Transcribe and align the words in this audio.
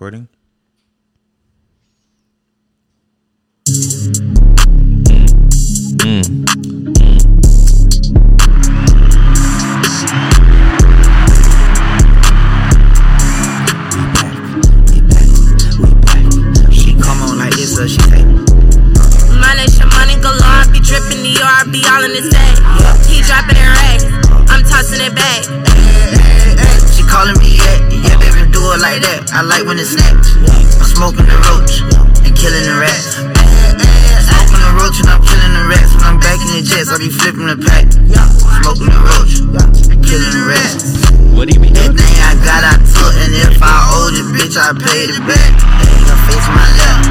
Recording. 0.00 0.28
Be 20.72 20.78
dripping 20.80 21.22
the 21.22 21.84
all 21.92 22.04
in 22.04 22.12
sack. 22.30 22.56
He 23.04 23.20
dropping 23.20 23.56
it 23.56 23.68
right. 23.68 24.00
I'm 24.48 24.64
tossing 24.64 25.00
it 25.04 25.14
back. 25.14 25.44
she 26.94 27.02
calling 27.02 27.36
me 27.38 27.58
yeah, 27.58 27.88
yeah, 27.90 28.19
do 28.60 28.76
it 28.76 28.80
like 28.84 29.00
that. 29.00 29.32
I 29.32 29.40
like 29.40 29.64
when 29.64 29.80
it's 29.80 29.96
snatched. 29.96 30.36
I'm 30.76 30.84
smoking 30.84 31.24
the 31.24 31.38
roach 31.48 31.80
and 32.28 32.32
killing 32.36 32.64
the 32.68 32.76
rats. 32.76 33.16
Smoking 33.16 34.60
the 34.60 34.72
roach 34.76 35.00
and 35.00 35.08
I'm 35.08 35.24
killing 35.24 35.54
the 35.56 35.64
rats. 35.64 35.96
When 35.96 36.04
I'm 36.04 36.20
back 36.20 36.36
in 36.44 36.60
the 36.60 36.62
jets, 36.62 36.92
I 36.92 37.00
be 37.00 37.08
flipping 37.08 37.48
the 37.48 37.56
pack. 37.56 37.88
Smoking 38.60 38.92
the 38.92 39.00
roach 39.00 39.40
and 39.88 40.00
killing 40.04 40.34
the 40.36 40.44
rats. 40.44 40.92
What 41.32 41.48
do 41.48 41.56
you 41.56 41.72
doing? 41.72 41.88
Everything 41.88 42.20
I 42.20 42.36
got, 42.44 42.60
I 42.60 42.76
took, 42.84 43.14
and 43.16 43.32
if 43.32 43.56
I 43.64 43.76
owed 43.96 44.12
it, 44.20 44.28
bitch, 44.36 44.60
I 44.60 44.76
paid 44.76 45.08
it 45.08 45.24
back. 45.24 45.52
Ain't 45.80 46.04
gonna 46.04 46.28
face 46.28 46.48
my 46.52 46.68
left, 46.76 47.08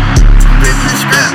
ripping 0.61 0.85
the 0.85 0.97
scrap. 1.01 1.33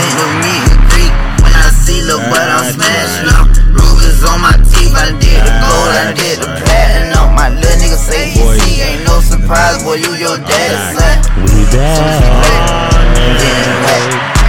Ain't 0.00 0.14
no 0.16 0.26
meat 0.40 0.64
and 0.64 0.80
Greek. 0.88 1.12
When 1.44 1.52
I 1.52 1.68
see 1.76 2.00
lil' 2.00 2.24
butt, 2.32 2.40
I'm 2.40 2.64
ah, 2.64 2.72
smashing 2.72 3.28
up. 3.36 3.57
Rubies 3.78 4.20
on 4.26 4.42
my 4.42 4.54
teeth, 4.66 4.92
I 4.94 5.14
did 5.22 5.40
the 5.46 5.54
gold, 5.62 5.94
I 5.94 6.12
did 6.12 6.42
the 6.42 6.50
platinum. 6.60 7.34
My 7.38 7.48
little 7.54 7.78
nigga 7.78 7.96
say 7.96 8.28
he 8.34 8.42
see, 8.58 8.82
ain't 8.82 9.06
no 9.06 9.20
surprise, 9.22 9.82
boy, 9.82 10.02
you 10.02 10.12
your 10.18 10.36
daddy's 10.42 10.98
son. 10.98 11.16
We 11.46 11.64
back. 11.70 12.58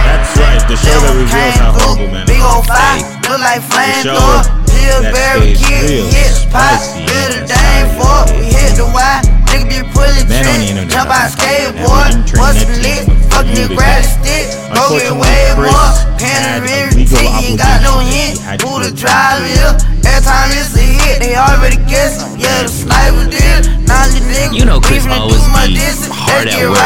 That's 0.04 0.34
right. 0.36 0.60
The 0.66 0.76
show 0.76 0.98
that 1.00 1.14
reveals 1.14 1.56
how 1.56 1.72
humble 1.78 2.10
man. 2.10 2.26
Big 2.26 2.42
old 2.42 2.66
fire, 2.66 3.00
look 3.30 3.40
like 3.40 3.62
flame 3.62 4.02
show 4.02 4.18
thrower. 4.18 4.42
that 4.42 5.14
Pillsbury 5.14 5.54
stays 5.54 5.86
kid, 5.86 6.10
hit 6.10 6.34
pot, 6.50 6.78
spicy 6.82 7.06
build 7.06 7.32
a 7.38 7.46
spicy. 7.46 7.86
for. 7.94 8.18
We 8.34 8.46
hit 8.50 8.74
the 8.74 8.86
Y, 8.90 9.39
nigga 9.50 9.66
be 9.68 9.78
pulling 9.92 10.26
Man 10.30 10.46
on 10.46 10.58
the 10.62 10.66
tricks. 10.66 10.70
internet, 10.70 10.90
Jump 10.94 11.10
out 11.10 11.28
skateboard, 11.34 12.12
Man, 12.14 12.24
we 12.24 12.38
bust 12.38 12.58
internet 12.62 12.82
lit, 12.82 13.02
team 13.06 13.18
fucking 13.30 13.50
for 13.50 13.66
the 13.66 13.66
you 13.66 13.76
grab 13.76 14.02
today. 14.02 14.14
stick. 14.16 14.46
Go 14.70 14.84
get 14.96 15.10
Unfortunately, 15.10 15.20
way 15.20 15.42
Chris 15.58 15.72
more. 15.74 15.90
had 15.90 16.18
Pen 16.20 16.40
a 16.40 16.50
and 16.50 16.62
legal 16.62 16.78
river, 16.78 16.94
you 17.42 17.56
got 17.58 17.78
no 17.82 17.94
obligation. 17.98 18.14
hint. 18.14 18.34
He 18.38 18.44
had 18.44 18.56
to 18.60 18.66
Who 18.66 18.72
the 18.80 18.90
to 18.90 18.94
driver 18.94 19.46
jail. 19.50 19.72
Every 20.06 20.22
time 20.24 20.48
it's 20.54 20.72
a 20.76 20.84
hit, 20.84 21.16
they 21.20 21.34
already 21.36 21.78
guess 21.90 22.22
him. 22.22 22.38
Yeah, 22.40 22.62
the 22.64 22.70
sniper 22.70 23.26
did. 23.30 23.60
Now 23.86 24.06
the 24.06 24.20
nigga 24.22 24.54
You 24.54 24.64
know 24.64 24.80
Chris 24.80 25.04
leaving 25.04 25.16
to 25.16 25.20
always 25.20 25.42
be 25.42 25.76
hard 26.10 26.46
at 26.48 26.58
work. 26.70 26.78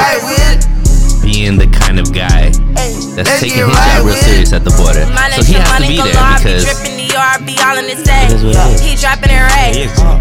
Right 1.24 1.32
with 1.32 1.32
it. 1.32 1.32
being 1.32 1.56
the 1.58 1.66
kind 1.68 1.98
of 1.98 2.12
guy 2.12 2.50
that's 3.16 3.16
let's 3.16 3.40
taking 3.40 3.64
his 3.64 3.72
right 3.72 3.96
job 3.98 4.06
real 4.06 4.16
serious 4.16 4.52
at 4.52 4.64
the 4.64 4.74
border. 4.76 5.06
Money, 5.14 5.34
So 5.38 5.42
he 5.44 5.52
your 5.54 5.62
has 5.62 5.70
to 5.70 5.74
money 5.80 5.88
be 5.88 5.96
there. 6.02 6.12
Be 6.12 6.34
because 6.36 6.62
dripping 6.64 6.96
the 7.00 7.06
yard, 7.14 7.40
be 7.46 7.54
all 7.62 7.76
in 7.78 7.86
the 7.86 7.96
sack. 8.04 8.30
It 8.30 8.36
is 8.38 8.44
what. 8.44 8.80
He 8.80 8.92
dropping 8.98 9.30
it 9.32 9.42
right. 9.42 9.74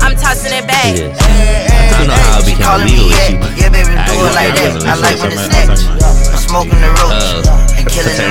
I'm 0.05 0.15
tossing 0.15 0.53
it 0.55 0.65
back. 0.67 0.93
he. 0.95 1.09
I 1.09 1.97
don't 1.97 2.07
know 2.07 2.15
how 2.15 2.39
it 2.39 2.45
She 2.45 2.55
became 2.55 2.61
a 2.61 2.65
calling 2.65 2.87
legal 2.87 3.09
issue. 3.11 3.37
yeah, 3.37 3.59
yeah, 3.59 3.69
baby, 3.73 3.91
I 3.93 4.05
do 4.07 4.17
it 4.21 4.33
like 4.33 4.53
agree. 4.53 4.81
that. 4.81 4.87
I 4.87 4.95
like 5.01 5.17
when 5.21 5.31
it's 5.33 5.41
I'm 5.43 5.49
snatched. 5.51 5.83
talking 5.83 5.97
about- 5.97 6.33
I'm 6.33 6.41
smoking 6.41 6.79
the 6.81 6.91
roach 7.01 7.25
Oh, 7.49 7.77
and 7.77 7.85
killing 7.89 8.17
the 8.17 8.27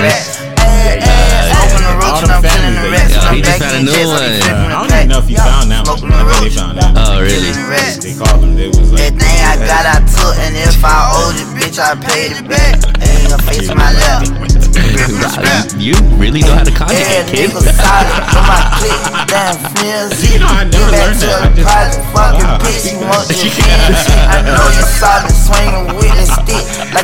paternity. 0.83 1.07
rats. 1.07 1.49
Smoking 1.53 1.85
the 1.87 1.95
roach 2.03 2.23
and 2.23 2.33
I'm 2.33 2.43
killing 2.43 2.75
the 2.77 2.87
rats. 2.91 3.13
Yeah, 3.15 3.33
he 3.33 3.41
just 3.43 3.63
a 3.63 3.81
new 3.83 3.93
I 3.93 4.07
one. 4.11 4.23
I 4.23 4.75
don't 4.83 4.91
even 4.93 5.09
know 5.09 5.19
if 5.23 5.29
he 5.29 5.37
found 5.37 5.71
that 5.71 5.83
one. 5.87 6.13
I 6.13 6.23
think 6.27 6.43
they 6.43 6.53
found 6.59 6.75
that. 6.79 6.91
Oh, 6.99 7.21
really? 7.23 7.31
Killing 7.31 7.57
the 7.57 7.67
rats. 7.71 7.97
They 8.03 8.13
called 8.19 8.43
him. 8.43 8.53
They 8.59 8.69
was 8.69 8.91
like, 8.93 9.15
I 9.15 9.57
got, 9.69 9.85
I 9.85 9.99
took, 10.09 10.35
and 10.43 10.55
if 10.57 10.81
I 10.85 10.97
owed 11.23 11.37
it, 11.37 11.49
bitch, 11.55 11.79
I 11.79 11.95
paid 11.99 12.33
it 12.41 12.47
back. 12.49 12.79
Ain't 13.03 13.29
gonna 13.31 13.43
face 13.45 13.69
my 13.75 13.93
left. 13.93 14.33
Ripping 14.73 15.21
the 15.21 15.29
scrap. 15.29 15.67
You 15.77 15.95
really 16.17 16.41
know 16.41 16.55
how 16.57 16.65
to 16.65 16.71
Yeah, 16.73 16.79
conjugate, 16.79 17.27
kid. 17.29 17.51
nigga 17.53 17.63
solid 17.77 18.23
on 18.33 18.45
my 18.49 18.61
click. 18.81 19.01
Damn, 19.29 19.57
flimsy. 19.77 20.29
You 20.33 20.39
know, 20.41 20.49
I 20.49 20.65
never 20.65 20.89
learned 20.93 21.21
that. 21.21 21.53
I 21.69 21.93
just- 21.93 22.01
Wow. 22.13 22.59
bitch. 22.63 22.93
You 22.93 22.99
want? 23.09 23.29
I 23.29 24.41
know 24.47 24.57
you 24.73 24.85
solid, 24.97 25.33
swinging 25.33 25.87
with 25.97 26.17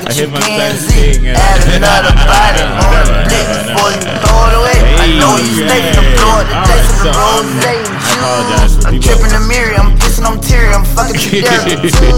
a 0.08 0.10
I 0.10 0.14
chimpanzee. 0.14 1.12
thing 1.12 1.28
and- 1.28 1.36
Add 1.48 1.60
another 1.76 2.14
body 2.24 2.62
on 2.64 3.04
the 3.12 3.28
dick 3.28 3.46
before 3.60 3.92
you 3.92 4.00
throw 4.24 4.48
it 4.48 4.54
away. 4.56 4.78
I 5.08 5.16
know 5.16 5.40
you 5.40 5.64
stay 5.64 5.80
from 5.96 6.04
the 6.04 6.14
floor, 6.20 6.38
the 6.44 6.52
right, 6.52 6.68
of 6.68 6.84
the 7.00 7.08
so, 7.08 7.10
rose 7.16 7.48
um, 7.48 7.64
I 7.64 7.80
apologize 8.20 8.74
for 8.76 8.88
I'm 8.88 8.92
people- 8.92 9.08
tripping 9.08 9.32
the 9.32 9.42
mirror, 9.48 9.72
I'm 9.80 9.90
pissing 9.96 10.26
on 10.28 10.36
teary, 10.44 10.68
I'm 10.74 10.84
fucking 10.84 11.16
together 11.16 11.80
too. 11.80 12.12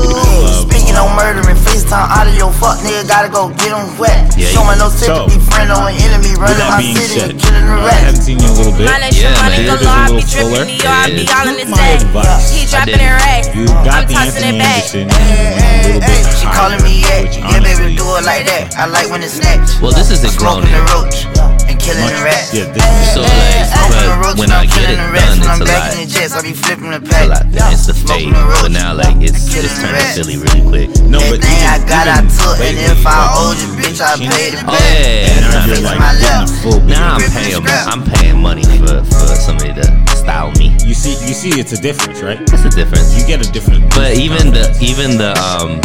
Speaking 0.67 0.97
on 0.99 1.15
murdering, 1.15 1.55
FaceTime 1.55 2.09
audio, 2.11 2.51
fuck 2.51 2.83
nigga, 2.83 3.06
gotta 3.06 3.28
go 3.31 3.55
get 3.62 3.71
him 3.71 3.87
wet. 3.95 4.34
Yeah, 4.34 4.51
Showing 4.51 4.78
no 4.83 4.91
so- 4.91 5.28
sympathy, 5.31 5.39
friend 5.55 5.71
or 5.71 5.87
enemy, 5.87 6.34
With 6.34 6.51
running 6.51 6.59
that 6.59 6.71
my 6.75 6.78
being 6.83 6.97
city 6.99 7.15
said, 7.21 7.31
and 7.31 7.39
killing 7.39 7.62
the 7.69 7.78
uh, 7.78 7.87
I 7.87 7.95
haven't 8.11 8.23
seen 8.27 8.39
you 8.43 8.49
in 8.49 8.51
a 8.51 8.59
little 8.59 8.75
bit. 8.75 8.87
Money, 8.91 9.09
Yeah, 9.15 9.22
your 9.22 9.39
money 9.39 9.59
man. 9.61 9.71
Beard 9.71 9.78
is. 9.78 9.87
Be 9.87 10.11
little 10.11 10.27
fuller. 10.27 10.51
dripping 10.51 10.67
the 10.67 10.78
yard, 10.83 11.09
It 11.11 11.15
be 11.15 11.25
all 11.31 11.47
in 11.47 11.57
the 11.61 11.67
My 11.71 11.77
sack. 11.78 12.01
advice. 12.03 12.47
He 12.51 12.61
I 12.61 12.67
dropping 12.75 12.99
did. 12.99 13.07
it 13.07 13.15
right. 13.22 13.45
You 13.55 13.65
got 13.71 13.87
I'm 13.87 14.05
the 14.09 14.15
tossing 14.19 14.43
Anthony 14.43 14.51
it 14.51 14.59
back. 14.59 14.83
Anderson. 14.91 15.07
You 15.07 15.15
went 15.15 15.71
a 15.71 15.87
little 15.87 16.01
bit 16.01 16.22
She 16.41 16.47
higher, 16.47 16.57
calling 16.59 16.81
me 16.83 16.95
yeah, 17.07 17.22
which 17.22 17.37
yeah 17.39 17.61
baby, 17.61 17.71
honestly- 17.71 17.97
do 18.01 18.07
it 18.19 18.25
like 18.27 18.45
that. 18.51 18.65
I 18.75 18.84
like 18.91 19.07
when 19.12 19.21
it's 19.22 19.37
snatched. 19.39 19.78
Well, 19.84 19.93
this 19.95 20.11
is 20.11 20.21
a 20.27 20.31
grown 20.39 20.65
Smoking 20.65 20.72
the 20.75 20.83
man. 20.83 20.93
roach 20.97 21.19
and 21.39 21.40
killing 21.85 22.05
Much- 22.05 22.17
the 22.19 22.25
rats. 22.25 22.55
yeah, 22.55 22.65
this 22.73 22.85
is- 22.85 23.15
So, 23.15 23.21
like, 23.23 23.67
Smoking 23.71 24.07
the 24.07 24.17
but 24.23 24.39
when 24.39 24.51
I 24.53 24.67
get 24.67 24.91
it 24.91 24.97
the 24.97 25.07
done, 25.19 25.39
it's 25.39 25.61
a 25.61 25.65
lot. 25.65 25.93
in 25.93 25.99
the 26.01 26.07
jets, 26.07 26.33
I 26.37 26.41
be 26.43 26.53
flipping 26.53 26.91
the 26.91 27.01
It's 27.03 27.09
a 27.09 27.13
pack. 27.13 27.29
lot. 27.29 27.45
Then 27.51 27.73
it's 27.73 27.87
the 27.87 27.95
fade. 27.95 28.07
Smoking 28.07 28.33
the 28.35 28.45
roach 28.45 28.63
But 28.63 28.73
now, 28.73 28.95
like, 28.95 29.17
it's 29.21 29.41
and 29.41 29.51
killing 29.51 29.71
it's 29.71 29.81
turning 29.83 30.11
silly 30.15 30.37
really 30.39 30.63
quick. 30.71 30.89
No, 31.11 31.19
but 31.19 31.41
Everything 31.43 31.61
I 31.67 31.79
got, 31.91 32.07
I 32.07 32.19
even 32.23 32.29
took, 32.31 32.55
and 32.55 32.61
lately, 32.61 32.85
if 32.95 33.07
I 33.07 33.19
owed 33.35 33.59
you, 33.59 33.67
you 33.67 33.73
bitch, 33.83 34.01
I 34.01 34.17
paid 34.17 34.55
it. 34.55 34.55
it 34.55 34.65
Oh 34.67 34.71
back. 34.71 34.81
yeah, 34.81 35.01
And 35.01 35.31
it's 35.31 35.41
now 35.41 35.59
not 35.59 35.67
you're 35.67 35.85
like 35.91 35.99
my 35.99 36.13
getting 36.15 36.41
left. 36.41 36.53
a 36.53 36.63
full. 36.63 36.81
Now 36.87 37.15
I'm 37.17 37.31
paying. 37.31 37.67
I'm 37.91 38.03
paying 38.05 38.39
money 38.41 38.65
for 38.79 39.03
for 39.05 39.27
somebody 39.35 39.73
to 39.75 39.87
style 40.17 40.53
me. 40.61 40.77
You 40.87 40.95
see, 40.95 41.15
you 41.27 41.35
see, 41.35 41.51
it's 41.61 41.73
a 41.73 41.81
difference, 41.81 42.21
right? 42.21 42.39
That's 42.47 42.63
the 42.63 42.71
difference. 42.71 43.15
You 43.15 43.27
get 43.27 43.45
a 43.45 43.51
different. 43.51 43.91
But 43.95 44.15
even 44.19 44.53
the 44.53 44.71
even 44.81 45.17
the 45.19 45.33
um 45.43 45.81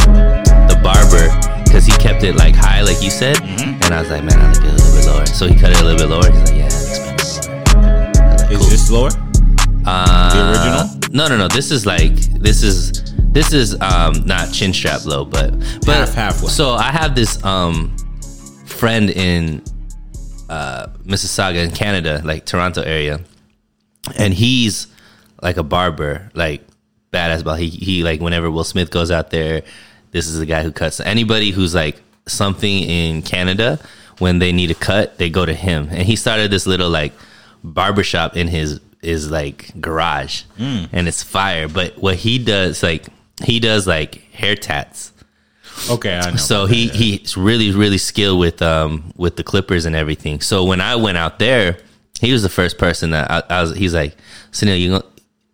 the 0.69 0.77
barber, 0.83 1.25
because 1.75 1.87
he 1.87 1.91
kept 2.01 2.23
it 2.23 2.37
like 2.37 2.55
high, 2.55 2.81
like 2.81 3.01
you 3.03 3.09
said, 3.11 3.35
Mm-hmm. 3.35 3.83
and 3.83 3.93
I 3.93 3.99
was 3.99 4.09
like, 4.09 4.23
man, 4.23 4.39
I 4.39 4.47
like 4.47 4.57
it 4.63 4.63
a 4.63 4.71
little 4.71 4.95
bit 4.95 5.05
lower. 5.07 5.25
So 5.25 5.45
he 5.45 5.55
cut 5.59 5.71
it 5.71 5.81
a 5.81 5.83
little 5.83 5.97
bit 5.99 6.07
lower. 6.09 6.31
He's 6.31 6.49
like, 6.49 6.57
yeah, 6.57 6.67
it 6.67 7.11
looks 7.11 7.47
better 7.47 7.79
lower. 7.81 8.11
I 8.15 8.31
was 8.31 8.41
like, 8.43 8.51
is 8.51 8.57
cool. 8.59 8.69
this 8.69 8.89
lower? 8.91 9.09
Uh, 9.85 10.33
the 10.33 10.51
original? 10.51 11.09
No, 11.11 11.27
no, 11.27 11.37
no. 11.37 11.47
This 11.49 11.71
is 11.71 11.85
like 11.85 12.13
this 12.39 12.63
is 12.63 13.13
this 13.33 13.51
is 13.51 13.73
um 13.81 14.23
not 14.25 14.53
chin 14.53 14.71
strap 14.71 15.03
low, 15.05 15.25
but 15.25 15.51
but 15.85 15.95
Half, 15.97 16.13
halfway. 16.13 16.47
So 16.49 16.69
I 16.75 16.91
have 16.91 17.13
this 17.13 17.43
um 17.43 17.93
friend 18.65 19.09
in 19.09 19.61
uh 20.47 20.87
Mississauga 21.03 21.61
in 21.61 21.71
Canada, 21.71 22.21
like 22.23 22.45
Toronto 22.45 22.83
area, 22.83 23.19
and 24.17 24.33
he's 24.33 24.87
like 25.41 25.57
a 25.57 25.63
barber, 25.63 26.31
like 26.33 26.65
badass. 27.11 27.43
But 27.43 27.59
he 27.59 27.67
he 27.69 28.01
like 28.03 28.21
whenever 28.21 28.49
Will 28.49 28.63
Smith 28.63 28.91
goes 28.91 29.11
out 29.11 29.29
there, 29.29 29.63
this 30.15 30.27
is 30.27 30.39
the 30.39 30.45
guy 30.45 30.63
who 30.63 30.71
cuts 30.71 31.01
anybody 31.01 31.51
who's 31.51 31.75
like 31.75 32.01
something 32.25 32.83
in 32.83 33.21
Canada. 33.21 33.77
When 34.19 34.39
they 34.39 34.53
need 34.53 34.71
a 34.71 34.75
cut, 34.75 35.17
they 35.17 35.29
go 35.29 35.45
to 35.45 35.53
him, 35.53 35.89
and 35.91 36.03
he 36.03 36.15
started 36.15 36.49
this 36.49 36.65
little 36.65 36.89
like 36.89 37.11
barbershop 37.65 38.37
in 38.37 38.47
his 38.47 38.79
is 39.01 39.29
like 39.29 39.73
garage, 39.81 40.43
and 40.93 41.09
it's 41.09 41.21
fire. 41.21 41.67
But 41.67 41.97
what 41.97 42.15
he 42.15 42.39
does, 42.39 42.81
like 42.81 43.07
he 43.43 43.59
does 43.59 43.85
like 43.85 44.31
hair 44.31 44.55
tats. 44.55 45.11
Okay, 45.89 46.17
I 46.17 46.31
know. 46.31 46.37
So 46.37 46.65
he 46.65 46.87
he's 46.87 47.35
really 47.35 47.71
really 47.71 47.97
skilled 47.97 48.39
with 48.39 48.61
um 48.61 49.11
with 49.17 49.35
the 49.35 49.43
clippers 49.43 49.85
and 49.85 49.97
everything. 49.97 50.39
So 50.39 50.63
when 50.63 50.79
I 50.79 50.95
went 50.95 51.17
out 51.17 51.39
there, 51.39 51.77
he 52.21 52.31
was 52.31 52.41
the 52.41 52.47
first 52.47 52.77
person 52.77 53.09
that 53.09 53.29
I, 53.29 53.43
I 53.49 53.61
was. 53.63 53.75
He's 53.75 53.93
like, 53.93 54.15
Sunil, 54.53 54.79
you 54.79 54.91
know, 54.91 55.03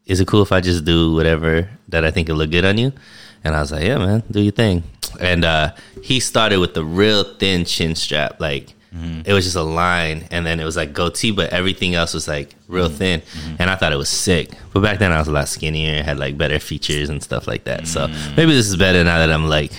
is 0.06 0.20
it 0.20 0.28
cool 0.28 0.44
if 0.44 0.52
I 0.52 0.62
just 0.62 0.86
do 0.86 1.16
whatever 1.16 1.68
that 1.90 2.06
I 2.06 2.12
think 2.12 2.28
will 2.28 2.36
look 2.36 2.52
good 2.52 2.66
on 2.66 2.78
you? 2.78 2.94
And 3.44 3.56
I 3.56 3.62
was 3.62 3.72
like, 3.72 3.84
yeah, 3.84 3.98
man, 3.98 4.24
do 4.30 4.42
your 4.42 4.52
thing. 4.52 4.84
And 5.20 5.44
uh, 5.44 5.74
he 6.04 6.20
started 6.20 6.60
with 6.60 6.74
the 6.74 6.84
real 6.84 7.24
thin 7.24 7.66
chin 7.66 7.96
strap, 7.96 8.40
like. 8.40 8.74
Mm-hmm. 8.94 9.22
It 9.26 9.32
was 9.32 9.46
just 9.46 9.56
a 9.56 9.64
line, 9.64 10.28
and 10.32 10.46
then 10.46 10.60
it 10.60 10.66
was 10.66 10.76
like 10.76 10.92
goatee, 10.92 11.32
but 11.32 11.52
everything 11.52 11.96
else 11.96 12.14
was 12.14 12.28
like 12.28 12.54
real 12.68 12.90
mm-hmm. 12.90 12.98
thin, 12.98 13.22
mm-hmm. 13.22 13.56
and 13.60 13.70
I 13.70 13.78
thought 13.78 13.94
it 13.94 13.96
was 13.96 14.10
sick. 14.10 14.52
But 14.74 14.82
back 14.82 15.00
then, 15.00 15.14
I 15.14 15.18
was 15.18 15.30
a 15.30 15.32
lot 15.32 15.48
skinnier, 15.48 16.04
had 16.04 16.20
like 16.20 16.38
better 16.38 16.60
features 16.60 17.08
and 17.08 17.24
stuff 17.24 17.48
like 17.48 17.64
that. 17.64 17.88
So 17.88 18.08
mm. 18.08 18.36
maybe 18.36 18.52
this 18.52 18.68
is 18.68 18.76
better 18.76 19.02
now 19.06 19.20
that 19.20 19.32
I'm 19.32 19.48
like 19.48 19.72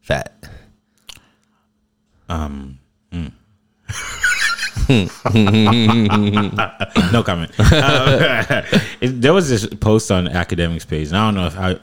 fat. 0.00 0.48
Um, 2.28 2.80
mm. 3.12 3.30
no 7.12 7.22
comment. 7.22 7.50
Uh, 7.58 8.62
it- 9.00 9.20
there 9.20 9.32
was 9.32 9.48
this 9.48 9.66
post 9.66 10.10
on 10.10 10.26
Akademiks 10.26 10.86
page, 10.86 11.08
and 11.08 11.16
I 11.16 11.26
don't 11.26 11.34
know 11.34 11.46
if 11.46 11.54
how 11.54 11.78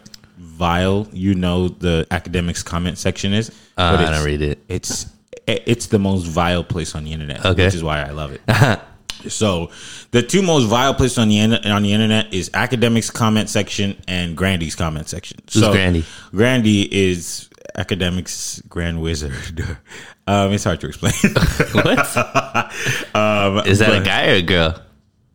vile 0.54 1.08
you 1.12 1.34
know 1.34 1.68
the 1.68 2.08
Akademiks 2.12 2.64
comment 2.64 2.98
section 2.98 3.34
is. 3.34 3.50
Uh, 3.78 3.98
I 4.00 4.12
don't 4.12 4.26
read 4.26 4.42
it. 4.42 4.60
It's 4.68 5.08
it's 5.48 5.88
the 5.88 6.00
most 6.00 6.24
vile 6.24 6.64
place 6.64 6.96
on 6.96 7.04
the 7.04 7.12
internet, 7.12 7.46
Okay. 7.46 7.66
which 7.66 7.76
is 7.76 7.84
why 7.84 8.02
I 8.02 8.12
love 8.12 8.32
it. 8.32 8.80
so, 9.30 9.72
the 10.12 10.22
two 10.22 10.42
most 10.42 10.66
vile 10.66 10.94
places 10.94 11.18
on 11.18 11.30
the 11.30 11.70
on 11.70 11.84
the 11.84 11.94
internet 11.94 12.34
is 12.34 12.50
Akademiks 12.52 13.12
comment 13.12 13.50
section 13.50 14.02
and 14.08 14.38
Grandy's 14.38 14.76
comment 14.76 15.10
section. 15.10 15.40
Who's 15.52 15.64
so, 15.64 15.72
Grandy? 15.72 16.06
Grandy 16.32 17.10
is 17.12 17.50
Akademiks 17.78 18.68
grand 18.70 19.02
wizard. 19.02 19.34
um, 20.28 20.54
it's 20.54 20.64
hard 20.64 20.80
to 20.82 20.88
explain. 20.88 21.14
What 21.74 22.18
um, 23.16 23.66
is 23.66 23.80
that? 23.80 24.02
A 24.02 24.04
guy 24.04 24.30
or 24.30 24.36
a 24.36 24.42
girl? 24.42 24.82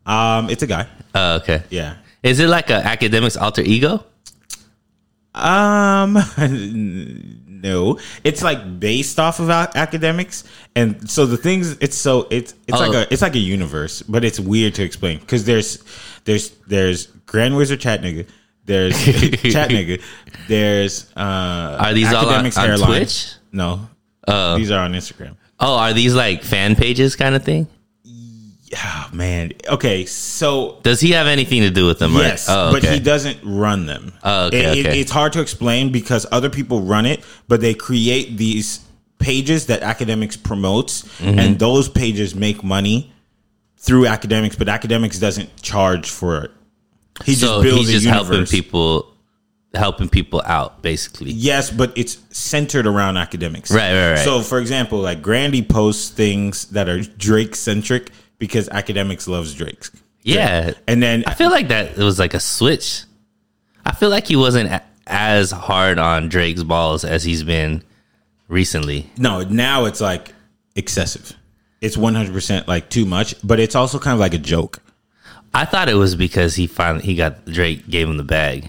Um, 0.06 0.48
it's 0.48 0.62
a 0.62 0.66
guy. 0.66 0.86
Oh, 1.14 1.36
okay. 1.36 1.62
Yeah. 1.70 1.96
Is 2.22 2.40
it 2.40 2.48
like 2.48 2.70
a 2.70 2.80
Akademiks 2.80 3.40
alter 3.40 3.62
ego? 3.62 4.04
Um, 5.34 6.14
no, 7.46 7.98
it's 8.24 8.42
like 8.42 8.80
based 8.80 9.18
off 9.20 9.40
of 9.40 9.48
Akademiks, 9.48 10.44
and 10.74 11.08
so 11.08 11.26
the 11.26 11.36
things 11.36 11.76
it's 11.80 11.96
so 11.96 12.26
it's 12.30 12.54
it's 12.66 12.76
Oh. 12.76 12.86
like 12.88 12.94
a 13.08 13.12
it's 13.12 13.22
like 13.22 13.34
a 13.34 13.38
universe, 13.40 14.02
but 14.02 14.24
it's 14.24 14.40
weird 14.40 14.74
to 14.76 14.82
explain 14.82 15.18
because 15.18 15.44
there's 15.44 15.82
there's 16.24 16.50
there's 16.66 17.06
Grand 17.26 17.56
Wizard 17.56 17.80
Chat 17.80 18.02
Nigga, 18.02 18.26
there's 18.64 18.94
Chat 19.04 19.70
Nigga, 19.70 20.02
there's 20.48 21.10
uh 21.16 21.78
Are 21.80 21.92
these 21.92 22.12
all 22.12 22.28
on- 22.28 22.46
on 22.46 22.78
Twitch? 22.86 23.32
No, 23.52 23.88
these 24.56 24.70
are 24.70 24.84
on 24.84 24.92
Instagram. 24.94 25.36
Oh, 25.60 25.76
are 25.76 25.92
these 25.92 26.14
like 26.14 26.42
fan 26.42 26.74
pages 26.76 27.16
kind 27.16 27.34
of 27.34 27.44
thing? 27.44 27.66
Oh 29.10 29.14
man, 29.16 29.52
okay, 29.68 30.04
so 30.06 30.78
Does 30.82 31.00
he 31.00 31.12
have 31.12 31.26
anything 31.26 31.62
to 31.62 31.70
do 31.70 31.86
with 31.86 31.98
them? 31.98 32.12
Yes, 32.14 32.48
right? 32.48 32.54
Oh, 32.68 32.72
but 32.72 32.84
he 32.84 32.98
doesn't 33.00 33.38
run 33.42 33.86
them. 33.86 34.12
Oh, 34.22 34.46
okay, 34.46 34.80
It- 34.80 34.86
it- 34.86 34.96
it's 34.96 35.10
hard 35.10 35.32
to 35.34 35.40
explain 35.40 35.90
because 35.92 36.26
other 36.32 36.50
people 36.50 36.80
run 36.82 37.06
it, 37.06 37.22
but 37.48 37.60
they 37.60 37.74
create 37.74 38.36
these 38.36 38.80
pages 39.18 39.66
that 39.66 39.82
Akademiks 39.82 40.40
promotes, 40.42 41.02
Mm-hmm. 41.20 41.38
and 41.38 41.58
those 41.58 41.88
pages 41.88 42.34
make 42.34 42.62
money 42.62 43.12
through 43.76 44.04
Akademiks, 44.04 44.56
but 44.58 44.66
Akademiks 44.68 45.20
doesn't 45.20 45.60
charge 45.62 46.10
for 46.10 46.44
it. 46.44 46.50
He 47.24 47.34
so 47.34 47.46
just 47.46 47.62
builds 47.62 47.88
he's 47.88 48.02
just 48.02 48.06
helping 48.06 48.46
people, 48.46 49.12
helping 49.74 50.08
people 50.08 50.40
out, 50.46 50.82
basically. 50.82 51.32
Yes, 51.32 51.70
but 51.70 51.92
it's 51.96 52.18
centered 52.30 52.86
around 52.86 53.14
Akademiks. 53.16 53.72
Right, 53.72 53.92
right, 53.92 54.10
right. 54.12 54.18
So, 54.24 54.40
for 54.42 54.58
example, 54.60 54.98
like 55.00 55.20
Grandy 55.22 55.62
posts 55.62 56.10
things 56.10 56.66
that 56.66 56.88
are 56.88 57.00
Drake 57.02 57.56
centric 57.56 58.10
because 58.38 58.68
Akademiks 58.68 59.28
loves 59.28 59.54
Drake. 59.54 59.86
Yeah, 60.22 60.72
And 60.86 61.02
then 61.02 61.24
I 61.26 61.34
feel 61.34 61.50
like 61.50 61.68
that 61.68 61.96
it 61.96 62.02
was 62.02 62.18
like 62.18 62.34
a 62.34 62.40
switch. 62.40 63.04
I 63.86 63.92
feel 63.94 64.10
like 64.10 64.26
he 64.26 64.36
wasn't 64.36 64.70
a- 64.70 64.82
as 65.06 65.50
hard 65.50 65.98
on 65.98 66.28
Drake's 66.28 66.62
balls 66.62 67.02
as 67.04 67.24
he's 67.24 67.42
been 67.42 67.82
recently. 68.48 69.10
No, 69.16 69.42
now 69.42 69.86
it's 69.86 70.00
like 70.00 70.34
excessive. 70.74 71.32
It's 71.80 71.96
100% 71.96 72.66
like 72.68 72.90
too 72.90 73.06
much, 73.06 73.34
but 73.42 73.58
it's 73.60 73.74
also 73.74 73.98
kind 73.98 74.12
of 74.14 74.20
like 74.20 74.34
a 74.34 74.38
joke. 74.38 74.80
I 75.54 75.64
thought 75.64 75.88
it 75.88 75.94
was 75.94 76.14
because 76.14 76.54
he 76.56 76.66
finally 76.66 77.04
he 77.04 77.14
got 77.14 77.46
Drake 77.46 77.88
gave 77.88 78.08
him 78.08 78.16
the 78.18 78.24
bag. 78.24 78.68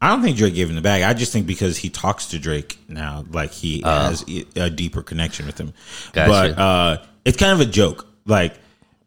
I 0.00 0.08
don't 0.08 0.22
think 0.22 0.38
Drake 0.38 0.54
gave 0.54 0.70
him 0.70 0.76
the 0.76 0.80
bag. 0.80 1.02
I 1.02 1.12
just 1.12 1.30
think 1.30 1.46
because 1.46 1.76
he 1.76 1.90
talks 1.90 2.26
to 2.26 2.38
Drake 2.38 2.78
now, 2.88 3.24
like 3.30 3.50
he 3.52 3.82
has 3.82 4.24
a 4.56 4.70
deeper 4.70 5.02
connection 5.02 5.44
with 5.44 5.58
him. 5.60 5.74
Gotcha. 6.14 6.30
But 6.54 6.58
uh, 6.58 7.02
it's 7.26 7.36
kind 7.36 7.52
of 7.52 7.60
a 7.60 7.70
joke. 7.70 8.06
Like, 8.24 8.54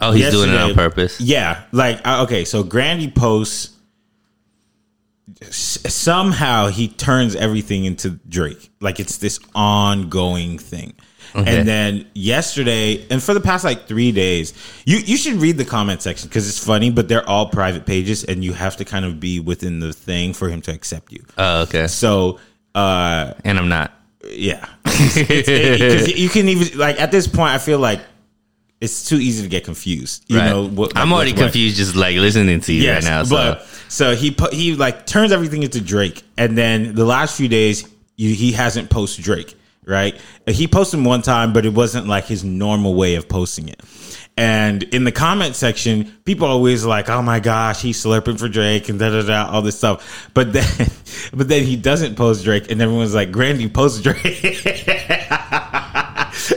Oh, 0.01 0.11
he's 0.11 0.31
doing 0.31 0.49
it 0.49 0.57
on 0.57 0.73
purpose. 0.73 1.21
Yeah, 1.21 1.63
like 1.71 2.01
uh, 2.05 2.23
okay, 2.23 2.43
so 2.45 2.63
Grandy 2.63 3.09
posts. 3.09 3.69
Somehow 5.49 6.67
he 6.67 6.87
turns 6.89 7.35
everything 7.35 7.85
into 7.85 8.11
Drake, 8.27 8.71
like 8.81 8.99
it's 8.99 9.17
this 9.17 9.39
ongoing 9.55 10.57
thing. 10.57 10.93
Okay. 11.35 11.57
And 11.59 11.67
then 11.67 12.05
yesterday, 12.13 13.05
and 13.09 13.23
for 13.23 13.33
the 13.33 13.39
past 13.39 13.63
like 13.63 13.87
three 13.87 14.11
days, 14.11 14.53
you 14.85 14.97
you 14.97 15.17
should 15.17 15.35
read 15.35 15.57
the 15.57 15.65
comment 15.65 16.01
section 16.01 16.27
because 16.27 16.47
it's 16.47 16.63
funny, 16.63 16.91
but 16.91 17.07
they're 17.07 17.27
all 17.27 17.47
private 17.47 17.85
pages, 17.85 18.23
and 18.25 18.43
you 18.43 18.53
have 18.53 18.75
to 18.77 18.85
kind 18.85 19.05
of 19.05 19.19
be 19.19 19.39
within 19.39 19.79
the 19.79 19.93
thing 19.93 20.33
for 20.33 20.49
him 20.49 20.61
to 20.61 20.71
accept 20.71 21.11
you. 21.11 21.23
Oh, 21.37 21.61
okay. 21.63 21.87
So, 21.87 22.39
uh, 22.75 23.33
And 23.45 23.57
I'm 23.57 23.69
not. 23.69 23.93
yeah, 24.29 24.67
It's- 24.85 25.47
it- 26.09 26.17
you 26.17 26.29
can 26.29 26.49
even 26.49 26.77
like 26.77 26.99
at 26.99 27.11
this 27.11 27.27
point, 27.27 27.51
I 27.53 27.57
feel 27.57 27.79
like 27.79 28.01
it's 28.83 29.07
too 29.07 29.15
easy 29.17 29.41
to 29.43 29.49
get 29.49 29.63
confused. 29.63 30.25
You 30.27 30.37
Right. 30.39 30.49
know, 30.49 30.67
what, 30.67 30.91
I'm 30.97 31.13
already 31.13 31.33
confused 31.33 31.77
just 31.77 31.95
like 31.95 32.15
listening 32.17 32.59
to 32.59 32.73
you 32.73 32.91
right 32.91 33.03
now. 33.03 33.23
So. 33.23 33.35
But 33.35 33.65
so 33.87 34.15
he 34.15 34.35
he 34.51 34.75
like 34.75 35.05
turns 35.05 35.31
everything 35.31 35.63
into 35.63 35.79
Drake, 35.81 36.21
and 36.37 36.57
then 36.57 36.93
the 36.93 37.05
last 37.05 37.37
few 37.37 37.47
days 37.47 37.87
you, 38.17 38.35
he 38.35 38.51
hasn't 38.51 38.89
posted 38.89 39.23
Drake. 39.23 39.55
Right? 39.85 40.19
He 40.47 40.67
posted 40.67 41.03
one 41.03 41.21
time, 41.23 41.51
but 41.51 41.65
it 41.65 41.73
wasn't 41.73 42.07
like 42.07 42.25
his 42.25 42.43
normal 42.43 42.95
way 42.95 43.15
of 43.15 43.27
posting 43.27 43.67
it. 43.67 43.81
And 44.37 44.81
in 44.81 45.03
the 45.03 45.11
comment 45.11 45.55
section, 45.57 46.11
people 46.25 46.47
are 46.47 46.51
always 46.51 46.85
like, 46.85 47.09
"Oh 47.09 47.21
my 47.21 47.39
gosh, 47.41 47.81
he's 47.81 48.01
slurping 48.03 48.39
for 48.39 48.47
Drake 48.47 48.87
and 48.89 48.97
da 48.97 49.09
da 49.09 49.21
da, 49.23 49.51
all 49.51 49.61
this 49.61 49.77
stuff." 49.77 50.29
But 50.33 50.53
then, 50.53 50.65
but 51.33 51.47
then 51.49 51.63
he 51.65 51.75
doesn't 51.75 52.15
post 52.15 52.43
Drake, 52.45 52.71
and 52.71 52.81
everyone's 52.81 53.13
like, 53.13 53.31
"Grandy, 53.31 53.67
post 53.69 54.03
Drake." 54.03 54.63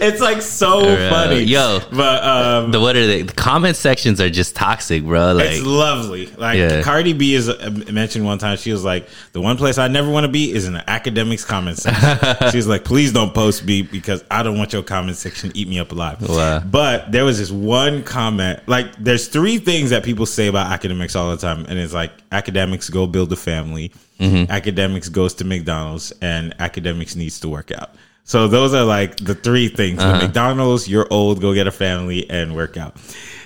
it's 0.00 0.20
like 0.20 0.42
so 0.42 0.80
Uh, 0.80 1.10
funny, 1.10 1.40
yo. 1.42 1.80
But 1.92 2.22
um, 2.24 2.70
the 2.70 2.80
what 2.80 2.96
are 2.96 3.06
they? 3.06 3.22
The 3.22 3.32
comment 3.32 3.76
sections 3.76 4.20
are 4.20 4.30
just 4.30 4.54
toxic, 4.56 5.04
bro. 5.04 5.32
Like 5.34 5.50
it's 5.50 5.62
lovely. 5.64 6.26
Like 6.36 6.58
Yeah. 6.58 6.82
Cardi 6.82 7.12
B 7.12 7.34
is 7.34 7.48
uh, 7.48 7.70
mentioned 7.90 8.24
one 8.24 8.38
time. 8.38 8.56
She 8.56 8.72
was 8.72 8.84
like, 8.84 9.08
"The 9.32 9.40
one 9.40 9.56
place 9.56 9.78
I 9.78 9.88
never 9.88 10.10
want 10.10 10.24
to 10.24 10.32
be 10.32 10.52
is 10.52 10.66
in 10.66 10.74
the 10.74 10.80
Akademiks 10.80 11.46
comment 11.46 11.78
section." 11.78 12.50
She's 12.52 12.66
like, 12.66 12.84
"Please 12.84 13.12
don't 13.12 13.34
post 13.34 13.64
me 13.64 13.82
because 13.82 14.24
I 14.30 14.42
don't 14.42 14.58
want 14.58 14.72
your 14.72 14.82
comment 14.82 15.16
section 15.16 15.50
to 15.50 15.58
eat 15.58 15.68
me 15.68 15.78
up 15.78 15.92
alive." 15.92 16.26
Wow. 16.28 16.60
But 16.60 17.12
there 17.12 17.24
was 17.24 17.38
this 17.38 17.50
one 17.50 18.02
comment. 18.02 18.60
Like, 18.66 18.94
there's 19.02 19.28
three 19.28 19.58
things 19.58 19.90
that 19.90 20.04
people 20.04 20.26
say 20.26 20.46
about 20.48 20.66
Akademiks 20.80 21.16
all 21.16 21.30
the 21.30 21.36
time, 21.36 21.66
and 21.68 21.78
it's 21.78 21.94
like 21.94 22.12
Akademiks 22.30 22.90
go 22.90 23.06
build 23.06 23.32
a 23.32 23.36
family, 23.36 23.92
Mm-hmm. 24.18 24.50
Akademiks 24.50 25.12
goes 25.12 25.34
to 25.34 25.44
McDonald's, 25.44 26.10
and 26.22 26.56
Akademiks 26.56 27.16
needs 27.16 27.38
to 27.40 27.50
work 27.50 27.70
out. 27.70 27.90
So 28.28 28.48
those 28.48 28.74
are 28.74 28.84
like 28.84 29.16
the 29.16 29.34
three 29.36 29.68
things: 29.68 30.02
Uh-huh. 30.02 30.18
The 30.18 30.24
McDonald's, 30.26 30.88
you're 30.88 31.06
old, 31.10 31.40
go 31.40 31.54
get 31.54 31.66
a 31.68 31.72
family, 31.72 32.28
and 32.28 32.54
work 32.56 32.76
out. 32.76 32.96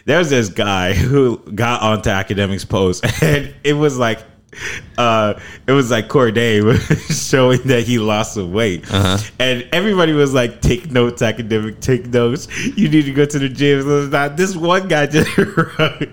There 0.06 0.18
was 0.18 0.30
this 0.30 0.48
guy 0.48 0.94
who 1.10 1.36
got 1.54 1.82
onto 1.82 2.08
Akademiks 2.10 2.66
post, 2.68 3.04
and 3.22 3.54
it 3.62 3.74
was 3.74 3.98
like, 3.98 4.20
uh, 4.96 5.34
it 5.68 5.72
was 5.72 5.90
like 5.90 6.08
Cordae 6.08 6.60
showing 7.30 7.60
that 7.64 7.84
he 7.84 7.98
lost 7.98 8.34
some 8.34 8.52
weight, 8.52 8.90
Uh-huh. 8.90 9.18
and 9.38 9.68
everybody 9.70 10.12
was 10.14 10.32
like, 10.32 10.62
"Take 10.62 10.90
notes, 10.90 11.20
academic, 11.20 11.80
take 11.80 12.06
notes. 12.06 12.48
You 12.76 12.88
need 12.88 13.04
to 13.04 13.12
go 13.12 13.26
to 13.26 13.38
the 13.38 13.50
gym." 13.50 14.10
This 14.36 14.56
one 14.56 14.88
guy 14.88 15.06
just 15.06 15.36
wrote, 15.36 16.08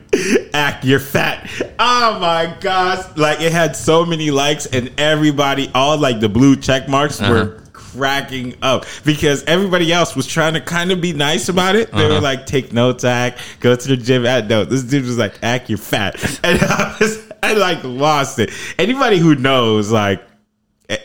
"Act, 0.53 0.83
you're 0.83 0.99
fat." 0.99 1.49
Oh 1.79 2.19
my 2.19 2.53
gosh! 2.59 2.99
Like 3.15 3.39
it 3.39 3.53
had 3.53 3.77
so 3.77 4.05
many 4.05 4.29
likes, 4.29 4.65
and 4.65 4.91
everybody, 4.97 5.71
all 5.73 5.97
like 5.97 6.19
the 6.19 6.29
blue 6.29 6.57
check 6.57 6.89
marks 6.89 7.21
were 7.21 7.63
cracking 7.97 8.55
up 8.61 8.85
because 9.03 9.43
everybody 9.45 9.91
else 9.91 10.15
was 10.15 10.27
trying 10.27 10.53
to 10.53 10.61
kind 10.61 10.91
of 10.91 11.01
be 11.01 11.13
nice 11.13 11.49
about 11.49 11.75
it. 11.75 11.91
They 11.91 12.07
were 12.07 12.21
like, 12.21 12.45
take 12.45 12.71
notes, 12.71 13.03
act, 13.03 13.39
go 13.59 13.75
to 13.75 13.87
the 13.87 13.97
gym, 13.97 14.25
act. 14.25 14.47
No, 14.47 14.63
this 14.63 14.83
dude 14.83 15.05
was 15.05 15.17
like, 15.17 15.39
act, 15.43 15.69
you're 15.69 15.77
fat. 15.77 16.15
And 16.43 16.61
I 16.61 16.95
was, 16.99 17.31
I 17.43 17.53
like 17.53 17.83
lost 17.83 18.39
it. 18.39 18.51
Anybody 18.77 19.17
who 19.17 19.35
knows, 19.35 19.91
like, 19.91 20.23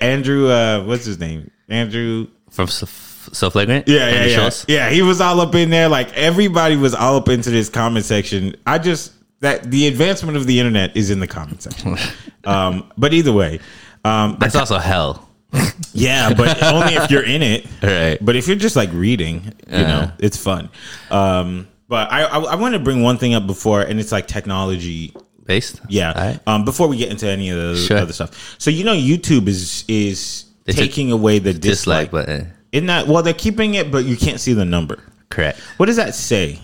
Andrew, 0.00 0.48
uh, 0.48 0.84
what's 0.84 1.04
his 1.04 1.18
name? 1.18 1.50
Andrew. 1.68 2.28
from 2.50 2.68
so 2.68 3.50
flagrant. 3.50 3.88
Yeah, 3.88 4.10
yeah, 4.10 4.24
yeah. 4.24 4.36
Schulz? 4.36 4.64
Yeah, 4.68 4.90
he 4.90 5.02
was 5.02 5.20
all 5.20 5.40
up 5.40 5.54
in 5.54 5.70
there. 5.70 5.88
Like, 5.88 6.12
everybody 6.12 6.76
was 6.76 6.94
all 6.94 7.16
up 7.16 7.28
into 7.28 7.50
this 7.50 7.68
comment 7.68 8.04
section. 8.04 8.54
I 8.66 8.78
just, 8.78 9.12
that 9.40 9.64
the 9.70 9.88
advancement 9.88 10.36
of 10.36 10.46
the 10.46 10.60
internet 10.60 10.96
is 10.96 11.10
in 11.10 11.18
the 11.18 11.26
comment 11.26 11.62
section. 11.62 11.96
um, 12.44 12.92
but 12.96 13.14
either 13.14 13.32
way, 13.32 13.58
um, 14.04 14.36
That's 14.38 14.54
also 14.54 14.78
hell. 14.78 15.28
Yeah, 15.94 16.32
but 16.32 16.62
only 16.62 16.94
if 16.94 17.10
you're 17.10 17.24
in 17.24 17.42
it. 17.42 17.66
Right. 17.82 18.18
But 18.20 18.34
if 18.36 18.46
you're 18.48 18.56
just 18.56 18.76
like 18.76 18.90
reading, 18.92 19.52
you 19.68 19.78
know, 19.82 20.10
it's 20.18 20.36
fun. 20.38 20.70
Um, 21.10 21.68
but 21.88 22.10
I, 22.10 22.22
I 22.24 22.38
I 22.38 22.54
want 22.54 22.72
to 22.74 22.78
bring 22.78 23.02
one 23.02 23.18
thing 23.18 23.34
up 23.34 23.46
before, 23.46 23.82
and 23.82 24.00
it's 24.00 24.10
like 24.12 24.26
technology. 24.26 25.14
Based. 25.44 25.80
Yeah. 25.88 26.12
Right. 26.12 26.40
Um, 26.46 26.64
before 26.64 26.88
we 26.88 26.96
get 26.96 27.10
into 27.10 27.26
any 27.28 27.50
of 27.50 27.56
the 27.58 27.76
Sure. 27.76 27.98
other 27.98 28.12
stuff, 28.14 28.54
so 28.58 28.70
you 28.70 28.84
know, 28.84 28.94
YouTube 28.94 29.48
is 29.48 29.84
is 29.88 30.44
took 30.66 30.76
taking 30.76 31.12
away 31.12 31.38
the 31.40 31.52
Dislike 31.52 32.10
dislike. 32.10 32.10
button. 32.10 32.52
Isn't 32.72 32.86
that 32.86 33.06
well? 33.06 33.22
They're 33.22 33.34
keeping 33.34 33.74
it, 33.74 33.90
but 33.90 34.04
you 34.06 34.16
can't 34.16 34.40
see 34.40 34.54
the 34.54 34.64
number. 34.64 34.98
Correct. 35.28 35.58
What 35.76 35.86
does 35.86 35.96
that 35.96 36.14
say? 36.14 36.58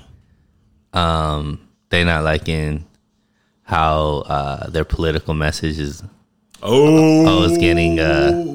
Um, 0.94 1.60
they 1.90 2.02
not 2.04 2.24
liking 2.24 2.86
how 3.62 4.22
uh, 4.26 4.70
their 4.70 4.84
political 4.84 5.34
message 5.34 5.78
is 5.78 6.02
Oh, 6.62 7.26
oh, 7.26 7.44
it's 7.44 7.58
getting 7.58 8.00
uh 8.00 8.54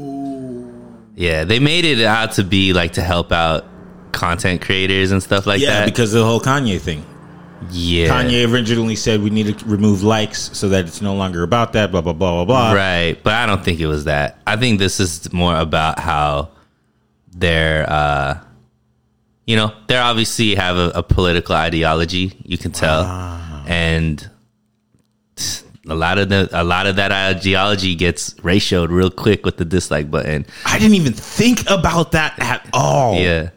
yeah 1.15 1.43
they 1.43 1.59
made 1.59 1.85
it 1.85 2.01
out 2.01 2.33
to 2.33 2.43
be 2.43 2.73
like 2.73 2.93
to 2.93 3.01
help 3.01 3.31
out 3.31 3.65
content 4.11 4.61
creators 4.61 5.11
and 5.11 5.21
stuff 5.23 5.45
like 5.47 5.59
yeah, 5.61 5.69
that 5.69 5.79
Yeah, 5.81 5.85
because 5.85 6.13
of 6.13 6.19
the 6.21 6.25
whole 6.25 6.39
Kanye 6.39 6.79
thing. 6.79 7.05
yeah 7.71 8.07
Kanye 8.09 8.51
originally 8.51 8.95
said 8.95 9.21
we 9.21 9.29
need 9.29 9.57
to 9.57 9.65
remove 9.65 10.03
likes 10.03 10.49
so 10.57 10.69
that 10.69 10.85
it's 10.85 11.01
no 11.01 11.15
longer 11.15 11.43
about 11.43 11.73
that. 11.73 11.91
Blah 11.91 12.01
blah 12.01 12.13
blah 12.13 12.43
blah 12.43 12.45
blah. 12.45 12.71
right 12.73 13.17
but 13.23 13.33
i 13.33 13.45
don't 13.45 13.63
think 13.63 13.79
it 13.79 13.87
was 13.87 14.03
that 14.05 14.37
i 14.45 14.55
think 14.57 14.79
this 14.79 14.99
is 14.99 15.31
more 15.33 15.55
about 15.55 15.99
how 15.99 16.49
they're 17.35 17.89
uh 17.89 18.39
you 19.47 19.55
know 19.55 19.73
they 19.87 19.97
obviously 19.97 20.55
have 20.55 20.77
a, 20.77 20.91
a 20.95 21.03
political 21.03 21.55
ideology 21.55 22.33
you 22.43 22.57
can 22.57 22.71
tell 22.71 23.03
and 23.67 24.29
a 25.89 25.95
lot 25.95 26.17
of 26.17 26.29
the 26.29 26.49
a 26.53 26.63
lot 26.63 26.87
of 26.87 26.95
that 26.95 27.11
ideology 27.11 27.95
gets 27.95 28.33
ratioed 28.35 28.89
real 28.89 29.09
quick 29.09 29.45
with 29.45 29.57
the 29.57 29.65
dislike 29.65 30.09
button 30.09 30.45
I 30.65 30.79
didn't 30.79 30.95
even 30.95 31.13
think 31.13 31.69
about 31.69 32.13
that 32.13 32.39
at 32.39 32.67
all. 32.73 33.15
yeah 33.15 33.49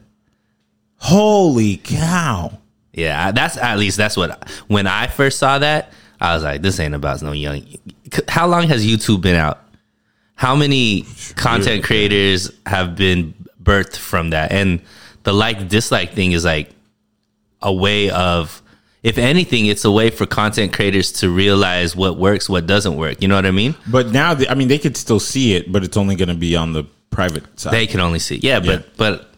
Holy 0.99 1.76
cow. 1.76 2.59
Yeah, 2.92 3.30
that's 3.30 3.56
at 3.59 3.78
least 3.78 3.97
that's 3.97 4.16
what 4.16 4.50
when 4.68 4.87
I 4.87 5.06
first 5.06 5.38
saw 5.38 5.59
that, 5.59 5.92
I 6.21 6.35
was 6.35 6.42
like, 6.42 6.62
this 6.62 6.80
ain't 6.80 6.95
about 6.95 7.23
no 7.23 7.33
young. 7.33 7.62
How 8.28 8.47
long 8.47 8.66
has 8.68 8.85
YouTube 8.85 9.21
been 9.21 9.37
out? 9.37 9.62
How 10.35 10.56
many 10.56 11.04
content 11.37 11.85
creators 11.85 12.50
have 12.64 12.97
been 12.97 13.35
birthed 13.62 13.97
from 13.97 14.30
that? 14.30 14.52
And 14.52 14.80
the 15.25 15.33
like 15.33 15.68
dislike 15.68 16.12
thing 16.14 16.33
is 16.33 16.45
like 16.45 16.71
a 17.61 17.73
way 17.73 18.11
of 18.11 18.62
if 19.06 19.18
anything, 19.18 19.66
it's 19.66 19.84
a 19.84 19.90
way 19.90 20.10
for 20.10 20.26
content 20.26 20.72
creators 20.72 21.12
to 21.12 21.30
realize 21.30 21.94
what 21.94 22.18
works, 22.18 22.48
what 22.48 22.66
doesn't 22.66 22.96
work. 22.96 23.22
You 23.22 23.28
know 23.28 23.36
what 23.36 23.46
I 23.46 23.52
mean? 23.52 23.76
But 23.86 24.08
now, 24.08 24.34
the, 24.34 24.50
I 24.50 24.54
mean, 24.54 24.66
they 24.66 24.80
could 24.80 24.96
still 24.96 25.20
see 25.20 25.54
it, 25.54 25.70
but 25.70 25.84
it's 25.84 25.96
only 25.96 26.16
going 26.16 26.28
to 26.28 26.34
be 26.34 26.56
on 26.56 26.72
the 26.72 26.82
private 27.10 27.44
side. 27.58 27.72
They 27.72 27.86
can 27.86 28.00
only 28.00 28.18
see. 28.18 28.40
Yeah, 28.42 28.58
but 28.58 28.80
Yeah. 28.80 28.86
but 28.96 29.30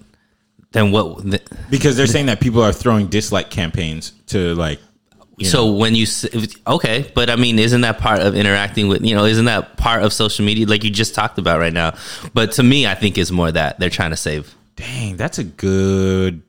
then 0.72 0.90
what 0.90 1.22
because 1.68 1.98
they're 1.98 2.06
saying 2.06 2.26
that 2.26 2.40
people 2.40 2.62
are 2.62 2.72
throwing 2.72 3.08
dislike 3.08 3.50
campaigns 3.50 4.12
to 4.28 4.54
like. 4.54 4.80
so 5.42 5.66
know. 5.66 5.72
when 5.74 5.94
you 5.94 6.06
okay, 6.66 7.12
but 7.14 7.28
I 7.28 7.36
mean, 7.36 7.58
isn't 7.58 7.82
that 7.82 7.98
part 7.98 8.20
of 8.20 8.34
interacting 8.34 8.88
with 8.88 9.04
you 9.04 9.14
know? 9.14 9.26
Isn't 9.26 9.44
that 9.44 9.76
part 9.76 10.02
of 10.02 10.14
social 10.14 10.46
media, 10.46 10.66
like 10.66 10.82
you 10.82 10.90
just 10.90 11.14
talked 11.14 11.38
about 11.38 11.60
right 11.60 11.74
now? 11.74 11.94
But 12.32 12.52
to 12.52 12.62
me, 12.62 12.86
I 12.86 12.94
think 12.94 13.18
it's 13.18 13.30
more 13.30 13.52
that 13.52 13.78
they're 13.78 13.90
trying 13.90 14.10
to 14.10 14.16
save 14.16 14.54
dang, 14.76 15.16
that's 15.16 15.38
a 15.38 15.44
good 15.44 16.40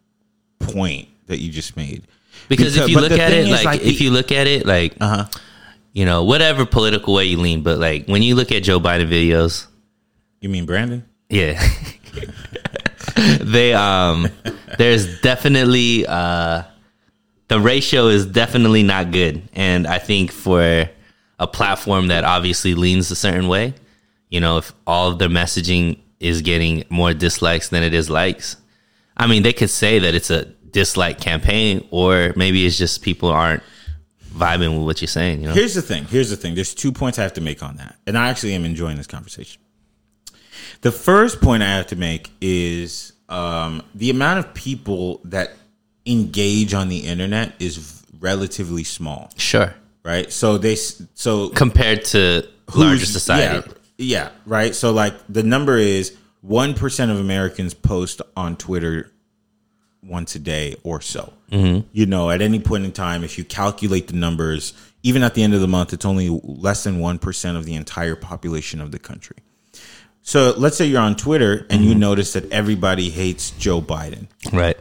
point 0.60 1.10
that 1.26 1.40
you 1.40 1.50
just 1.50 1.76
made. 1.76 2.04
Because, 2.50 2.76
if 2.76 2.90
you 2.90 3.00
look 3.00 3.12
at 3.12 3.32
it, 3.32 3.48
is, 3.48 3.64
like, 3.64 3.82
if 3.82 4.02
you 4.02 4.12
look 4.12 4.32
at 4.32 4.48
it, 4.48 4.66
like 4.66 4.98
uh-huh. 5.00 5.28
you 5.94 6.06
know, 6.06 6.24
whatever 6.24 6.66
political 6.66 7.14
way 7.14 7.26
you 7.26 7.38
lean, 7.38 7.62
but 7.64 7.78
like 7.78 8.08
when 8.08 8.22
you 8.22 8.36
look 8.36 8.52
at 8.52 8.64
Joe 8.64 8.80
Biden 8.80 9.08
videos, 9.08 9.68
you 10.42 10.50
mean 10.50 10.66
Brandon? 10.66 11.06
yeah, 11.30 11.62
they 13.42 13.74
um, 13.74 14.28
there's 14.78 15.22
definitely 15.22 16.06
uh, 16.08 16.64
the 17.48 17.60
ratio 17.60 18.08
is 18.08 18.26
definitely 18.26 18.84
not 18.84 19.12
good, 19.12 19.48
and 19.54 19.86
I 19.86 20.00
think 20.00 20.32
for 20.32 20.90
a 21.40 21.48
platform 21.48 22.08
that 22.08 22.24
obviously 22.24 22.74
leans 22.74 23.12
a 23.12 23.16
certain 23.16 23.48
way, 23.48 23.76
you 24.30 24.40
know, 24.40 24.58
if 24.58 24.74
all 24.86 25.10
of 25.10 25.20
their 25.20 25.30
messaging 25.30 26.00
is 26.20 26.42
getting 26.42 26.84
more 26.90 27.14
dislikes 27.14 27.70
than 27.70 27.84
it 27.84 27.94
is 27.94 28.10
likes, 28.10 28.58
I 29.16 29.28
mean, 29.28 29.44
they 29.44 29.54
could 29.54 29.70
say 29.70 30.00
that 30.00 30.16
it's 30.16 30.32
a 30.32 30.48
dislike 30.72 31.20
campaign, 31.20 31.88
or 31.92 32.34
maybe 32.36 32.66
it's 32.66 32.78
just 32.78 33.02
people 33.02 33.30
aren't 33.30 33.64
vibing 34.32 34.78
with 34.78 34.86
what 34.86 35.02
you're 35.02 35.08
saying. 35.08 35.42
You 35.42 35.48
know, 35.48 35.54
Here's 35.54 35.76
the 35.76 35.82
thing. 35.82 36.06
Here's 36.06 36.30
the 36.30 36.38
thing. 36.38 36.56
There's 36.56 36.74
two 36.74 36.92
points 36.92 37.20
I 37.20 37.24
have 37.24 37.34
to 37.34 37.42
make 37.42 37.62
on 37.64 37.78
that, 37.78 37.96
and 38.08 38.18
I 38.18 38.30
actually 38.30 38.54
am 38.54 38.66
enjoying 38.66 38.98
this 38.98 39.08
conversation. 39.08 39.62
The 40.82 40.92
first 40.92 41.42
point 41.42 41.62
I 41.64 41.68
have 41.68 41.88
to 41.88 41.96
make 41.96 42.32
is 42.40 43.14
um, 43.28 43.84
the 43.96 44.10
amount 44.10 44.40
of 44.40 44.54
people 44.54 45.22
that 45.26 45.52
engage 46.06 46.74
on 46.74 46.90
the 46.90 47.00
internet 47.00 47.54
is 47.60 48.04
relatively 48.20 48.84
small, 48.84 49.32
sure, 49.38 49.74
right? 50.04 50.32
So 50.32 50.58
they 50.58 50.76
so 50.76 51.50
compared 51.50 52.06
to 52.06 52.48
larger 52.74 53.06
society. 53.06 53.70
Yeah, 53.98 54.20
yeah, 54.20 54.30
right. 54.46 54.74
So 54.74 54.92
like 54.92 55.16
the 55.28 55.44
number 55.44 55.78
is 55.78 56.16
one 56.42 56.74
percent 56.74 57.12
of 57.12 57.20
Americans 57.20 57.74
post 57.74 58.22
on 58.38 58.56
Twitter 58.56 59.12
once 60.10 60.36
a 60.36 60.40
day 60.40 60.76
or 60.84 61.02
so. 61.02 61.34
Mm-hmm. 61.52 61.88
You 61.94 62.06
know, 62.06 62.30
at 62.30 62.42
any 62.42 62.60
point 62.60 62.86
in 62.86 62.92
time, 62.92 63.24
if 63.24 63.38
you 63.38 63.44
calculate 63.44 64.08
the 64.08 64.16
numbers, 64.16 64.74
even 65.04 65.24
at 65.24 65.34
the 65.36 65.44
end 65.44 65.54
of 65.54 65.62
the 65.62 65.68
month, 65.68 65.94
it's 65.94 66.06
only 66.06 66.30
less 66.44 66.84
than 66.84 67.00
one 67.00 67.20
percent 67.20 67.58
of 67.58 67.66
the 67.66 67.76
entire 67.76 68.16
population 68.16 68.82
of 68.82 68.92
the 68.92 69.00
country. 69.00 69.38
So 70.22 70.54
let's 70.58 70.78
say 70.78 70.86
you're 70.86 71.02
on 71.02 71.16
Twitter 71.16 71.66
and 71.70 71.84
you 71.84 71.96
notice 71.96 72.34
that 72.34 72.52
everybody 72.52 73.10
hates 73.10 73.52
Joe 73.52 73.82
Biden. 73.82 74.28
Right. 74.54 74.78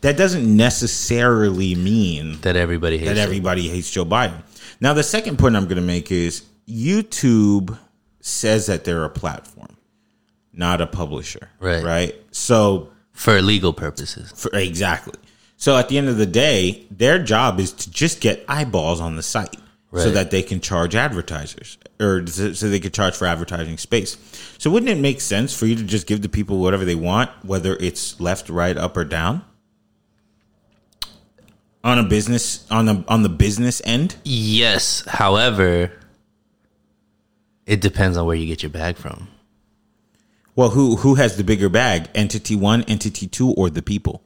That 0.00 0.16
doesn't 0.16 0.54
necessarily 0.56 1.74
mean 1.74 2.40
That 2.40 2.56
everybody 2.56 2.98
hates. 2.98 3.10
that 3.10 3.18
everybody 3.18 3.68
hates 3.68 3.90
Joe 3.90 4.04
Biden. 4.04 4.42
Now, 4.80 4.92
the 4.92 5.02
second 5.02 5.38
point 5.38 5.56
I'm 5.56 5.64
going 5.64 5.76
to 5.76 5.82
make 5.82 6.10
is 6.10 6.42
YouTube 6.68 7.78
says 8.20 8.66
that 8.66 8.84
they're 8.84 9.04
a 9.04 9.10
platform, 9.10 9.76
not 10.52 10.80
a 10.80 10.86
publisher. 10.86 11.48
Right. 11.60 11.84
Right. 11.84 12.14
So, 12.32 12.90
for 13.14 13.40
legal 13.40 13.72
purposes. 13.72 14.30
for, 14.32 14.50
exactly. 14.56 15.14
So, 15.56 15.78
at 15.78 15.88
the 15.88 15.96
end 15.96 16.08
of 16.08 16.18
the 16.18 16.26
day, 16.26 16.84
their 16.90 17.22
job 17.22 17.58
is 17.58 17.72
to 17.72 17.90
just 17.90 18.20
get 18.20 18.44
eyeballs 18.48 19.00
on 19.00 19.16
the 19.16 19.22
site 19.22 19.56
so 19.96 20.10
that 20.10 20.32
they 20.32 20.42
can 20.42 20.60
charge 20.60 20.96
advertisers 20.96 21.78
or 22.00 22.26
so 22.26 22.52
so 22.52 22.68
they 22.68 22.80
could 22.80 22.92
charge 22.92 23.14
for 23.14 23.26
advertising 23.26 23.78
space. 23.78 24.18
So, 24.58 24.68
wouldn't 24.70 24.90
it 24.90 24.98
make 24.98 25.20
sense 25.20 25.56
for 25.56 25.66
you 25.66 25.76
to 25.76 25.84
just 25.84 26.06
give 26.08 26.20
the 26.20 26.28
people 26.28 26.58
whatever 26.58 26.84
they 26.84 26.96
want, 26.96 27.30
whether 27.44 27.76
it's 27.76 28.20
left, 28.20 28.50
right, 28.50 28.76
up, 28.76 28.96
or 28.96 29.04
down? 29.04 29.44
On 31.84 31.98
a 31.98 32.02
business 32.02 32.68
on 32.70 32.86
the 32.86 33.04
on 33.08 33.22
the 33.22 33.28
business 33.28 33.80
end, 33.84 34.16
Yes. 34.24 35.04
However, 35.06 35.92
it 37.66 37.80
depends 37.80 38.16
on 38.16 38.26
where 38.26 38.36
you 38.36 38.46
get 38.46 38.62
your 38.62 38.70
bag 38.70 38.96
from. 38.96 39.28
Well, 40.56 40.70
who 40.70 40.96
who 40.96 41.16
has 41.16 41.36
the 41.36 41.44
bigger 41.44 41.68
bag? 41.68 42.08
Entity 42.14 42.56
one, 42.56 42.82
entity 42.84 43.26
two, 43.26 43.50
or 43.50 43.70
the 43.70 43.82
people? 43.82 44.22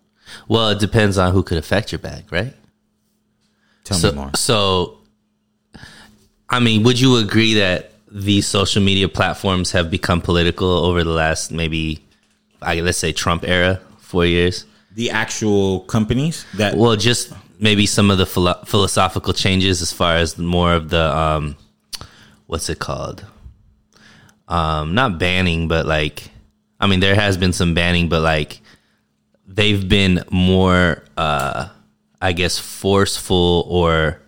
Well, 0.47 0.70
it 0.70 0.78
depends 0.78 1.16
on 1.16 1.32
who 1.32 1.42
could 1.42 1.58
affect 1.58 1.90
your 1.90 1.99
bag, 1.99 2.30
right? 2.30 2.54
Tell 3.85 3.99
so, 3.99 4.11
me 4.11 4.16
more. 4.16 4.30
So, 4.35 4.99
I 6.50 6.61
mean, 6.61 6.82
would 6.82 7.00
you 7.00 7.16
agree 7.16 7.54
that 7.54 7.92
these 8.11 8.47
social 8.47 8.82
media 8.82 9.08
platforms 9.08 9.73
have 9.73 9.90
become 9.90 10.20
political 10.20 10.68
over 10.68 11.02
the 11.02 11.11
last 11.11 11.50
maybe, 11.50 12.04
I 12.61 12.80
let's 12.80 12.99
say 12.99 13.12
Trump 13.12 13.44
era, 13.47 13.80
four 13.99 14.26
years? 14.26 14.66
The 14.94 15.11
actual 15.11 15.80
companies 15.80 16.44
that 16.54 16.76
Well, 16.76 16.97
just 16.97 17.32
maybe 17.58 17.87
some 17.87 18.11
of 18.11 18.18
the 18.18 18.26
philo- 18.26 18.62
philosophical 18.64 19.32
changes 19.32 19.80
as 19.80 19.92
far 19.92 20.16
as 20.16 20.37
more 20.37 20.75
of 20.75 20.90
the 20.90 21.16
um, 21.16 21.56
what's 22.47 22.68
it 22.68 22.78
called? 22.78 23.25
Um, 24.49 24.95
not 24.95 25.19
banning, 25.19 25.69
but 25.69 25.87
like, 25.87 26.31
I 26.81 26.87
mean, 26.87 27.00
there 27.00 27.14
has 27.14 27.37
been 27.37 27.52
some 27.52 27.75
banning, 27.75 28.09
but 28.09 28.23
like, 28.23 28.61
they've 29.47 29.87
been 29.88 30.25
more, 30.31 31.05
uh, 31.17 31.69
I 32.21 32.33
guess, 32.33 32.59
forceful 32.59 33.67
or 33.69 34.21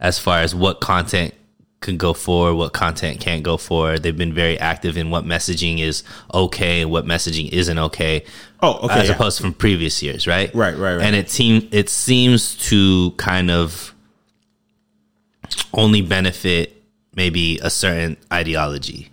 as 0.00 0.18
far 0.18 0.40
as 0.40 0.54
what 0.54 0.80
content 0.80 1.34
can 1.80 1.96
go 1.96 2.14
for, 2.14 2.54
what 2.54 2.72
content 2.72 3.20
can't 3.20 3.42
go 3.42 3.56
for. 3.56 3.98
They've 3.98 4.16
been 4.16 4.32
very 4.34 4.58
active 4.58 4.96
in 4.96 5.10
what 5.10 5.24
messaging 5.24 5.80
is 5.80 6.02
okay 6.32 6.80
and 6.80 6.90
what 6.90 7.04
messaging 7.04 7.50
isn't 7.50 7.78
okay. 7.78 8.24
Oh, 8.60 8.86
okay, 8.86 9.00
As 9.00 9.08
yeah. 9.08 9.14
opposed 9.14 9.40
from 9.40 9.52
previous 9.52 10.02
years, 10.02 10.26
right? 10.26 10.52
Right, 10.54 10.76
right, 10.76 10.96
right. 10.96 11.02
And 11.02 11.14
it 11.14 11.30
seem 11.30 11.68
it 11.70 11.88
seems 11.90 12.56
to 12.68 13.12
kind 13.12 13.50
of 13.50 13.94
only 15.72 16.00
benefit 16.00 16.82
maybe 17.14 17.58
a 17.62 17.70
certain 17.70 18.16
ideology. 18.32 19.10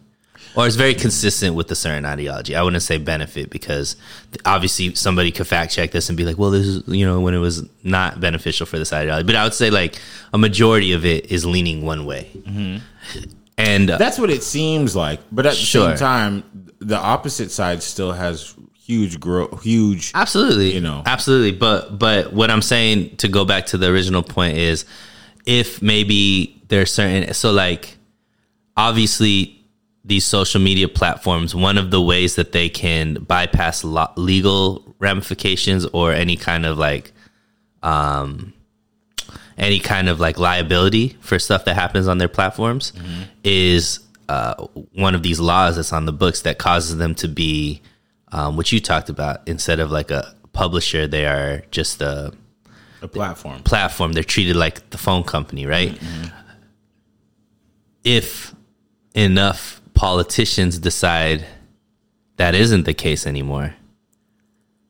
Or 0.55 0.67
it's 0.67 0.75
very 0.75 0.93
consistent 0.93 1.55
with 1.55 1.71
a 1.71 1.75
certain 1.75 2.05
ideology. 2.05 2.55
I 2.55 2.61
wouldn't 2.61 2.83
say 2.83 2.97
benefit 2.97 3.49
because 3.49 3.95
obviously 4.43 4.95
somebody 4.95 5.31
could 5.31 5.47
fact 5.47 5.71
check 5.71 5.91
this 5.91 6.09
and 6.09 6.17
be 6.17 6.25
like, 6.25 6.37
well, 6.37 6.51
this 6.51 6.67
is, 6.67 6.83
you 6.87 7.05
know, 7.05 7.21
when 7.21 7.33
it 7.33 7.37
was 7.39 7.67
not 7.83 8.19
beneficial 8.19 8.65
for 8.65 8.77
this 8.77 8.91
ideology. 8.91 9.25
But 9.25 9.35
I 9.35 9.43
would 9.45 9.53
say 9.53 9.69
like 9.69 9.97
a 10.33 10.37
majority 10.37 10.91
of 10.91 11.05
it 11.05 11.31
is 11.31 11.45
leaning 11.45 11.85
one 11.85 12.05
way. 12.05 12.29
and 13.57 13.89
uh, 13.89 13.97
That's 13.97 14.19
what 14.19 14.29
it 14.29 14.43
seems 14.43 14.93
like. 14.95 15.21
But 15.31 15.45
at 15.45 15.53
the 15.53 15.57
same 15.57 15.95
time, 15.97 16.43
the 16.79 16.97
opposite 16.97 17.51
side 17.51 17.81
still 17.81 18.11
has 18.11 18.53
huge 18.75 19.19
growth, 19.21 19.63
huge. 19.63 20.11
absolutely, 20.15 20.73
you 20.73 20.81
know. 20.81 21.03
absolutely. 21.05 21.51
But 21.51 21.97
but 21.97 22.33
what 22.33 22.51
I'm 22.51 22.61
saying 22.61 23.15
to 23.17 23.29
go 23.29 23.45
back 23.45 23.67
to 23.67 23.77
the 23.77 23.87
original 23.87 24.23
point 24.23 24.57
is, 24.57 24.83
if 25.45 25.81
maybe 25.81 26.61
there's 26.67 26.93
certain 26.93 27.33
so 27.33 27.53
like, 27.53 27.97
obviously. 28.75 29.57
These 30.03 30.25
social 30.25 30.59
media 30.59 30.87
platforms, 30.87 31.53
one 31.53 31.77
of 31.77 31.91
the 31.91 32.01
ways 32.01 32.35
that 32.35 32.51
they 32.53 32.69
can 32.69 33.15
bypass 33.15 33.83
lo- 33.83 34.11
legal 34.15 34.95
ramifications 34.99 35.85
or 35.87 36.11
any 36.11 36.35
kind 36.35 36.65
of 36.65 36.77
like 36.77 37.11
um, 37.83 38.53
any 39.57 39.79
kind 39.79 40.09
of 40.09 40.19
like 40.19 40.39
liability 40.39 41.17
for 41.21 41.37
stuff 41.37 41.65
that 41.65 41.75
happens 41.75 42.07
on 42.07 42.17
their 42.17 42.27
platforms 42.27 42.93
is 43.43 43.99
uh, 44.29 44.55
one 44.93 45.13
of 45.13 45.21
these 45.23 45.39
laws 45.39 45.75
that's 45.75 45.93
on 45.93 46.05
the 46.05 46.13
books 46.13 46.41
that 46.41 46.57
causes 46.57 46.97
them 46.97 47.13
to 47.15 47.27
be 47.27 47.81
um, 48.31 48.55
what 48.57 48.71
you 48.71 48.79
talked 48.79 49.09
about 49.09 49.47
instead 49.47 49.79
of 49.79 49.91
like 49.91 50.09
a 50.09 50.33
publisher 50.53 51.05
they 51.07 51.25
are 51.25 51.63
just 51.71 52.01
a 52.01 52.31
A 53.01 53.07
platform. 53.07 53.61
platform. 53.63 54.13
They're 54.13 54.23
treated 54.23 54.55
like 54.55 54.89
the 54.89 54.97
phone 54.97 55.23
company 55.23 55.65
right? 55.65 55.99
If 58.03 58.55
enough 59.13 59.80
politicians 60.01 60.79
decide 60.79 61.45
that 62.37 62.55
isn't 62.55 62.85
the 62.85 62.93
case 62.93 63.27
anymore 63.27 63.75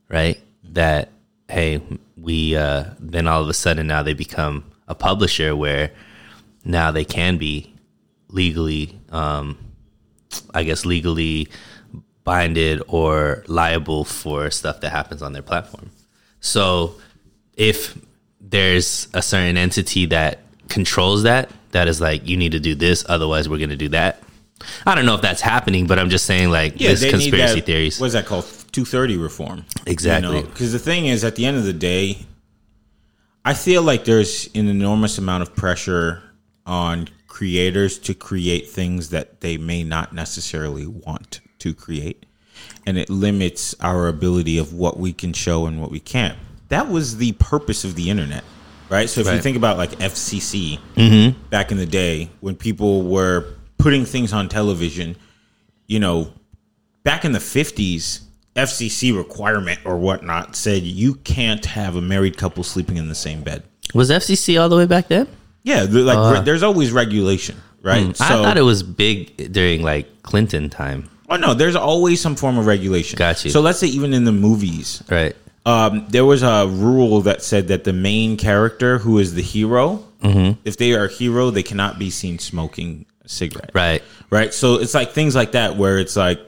right 0.07 0.39
that 0.63 1.09
hey 1.49 1.81
we 2.15 2.55
uh 2.55 2.85
then 2.97 3.27
all 3.27 3.41
of 3.41 3.49
a 3.49 3.53
sudden 3.53 3.87
now 3.87 4.01
they 4.01 4.13
become 4.13 4.63
a 4.87 4.95
publisher 4.95 5.53
where 5.53 5.91
now 6.63 6.91
they 6.91 7.03
can 7.03 7.37
be 7.37 7.73
legally 8.29 8.97
um 9.09 9.57
i 10.53 10.63
guess 10.63 10.85
legally 10.85 11.45
binded 12.23 12.81
or 12.87 13.43
liable 13.47 14.05
for 14.05 14.49
stuff 14.49 14.79
that 14.79 14.91
happens 14.91 15.21
on 15.21 15.33
their 15.33 15.41
platform 15.41 15.91
so 16.39 16.95
if 17.57 17.97
there's 18.39 19.09
a 19.13 19.21
certain 19.21 19.57
entity 19.57 20.05
that 20.05 20.39
controls 20.69 21.23
that, 21.23 21.51
that 21.71 21.87
is 21.87 21.99
like, 22.01 22.27
you 22.27 22.37
need 22.37 22.53
to 22.53 22.59
do 22.59 22.75
this, 22.75 23.05
otherwise 23.07 23.47
we're 23.47 23.57
going 23.57 23.69
to 23.69 23.75
do 23.75 23.89
that. 23.89 24.23
I 24.85 24.95
don't 24.95 25.05
know 25.05 25.15
if 25.15 25.21
that's 25.21 25.41
happening, 25.41 25.87
but 25.87 25.99
I'm 25.99 26.09
just 26.09 26.25
saying 26.25 26.49
like 26.49 26.75
this 26.75 27.09
conspiracy 27.09 27.55
that- 27.55 27.65
theories. 27.65 27.99
What's 27.99 28.13
that 28.13 28.25
called? 28.25 28.45
230 28.71 29.17
reform. 29.17 29.65
Exactly. 29.85 30.41
Because 30.41 30.71
the 30.71 30.79
thing 30.79 31.05
is, 31.05 31.23
at 31.23 31.35
the 31.35 31.45
end 31.45 31.57
of 31.57 31.65
the 31.65 31.73
day, 31.73 32.25
I 33.43 33.53
feel 33.53 33.81
like 33.81 34.05
there's 34.05 34.49
an 34.55 34.67
enormous 34.67 35.17
amount 35.17 35.41
of 35.41 35.55
pressure 35.55 36.23
on 36.65 37.09
creators 37.27 37.97
to 37.99 38.13
create 38.13 38.69
things 38.69 39.09
that 39.09 39.41
they 39.41 39.57
may 39.57 39.83
not 39.83 40.13
necessarily 40.13 40.85
want 40.85 41.39
to 41.59 41.73
create. 41.73 42.25
And 42.85 42.97
it 42.97 43.09
limits 43.09 43.75
our 43.81 44.07
ability 44.07 44.57
of 44.57 44.73
what 44.73 44.97
we 44.97 45.13
can 45.13 45.33
show 45.33 45.65
and 45.65 45.81
what 45.81 45.91
we 45.91 45.99
can't. 45.99 46.37
That 46.69 46.87
was 46.87 47.17
the 47.17 47.33
purpose 47.33 47.83
of 47.83 47.95
the 47.95 48.09
internet, 48.09 48.43
right? 48.89 49.09
So 49.09 49.21
if 49.21 49.27
you 49.27 49.39
think 49.39 49.57
about 49.57 49.77
like 49.77 49.91
FCC 49.91 50.79
mm-hmm. 50.95 51.39
back 51.49 51.71
in 51.71 51.77
the 51.77 51.85
day 51.85 52.29
when 52.39 52.55
people 52.55 53.03
were 53.03 53.55
putting 53.81 54.05
things 54.05 54.31
on 54.33 54.47
television, 54.49 55.15
you 55.87 55.99
know, 55.99 56.31
back 57.03 57.25
in 57.25 57.31
the 57.31 57.39
50s, 57.39 58.21
FCC 58.55 59.15
requirement 59.17 59.79
or 59.85 59.97
whatnot 59.97 60.55
said 60.55 60.83
you 60.83 61.15
can't 61.15 61.65
have 61.65 61.95
a 61.95 62.01
married 62.01 62.37
couple 62.37 62.63
sleeping 62.63 62.97
in 62.97 63.09
the 63.09 63.15
same 63.15 63.41
bed. 63.43 63.63
Was 63.93 64.09
FCC 64.09 64.61
all 64.61 64.69
the 64.69 64.75
way 64.77 64.85
back 64.85 65.07
then? 65.07 65.27
Yeah, 65.63 65.85
like 65.89 66.37
re- 66.39 66.43
there's 66.43 66.63
always 66.63 66.91
regulation, 66.91 67.55
right? 67.81 68.07
I 68.21 68.29
thought 68.29 68.57
it 68.57 68.61
was 68.63 68.83
big 68.83 69.51
during 69.53 69.83
like 69.83 70.23
Clinton 70.23 70.69
time. 70.69 71.09
Oh 71.29 71.37
no, 71.37 71.53
there's 71.53 71.75
always 71.75 72.19
some 72.19 72.35
form 72.35 72.57
of 72.57 72.65
regulation. 72.65 73.17
Got 73.17 73.43
you. 73.45 73.51
So 73.51 73.61
let's 73.61 73.79
say 73.79 73.87
even 73.87 74.13
in 74.13 74.25
the 74.25 74.31
movies, 74.33 75.01
Right. 75.09 75.35
um, 75.65 76.07
there 76.09 76.25
was 76.25 76.43
a 76.43 76.67
rule 76.67 77.21
that 77.21 77.41
said 77.41 77.69
that 77.69 77.83
the 77.85 77.93
main 77.93 78.37
character, 78.37 78.97
who 78.97 79.17
is 79.17 79.33
the 79.33 79.41
hero, 79.41 80.05
Mm-hmm. 80.21 80.59
if 80.65 80.77
they 80.77 80.93
are 80.93 81.05
a 81.05 81.11
hero, 81.11 81.49
they 81.49 81.63
cannot 81.63 81.97
be 81.97 82.11
seen 82.11 82.37
smoking 82.37 83.05
cigarette. 83.31 83.71
Right. 83.73 84.03
right? 84.29 84.53
So 84.53 84.75
it's 84.75 84.93
like 84.93 85.11
things 85.11 85.35
like 85.35 85.53
that 85.53 85.77
where 85.77 85.97
it's 85.99 86.15
like, 86.15 86.39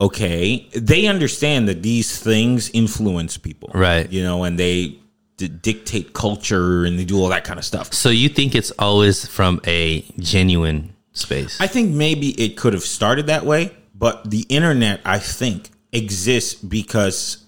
okay, 0.00 0.66
they 0.74 1.06
understand 1.06 1.68
that 1.68 1.82
these 1.82 2.18
things 2.18 2.70
influence 2.70 3.38
people, 3.38 3.70
Right. 3.74 4.10
You 4.10 4.22
know, 4.24 4.44
and 4.44 4.58
they 4.58 4.98
d- 5.36 5.48
dictate 5.48 6.12
culture 6.12 6.84
and 6.84 6.98
they 6.98 7.04
do 7.04 7.18
all 7.20 7.28
that 7.28 7.44
kind 7.44 7.58
of 7.58 7.64
stuff. 7.64 7.92
So 7.94 8.08
you 8.08 8.28
think 8.28 8.54
it's 8.54 8.70
always 8.72 9.26
from 9.28 9.60
a 9.66 10.02
genuine 10.18 10.94
space? 11.12 11.60
I 11.60 11.66
think 11.68 11.90
maybe 11.94 12.30
it 12.42 12.56
could 12.56 12.72
have 12.72 12.82
started 12.82 13.26
that 13.28 13.44
way, 13.44 13.72
but 13.94 14.28
the 14.28 14.40
internet, 14.48 15.00
I 15.04 15.18
think, 15.18 15.70
exists 15.92 16.54
because 16.54 17.38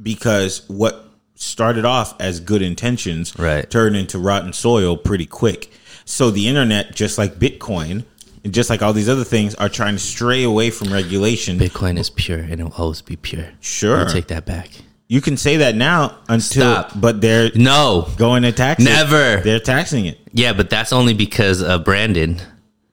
because 0.00 0.62
what 0.68 1.06
started 1.34 1.84
off 1.84 2.14
as 2.20 2.38
good 2.38 2.62
intentions 2.62 3.36
Right. 3.36 3.68
turned 3.68 3.96
into 3.96 4.18
rotten 4.18 4.52
soil 4.52 4.96
pretty 4.96 5.26
quick. 5.26 5.70
So 6.08 6.30
the 6.30 6.48
internet, 6.48 6.94
just 6.94 7.18
like 7.18 7.34
Bitcoin, 7.38 8.02
and 8.42 8.54
just 8.54 8.70
like 8.70 8.80
all 8.82 8.94
these 8.94 9.10
other 9.10 9.24
things, 9.24 9.54
are 9.56 9.68
trying 9.68 9.94
to 9.94 9.98
stray 9.98 10.42
away 10.42 10.70
from 10.70 10.90
regulation. 10.90 11.58
Bitcoin 11.58 11.98
is 11.98 12.08
pure 12.08 12.38
and 12.38 12.54
it'll 12.54 12.72
always 12.72 13.02
be 13.02 13.16
pure. 13.16 13.44
Sure. 13.60 13.98
I'll 13.98 14.06
take 14.10 14.28
that 14.28 14.46
back. 14.46 14.70
You 15.08 15.20
can 15.20 15.36
say 15.36 15.58
that 15.58 15.74
now 15.74 16.16
until, 16.28 16.62
Stop. 16.84 16.92
but 16.98 17.20
they're 17.20 17.50
No. 17.54 18.08
going 18.16 18.42
to 18.44 18.52
tax 18.52 18.80
it. 18.80 18.84
Never. 18.84 19.42
They're 19.42 19.60
taxing 19.60 20.06
it. 20.06 20.18
Yeah, 20.32 20.54
but 20.54 20.70
that's 20.70 20.94
only 20.94 21.12
because 21.12 21.62
of 21.62 21.84
Brandon. 21.84 22.40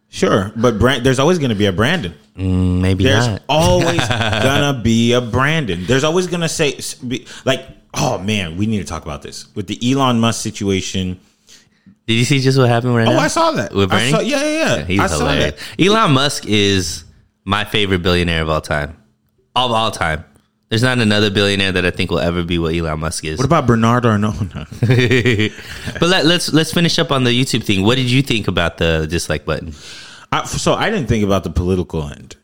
Sure, 0.10 0.52
but 0.56 0.78
Brand, 0.78 1.06
there's 1.06 1.20
always 1.20 1.40
going 1.40 1.50
to 1.50 1.56
be 1.56 1.66
a 1.68 1.74
Brandon. 1.74 2.14
Mm, 2.38 2.82
maybe 2.82 3.06
There's 3.06 3.28
not. 3.28 3.42
always 3.50 4.06
gonna 4.10 4.82
be 4.84 5.14
a 5.14 5.22
Brandon. 5.22 5.86
There's 5.86 6.04
always 6.04 6.28
gonna 6.28 6.50
say 6.50 6.78
like, 7.46 7.66
oh 7.94 8.18
man, 8.18 8.58
we 8.58 8.66
need 8.66 8.80
to 8.80 8.84
talk 8.86 9.04
about 9.06 9.22
this 9.22 9.54
with 9.56 9.68
the 9.68 9.80
Elon 9.90 10.20
Musk 10.20 10.42
situation. 10.42 11.18
Did 12.08 12.14
you 12.16 12.26
see 12.26 12.40
just 12.40 12.58
what 12.58 12.70
happened 12.70 12.96
right 12.96 13.08
Oh, 13.08 13.12
now? 13.14 13.20
I 13.20 13.28
saw 13.28 13.52
that. 13.52 13.74
With 13.74 13.92
I 13.92 13.98
Bernie? 13.98 14.12
saw, 14.12 14.20
yeah, 14.20 14.44
yeah, 14.44 14.76
yeah. 14.78 14.84
He's 14.86 15.00
I 15.00 15.08
saw 15.08 15.20
hilarious. 15.20 15.60
that. 15.78 15.86
Elon 15.86 16.12
Musk 16.12 16.46
is 16.46 17.04
my 17.46 17.66
favorite 17.66 18.04
billionaire 18.04 18.42
of 18.44 18.50
all 18.50 18.62
time. 18.62 18.96
Of 19.56 19.72
all 19.72 19.90
time. 19.92 20.24
There's 20.70 20.84
not 20.84 20.98
another 21.00 21.30
billionaire 21.32 21.72
that 21.72 21.86
I 21.86 21.92
think 21.92 22.12
will 22.12 22.20
ever 22.20 22.44
be 22.44 22.58
what 22.60 22.74
Elon 22.76 23.00
Musk 23.00 23.24
is. 23.26 23.38
What 23.38 23.46
about 23.46 23.66
Bernard 23.68 24.06
Arnault? 24.06 24.34
But 24.82 26.10
let, 26.10 26.26
let's 26.26 26.52
let's 26.54 26.74
finish 26.74 26.98
up 27.00 27.12
on 27.12 27.24
the 27.24 27.30
YouTube 27.32 27.64
thing. 27.64 27.84
What 27.84 27.96
did 27.96 28.10
you 28.12 28.22
think 28.22 28.48
about 28.48 28.78
the 28.78 29.08
dislike 29.10 29.46
button? 29.46 29.74
I, 30.32 30.44
so 30.46 30.74
I 30.74 30.90
didn't 30.90 31.08
think 31.08 31.24
about 31.24 31.44
the 31.44 31.50
political 31.52 32.04
end. 32.10 32.36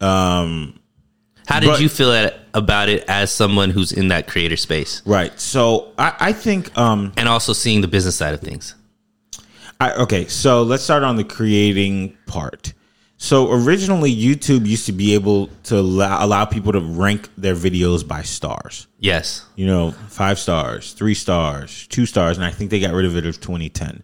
How 0.00 1.58
did 1.60 1.66
But- 1.66 1.80
you 1.80 1.88
feel 1.88 2.12
at, 2.12 2.36
about 2.54 2.88
it 2.88 3.04
as 3.08 3.30
someone 3.32 3.70
who's 3.70 3.92
in 3.92 4.08
that 4.08 4.28
creator 4.28 4.56
space 4.56 5.02
Right. 5.06 5.38
So 5.40 5.92
I, 5.98 6.14
I 6.20 6.32
think 6.32 6.76
um 6.78 7.12
and 7.16 7.28
also 7.28 7.52
seeing 7.52 7.80
the 7.80 7.88
business 7.88 8.14
side 8.16 8.34
of 8.34 8.40
things? 8.40 8.74
I, 9.82 9.92
okay, 10.02 10.26
so 10.28 10.62
let's 10.62 10.84
start 10.84 11.02
on 11.02 11.16
the 11.16 11.24
creating 11.24 12.16
part. 12.26 12.72
So 13.16 13.50
originally, 13.52 14.14
YouTube 14.14 14.66
used 14.66 14.86
to 14.86 14.92
be 14.92 15.14
able 15.14 15.48
to 15.64 15.78
allow, 15.78 16.24
allow 16.24 16.44
people 16.44 16.72
to 16.72 16.80
rank 16.80 17.28
their 17.36 17.54
videos 17.54 18.06
by 18.06 18.22
stars. 18.22 18.86
Yes. 19.00 19.44
You 19.56 19.66
know, 19.66 19.90
five 20.08 20.38
stars, 20.38 20.92
three 20.92 21.14
stars, 21.14 21.86
two 21.88 22.06
stars, 22.06 22.36
and 22.36 22.44
I 22.44 22.50
think 22.50 22.70
they 22.70 22.78
got 22.80 22.92
rid 22.94 23.06
of 23.06 23.16
it 23.16 23.24
in 23.26 23.32
2010. 23.32 24.02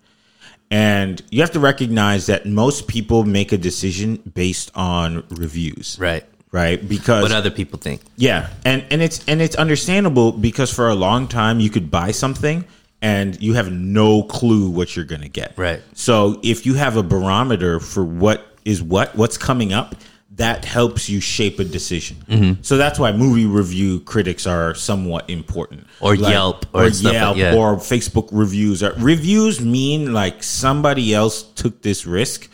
And 0.71 1.23
you 1.31 1.41
have 1.43 1.53
to 1.53 1.61
recognize 1.61 2.27
that 2.27 2.45
most 2.47 2.89
people 2.89 3.25
make 3.25 3.53
a 3.53 3.59
decision 3.59 4.17
based 4.35 4.71
on 4.75 5.25
reviews, 5.31 5.97
Right. 5.99 6.25
right? 6.53 6.87
Because 6.89 7.23
What 7.23 7.33
other 7.33 7.51
people 7.51 7.79
think? 7.79 8.03
yeah, 8.17 8.49
and 8.65 8.85
and 8.91 9.01
it's 9.01 9.25
and 9.27 9.41
it's 9.41 9.57
understandable 9.57 10.31
because 10.33 10.71
for 10.73 10.89
a 10.89 10.95
long 10.95 11.27
time 11.29 11.59
you 11.61 11.71
could 11.71 11.91
buy 11.91 12.11
something 12.11 12.65
and 13.01 13.41
you 13.41 13.55
have 13.55 13.71
no 13.71 14.23
clue 14.23 14.71
what 14.71 14.97
you're 14.97 15.05
going 15.05 15.23
to 15.23 15.29
get. 15.29 15.55
Right. 15.57 15.83
So 15.95 16.41
if 16.43 16.67
you 16.67 16.75
have 16.75 16.97
a 16.97 17.03
barometer 17.03 17.81
for 17.81 18.05
what 18.05 18.47
is 18.65 18.83
what 18.83 19.15
what's 19.17 19.39
coming 19.39 19.73
up, 19.73 19.95
that 20.33 20.65
helps 20.65 21.09
you 21.09 21.21
shape 21.21 21.59
a 21.59 21.65
decision. 21.65 22.17
Mm-hmm. 22.29 22.63
So 22.63 22.77
that's 22.77 22.99
why 22.99 23.13
movie 23.13 23.47
review 23.47 24.01
critics 24.01 24.47
are 24.47 24.75
somewhat 24.75 25.29
important. 25.29 25.87
Or 26.01 26.15
Yelp 26.15 26.67
or 26.73 26.85
or, 26.85 26.91
stuff 26.93 27.13
like- 27.13 27.13
Yelp 27.15 27.37
yeah. 27.37 27.55
or 27.57 27.77
Facebook 27.77 28.29
reviews. 28.33 28.83
Are, 28.83 28.95
reviews 28.99 29.61
mean 29.61 30.13
like 30.13 30.43
somebody 30.43 31.13
else 31.15 31.43
took 31.43 31.83
this 31.83 32.07
risk 32.07 32.49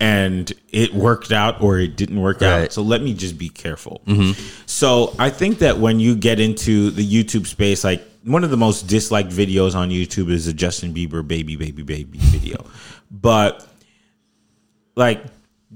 and 0.00 0.50
it 0.70 0.94
worked 0.94 1.30
out 1.30 1.60
or 1.60 1.78
it 1.78 1.94
didn't 1.94 2.20
work 2.20 2.40
out. 2.40 2.72
So 2.72 2.82
let 2.82 3.02
me 3.02 3.12
just 3.12 3.36
be 3.36 3.50
careful. 3.50 4.00
Mm-hmm. 4.06 4.32
So 4.64 5.14
I 5.18 5.28
think 5.28 5.58
that 5.58 5.78
when 5.78 6.00
you 6.00 6.16
get 6.16 6.40
into 6.40 6.90
the 6.90 7.06
YouTube 7.06 7.46
space, 7.46 7.84
like 7.84 8.02
one 8.24 8.42
of 8.42 8.50
the 8.50 8.56
most 8.56 8.86
disliked 8.86 9.30
videos 9.30 9.74
on 9.74 9.90
YouTube 9.90 10.30
is 10.30 10.46
a 10.46 10.54
Justin 10.54 10.94
Bieber 10.94 11.26
baby, 11.26 11.54
baby, 11.56 11.82
baby 11.82 12.18
video. 12.20 12.64
but 13.10 13.66
like, 14.96 15.22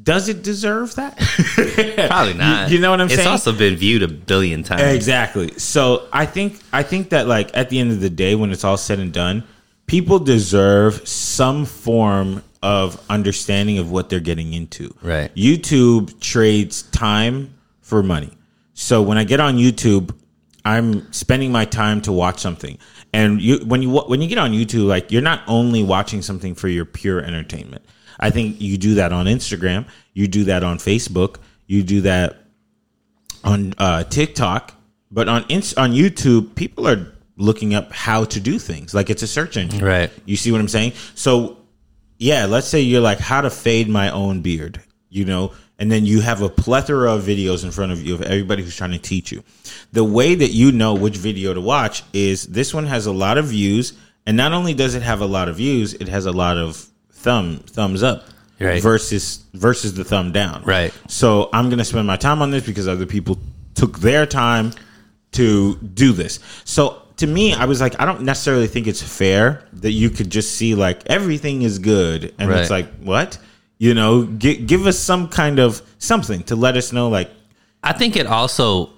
does 0.02 0.28
it 0.28 0.42
deserve 0.42 0.94
that? 0.96 1.16
Probably 2.08 2.34
not. 2.38 2.70
you 2.70 2.80
know 2.80 2.90
what 2.90 3.00
I'm 3.00 3.06
it's 3.06 3.16
saying? 3.16 3.26
It's 3.26 3.46
also 3.46 3.52
been 3.52 3.76
viewed 3.76 4.02
a 4.02 4.08
billion 4.08 4.62
times. 4.62 4.82
Exactly. 4.82 5.56
So 5.58 6.08
I 6.12 6.26
think 6.26 6.58
I 6.72 6.82
think 6.82 7.10
that 7.10 7.28
like 7.28 7.56
at 7.56 7.68
the 7.68 7.78
end 7.78 7.92
of 7.92 8.00
the 8.00 8.10
day, 8.10 8.34
when 8.34 8.50
it's 8.50 8.64
all 8.64 8.76
said 8.76 8.98
and 8.98 9.12
done, 9.12 9.44
people 9.86 10.18
deserve 10.18 11.06
some 11.06 11.64
form 11.64 12.42
of 12.64 12.98
understanding 13.10 13.78
of 13.78 13.90
what 13.90 14.08
they're 14.08 14.20
getting 14.20 14.54
into. 14.54 14.94
Right. 15.02 15.32
YouTube 15.34 16.18
trades 16.18 16.82
time 16.84 17.54
for 17.82 18.02
money. 18.02 18.30
So 18.72 19.02
when 19.02 19.18
I 19.18 19.24
get 19.24 19.38
on 19.38 19.58
YouTube, 19.58 20.16
I'm 20.64 21.12
spending 21.12 21.52
my 21.52 21.66
time 21.66 22.00
to 22.02 22.12
watch 22.12 22.40
something. 22.40 22.78
And 23.12 23.40
you 23.40 23.58
when 23.66 23.82
you 23.82 23.90
when 23.90 24.22
you 24.22 24.28
get 24.28 24.38
on 24.38 24.52
YouTube, 24.52 24.86
like 24.86 25.12
you're 25.12 25.22
not 25.22 25.42
only 25.46 25.84
watching 25.84 26.22
something 26.22 26.54
for 26.54 26.68
your 26.68 26.86
pure 26.86 27.20
entertainment. 27.20 27.84
I 28.18 28.30
think 28.30 28.60
you 28.60 28.78
do 28.78 28.94
that 28.94 29.12
on 29.12 29.26
Instagram, 29.26 29.86
you 30.14 30.26
do 30.26 30.44
that 30.44 30.64
on 30.64 30.78
Facebook, 30.78 31.36
you 31.66 31.82
do 31.82 32.00
that 32.00 32.36
on 33.42 33.74
uh, 33.76 34.04
TikTok, 34.04 34.72
but 35.10 35.28
on 35.28 35.42
on 35.42 35.92
YouTube, 35.92 36.54
people 36.54 36.88
are 36.88 37.12
looking 37.36 37.74
up 37.74 37.92
how 37.92 38.24
to 38.24 38.40
do 38.40 38.58
things. 38.58 38.94
Like 38.94 39.10
it's 39.10 39.22
a 39.22 39.26
search 39.26 39.58
engine, 39.58 39.84
Right. 39.84 40.10
You 40.24 40.36
see 40.36 40.50
what 40.50 40.60
I'm 40.60 40.68
saying? 40.68 40.92
So, 41.14 41.58
yeah, 42.24 42.46
let's 42.46 42.66
say 42.66 42.80
you're 42.80 43.02
like 43.02 43.18
how 43.18 43.42
to 43.42 43.50
fade 43.50 43.86
my 43.86 44.08
own 44.08 44.40
beard, 44.40 44.80
you 45.10 45.26
know, 45.26 45.52
and 45.78 45.92
then 45.92 46.06
you 46.06 46.22
have 46.22 46.40
a 46.40 46.48
plethora 46.48 47.12
of 47.12 47.22
videos 47.22 47.64
in 47.64 47.70
front 47.70 47.92
of 47.92 48.02
you 48.02 48.14
of 48.14 48.22
everybody 48.22 48.62
who's 48.62 48.74
trying 48.74 48.92
to 48.92 48.98
teach 48.98 49.30
you. 49.30 49.44
The 49.92 50.04
way 50.04 50.34
that 50.34 50.52
you 50.52 50.72
know 50.72 50.94
which 50.94 51.18
video 51.18 51.52
to 51.52 51.60
watch 51.60 52.02
is 52.14 52.46
this 52.46 52.72
one 52.72 52.86
has 52.86 53.04
a 53.04 53.12
lot 53.12 53.36
of 53.36 53.46
views, 53.46 53.92
and 54.26 54.38
not 54.38 54.52
only 54.52 54.72
does 54.72 54.94
it 54.94 55.02
have 55.02 55.20
a 55.20 55.26
lot 55.26 55.50
of 55.50 55.56
views, 55.56 55.92
it 55.92 56.08
has 56.08 56.24
a 56.24 56.32
lot 56.32 56.56
of 56.56 56.76
thumb 57.12 57.58
thumbs 57.66 58.02
up 58.02 58.24
Right. 58.58 58.80
versus 58.82 59.44
versus 59.52 59.92
the 59.92 60.04
thumb 60.04 60.32
down. 60.32 60.62
Right. 60.64 60.94
So 61.08 61.50
I'm 61.52 61.68
going 61.68 61.78
to 61.80 61.84
spend 61.84 62.06
my 62.06 62.16
time 62.16 62.40
on 62.40 62.50
this 62.50 62.64
because 62.64 62.88
other 62.88 63.04
people 63.04 63.36
took 63.74 63.98
their 63.98 64.24
time 64.24 64.72
to 65.32 65.76
do 65.76 66.12
this. 66.12 66.38
So 66.64 67.02
to 67.18 67.26
me, 67.26 67.52
I 67.54 67.64
was 67.64 67.80
like, 67.80 68.00
I 68.00 68.04
don't 68.04 68.22
necessarily 68.22 68.66
think 68.66 68.86
it's 68.86 69.02
fair 69.02 69.64
that 69.74 69.92
you 69.92 70.10
could 70.10 70.30
just 70.30 70.56
see 70.56 70.74
like 70.74 71.02
everything 71.06 71.62
is 71.62 71.78
good, 71.78 72.34
and 72.38 72.50
it's 72.60 72.70
like 72.70 72.92
what, 73.00 73.38
you 73.78 73.94
know, 73.94 74.24
gi- 74.26 74.64
give 74.64 74.86
us 74.86 74.98
some 74.98 75.28
kind 75.28 75.58
of 75.58 75.82
something 75.98 76.42
to 76.44 76.56
let 76.56 76.76
us 76.76 76.92
know, 76.92 77.08
like, 77.08 77.30
I 77.82 77.92
think 77.92 78.16
it 78.16 78.26
also 78.26 78.90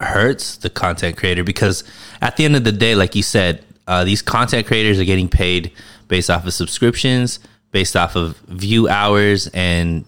hurts 0.00 0.56
the 0.56 0.70
content 0.70 1.16
creator 1.16 1.44
because 1.44 1.84
at 2.20 2.36
the 2.36 2.44
end 2.44 2.56
of 2.56 2.64
the 2.64 2.72
day, 2.72 2.94
like 2.94 3.14
you 3.14 3.22
said, 3.22 3.64
uh, 3.86 4.04
these 4.04 4.22
content 4.22 4.66
creators 4.66 4.98
are 4.98 5.04
getting 5.04 5.28
paid 5.28 5.72
based 6.08 6.30
off 6.30 6.46
of 6.46 6.52
subscriptions, 6.54 7.38
based 7.72 7.96
off 7.96 8.16
of 8.16 8.36
view 8.48 8.88
hours 8.88 9.48
and 9.48 10.04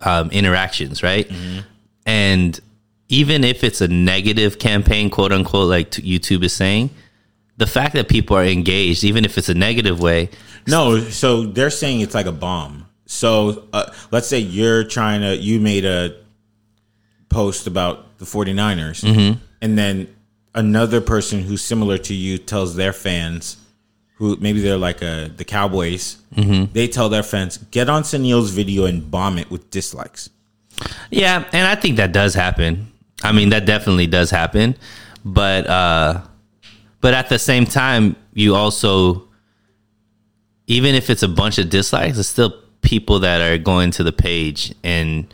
um, 0.00 0.30
interactions, 0.30 1.02
right? 1.02 1.30
And 2.06 2.58
even 3.12 3.44
if 3.44 3.62
it's 3.62 3.82
a 3.82 3.88
negative 3.88 4.58
campaign, 4.58 5.10
quote 5.10 5.32
unquote, 5.32 5.68
like 5.68 5.90
t- 5.90 6.02
YouTube 6.02 6.42
is 6.42 6.52
saying, 6.54 6.88
the 7.58 7.66
fact 7.66 7.94
that 7.94 8.08
people 8.08 8.34
are 8.36 8.44
engaged, 8.44 9.04
even 9.04 9.24
if 9.26 9.36
it's 9.36 9.50
a 9.50 9.54
negative 9.54 10.00
way, 10.00 10.30
No, 10.66 10.98
so 10.98 11.42
they're 11.44 11.70
saying 11.70 12.00
it's 12.00 12.14
like 12.14 12.26
a 12.26 12.32
bomb. 12.32 12.86
So 13.06 13.64
uh, 13.72 13.92
let's 14.10 14.26
say 14.28 14.38
you're 14.38 14.84
trying 14.84 15.20
to, 15.20 15.36
you 15.36 15.60
made 15.60 15.84
a 15.84 16.16
post 17.28 17.66
about 17.66 18.18
the 18.18 18.24
49ers, 18.24 19.38
and 19.60 19.78
then 19.78 20.08
another 20.54 21.00
person 21.00 21.40
who's 21.42 21.62
similar 21.62 21.98
to 21.98 22.14
you 22.14 22.38
tells 22.38 22.76
their 22.76 22.92
fans, 22.92 23.58
who 24.16 24.36
maybe 24.40 24.60
they're 24.60 24.78
like 24.78 25.02
uh 25.02 25.28
the 25.36 25.44
Cowboys, 25.44 26.16
they 26.72 26.88
tell 26.88 27.08
their 27.10 27.22
fans, 27.22 27.58
get 27.70 27.90
on 27.90 28.04
Sunil's 28.04 28.50
video 28.50 28.86
and 28.86 29.10
bomb 29.10 29.36
it 29.38 29.50
with 29.50 29.68
dislikes. 29.70 30.30
Yeah, 31.10 31.44
and 31.52 31.66
I 31.66 31.74
think 31.74 31.96
that 31.96 32.12
does 32.12 32.34
happen. 32.34 32.91
I 33.24 33.32
mean, 33.32 33.50
that 33.50 33.66
definitely 33.66 34.06
does 34.06 34.30
happen. 34.30 34.76
But 35.24 35.66
uh 35.66 36.22
but 37.00 37.14
at 37.14 37.28
the 37.28 37.38
same 37.38 37.66
time, 37.66 38.16
you 38.34 38.54
also 38.54 39.28
even 40.66 40.94
if 40.94 41.10
it's 41.10 41.22
a 41.22 41.28
bunch 41.28 41.58
of 41.58 41.68
dislikes, 41.70 42.18
it's 42.18 42.28
still 42.28 42.54
people 42.82 43.20
that 43.20 43.40
are 43.40 43.58
going 43.58 43.90
to 43.92 44.02
the 44.02 44.12
page 44.12 44.74
and 44.82 45.32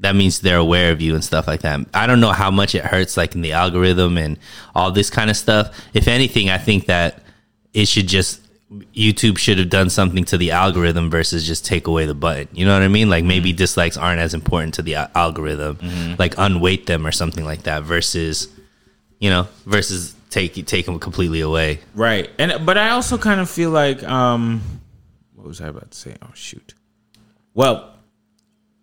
that 0.00 0.14
means 0.14 0.40
they're 0.40 0.58
aware 0.58 0.92
of 0.92 1.00
you 1.00 1.14
and 1.14 1.24
stuff 1.24 1.46
like 1.46 1.62
that. 1.62 1.80
I 1.94 2.06
don't 2.06 2.20
know 2.20 2.32
how 2.32 2.50
much 2.50 2.74
it 2.74 2.84
hurts 2.84 3.16
like 3.16 3.34
in 3.34 3.40
the 3.40 3.52
algorithm 3.52 4.18
and 4.18 4.38
all 4.74 4.90
this 4.90 5.08
kind 5.08 5.30
of 5.30 5.36
stuff. 5.36 5.74
If 5.94 6.06
anything, 6.06 6.50
I 6.50 6.58
think 6.58 6.86
that 6.86 7.22
it 7.72 7.88
should 7.88 8.06
just 8.06 8.45
YouTube 8.72 9.38
should 9.38 9.58
have 9.58 9.70
done 9.70 9.90
something 9.90 10.24
to 10.24 10.36
the 10.36 10.50
algorithm 10.50 11.08
versus 11.08 11.46
just 11.46 11.64
take 11.64 11.86
away 11.86 12.04
the 12.04 12.14
button. 12.14 12.48
You 12.52 12.66
know 12.66 12.72
what 12.72 12.82
I 12.82 12.88
mean? 12.88 13.08
Like 13.08 13.24
maybe 13.24 13.52
dislikes 13.52 13.96
aren't 13.96 14.20
as 14.20 14.34
important 14.34 14.74
to 14.74 14.82
the 14.82 14.96
al- 14.96 15.10
algorithm. 15.14 15.78
Like 16.18 16.34
unweight 16.36 16.86
them 16.86 17.06
or 17.06 17.12
something 17.12 17.44
like 17.44 17.62
that 17.62 17.84
versus 17.84 18.48
you 19.18 19.30
know, 19.30 19.48
versus 19.64 20.14
take 20.30 20.66
take 20.66 20.84
them 20.84 20.98
completely 20.98 21.40
away. 21.40 21.80
Right. 21.94 22.28
And 22.38 22.66
but 22.66 22.76
I 22.76 22.90
also 22.90 23.16
kind 23.16 23.40
of 23.40 23.48
feel 23.48 23.70
like 23.70 24.02
um 24.02 24.60
what 25.34 25.46
was 25.46 25.60
I 25.60 25.68
about 25.68 25.92
to 25.92 25.96
say? 25.96 26.16
Oh 26.22 26.30
shoot. 26.34 26.74
Well, 27.54 27.94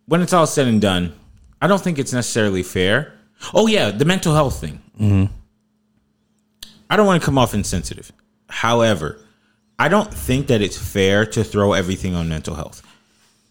when 0.05 0.21
it's 0.21 0.33
all 0.33 0.47
said 0.47 0.67
and 0.67 0.81
done, 0.81 1.13
I 1.61 1.67
don't 1.67 1.81
think 1.81 1.99
it's 1.99 2.13
necessarily 2.13 2.63
fair. 2.63 3.13
Oh 3.53 3.67
yeah, 3.67 3.91
the 3.91 4.05
mental 4.05 4.33
health 4.33 4.59
thing. 4.61 4.81
Mm-hmm. 4.99 5.33
I 6.89 6.95
don't 6.95 7.05
want 7.05 7.21
to 7.21 7.25
come 7.25 7.37
off 7.37 7.53
insensitive. 7.53 8.11
However, 8.49 9.19
I 9.83 9.89
don't 9.89 10.13
think 10.13 10.47
that 10.47 10.61
it's 10.61 10.77
fair 10.77 11.25
to 11.25 11.43
throw 11.43 11.73
everything 11.73 12.15
on 12.15 12.29
mental 12.29 12.55
health. 12.55 12.81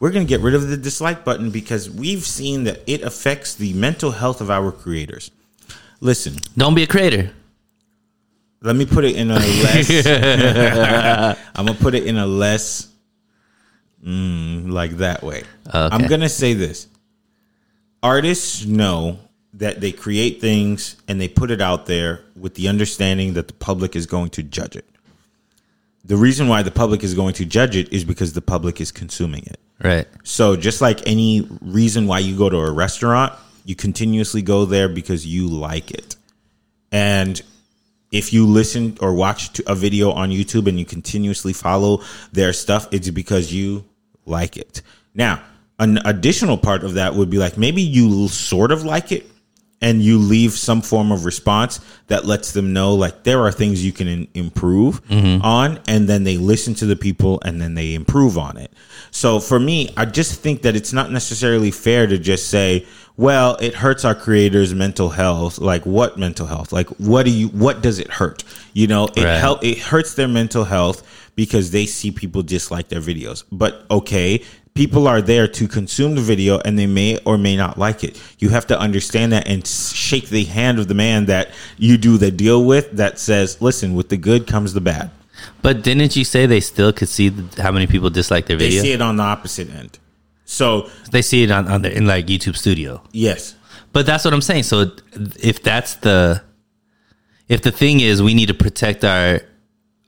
We're 0.01 0.13
going 0.13 0.25
to 0.27 0.29
get 0.29 0.41
rid 0.41 0.55
of 0.55 0.67
the 0.67 0.79
dislike 0.79 1.27
button 1.27 1.51
because 1.51 1.91
we've 1.91 2.25
seen 2.25 2.65
that 2.65 2.81
it 2.87 3.03
affects 3.03 3.55
the 3.55 3.75
mental 3.75 4.13
health 4.13 4.41
of 4.41 4.51
our 4.51 4.73
creators. 4.73 5.31
Listen, 6.01 6.37
Don't 6.57 6.75
be 6.75 6.85
a 6.85 6.87
creator. 6.87 7.31
let 8.63 8.77
me 8.77 8.87
put 8.87 9.05
it 9.05 9.15
in 9.15 9.31
a 9.31 9.35
less. 9.65 11.37
I'm 11.55 11.67
gonna 11.67 11.79
put 11.79 11.95
it 11.95 12.07
in 12.07 12.17
a 12.17 12.27
less, 12.27 12.89
mm, 14.03 14.73
like 14.73 14.93
that 14.93 15.23
way. 15.23 15.43
I'm 15.71 16.07
gonna 16.07 16.31
say 16.31 16.55
this: 16.55 16.89
artists 18.03 18.65
know 18.65 19.19
that 19.53 19.83
they 19.83 19.93
create 19.93 20.41
things 20.41 20.97
and 21.09 21.21
they 21.21 21.29
put 21.29 21.51
it 21.51 21.61
out 21.61 21.85
there 21.85 22.23
with 22.41 22.55
the 22.55 22.69
understanding 22.69 23.35
that 23.35 23.49
the 23.49 23.55
public 23.55 23.95
is 23.95 24.07
going 24.07 24.31
to 24.31 24.43
judge 24.43 24.77
it. 24.77 24.87
The 26.05 26.17
reason 26.17 26.49
why 26.49 26.63
the 26.63 26.71
public 26.71 27.05
is 27.05 27.15
going 27.15 27.35
to 27.35 27.45
judge 27.45 27.77
it 27.77 27.93
is 27.93 28.05
because 28.05 28.33
the 28.33 28.43
public 28.43 28.81
is 28.81 28.91
consuming 28.91 29.45
it. 29.45 29.59
Right. 29.83 30.07
So 30.25 30.57
just 30.57 30.81
like 30.81 31.07
any 31.07 31.49
reason 31.61 32.07
why 32.07 32.21
you 32.21 32.37
go 32.37 32.49
to 32.49 32.59
a 32.59 32.71
restaurant, 32.71 33.33
you 33.65 33.75
continuously 33.75 34.43
go 34.43 34.65
there 34.65 34.89
because 34.89 35.27
you 35.27 35.49
like 35.49 35.91
it. 35.91 36.17
And 36.91 37.41
if 38.11 38.33
you 38.33 38.47
listen 38.47 38.99
or 39.01 39.15
watch 39.15 39.61
a 39.67 39.75
video 39.75 40.11
on 40.13 40.31
YouTube 40.31 40.69
and 40.69 40.79
you 40.79 40.85
continuously 40.85 41.53
follow 41.53 42.03
their 42.33 42.53
stuff, 42.53 42.89
it's 42.93 43.09
because 43.11 43.53
you 43.53 43.85
like 44.27 44.57
it. 44.57 44.83
Now, 45.15 45.43
an 45.79 45.99
additional 46.05 46.59
part 46.59 46.85
of 46.85 46.95
that 46.95 47.15
would 47.15 47.31
be 47.31 47.39
like 47.39 47.57
maybe 47.57 47.83
you 47.83 48.29
sort 48.29 48.71
of 48.71 48.85
like 48.85 49.11
it 49.11 49.27
and 49.83 50.01
you 50.01 50.17
leave 50.17 50.53
some 50.53 50.81
form 50.81 51.11
of 51.13 51.25
response 51.27 51.81
that 52.07 52.25
lets 52.25 52.53
them 52.53 52.73
know 52.73 52.95
like 52.95 53.25
there 53.25 53.41
are 53.41 53.53
things 53.53 53.85
you 53.85 53.93
can 53.93 54.09
in- 54.09 54.29
improve 54.33 55.05
mm-hmm. 55.09 55.45
on 55.45 55.81
and 55.89 56.09
then 56.09 56.25
they 56.25 56.39
listen 56.39 56.73
to 56.73 56.87
the 56.87 56.97
people 56.97 57.41
and 57.45 57.61
then 57.61 57.75
they 57.75 57.95
improve 57.95 58.39
on 58.39 58.57
it. 58.57 58.73
So 59.11 59.41
for 59.41 59.59
me 59.59 59.91
i 59.97 60.05
just 60.07 60.41
think 60.41 60.63
that 60.63 60.77
it's 60.77 60.93
not 60.93 61.11
necessarily 61.11 61.71
fair 61.71 62.07
to 62.07 62.17
just 62.17 62.49
say 62.49 62.87
well 63.17 63.57
it 63.57 63.75
hurts 63.75 64.05
our 64.05 64.15
creators 64.15 64.73
mental 64.73 65.11
health. 65.11 65.59
Like 65.59 65.85
what 65.85 66.17
mental 66.17 66.47
health? 66.47 66.73
Like 66.73 66.89
what 66.99 67.25
do 67.25 67.31
you 67.31 67.49
what 67.49 67.83
does 67.83 67.99
it 67.99 68.09
hurt? 68.11 68.45
You 68.73 68.87
know 68.87 69.09
it 69.17 69.25
Right. 69.25 69.39
help 69.39 69.65
it 69.65 69.79
hurts 69.79 70.15
their 70.15 70.29
mental 70.29 70.65
health 70.65 71.03
because 71.35 71.71
they 71.71 71.87
see 71.87 72.11
people 72.11 72.43
dislike 72.43 72.89
their 72.89 73.01
videos. 73.01 73.43
But 73.51 73.85
okay 73.91 74.43
people 74.75 75.07
are 75.07 75.21
there 75.21 75.47
to 75.47 75.69
consume 75.69 76.15
the 76.15 76.21
video 76.21 76.59
and 76.65 76.79
they 76.79 76.87
may 76.87 77.19
or 77.25 77.37
may 77.37 77.57
not 77.57 77.79
like 77.79 78.03
it. 78.05 78.21
You 78.39 78.49
have 78.51 78.67
to 78.69 78.79
understand 78.79 79.33
that 79.33 79.47
and 79.47 79.67
shake 79.67 80.29
the 80.29 80.45
hand 80.45 80.79
of 80.79 80.89
the 80.89 80.95
man 80.95 81.27
that 81.27 81.51
you 81.79 81.99
do 81.99 82.17
the 82.17 82.31
deal 82.31 82.65
with 82.65 82.93
that 82.93 83.19
says, 83.19 83.61
listen, 83.61 83.95
with 83.95 84.09
the 84.09 84.17
good 84.17 84.47
comes 84.47 84.73
the 84.73 84.81
bad. 84.81 85.11
But 85.61 85.83
didn't 85.83 86.17
you 86.17 86.25
say 86.25 86.47
they 86.47 86.61
still 86.61 86.93
could 86.93 87.09
see 87.09 87.31
how 87.59 87.71
many 87.73 87.87
people 87.87 88.11
dislike 88.11 88.47
their 88.47 88.57
video? 88.57 88.81
They 88.81 88.89
see 88.89 88.93
it 88.93 89.03
on 89.03 89.17
the 89.17 89.23
opposite 89.25 89.69
end. 89.71 89.99
So, 90.45 90.89
They 91.11 91.23
see 91.23 91.43
it 91.45 91.51
on, 91.51 91.67
on 91.69 91.83
the, 91.83 91.97
in 91.97 92.07
like 92.07 92.27
YouTube 92.27 92.57
Studio. 92.57 93.03
yes. 93.13 93.57
But 93.93 94.07
that's 94.07 94.25
what 94.25 94.33
I'm 94.33 94.41
saying. 94.41 94.63
So 94.63 94.87
if 95.43 95.63
that's 95.63 95.97
the 95.97 96.43
if 97.49 97.61
the 97.61 97.71
thing 97.71 98.01
is 98.01 98.23
we 98.23 98.33
need 98.33 98.47
to 98.47 98.55
protect 98.55 99.05
our 99.05 99.41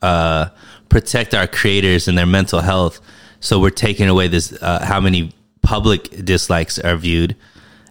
uh 0.00 0.46
protect 0.88 1.34
our 1.34 1.46
creators 1.46 2.08
and 2.08 2.16
their 2.16 2.24
mental 2.24 2.60
health, 2.60 2.98
so 3.44 3.60
we're 3.60 3.70
taking 3.70 4.08
away 4.08 4.26
this 4.26 4.56
uh, 4.62 4.84
how 4.84 5.00
many 5.00 5.30
public 5.60 6.24
dislikes 6.24 6.78
are 6.78 6.96
viewed. 6.96 7.36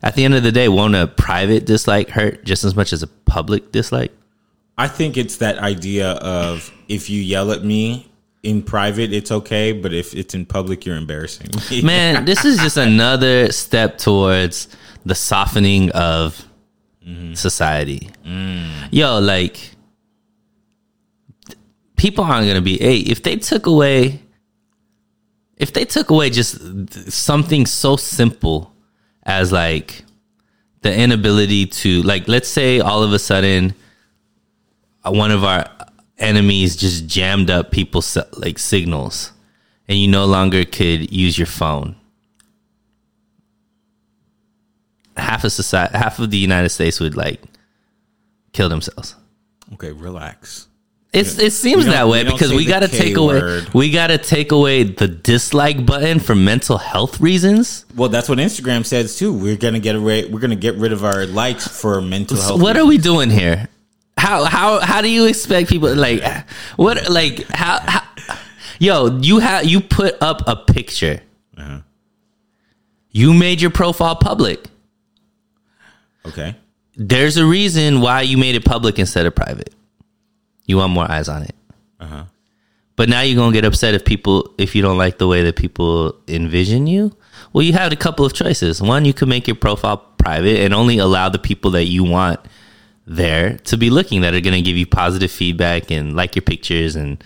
At 0.01 0.15
the 0.15 0.25
end 0.25 0.33
of 0.33 0.43
the 0.43 0.51
day, 0.51 0.67
won't 0.67 0.95
a 0.95 1.07
private 1.07 1.65
dislike 1.65 2.09
hurt 2.09 2.43
just 2.43 2.63
as 2.63 2.75
much 2.75 2.91
as 2.91 3.03
a 3.03 3.07
public 3.07 3.71
dislike? 3.71 4.11
I 4.77 4.87
think 4.87 5.15
it's 5.15 5.37
that 5.37 5.59
idea 5.59 6.13
of 6.13 6.71
if 6.89 7.09
you 7.09 7.21
yell 7.21 7.51
at 7.51 7.63
me 7.63 8.11
in 8.41 8.63
private, 8.63 9.13
it's 9.13 9.31
okay, 9.31 9.71
but 9.71 9.93
if 9.93 10.15
it's 10.15 10.33
in 10.33 10.47
public, 10.47 10.85
you're 10.85 10.97
embarrassing. 10.97 11.51
Man, 11.83 12.25
this 12.25 12.43
is 12.43 12.57
just 12.57 12.77
another 12.77 13.51
step 13.51 13.99
towards 13.99 14.67
the 15.05 15.15
softening 15.15 15.91
of 15.91 16.47
society. 17.35 18.09
Yo, 18.89 19.19
like 19.19 19.69
people 21.95 22.23
aren't 22.23 22.47
gonna 22.47 22.61
be. 22.61 22.79
Hey, 22.79 22.97
if 22.97 23.21
they 23.21 23.35
took 23.35 23.67
away 23.67 24.22
if 25.57 25.73
they 25.73 25.85
took 25.85 26.09
away 26.09 26.29
just 26.29 27.11
something 27.11 27.65
so 27.65 27.95
simple 27.95 28.73
as 29.23 29.51
like 29.51 30.03
the 30.81 30.93
inability 30.95 31.65
to 31.65 32.01
like 32.03 32.27
let's 32.27 32.49
say 32.49 32.79
all 32.79 33.03
of 33.03 33.13
a 33.13 33.19
sudden 33.19 33.73
uh, 35.05 35.11
one 35.11 35.31
of 35.31 35.43
our 35.43 35.65
enemies 36.17 36.75
just 36.75 37.07
jammed 37.07 37.49
up 37.49 37.71
people's 37.71 38.17
like 38.33 38.59
signals 38.59 39.31
and 39.87 39.97
you 39.97 40.07
no 40.07 40.25
longer 40.25 40.65
could 40.65 41.11
use 41.11 41.37
your 41.37 41.47
phone 41.47 41.95
half 45.15 45.43
of 45.43 45.51
society 45.51 45.97
half 45.97 46.19
of 46.19 46.31
the 46.31 46.37
united 46.37 46.69
states 46.69 46.99
would 46.99 47.15
like 47.15 47.41
kill 48.51 48.69
themselves 48.69 49.15
Okay, 49.73 49.91
relax. 49.91 50.67
It's, 51.13 51.37
it 51.37 51.53
seems 51.53 51.85
that 51.85 52.07
way 52.07 52.23
we 52.23 52.31
because 52.31 52.51
we 52.51 52.65
got 52.65 52.79
to 52.79 52.87
take 52.87 53.17
away 53.17 53.61
we 53.73 53.91
got 53.91 54.07
to 54.07 54.17
take 54.17 54.51
away 54.51 54.83
the 54.83 55.07
dislike 55.07 55.85
button 55.85 56.19
for 56.19 56.35
mental 56.35 56.77
health 56.77 57.21
reasons 57.21 57.85
Well, 57.95 58.09
that's 58.09 58.27
what 58.27 58.39
Instagram 58.39 58.85
says 58.85 59.17
too. 59.17 59.31
We're 59.33 59.55
gonna 59.57 59.79
get 59.79 59.95
away. 59.95 60.25
We're 60.25 60.39
gonna 60.39 60.55
get 60.55 60.75
rid 60.75 60.91
of 60.91 61.05
our 61.05 61.25
likes 61.27 61.67
for 61.67 62.01
mental 62.01 62.37
health. 62.37 62.61
what 62.61 62.77
are 62.77 62.85
we 62.85 62.97
doing 62.97 63.29
here? 63.29 63.69
How 64.17 64.45
how 64.45 64.79
how 64.79 65.01
do 65.01 65.09
you 65.09 65.25
expect 65.25 65.69
people 65.69 65.93
like 65.93 66.23
what 66.77 67.09
like 67.09 67.43
how, 67.49 67.79
how 67.79 68.37
yo 68.79 69.19
you 69.21 69.39
have 69.39 69.65
you 69.65 69.81
put 69.81 70.21
up 70.21 70.47
a 70.47 70.55
picture. 70.55 71.21
Uh-huh. 71.57 71.81
You 73.11 73.33
made 73.33 73.61
your 73.61 73.71
profile 73.71 74.15
public. 74.15 74.65
Okay. 76.25 76.55
There's 76.95 77.37
a 77.37 77.45
reason 77.45 78.01
why 78.01 78.21
you 78.21 78.37
made 78.37 78.55
it 78.55 78.65
public 78.65 78.97
instead 78.97 79.25
of 79.25 79.35
private. 79.35 79.73
You 80.65 80.77
want 80.77 80.93
more 80.93 81.09
eyes 81.09 81.29
on 81.29 81.43
it. 81.43 81.55
Uh-huh. 81.99 82.25
But 82.95 83.09
now 83.09 83.21
you're 83.21 83.35
gonna 83.35 83.53
get 83.53 83.65
upset 83.65 83.93
if 83.93 84.05
people 84.05 84.53
if 84.57 84.75
you 84.75 84.81
don't 84.81 84.97
like 84.97 85.17
the 85.17 85.27
way 85.27 85.43
that 85.43 85.55
people 85.55 86.15
envision 86.27 86.87
you. 86.87 87.15
Well, 87.51 87.63
you 87.63 87.73
had 87.73 87.91
a 87.91 87.95
couple 87.95 88.25
of 88.25 88.33
choices. 88.33 88.81
One, 88.81 89.05
you 89.05 89.13
could 89.13 89.27
make 89.27 89.47
your 89.47 89.55
profile 89.55 89.97
private 89.97 90.59
and 90.59 90.73
only 90.73 90.99
allow 90.99 91.29
the 91.29 91.39
people 91.39 91.71
that 91.71 91.85
you 91.85 92.03
want 92.03 92.39
there 93.05 93.57
to 93.57 93.77
be 93.77 93.89
looking 93.89 94.21
that 94.21 94.33
are 94.33 94.41
gonna 94.41 94.61
give 94.61 94.77
you 94.77 94.85
positive 94.85 95.31
feedback 95.31 95.91
and 95.91 96.15
like 96.15 96.35
your 96.35 96.43
pictures 96.43 96.95
and 96.95 97.23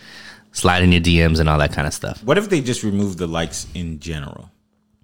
slide 0.51 0.83
in 0.83 0.91
your 0.91 1.01
DMs 1.01 1.39
and 1.39 1.49
all 1.49 1.59
that 1.59 1.73
kind 1.73 1.85
of 1.85 1.93
stuff. 1.93 2.23
What 2.23 2.37
if 2.37 2.49
they 2.49 2.61
just 2.61 2.83
remove 2.83 3.17
the 3.17 3.27
likes 3.27 3.67
in 3.73 3.99
general? 3.99 4.49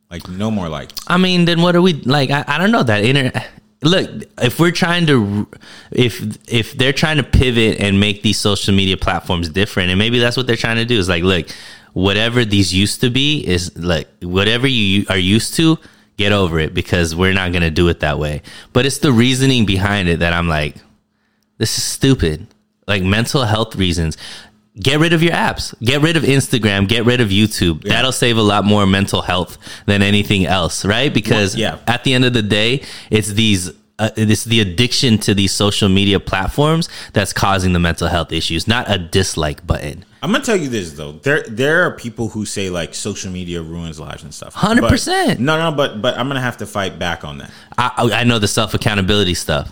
Like 0.10 0.28
no 0.28 0.50
more 0.50 0.70
likes. 0.70 0.94
I 1.08 1.18
mean, 1.18 1.46
then 1.46 1.62
what 1.62 1.76
are 1.76 1.82
we 1.82 1.94
like? 1.94 2.30
I, 2.30 2.44
I 2.48 2.58
don't 2.58 2.72
know 2.72 2.84
that 2.84 3.04
inner. 3.04 3.32
Look, 3.84 4.24
if 4.42 4.60
we're 4.60 4.72
trying 4.72 5.06
to, 5.08 5.48
if 5.92 6.22
if 6.48 6.74
they're 6.74 6.94
trying 6.94 7.18
to 7.18 7.24
pivot 7.24 7.80
and 7.80 8.00
make 8.00 8.22
these 8.22 8.40
social 8.40 8.74
media 8.74 8.98
platforms 8.98 9.50
different, 9.50 9.90
and 9.90 10.00
maybe 10.00 10.20
that's 10.20 10.38
what 10.38 10.48
they're 10.48 10.56
trying 10.56 10.78
to 10.78 10.86
do 10.86 10.98
is 10.98 11.10
like, 11.10 11.24
look, 11.24 11.48
whatever 11.94 12.46
these 12.46 12.74
used 12.74 13.02
to 13.02 13.10
be 13.10 13.46
is 13.46 13.78
like 13.78 14.08
whatever 14.22 14.68
you 14.68 15.06
are 15.10 15.18
used 15.18 15.56
to, 15.56 15.78
get 16.18 16.32
over 16.32 16.60
it 16.60 16.74
because 16.74 17.16
we're 17.16 17.34
not 17.34 17.52
gonna 17.54 17.72
do 17.72 17.88
it 17.90 18.00
that 18.00 18.20
way. 18.20 18.42
But 18.72 18.86
it's 18.86 19.00
the 19.00 19.12
reasoning 19.12 19.66
behind 19.66 20.10
it 20.10 20.20
that 20.20 20.34
I'm 20.34 20.48
like, 20.48 20.76
this 21.58 21.78
is 21.78 21.84
stupid. 21.84 22.48
Like 22.88 23.04
mental 23.04 23.46
health 23.46 23.76
reasons. 23.76 24.18
Get 24.80 25.00
rid 25.00 25.14
of 25.14 25.22
your 25.22 25.34
apps. 25.34 25.76
Get 25.82 26.02
rid 26.02 26.18
of 26.18 26.24
Instagram. 26.24 26.88
Get 26.88 27.06
rid 27.06 27.22
of 27.22 27.30
YouTube. 27.30 27.84
That'll 27.84 28.12
save 28.12 28.38
a 28.38 28.42
lot 28.42 28.66
more 28.66 28.88
mental 28.88 29.22
health 29.22 29.58
than 29.86 30.02
anything 30.02 30.48
else, 30.48 30.84
right? 30.84 31.14
Because 31.14 31.54
Well, 31.56 31.62
yeah. 31.62 31.78
at 31.94 32.04
the 32.04 32.14
end 32.16 32.26
of 32.26 32.34
the 32.34 32.42
day, 32.42 32.82
it's 33.12 33.30
these. 33.34 33.72
Uh, 34.00 34.10
it's 34.18 34.44
the 34.46 34.60
addiction 34.60 35.20
to 35.20 35.36
these 35.36 35.54
social 35.54 35.88
media 35.88 36.20
platforms 36.20 36.90
that's 37.14 37.32
causing 37.32 37.74
the 37.74 37.80
mental 37.80 38.08
health 38.08 38.32
issues, 38.32 38.68
not 38.68 38.90
a 38.90 38.98
dislike 38.98 39.66
button. 39.68 40.04
I'm 40.24 40.32
gonna 40.32 40.44
tell 40.44 40.56
you 40.58 40.68
this 40.68 40.94
though. 40.94 41.12
There 41.12 41.44
there 41.44 41.84
are 41.84 41.92
people 41.92 42.30
who 42.30 42.44
say 42.44 42.72
like 42.72 42.96
social 42.96 43.32
media 43.32 43.62
ruins 43.62 44.00
lives 44.00 44.24
and 44.24 44.34
stuff. 44.34 44.56
100%. 44.56 45.28
But- 45.28 45.40
No, 45.40 45.60
no, 45.70 45.76
but 45.78 46.02
but 46.02 46.18
I'm 46.18 46.28
gonna 46.28 46.42
have 46.42 46.58
to 46.58 46.66
fight 46.66 46.98
back 46.98 47.24
on 47.24 47.38
that. 47.38 47.52
I, 47.78 48.10
I 48.12 48.24
know 48.24 48.40
the 48.40 48.48
self 48.48 48.74
accountability 48.74 49.36
stuff. 49.36 49.72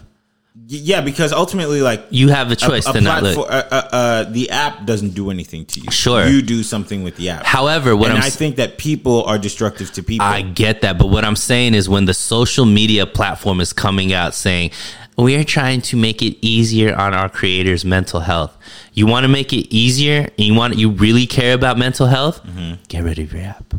Yeah, 0.68 1.00
because 1.00 1.32
ultimately, 1.32 1.82
like 1.82 2.06
You 2.10 2.28
have 2.30 2.50
the 2.50 2.58
choice 2.58 2.86
to 2.86 3.00
not 3.00 3.24
look. 3.24 3.38
uh, 3.38 3.42
uh, 3.72 3.88
uh, 3.92 4.24
the 4.26 4.50
app 4.50 4.86
doesn't 4.86 5.12
do 5.12 5.32
anything 5.32 5.66
to 5.66 5.80
you. 5.80 5.92
Sure. 5.92 6.28
you 6.28 6.42
do 6.42 6.62
something 6.62 7.04
with 7.04 7.16
the 7.16 7.30
app. 7.30 7.46
However, 7.46 7.96
what 7.96 8.10
and 8.10 8.20
I'm 8.20 8.26
I 8.26 8.30
think 8.30 8.58
that 8.58 8.78
people 8.78 9.24
are 9.24 9.38
destructive 9.38 9.94
to 9.94 10.04
people. 10.04 10.26
I 10.28 10.42
get 10.42 10.82
that, 10.82 10.98
but 10.98 11.08
what 11.08 11.24
I'm 11.24 11.38
saying 11.38 11.74
is 11.74 11.88
when 11.88 12.06
the 12.06 12.14
social 12.14 12.66
media 12.66 13.06
platform 13.06 13.62
is 13.62 13.72
coming 13.72 14.12
out 14.12 14.34
saying 14.34 14.72
we 15.18 15.36
are 15.36 15.44
trying 15.46 15.82
to 15.84 15.96
make 15.98 16.22
it 16.22 16.38
easier 16.46 16.96
on 16.96 17.14
our 17.14 17.30
creators' 17.30 17.86
mental 17.86 18.20
health. 18.20 18.58
You 18.94 19.08
want 19.08 19.24
to 19.24 19.28
make 19.30 19.54
it 19.54 19.74
easier, 19.74 20.20
and 20.22 20.40
you 20.40 20.54
want 20.54 20.76
you 20.78 20.90
really 20.92 21.28
care 21.28 21.54
about 21.54 21.78
mental 21.78 22.08
health. 22.08 22.42
Get 22.90 23.04
rid 23.04 23.20
of 23.20 23.32
your 23.32 23.44
app. 23.44 23.74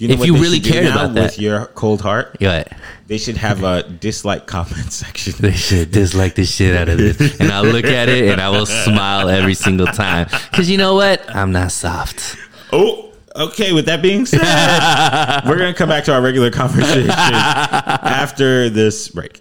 You 0.00 0.08
know 0.08 0.14
if 0.14 0.20
what 0.20 0.26
you 0.26 0.34
really 0.38 0.56
should 0.56 0.64
do 0.64 0.70
cared 0.72 0.84
now 0.86 1.04
about 1.04 1.14
that. 1.14 1.22
with 1.22 1.38
your 1.38 1.66
cold 1.66 2.00
heart, 2.00 2.36
Yeah, 2.40 2.64
they 3.06 3.18
should 3.18 3.36
have 3.36 3.62
a 3.62 3.82
dislike 3.82 4.46
comment 4.46 4.92
section. 4.92 5.34
they 5.38 5.52
should 5.52 5.90
dislike 5.90 6.34
the 6.34 6.44
shit 6.44 6.74
out 6.76 6.88
of 6.88 6.98
this, 6.98 7.38
and 7.38 7.52
I'll 7.52 7.64
look 7.64 7.84
at 7.84 8.08
it 8.08 8.28
and 8.32 8.40
I 8.40 8.48
will 8.48 8.66
smile 8.66 9.28
every 9.28 9.54
single 9.54 9.86
time 9.86 10.28
because 10.50 10.70
you 10.70 10.78
know 10.78 10.94
what? 10.94 11.22
I'm 11.34 11.52
not 11.52 11.70
soft. 11.72 12.36
Oh, 12.72 13.12
okay. 13.36 13.72
With 13.72 13.86
that 13.86 14.00
being 14.00 14.24
said, 14.26 14.40
we're 15.46 15.58
gonna 15.58 15.74
come 15.74 15.88
back 15.88 16.04
to 16.04 16.14
our 16.14 16.22
regular 16.22 16.50
conversation 16.50 17.10
after 17.10 18.70
this 18.70 19.08
break. 19.08 19.38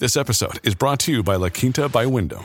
This 0.00 0.16
episode 0.16 0.60
is 0.64 0.74
brought 0.74 0.98
to 1.00 1.12
you 1.12 1.22
by 1.22 1.36
La 1.36 1.48
Quinta 1.48 1.88
by 1.88 2.04
Wyndham. 2.04 2.44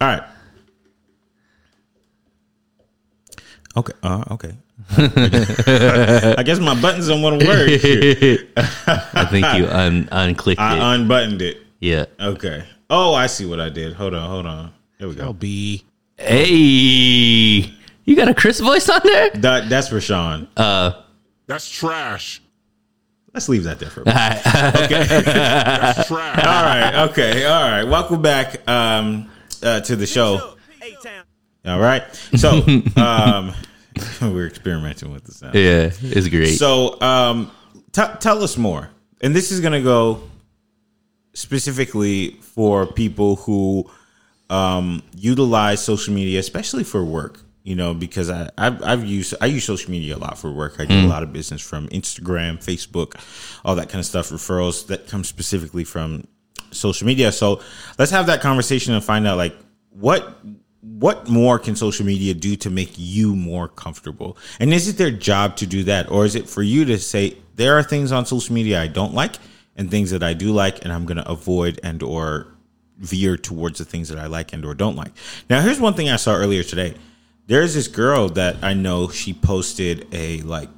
All 0.00 0.08
right. 0.08 0.22
Okay. 3.76 3.92
Uh, 4.02 4.24
okay. 4.30 4.52
I 4.96 6.42
guess 6.42 6.58
my 6.58 6.80
buttons 6.80 7.08
don't 7.08 7.22
want 7.22 7.40
to 7.40 7.46
work. 7.46 7.68
I 9.14 9.24
think 9.26 9.46
you 9.54 9.66
un 9.68 10.06
unclicked 10.06 10.52
it. 10.52 10.58
I 10.58 10.94
unbuttoned 10.94 11.42
it. 11.42 11.58
yeah. 11.80 12.06
Okay. 12.18 12.64
Oh, 12.88 13.14
I 13.14 13.26
see 13.26 13.46
what 13.46 13.60
I 13.60 13.68
did. 13.68 13.92
Hold 13.92 14.14
on. 14.14 14.28
Hold 14.28 14.46
on. 14.46 14.72
Here 14.98 15.08
we 15.08 15.14
go. 15.14 15.32
B. 15.32 15.84
Hey, 16.16 17.72
you 18.04 18.16
got 18.16 18.28
a 18.28 18.34
Chris 18.34 18.60
voice 18.60 18.88
on 18.88 19.00
there? 19.04 19.30
That, 19.30 19.68
that's 19.70 19.88
for 19.88 20.00
Sean. 20.00 20.48
That's 20.56 21.68
trash. 21.70 22.42
Let's 23.32 23.48
leave 23.48 23.64
that 23.64 23.78
there 23.78 23.90
for 23.90 24.02
a 24.02 24.04
minute. 24.06 24.42
That's 24.44 26.08
trash. 26.08 26.38
All 26.38 26.64
right. 26.64 27.08
Okay. 27.10 27.46
All 27.46 27.62
right. 27.62 27.84
Welcome 27.84 28.20
back 28.20 28.68
um, 28.68 29.30
uh, 29.62 29.80
to 29.80 29.96
the 29.96 30.06
show. 30.06 30.54
All 31.66 31.78
right. 31.80 32.02
So, 32.36 32.62
um, 32.96 33.52
We're 34.22 34.46
experimenting 34.46 35.12
with 35.12 35.24
the 35.24 35.32
sound. 35.32 35.54
Yeah, 35.54 35.90
it's 36.00 36.28
great. 36.28 36.56
So, 36.56 36.98
um, 37.02 37.50
t- 37.92 38.02
tell 38.20 38.42
us 38.42 38.56
more. 38.56 38.88
And 39.20 39.34
this 39.34 39.50
is 39.50 39.60
going 39.60 39.72
to 39.74 39.82
go 39.82 40.22
specifically 41.34 42.32
for 42.40 42.86
people 42.86 43.36
who 43.36 43.90
um, 44.48 45.02
utilize 45.16 45.82
social 45.84 46.14
media, 46.14 46.38
especially 46.40 46.84
for 46.84 47.04
work. 47.04 47.40
You 47.62 47.76
know, 47.76 47.92
because 47.92 48.30
I 48.30 48.48
I've, 48.56 48.82
I've 48.82 49.04
used 49.04 49.34
I 49.40 49.46
use 49.46 49.64
social 49.64 49.90
media 49.90 50.16
a 50.16 50.18
lot 50.18 50.38
for 50.38 50.50
work. 50.50 50.76
I 50.80 50.86
do 50.86 50.94
a 50.94 51.02
Mm. 51.02 51.08
lot 51.08 51.22
of 51.22 51.30
business 51.30 51.60
from 51.60 51.88
Instagram, 51.88 52.56
Facebook, 52.64 53.20
all 53.66 53.74
that 53.76 53.90
kind 53.90 54.00
of 54.00 54.06
stuff. 54.06 54.30
Referrals 54.30 54.86
that 54.86 55.08
come 55.08 55.24
specifically 55.24 55.84
from 55.84 56.26
social 56.70 57.06
media. 57.06 57.32
So 57.32 57.60
let's 57.98 58.10
have 58.10 58.26
that 58.26 58.40
conversation 58.40 58.94
and 58.94 59.02
find 59.02 59.26
out 59.26 59.36
like 59.36 59.56
what 59.90 60.36
what 60.82 61.28
more 61.28 61.58
can 61.58 61.76
social 61.76 62.06
media 62.06 62.32
do 62.32 62.56
to 62.56 62.70
make 62.70 62.92
you 62.96 63.36
more 63.36 63.68
comfortable? 63.68 64.38
And 64.58 64.72
is 64.72 64.88
it 64.88 64.96
their 64.96 65.10
job 65.10 65.56
to 65.56 65.66
do 65.66 65.84
that, 65.84 66.10
or 66.10 66.24
is 66.24 66.34
it 66.34 66.48
for 66.48 66.62
you 66.62 66.84
to 66.86 66.98
say 66.98 67.36
there 67.56 67.78
are 67.78 67.82
things 67.82 68.12
on 68.12 68.24
social 68.24 68.54
media 68.54 68.80
I 68.80 68.86
don't 68.86 69.14
like 69.14 69.36
and 69.76 69.90
things 69.90 70.10
that 70.10 70.22
I 70.22 70.32
do 70.32 70.52
like, 70.52 70.84
and 70.84 70.92
I'm 70.92 71.04
going 71.04 71.18
to 71.18 71.28
avoid 71.28 71.80
and 71.82 72.02
or 72.02 72.54
veer 72.96 73.36
towards 73.36 73.78
the 73.78 73.84
things 73.84 74.08
that 74.08 74.18
I 74.18 74.26
like 74.26 74.52
and 74.52 74.64
or 74.64 74.74
don't 74.74 74.96
like. 74.96 75.12
Now, 75.48 75.60
here's 75.60 75.80
one 75.80 75.94
thing 75.94 76.08
I 76.08 76.16
saw 76.16 76.34
earlier 76.34 76.62
today. 76.62 76.94
There's 77.46 77.74
this 77.74 77.88
girl 77.88 78.28
that 78.30 78.62
I 78.62 78.74
know. 78.74 79.08
She 79.08 79.34
posted 79.34 80.06
a 80.12 80.40
like 80.42 80.68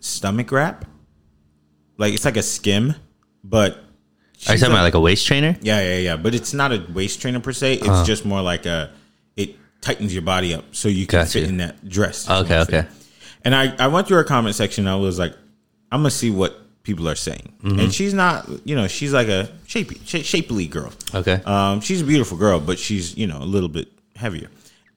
stomach 0.00 0.52
wrap, 0.52 0.86
like 1.98 2.14
it's 2.14 2.24
like 2.24 2.36
a 2.36 2.42
skim, 2.42 2.94
but 3.42 3.83
Are 4.48 4.54
you 4.54 4.58
talking 4.60 4.72
about 4.72 4.82
like 4.82 4.94
a 4.94 5.00
waist 5.00 5.26
trainer? 5.26 5.56
yeah, 5.62 5.80
yeah, 5.80 5.96
yeah. 5.98 6.16
But 6.16 6.34
it's 6.34 6.52
not 6.54 6.72
a 6.72 6.84
waist 6.92 7.20
trainer 7.20 7.40
per 7.40 7.52
se. 7.52 7.74
It's 7.74 7.88
Uh-huh. 7.88 8.04
just 8.04 8.24
more 8.24 8.42
like 8.42 8.66
a 8.66 8.90
it 9.36 9.56
tightens 9.80 10.12
your 10.12 10.22
body 10.22 10.54
up 10.54 10.64
so 10.72 10.88
you 10.88 11.06
can 11.06 11.20
Gotcha. 11.20 11.32
fit 11.40 11.48
in 11.48 11.58
that 11.58 11.88
dress. 11.88 12.28
Okay, 12.28 12.58
okay. 12.60 12.86
And 13.44 13.54
I 13.54 13.74
I 13.78 13.88
went 13.88 14.06
through 14.08 14.18
her 14.18 14.24
comment 14.24 14.54
section. 14.54 14.86
I 14.86 14.96
was 14.96 15.18
like, 15.18 15.32
I'm 15.92 16.00
gonna 16.00 16.10
see 16.10 16.30
what 16.30 16.60
people 16.82 17.08
are 17.08 17.14
saying. 17.14 17.52
Mhm. 17.64 17.80
And 17.80 17.94
she's 17.94 18.12
not, 18.12 18.48
you 18.64 18.76
know, 18.76 18.86
she's 18.86 19.12
like 19.12 19.28
a 19.28 19.48
shapy, 19.66 19.98
sh- 20.06 20.26
shapely 20.26 20.66
girl. 20.66 20.92
Okay. 21.14 21.40
Um, 21.46 21.80
she's 21.80 22.02
a 22.02 22.04
beautiful 22.04 22.36
girl, 22.36 22.60
but 22.60 22.78
she's 22.78 23.16
you 23.16 23.26
know 23.26 23.38
a 23.38 23.48
little 23.48 23.68
bit 23.70 23.88
heavier. 24.16 24.48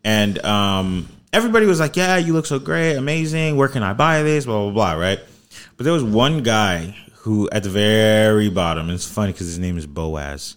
And 0.03 0.43
um, 0.45 1.07
everybody 1.33 1.65
was 1.65 1.79
like, 1.79 1.95
"Yeah, 1.95 2.17
you 2.17 2.33
look 2.33 2.45
so 2.45 2.59
great, 2.59 2.95
amazing. 2.95 3.55
Where 3.55 3.67
can 3.69 3.83
I 3.83 3.93
buy 3.93 4.23
this?" 4.23 4.45
Blah 4.45 4.63
blah 4.69 4.71
blah. 4.71 4.93
Right. 4.93 5.19
But 5.77 5.83
there 5.85 5.93
was 5.93 6.03
one 6.03 6.43
guy 6.43 6.95
who, 7.27 7.49
at 7.51 7.63
the 7.63 7.69
very 7.69 8.49
bottom, 8.49 8.89
it's 8.89 9.05
funny 9.05 9.33
because 9.33 9.47
his 9.47 9.59
name 9.59 9.77
is 9.77 9.85
Boaz. 9.85 10.55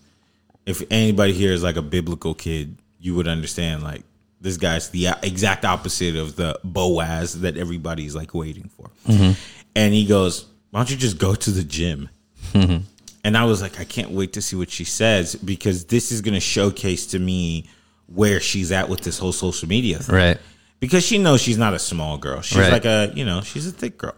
If 0.67 0.83
anybody 0.91 1.33
here 1.33 1.53
is 1.53 1.63
like 1.65 1.75
a 1.77 1.83
biblical 1.83 2.33
kid, 2.33 2.77
you 3.01 3.15
would 3.17 3.27
understand. 3.27 3.83
Like 3.83 4.03
this 4.41 4.57
guy's 4.57 4.89
the 4.91 5.09
exact 5.23 5.65
opposite 5.65 6.15
of 6.15 6.37
the 6.37 6.59
Boaz 6.63 7.41
that 7.41 7.57
everybody's 7.57 8.15
like 8.15 8.35
waiting 8.35 8.71
for. 8.77 8.91
Mhm. 9.09 9.37
And 9.75 9.93
he 9.95 10.07
goes, 10.07 10.45
"Why 10.71 10.81
don't 10.81 10.91
you 10.91 10.97
just 10.97 11.19
go 11.19 11.35
to 11.35 11.51
the 11.51 11.65
gym?" 11.65 12.09
Mhm. 12.53 12.83
And 13.25 13.37
I 13.37 13.45
was 13.45 13.61
like, 13.61 13.79
I 13.81 13.85
can't 13.85 14.13
wait 14.13 14.33
to 14.35 14.41
see 14.43 14.57
what 14.57 14.71
she 14.71 14.85
says 14.85 15.35
because 15.35 15.85
this 15.87 16.11
is 16.13 16.21
going 16.23 16.35
to 16.35 16.41
showcase 16.41 17.05
to 17.07 17.19
me 17.19 17.65
where 18.07 18.41
she's 18.41 18.71
at 18.73 18.89
with 18.89 19.01
this 19.03 19.19
whole 19.19 19.33
social 19.33 19.69
media 19.69 19.99
thing. 19.99 20.15
Right. 20.15 20.39
Because 20.79 21.05
she 21.05 21.19
knows 21.19 21.43
she's 21.43 21.59
not 21.59 21.75
a 21.75 21.79
small 21.79 22.17
girl. 22.17 22.41
She's 22.41 22.57
Right. 22.59 22.73
like 22.73 22.87
a, 22.87 23.13
you 23.15 23.25
know, 23.27 23.43
she's 23.43 23.67
a 23.67 23.73
thick 23.73 23.99
girl. 23.99 24.15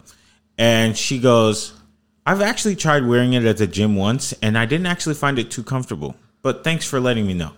And 0.59 0.97
she 0.97 1.19
goes, 1.19 1.73
I've 2.25 2.41
actually 2.41 2.77
tried 2.77 3.05
wearing 3.07 3.33
it 3.33 3.45
at 3.45 3.57
the 3.57 3.67
gym 3.67 3.97
once 3.97 4.33
and 4.43 4.57
I 4.57 4.67
didn't 4.67 4.87
actually 4.87 5.15
find 5.17 5.39
it 5.39 5.51
too 5.51 5.63
comfortable. 5.63 6.15
But 6.43 6.65
thanks 6.65 6.87
for 6.89 7.01
letting 7.01 7.27
me 7.27 7.35
know. 7.35 7.53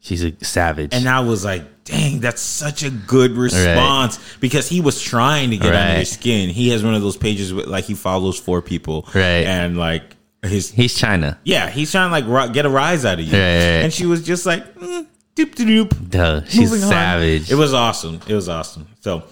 She's 0.00 0.22
a 0.24 0.32
savage. 0.44 0.94
And 0.94 1.08
I 1.08 1.20
was 1.20 1.44
like, 1.44 1.84
dang, 1.84 2.20
that's 2.20 2.40
such 2.40 2.84
a 2.84 2.90
good 2.90 3.32
response 3.32 4.18
because 4.38 4.68
he 4.68 4.80
was 4.80 5.00
trying 5.02 5.50
to 5.50 5.56
get 5.56 5.66
under 5.66 5.76
Right. 5.78 5.98
his 5.98 6.12
skin. 6.12 6.50
He 6.50 6.68
has 6.70 6.84
one 6.84 6.94
of 6.94 7.02
those 7.02 7.16
pages 7.16 7.52
with 7.52 7.66
like 7.66 7.84
he 7.84 7.94
follows 7.94 8.38
four 8.38 8.62
people. 8.62 9.08
Right. 9.14 9.44
And 9.44 9.76
like 9.76 10.02
his 10.42 10.70
He's 10.70 10.94
China. 10.94 11.36
yeah, 11.42 11.68
he's 11.68 11.90
trying 11.90 12.22
to 12.22 12.28
like 12.30 12.52
get 12.52 12.64
a 12.64 12.70
rise 12.70 13.04
out 13.04 13.18
of 13.18 13.24
you. 13.24 13.32
Right, 13.32 13.38
right, 13.38 13.54
right. 13.56 13.84
And 13.84 13.92
she 13.92 14.06
was 14.06 14.22
just 14.24 14.46
like, 14.46 14.62
mm, 14.76 15.06
doop 15.34 15.54
doop 15.56 15.88
doop. 15.88 16.10
Duh, 16.10 16.44
she's 16.46 16.70
Moving 16.70 16.84
on. 16.84 16.90
savage. 16.90 17.50
It 17.50 17.56
was 17.56 17.74
awesome. 17.74 18.20
It 18.28 18.34
was 18.34 18.48
awesome. 18.48 18.86
So, 19.00 19.24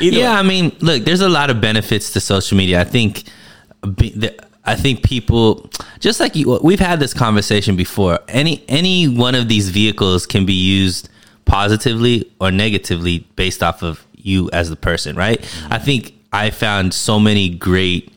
yeah, 0.00 0.32
way. 0.32 0.38
I 0.38 0.42
mean, 0.42 0.74
look, 0.80 1.04
there's 1.04 1.20
a 1.20 1.28
lot 1.28 1.50
of 1.50 1.60
benefits 1.60 2.12
to 2.14 2.20
social 2.20 2.56
media. 2.56 2.80
I 2.80 2.84
think, 2.84 3.24
I 4.66 4.74
think 4.76 5.02
people, 5.02 5.68
just 6.00 6.20
like 6.20 6.34
you, 6.34 6.58
we've 6.62 6.80
had 6.80 6.98
this 6.98 7.12
conversation 7.12 7.76
before. 7.76 8.18
Any 8.28 8.64
any 8.68 9.06
one 9.08 9.34
of 9.34 9.48
these 9.48 9.68
vehicles 9.68 10.26
can 10.26 10.46
be 10.46 10.54
used 10.54 11.10
positively 11.44 12.30
or 12.40 12.50
negatively 12.50 13.20
based 13.36 13.62
off 13.62 13.82
of 13.82 14.06
you 14.14 14.48
as 14.52 14.70
the 14.70 14.76
person, 14.76 15.16
right? 15.16 15.40
I 15.70 15.78
think 15.78 16.14
I 16.32 16.50
found 16.50 16.94
so 16.94 17.20
many 17.20 17.50
great 17.50 18.10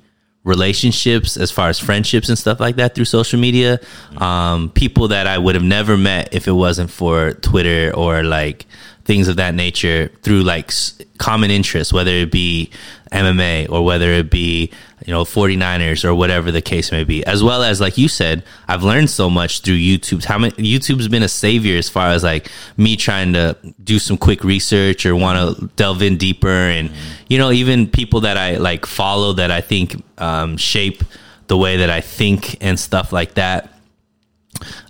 relationships 0.45 1.36
as 1.36 1.51
far 1.51 1.67
as 1.67 1.77
friendships 1.77 2.30
and 2.30 2.38
stuff 2.38 2.62
like 2.62 2.77
that 2.77 2.95
through 2.95 3.06
social 3.06 3.38
media. 3.38 3.82
Um, 4.17 4.69
people 4.69 5.10
that 5.10 5.27
I 5.27 5.38
would 5.38 5.56
have 5.56 5.63
never 5.63 5.97
met 5.97 6.34
if 6.34 6.47
it 6.47 6.53
wasn't 6.53 6.89
for 6.89 7.34
Twitter 7.34 7.93
or 7.93 8.23
like 8.23 8.65
things 9.03 9.27
of 9.27 9.36
that 9.36 9.53
nature 9.53 10.10
through 10.21 10.43
like 10.43 10.71
common 11.17 11.51
interests, 11.51 11.91
whether 11.91 12.12
it 12.12 12.32
be 12.32 12.71
MMA 13.12 13.70
or 13.70 13.84
whether 13.84 14.12
it 14.12 14.30
be, 14.30 14.72
you 15.06 15.13
know, 15.13 15.24
49ers 15.24 16.04
or 16.04 16.13
whatever 16.15 16.52
the 16.52 16.62
case 16.62 16.91
may 16.91 17.04
be. 17.04 17.26
As 17.26 17.43
well 17.43 17.63
as, 17.63 17.80
like 17.80 17.98
you 17.98 18.08
said, 18.08 18.43
I've 18.67 18.84
learned 18.84 19.10
so 19.10 19.30
much 19.30 19.62
through 19.62 19.78
YouTube. 19.78 20.26
How 20.26 20.38
many, 20.38 20.54
YouTube's 20.54 21.08
been 21.08 21.24
a 21.24 21.30
savior 21.30 21.78
as 21.78 21.89
far 21.89 22.10
as 22.10 22.24
like 22.24 22.50
me 22.78 22.96
trying 22.96 23.34
to 23.34 23.58
do 23.84 24.00
some 24.00 24.17
quick 24.17 24.43
research 24.43 25.06
or 25.06 25.15
want 25.15 25.58
to 25.58 25.67
delve 25.76 26.02
in 26.02 26.17
deeper. 26.17 26.48
And, 26.48 26.91
you 27.30 27.38
know, 27.38 27.52
even 27.52 27.88
people 27.88 28.22
that 28.22 28.38
I 28.38 28.58
like 28.58 28.86
follow 28.86 29.34
that 29.34 29.52
I 29.52 29.62
think 29.62 30.04
um, 30.17 30.58
shape 30.58 31.04
the 31.48 31.58
way 31.58 31.78
that 31.78 31.89
I 31.89 32.02
think 32.02 32.58
and 32.62 32.80
stuff 32.80 33.13
like 33.13 33.36
that 33.36 33.74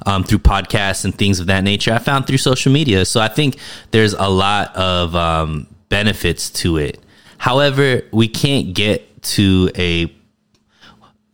um, 0.05 0.23
through 0.23 0.39
podcasts 0.39 1.05
and 1.05 1.15
things 1.15 1.39
of 1.39 1.47
that 1.47 1.63
nature. 1.63 1.93
I 1.93 1.99
found 1.99 2.27
through 2.27 2.37
social 2.37 2.71
media. 2.71 3.05
So 3.05 3.19
I 3.19 3.27
think 3.27 3.57
there's 3.91 4.13
a 4.13 4.29
lot 4.29 4.75
of 4.75 5.15
um, 5.15 5.67
benefits 5.89 6.49
to 6.51 6.77
it. 6.77 6.99
However, 7.37 8.01
we 8.11 8.27
can't 8.27 8.73
get 8.73 9.21
to 9.23 9.69
a. 9.75 10.13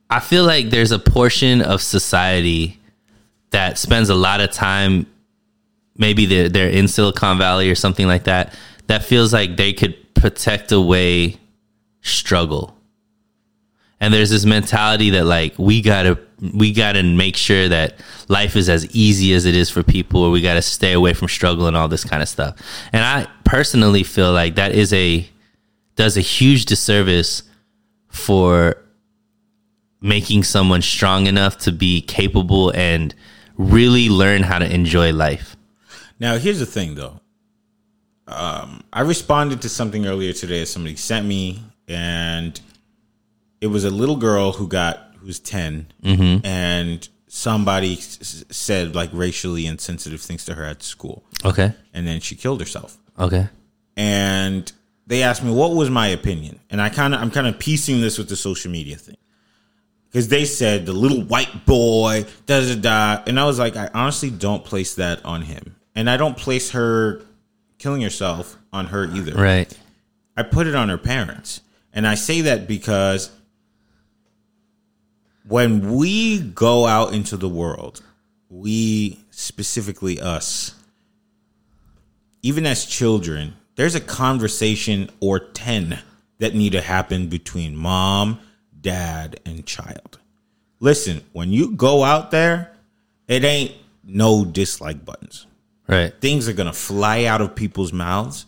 I 0.09 0.19
feel 0.19 0.43
like 0.43 0.69
there's 0.69 0.91
a 0.91 0.99
portion 0.99 1.61
of 1.61 1.81
society 1.81 2.79
that 3.49 3.77
spends 3.77 4.09
a 4.09 4.15
lot 4.15 4.41
of 4.41 4.51
time, 4.51 5.07
maybe 5.97 6.25
they're, 6.25 6.49
they're 6.49 6.69
in 6.69 6.87
Silicon 6.87 7.37
Valley 7.37 7.69
or 7.69 7.75
something 7.75 8.07
like 8.07 8.25
that, 8.25 8.53
that 8.87 9.03
feels 9.03 9.33
like 9.33 9.57
they 9.57 9.73
could 9.73 9.95
protect 10.13 10.71
away 10.71 11.37
struggle 12.01 12.75
and 14.03 14.13
there's 14.13 14.29
this 14.29 14.43
mentality 14.43 15.11
that 15.11 15.23
like 15.23 15.57
we 15.57 15.81
gotta 15.81 16.19
we 16.53 16.73
gotta 16.73 17.01
make 17.01 17.37
sure 17.37 17.69
that 17.69 17.95
life 18.27 18.57
is 18.57 18.67
as 18.67 18.85
easy 18.93 19.33
as 19.33 19.45
it 19.45 19.55
is 19.55 19.69
for 19.69 19.81
people 19.81 20.23
or 20.23 20.29
we 20.29 20.41
gotta 20.41 20.61
stay 20.61 20.91
away 20.91 21.13
from 21.13 21.29
struggle 21.29 21.67
and 21.67 21.77
all 21.77 21.87
this 21.87 22.03
kind 22.03 22.21
of 22.21 22.27
stuff 22.27 22.57
and 22.91 23.01
i 23.01 23.25
personally 23.45 24.03
feel 24.03 24.33
like 24.33 24.55
that 24.55 24.73
is 24.73 24.91
a 24.91 25.25
does 25.95 26.17
a 26.17 26.21
huge 26.21 26.65
disservice 26.65 27.43
for 28.09 28.77
making 30.01 30.43
someone 30.43 30.81
strong 30.81 31.27
enough 31.27 31.57
to 31.59 31.71
be 31.71 32.01
capable 32.01 32.71
and 32.71 33.13
really 33.57 34.09
learn 34.09 34.43
how 34.43 34.59
to 34.59 34.73
enjoy 34.73 35.11
life 35.13 35.55
Now, 36.19 36.37
here's 36.37 36.59
the 36.59 36.65
thing, 36.65 36.95
though. 36.95 37.19
Um, 38.27 38.83
I 38.93 39.01
responded 39.01 39.61
to 39.63 39.69
something 39.69 40.05
earlier 40.05 40.31
today 40.33 40.61
that 40.61 40.67
somebody 40.67 40.95
sent 40.95 41.25
me, 41.25 41.61
and 41.87 42.59
it 43.59 43.67
was 43.67 43.83
a 43.83 43.89
little 43.89 44.15
girl 44.15 44.53
who 44.53 44.67
got 44.67 45.11
who's 45.19 45.39
10 45.39 45.87
Mhm. 46.03 46.41
and 46.45 47.07
somebody 47.27 47.93
s- 47.97 48.43
said 48.49 48.93
like 48.95 49.09
racially 49.13 49.65
insensitive 49.65 50.21
things 50.21 50.45
to 50.45 50.53
her 50.53 50.63
at 50.65 50.83
school. 50.83 51.23
Okay. 51.45 51.73
and 51.93 52.07
then 52.07 52.19
she 52.21 52.35
killed 52.35 52.59
herself. 52.59 52.97
okay 53.19 53.47
and 53.97 54.71
they 55.13 55.21
asked 55.21 55.43
me 55.43 55.51
what 55.51 55.75
was 55.75 55.91
my 55.91 56.07
opinion? 56.07 56.59
And 56.71 56.81
i 56.81 56.89
kind 56.89 57.13
of 57.13 57.21
i'm 57.21 57.29
kind 57.29 57.45
of 57.45 57.59
piecing 57.59 58.01
this 58.01 58.17
with 58.17 58.29
the 58.29 58.35
social 58.35 58.71
media 58.71 58.95
thing. 58.95 59.17
Because 60.09 60.27
they 60.27 60.45
said 60.45 60.85
the 60.85 60.93
little 60.93 61.23
white 61.23 61.65
boy 61.65 62.25
da 62.47 62.61
da 62.61 62.75
da. 62.75 63.23
And 63.27 63.39
i 63.39 63.45
was 63.45 63.59
like 63.59 63.75
i 63.75 63.89
honestly 63.93 64.31
don't 64.31 64.65
place 64.65 64.95
that 64.95 65.23
on 65.23 65.43
him. 65.43 65.75
And 65.95 66.09
i 66.09 66.17
don't 66.17 66.35
place 66.35 66.71
her 66.71 67.21
killing 67.77 68.01
herself 68.01 68.57
on 68.71 68.87
her 68.87 69.05
either. 69.05 69.33
Right. 69.35 69.71
I 70.35 70.43
put 70.43 70.65
it 70.65 70.73
on 70.73 70.89
her 70.89 70.97
parents. 70.97 71.61
And 71.93 72.07
i 72.07 72.15
say 72.15 72.41
that 72.41 72.67
because 72.67 73.29
when 75.47 75.93
we 75.93 76.39
go 76.39 76.87
out 76.87 77.13
into 77.13 77.37
the 77.37 77.49
world 77.49 78.01
we 78.49 79.19
specifically 79.29 80.19
us 80.19 80.73
even 82.43 82.65
as 82.65 82.85
children, 82.85 83.55
there's 83.75 83.95
a 83.95 84.01
conversation 84.01 85.09
or 85.19 85.39
10 85.39 85.99
that 86.39 86.55
need 86.55 86.73
to 86.73 86.81
happen 86.81 87.27
between 87.27 87.75
mom, 87.75 88.39
dad, 88.79 89.39
and 89.45 89.65
child. 89.65 90.19
Listen, 90.79 91.21
when 91.31 91.51
you 91.51 91.71
go 91.71 92.03
out 92.03 92.31
there, 92.31 92.75
it 93.27 93.43
ain't 93.43 93.73
no 94.03 94.43
dislike 94.43 95.05
buttons. 95.05 95.47
right 95.87 96.13
Things 96.19 96.49
are 96.49 96.53
going 96.53 96.67
to 96.67 96.73
fly 96.73 97.25
out 97.25 97.41
of 97.41 97.55
people's 97.55 97.93
mouths 97.93 98.45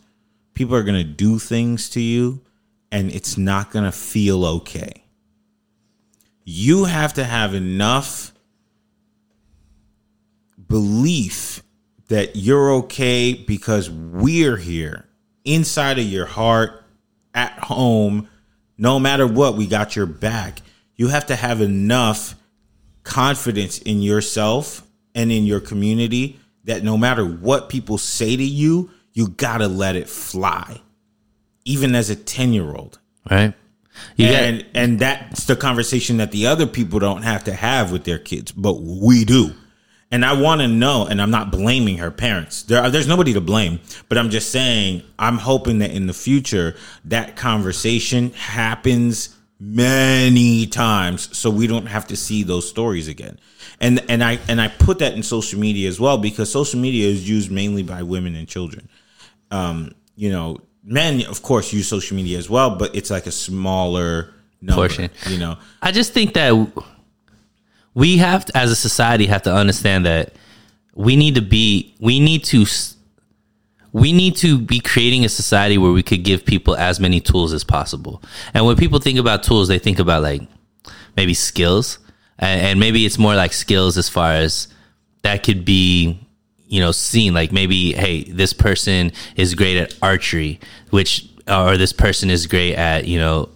people 0.55 0.75
are 0.75 0.83
going 0.83 0.97
to 0.97 1.03
do 1.03 1.37
things 1.37 1.89
to 1.91 2.01
you 2.01 2.41
and 2.91 3.11
it's 3.11 3.37
not 3.37 3.69
going 3.69 3.85
to 3.85 3.91
feel 3.91 4.43
okay. 4.45 5.03
You 6.43 6.85
have 6.85 7.13
to 7.15 7.23
have 7.23 7.53
enough 7.53 8.31
belief 10.67 11.61
that 12.07 12.35
you're 12.35 12.71
okay 12.71 13.33
because 13.33 13.89
we're 13.89 14.57
here 14.57 15.04
inside 15.45 15.99
of 15.99 16.05
your 16.05 16.25
heart 16.25 16.83
at 17.33 17.51
home 17.59 18.27
no 18.77 18.99
matter 18.99 19.25
what 19.25 19.55
we 19.55 19.67
got 19.67 19.95
your 19.95 20.05
back. 20.05 20.61
You 20.95 21.07
have 21.07 21.27
to 21.27 21.35
have 21.35 21.61
enough 21.61 22.35
confidence 23.03 23.77
in 23.79 24.01
yourself 24.01 24.85
and 25.13 25.31
in 25.31 25.45
your 25.45 25.59
community 25.59 26.39
that 26.65 26.83
no 26.83 26.97
matter 26.97 27.23
what 27.23 27.69
people 27.69 27.97
say 27.97 28.35
to 28.35 28.43
you 28.43 28.89
you 29.13 29.27
got 29.29 29.59
to 29.59 29.67
let 29.67 29.95
it 29.95 30.09
fly 30.09 30.81
even 31.63 31.95
as 31.95 32.09
a 32.09 32.15
10 32.15 32.51
year 32.53 32.73
old 32.75 32.99
right. 33.29 33.53
You 34.17 34.27
got- 34.27 34.35
and 34.43 34.65
and 34.73 34.99
that's 34.99 35.45
the 35.45 35.55
conversation 35.55 36.17
that 36.17 36.31
the 36.31 36.47
other 36.47 36.65
people 36.65 36.99
don't 36.99 37.21
have 37.21 37.43
to 37.45 37.53
have 37.53 37.91
with 37.91 38.03
their 38.03 38.17
kids, 38.19 38.51
but 38.51 38.81
we 38.81 39.23
do. 39.23 39.53
And 40.11 40.23
I 40.23 40.39
want 40.39 40.61
to 40.61 40.67
know, 40.67 41.07
and 41.07 41.21
I'm 41.21 41.31
not 41.31 41.51
blaming 41.51 41.97
her 41.97 42.11
parents. 42.11 42.63
There, 42.63 42.81
are, 42.81 42.89
there's 42.89 43.07
nobody 43.07 43.33
to 43.33 43.41
blame, 43.41 43.79
but 44.07 44.17
I'm 44.17 44.29
just 44.29 44.51
saying 44.51 45.01
I'm 45.17 45.37
hoping 45.37 45.79
that 45.79 45.91
in 45.91 46.07
the 46.07 46.13
future 46.13 46.75
that 47.05 47.35
conversation 47.35 48.31
happens 48.31 49.35
many 49.59 50.67
times, 50.67 51.35
so 51.35 51.49
we 51.49 51.67
don't 51.67 51.87
have 51.87 52.07
to 52.07 52.15
see 52.15 52.43
those 52.43 52.69
stories 52.69 53.07
again. 53.07 53.39
And 53.81 54.03
and 54.09 54.23
I 54.23 54.39
and 54.47 54.61
I 54.61 54.67
put 54.67 54.99
that 54.99 55.13
in 55.13 55.23
social 55.23 55.59
media 55.59 55.89
as 55.89 55.99
well 55.99 56.17
because 56.17 56.51
social 56.51 56.79
media 56.79 57.09
is 57.09 57.27
used 57.27 57.51
mainly 57.51 57.83
by 57.83 58.03
women 58.03 58.35
and 58.35 58.47
children 58.47 58.87
um, 59.51 59.95
you 60.15 60.31
know, 60.31 60.57
men 60.83 61.25
of 61.25 61.41
course 61.41 61.73
use 61.73 61.87
social 61.87 62.15
media 62.15 62.37
as 62.37 62.49
well, 62.49 62.75
but 62.75 62.95
it's 62.95 63.09
like 63.09 63.27
a 63.27 63.31
smaller 63.31 64.33
number, 64.61 64.81
Portion. 64.81 65.09
You 65.27 65.37
know, 65.37 65.57
I 65.81 65.91
just 65.91 66.13
think 66.13 66.33
that 66.33 66.51
we 67.95 68.17
have 68.17 68.45
to, 68.45 68.55
as 68.55 68.69
a 68.69 68.75
society, 68.75 69.25
have 69.25 69.41
to 69.43 69.53
understand 69.53 70.05
that 70.05 70.33
we 70.93 71.15
need 71.15 71.35
to 71.35 71.41
be, 71.41 71.95
we 71.99 72.19
need 72.19 72.43
to, 72.45 72.65
we 73.91 74.11
need 74.11 74.35
to 74.37 74.59
be 74.59 74.79
creating 74.79 75.25
a 75.25 75.29
society 75.29 75.77
where 75.77 75.91
we 75.91 76.03
could 76.03 76.23
give 76.23 76.45
people 76.45 76.75
as 76.75 76.99
many 76.99 77.21
tools 77.21 77.53
as 77.53 77.63
possible. 77.63 78.21
And 78.53 78.65
when 78.65 78.75
people 78.75 78.99
think 78.99 79.17
about 79.17 79.41
tools, 79.41 79.69
they 79.69 79.79
think 79.79 79.97
about 79.97 80.21
like 80.21 80.41
maybe 81.15 81.33
skills, 81.33 81.97
and, 82.37 82.61
and 82.61 82.79
maybe 82.79 83.05
it's 83.05 83.17
more 83.17 83.33
like 83.33 83.53
skills 83.53 83.97
as 83.97 84.09
far 84.09 84.33
as 84.33 84.67
that 85.23 85.43
could 85.43 85.65
be 85.65 86.19
you 86.67 86.81
know 86.81 86.91
seen 86.91 87.33
like 87.33 87.51
maybe 87.51 87.93
hey 87.93 88.23
this 88.23 88.51
person 88.51 89.11
is 89.35 89.53
great 89.53 89.77
at 89.77 89.95
archery 90.01 90.59
which 90.89 91.29
or 91.47 91.77
this 91.77 91.93
person 91.93 92.29
is 92.29 92.47
great 92.47 92.75
at 92.75 93.05
you 93.05 93.19
know 93.19 93.49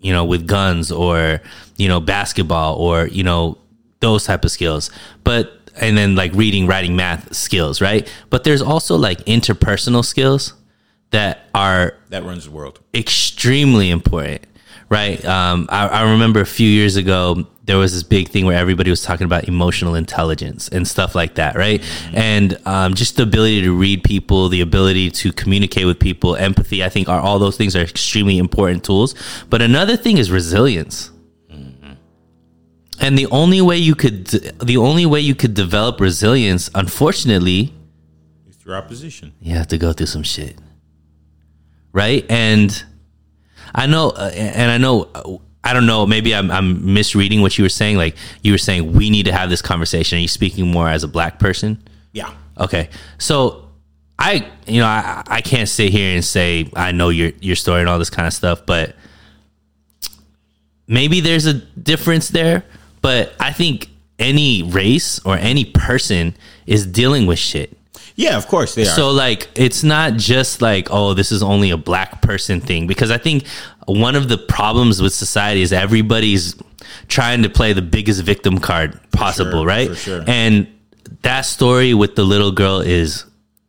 you 0.00 0.12
know 0.12 0.24
with 0.24 0.46
guns 0.46 0.90
or 0.90 1.40
you 1.76 1.88
know 1.88 2.00
basketball 2.00 2.76
or 2.76 3.06
you 3.06 3.22
know 3.22 3.58
those 4.12 4.24
type 4.24 4.44
of 4.44 4.50
skills 4.50 4.90
but 5.24 5.70
and 5.80 5.98
then 5.98 6.14
like 6.14 6.32
reading 6.34 6.66
writing 6.66 6.94
math 6.94 7.34
skills 7.34 7.80
right 7.80 8.10
but 8.30 8.44
there's 8.44 8.62
also 8.62 8.96
like 8.96 9.18
interpersonal 9.24 10.04
skills 10.04 10.54
that 11.14 11.48
are 11.54 11.94
that 12.08 12.24
runs 12.24 12.46
the 12.46 12.50
world. 12.50 12.80
extremely 12.92 13.88
important, 13.90 14.42
right? 14.88 15.24
Um, 15.24 15.68
I, 15.70 15.86
I 15.86 16.10
remember 16.10 16.40
a 16.40 16.46
few 16.46 16.68
years 16.68 16.96
ago 16.96 17.46
there 17.62 17.78
was 17.78 17.94
this 17.94 18.02
big 18.02 18.28
thing 18.28 18.46
where 18.46 18.58
everybody 18.58 18.90
was 18.90 19.02
talking 19.02 19.24
about 19.24 19.44
emotional 19.44 19.94
intelligence 19.94 20.68
and 20.68 20.86
stuff 20.86 21.14
like 21.14 21.36
that, 21.36 21.54
right? 21.54 21.80
And 22.12 22.58
um, 22.66 22.94
just 22.94 23.16
the 23.16 23.22
ability 23.22 23.62
to 23.62 23.72
read 23.72 24.02
people, 24.02 24.48
the 24.48 24.60
ability 24.60 25.12
to 25.12 25.32
communicate 25.32 25.86
with 25.86 26.00
people, 26.00 26.34
empathy. 26.34 26.82
I 26.82 26.88
think 26.88 27.08
are 27.08 27.20
all 27.20 27.38
those 27.38 27.56
things 27.56 27.76
are 27.76 27.82
extremely 27.82 28.38
important 28.38 28.82
tools. 28.82 29.14
But 29.48 29.62
another 29.62 29.96
thing 29.96 30.18
is 30.18 30.32
resilience. 30.32 31.12
And 33.00 33.18
the 33.18 33.26
only 33.26 33.60
way 33.60 33.76
you 33.76 33.94
could, 33.94 34.26
the 34.26 34.76
only 34.76 35.04
way 35.06 35.20
you 35.20 35.34
could 35.34 35.54
develop 35.54 36.00
resilience, 36.00 36.70
unfortunately, 36.74 37.72
It's 38.46 38.56
through 38.56 38.74
opposition. 38.74 39.32
you 39.40 39.54
have 39.56 39.68
to 39.68 39.78
go 39.78 39.92
through 39.92 40.06
some 40.06 40.22
shit. 40.22 40.56
Right? 41.92 42.24
And 42.30 42.84
i 43.76 43.86
know 43.86 44.10
uh, 44.10 44.30
and 44.34 44.70
i 44.70 44.78
know 44.78 45.08
uh, 45.16 45.36
i 45.64 45.72
don't 45.72 45.86
know 45.86 46.06
maybe 46.06 46.32
I'm, 46.34 46.48
I'm 46.50 46.94
misreading 46.94 47.40
what 47.40 47.58
you 47.58 47.64
were 47.64 47.68
saying 47.70 47.96
like 47.96 48.14
you 48.42 48.52
were 48.52 48.58
saying 48.58 48.92
we 48.92 49.10
need 49.10 49.24
to 49.26 49.32
have 49.32 49.48
this 49.50 49.62
conversation. 49.62 50.18
Are 50.18 50.20
you 50.20 50.28
speaking 50.28 50.70
more 50.70 50.88
as 50.88 51.02
a 51.02 51.08
black 51.08 51.38
person? 51.40 51.82
Yeah. 52.12 52.30
okay. 52.58 52.88
So 53.18 53.68
i 54.18 54.48
you 54.68 54.78
know 54.80 54.86
i, 54.86 55.22
I 55.26 55.40
can't 55.40 55.68
sit 55.68 55.90
here 55.90 56.14
and 56.14 56.24
say 56.24 56.70
i 56.76 56.92
know 56.92 57.08
your 57.08 57.32
your 57.40 57.56
story 57.56 57.80
and 57.80 57.88
all 57.88 57.98
this 57.98 58.10
kind 58.10 58.28
of 58.28 58.32
stuff 58.34 58.64
but 58.64 58.94
maybe 60.86 61.20
there's 61.20 61.46
a 61.46 61.54
difference 61.54 62.28
there 62.28 62.62
but 63.04 63.22
i 63.48 63.50
think 63.60 63.76
any 64.18 64.62
race 64.80 65.10
or 65.28 65.34
any 65.36 65.64
person 65.86 66.34
is 66.66 66.80
dealing 67.00 67.24
with 67.30 67.38
shit 67.38 67.70
Yeah, 68.16 68.36
of 68.40 68.46
course 68.54 68.70
they 68.76 68.82
are. 68.82 68.96
so 69.00 69.04
like 69.24 69.40
it's 69.66 69.82
not 69.82 70.08
just 70.32 70.62
like 70.62 70.84
oh 70.98 71.14
this 71.18 71.30
is 71.36 71.42
only 71.42 71.70
a 71.78 71.80
black 71.90 72.10
person 72.28 72.60
thing 72.68 72.86
because 72.92 73.10
I 73.10 73.18
think 73.26 73.38
one 73.86 74.14
of 74.20 74.24
the 74.32 74.38
problems 74.38 74.94
with 75.02 75.12
society 75.26 75.62
is 75.66 75.72
everybody's 75.72 76.54
trying 77.08 77.42
to 77.46 77.50
play 77.58 77.70
the 77.74 77.82
biggest 77.96 78.20
victim 78.32 78.56
card 78.68 78.90
possible, 79.10 79.60
sure, 79.64 79.74
right? 79.76 79.88
sure. 79.96 80.22
And 80.26 80.66
that 81.22 81.42
story 81.56 81.92
with 82.02 82.12
the 82.14 82.24
little 82.34 82.52
girl 82.52 82.78
is 82.80 83.24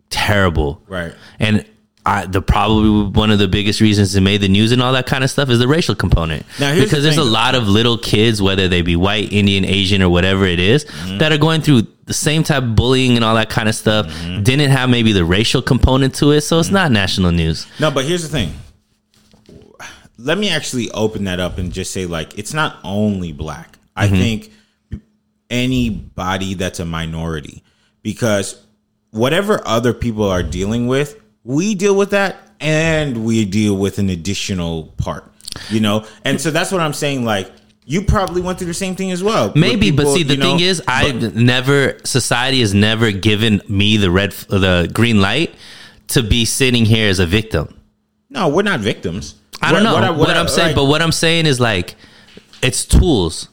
terrible. 0.09 0.71
Right. 0.87 1.13
And 1.39 1.65
I, 2.07 2.27
the 2.27 2.41
probably 2.41 3.09
one 3.11 3.31
of 3.31 3.39
the 3.39 3.47
biggest 3.47 3.81
reasons 3.81 4.15
it 4.15 4.21
made 4.21 4.39
the 4.41 4.47
news 4.47 4.71
and 4.71 4.79
all 4.81 4.93
that 4.93 5.07
kind 5.07 5.23
of 5.23 5.29
stuff 5.31 5.49
is 5.49 5.57
the 5.57 5.67
racial 5.67 5.95
component. 5.95 6.45
Now, 6.59 6.71
here's 6.71 6.85
because 6.85 6.99
the 7.03 7.09
there's 7.09 7.17
a 7.17 7.23
lot 7.23 7.55
of 7.55 7.67
little 7.67 7.97
kids, 7.97 8.41
whether 8.43 8.67
they 8.67 8.83
be 8.83 8.95
white, 8.95 9.33
Indian, 9.33 9.65
Asian, 9.65 10.03
or 10.03 10.09
whatever 10.09 10.45
it 10.45 10.59
is, 10.59 10.85
Mm-hmm. 10.85 11.17
that 11.17 11.31
are 11.31 11.37
going 11.39 11.61
through 11.61 11.87
the 12.05 12.13
same 12.13 12.43
type 12.43 12.61
of 12.61 12.75
bullying 12.75 13.15
and 13.15 13.25
all 13.25 13.33
that 13.33 13.49
kind 13.49 13.67
of 13.67 13.73
stuff. 13.73 14.05
Mm-hmm. 14.05 14.43
Didn't 14.43 14.69
have 14.69 14.87
maybe 14.89 15.13
the 15.13 15.25
racial 15.25 15.63
component 15.63 16.13
to 16.15 16.29
it, 16.31 16.41
so 16.41 16.59
it's 16.59 16.69
not 16.69 16.91
national 16.91 17.31
news. 17.31 17.65
No, 17.79 17.89
but 17.89 18.05
here's 18.05 18.21
the 18.21 18.29
thing. 18.29 18.53
Let 20.19 20.37
me 20.37 20.49
actually 20.49 20.91
open 20.91 21.23
that 21.23 21.39
up 21.39 21.57
and 21.57 21.73
just 21.73 21.91
say, 21.91 22.05
like, 22.05 22.37
it's 22.37 22.53
not 22.53 22.77
only 22.83 23.31
black. 23.31 23.79
I 23.95 24.07
Mm-hmm. 24.07 24.15
think 24.15 24.51
anybody 25.49 26.53
that's 26.53 26.79
a 26.79 26.85
minority, 26.85 27.63
because 28.01 28.61
whatever 29.11 29.61
other 29.65 29.93
people 29.93 30.25
are 30.29 30.43
dealing 30.43 30.87
with, 30.87 31.19
we 31.45 31.73
deal 31.75 31.95
with 31.95 32.09
that 32.09 32.35
and 32.59 33.23
we 33.25 33.45
deal 33.45 33.77
with 33.77 33.97
an 33.99 34.09
additional 34.09 34.93
part, 34.97 35.31
you 35.69 35.79
know? 35.79 36.05
And 36.25 36.41
so 36.41 36.51
that's 36.51 36.71
what 36.71 36.81
I'm 36.81 36.91
saying. 36.93 37.23
Like, 37.23 37.49
you 37.85 38.01
probably 38.01 38.41
went 38.41 38.57
through 38.57 38.67
the 38.67 38.73
same 38.73 38.95
thing 38.95 39.11
as 39.11 39.23
well. 39.23 39.53
Maybe, 39.55 39.91
but 39.91 40.07
see, 40.11 40.23
the 40.23 40.33
you 40.33 40.39
know, 40.39 40.57
thing 40.57 40.65
is, 40.65 40.81
I 40.87 41.11
never 41.11 41.97
society 42.03 42.59
has 42.61 42.73
never 42.73 43.11
given 43.11 43.61
me 43.69 43.97
the 43.97 44.09
red, 44.09 44.31
the 44.49 44.89
green 44.91 45.21
light 45.21 45.53
to 46.07 46.23
be 46.23 46.45
sitting 46.45 46.83
here 46.85 47.07
as 47.09 47.19
a 47.19 47.25
victim. 47.25 47.79
no, 48.29 48.47
we're 48.49 48.63
not 48.63 48.79
victims. 48.79 49.35
I 49.61 49.71
don't 49.71 49.83
know 49.83 49.93
what, 49.93 50.03
I- 50.35 50.39
I'm 50.39 50.47
saying, 50.47 50.67
like- 50.69 50.75
but 50.75 50.85
what 50.85 51.01
I'm 51.01 51.11
saying 51.13 51.45
is 51.45 51.59
like 51.59 51.95
it's 52.61 52.85
tools. 52.85 53.49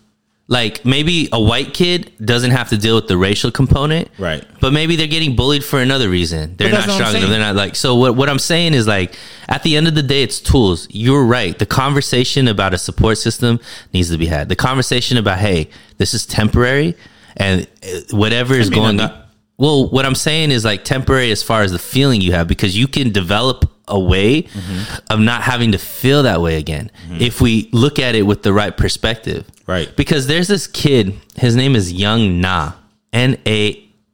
Like 0.53 0.85
maybe 0.85 1.31
a 1.33 1.41
white 1.41 1.73
kid 1.73 2.13
doesn't 2.23 2.51
have 2.51 2.69
to 2.69 2.77
deal 2.77 2.97
with 2.97 3.09
the 3.09 3.17
racial 3.17 3.51
component, 3.51 4.11
Right. 4.19 4.45
But 4.61 4.75
maybe 4.75 4.97
they're 4.97 5.07
getting 5.07 5.35
bullied 5.35 5.65
for 5.65 5.81
another 5.81 6.11
reason. 6.11 6.57
They're 6.57 6.71
not 6.71 6.83
strong 6.83 7.17
enough. 7.17 7.31
They're 7.31 7.41
not 7.41 7.57
like 7.57 7.75
so. 7.75 7.97
What 7.97 8.17
what 8.17 8.29
I'm 8.29 8.39
saying 8.39 8.75
is 8.75 8.87
like 8.87 9.17
at 9.49 9.63
the 9.63 9.79
end 9.79 9.89
of 9.89 9.95
the 9.95 10.03
day, 10.03 10.23
it's 10.23 10.41
tools. 10.41 10.89
You're 10.91 11.25
right. 11.25 11.59
The 11.59 11.65
conversation 11.65 12.49
about 12.49 12.75
a 12.75 12.79
support 12.79 13.17
system 13.17 13.61
needs 13.95 14.11
to 14.11 14.19
be 14.19 14.27
had. 14.27 14.51
The 14.51 14.57
conversation 14.57 15.17
about 15.17 15.39
hey, 15.39 15.71
this 15.97 16.13
is 16.13 16.27
temporary, 16.27 16.97
and 17.35 17.67
uh, 17.83 18.01
whatever 18.11 18.53
is 18.53 18.69
going 18.69 19.01
on. 19.01 19.25
Well, 19.57 19.89
what 19.89 20.05
I'm 20.05 20.15
saying 20.15 20.51
is 20.51 20.67
like 20.67 20.85
temporary 20.85 21.31
as 21.31 21.43
far 21.43 21.63
as 21.63 21.73
the 21.73 21.79
feeling 21.79 22.21
you 22.21 22.33
have 22.33 22.47
because 22.47 22.77
you 22.77 22.89
can 22.89 23.11
develop 23.11 23.73
a 23.93 23.99
way 23.99 24.43
Mm-hmm. 24.43 25.13
of 25.13 25.21
not 25.21 25.43
having 25.43 25.71
to 25.73 25.79
feel 25.79 26.23
that 26.25 26.41
way 26.41 26.57
again 26.57 26.91
if 27.21 27.41
we 27.41 27.69
look 27.73 27.99
at 27.99 28.15
it 28.15 28.23
with 28.31 28.43
the 28.43 28.53
right 28.53 28.77
perspective. 28.77 29.45
Right. 29.67 29.89
Because 29.97 30.27
there's 30.27 30.49
this 30.49 30.67
kid, 30.67 31.15
his 31.37 31.55
name 31.55 31.77
is 31.77 31.93
Young 31.93 32.41
Na, 32.41 32.73
N 33.13 33.39
A 33.47 33.59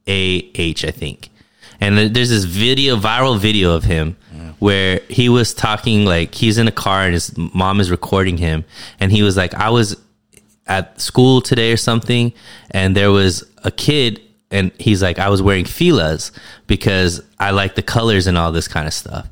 A 0.07 0.51
H, 0.55 0.85
I 0.85 0.91
think. 0.91 1.29
And 1.81 1.97
there's 2.15 2.29
this 2.29 2.43
video, 2.43 2.97
viral 2.97 3.37
video 3.39 3.73
of 3.73 3.83
him 3.85 4.15
where 4.59 4.99
he 5.09 5.29
was 5.29 5.53
talking 5.53 6.03
like 6.05 6.35
he's 6.35 6.57
in 6.57 6.67
a 6.67 6.71
car 6.85 7.03
and 7.03 7.13
his 7.13 7.35
mom 7.37 7.79
is 7.79 7.89
recording 7.89 8.37
him. 8.37 8.65
And 8.99 9.11
he 9.11 9.23
was 9.23 9.37
like, 9.37 9.53
I 9.53 9.69
was 9.69 9.95
at 10.67 10.99
school 10.99 11.41
today 11.41 11.71
or 11.71 11.77
something, 11.77 12.33
and 12.71 12.95
there 12.95 13.11
was 13.11 13.43
a 13.63 13.71
kid, 13.71 14.19
and 14.51 14.71
he's 14.77 15.01
like, 15.01 15.17
I 15.17 15.29
was 15.29 15.41
wearing 15.41 15.65
filas 15.65 16.31
because 16.67 17.21
I 17.39 17.51
like 17.51 17.73
the 17.75 17.81
colors 17.81 18.27
and 18.27 18.37
all 18.37 18.51
this 18.51 18.67
kind 18.67 18.85
of 18.85 18.93
stuff. 18.93 19.25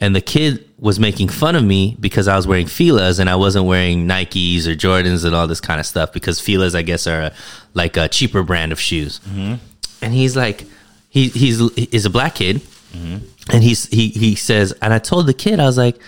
And 0.00 0.16
the 0.16 0.20
kid 0.22 0.66
was 0.78 0.98
making 0.98 1.28
fun 1.28 1.54
of 1.56 1.62
me 1.62 1.96
because 2.00 2.26
I 2.26 2.34
was 2.34 2.46
wearing 2.46 2.66
filas 2.66 3.20
and 3.20 3.28
I 3.28 3.36
wasn't 3.36 3.66
wearing 3.66 4.08
Nikes 4.08 4.66
or 4.66 4.74
Jordans 4.74 5.26
and 5.26 5.34
all 5.34 5.46
this 5.46 5.60
kind 5.60 5.78
of 5.78 5.84
stuff 5.84 6.12
because 6.12 6.40
filas, 6.40 6.74
I 6.74 6.82
guess, 6.82 7.06
are 7.06 7.20
a, 7.20 7.32
like 7.74 7.98
a 7.98 8.08
cheaper 8.08 8.42
brand 8.42 8.72
of 8.72 8.80
shoes. 8.80 9.20
Mm-hmm. 9.28 9.54
And 10.02 10.14
he's 10.14 10.36
like, 10.36 10.64
he 11.10 11.28
he's 11.28 11.60
is 11.76 12.06
a 12.06 12.10
black 12.10 12.36
kid, 12.36 12.56
mm-hmm. 12.92 13.18
and 13.52 13.62
he's 13.62 13.86
he 13.88 14.08
he 14.08 14.36
says, 14.36 14.72
and 14.80 14.94
I 14.94 14.98
told 14.98 15.26
the 15.26 15.34
kid, 15.34 15.58
I 15.60 15.66
was 15.66 15.76
like, 15.76 16.00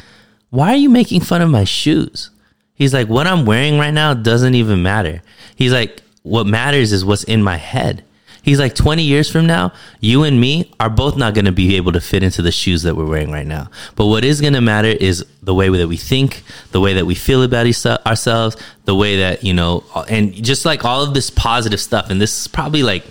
"Why 0.50 0.72
are 0.72 0.76
you 0.76 0.88
making 0.88 1.22
fun 1.22 1.42
of 1.42 1.50
my 1.50 1.64
shoes?" 1.64 2.30
He's 2.74 2.94
like, 2.94 3.08
"What 3.08 3.26
I'm 3.26 3.44
wearing 3.44 3.78
right 3.78 3.90
now 3.90 4.14
doesn't 4.14 4.54
even 4.54 4.82
matter." 4.82 5.20
He's 5.56 5.72
like, 5.72 6.02
"What 6.22 6.46
matters 6.46 6.92
is 6.92 7.04
what's 7.04 7.24
in 7.24 7.42
my 7.42 7.56
head." 7.56 8.04
He's 8.42 8.58
like, 8.58 8.74
20 8.74 9.02
years 9.02 9.30
from 9.30 9.46
now, 9.46 9.72
you 10.00 10.24
and 10.24 10.40
me 10.40 10.72
are 10.80 10.90
both 10.90 11.16
not 11.16 11.32
going 11.34 11.44
to 11.44 11.52
be 11.52 11.76
able 11.76 11.92
to 11.92 12.00
fit 12.00 12.24
into 12.24 12.42
the 12.42 12.50
shoes 12.50 12.82
that 12.82 12.96
we're 12.96 13.06
wearing 13.06 13.30
right 13.30 13.46
now. 13.46 13.70
But 13.94 14.06
what 14.06 14.24
is 14.24 14.40
going 14.40 14.54
to 14.54 14.60
matter 14.60 14.88
is 14.88 15.24
the 15.42 15.54
way 15.54 15.68
that 15.68 15.88
we 15.88 15.96
think, 15.96 16.42
the 16.72 16.80
way 16.80 16.94
that 16.94 17.06
we 17.06 17.14
feel 17.14 17.44
about 17.44 17.66
ourselves, 18.06 18.56
the 18.84 18.94
way 18.96 19.18
that, 19.18 19.44
you 19.44 19.54
know, 19.54 19.84
and 20.08 20.34
just 20.34 20.64
like 20.64 20.84
all 20.84 21.02
of 21.04 21.14
this 21.14 21.30
positive 21.30 21.80
stuff. 21.80 22.10
And 22.10 22.20
this 22.20 22.40
is 22.40 22.48
probably 22.48 22.82
like 22.82 23.04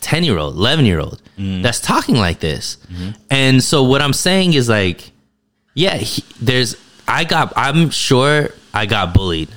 10 0.00 0.22
year 0.22 0.38
old, 0.38 0.54
11 0.54 0.86
year 0.86 1.00
old 1.00 1.20
mm-hmm. 1.36 1.62
that's 1.62 1.80
talking 1.80 2.14
like 2.16 2.38
this. 2.38 2.78
Mm-hmm. 2.92 3.10
And 3.30 3.62
so 3.62 3.82
what 3.82 4.00
I'm 4.00 4.12
saying 4.12 4.54
is 4.54 4.68
like, 4.68 5.10
yeah, 5.74 5.96
he, 5.96 6.24
there's, 6.40 6.76
I 7.08 7.24
got, 7.24 7.52
I'm 7.56 7.90
sure 7.90 8.50
I 8.72 8.86
got 8.86 9.12
bullied. 9.12 9.48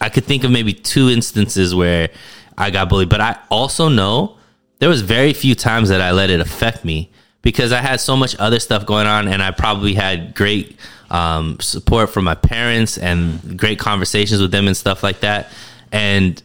I 0.00 0.08
could 0.08 0.24
think 0.24 0.44
of 0.44 0.50
maybe 0.50 0.72
two 0.72 1.08
instances 1.08 1.74
where 1.74 2.10
I 2.56 2.70
got 2.70 2.88
bullied, 2.88 3.08
but 3.08 3.20
I 3.20 3.38
also 3.50 3.88
know 3.88 4.36
there 4.78 4.88
was 4.88 5.02
very 5.02 5.32
few 5.32 5.54
times 5.54 5.88
that 5.88 6.00
I 6.00 6.12
let 6.12 6.30
it 6.30 6.40
affect 6.40 6.84
me 6.84 7.10
because 7.42 7.72
I 7.72 7.80
had 7.80 8.00
so 8.00 8.16
much 8.16 8.36
other 8.38 8.60
stuff 8.60 8.86
going 8.86 9.06
on 9.06 9.28
and 9.28 9.42
I 9.42 9.50
probably 9.50 9.94
had 9.94 10.34
great 10.34 10.76
um, 11.10 11.58
support 11.60 12.10
from 12.10 12.24
my 12.24 12.34
parents 12.34 12.98
and 12.98 13.58
great 13.58 13.78
conversations 13.78 14.40
with 14.40 14.50
them 14.50 14.66
and 14.66 14.76
stuff 14.76 15.02
like 15.02 15.20
that. 15.20 15.50
And 15.92 16.42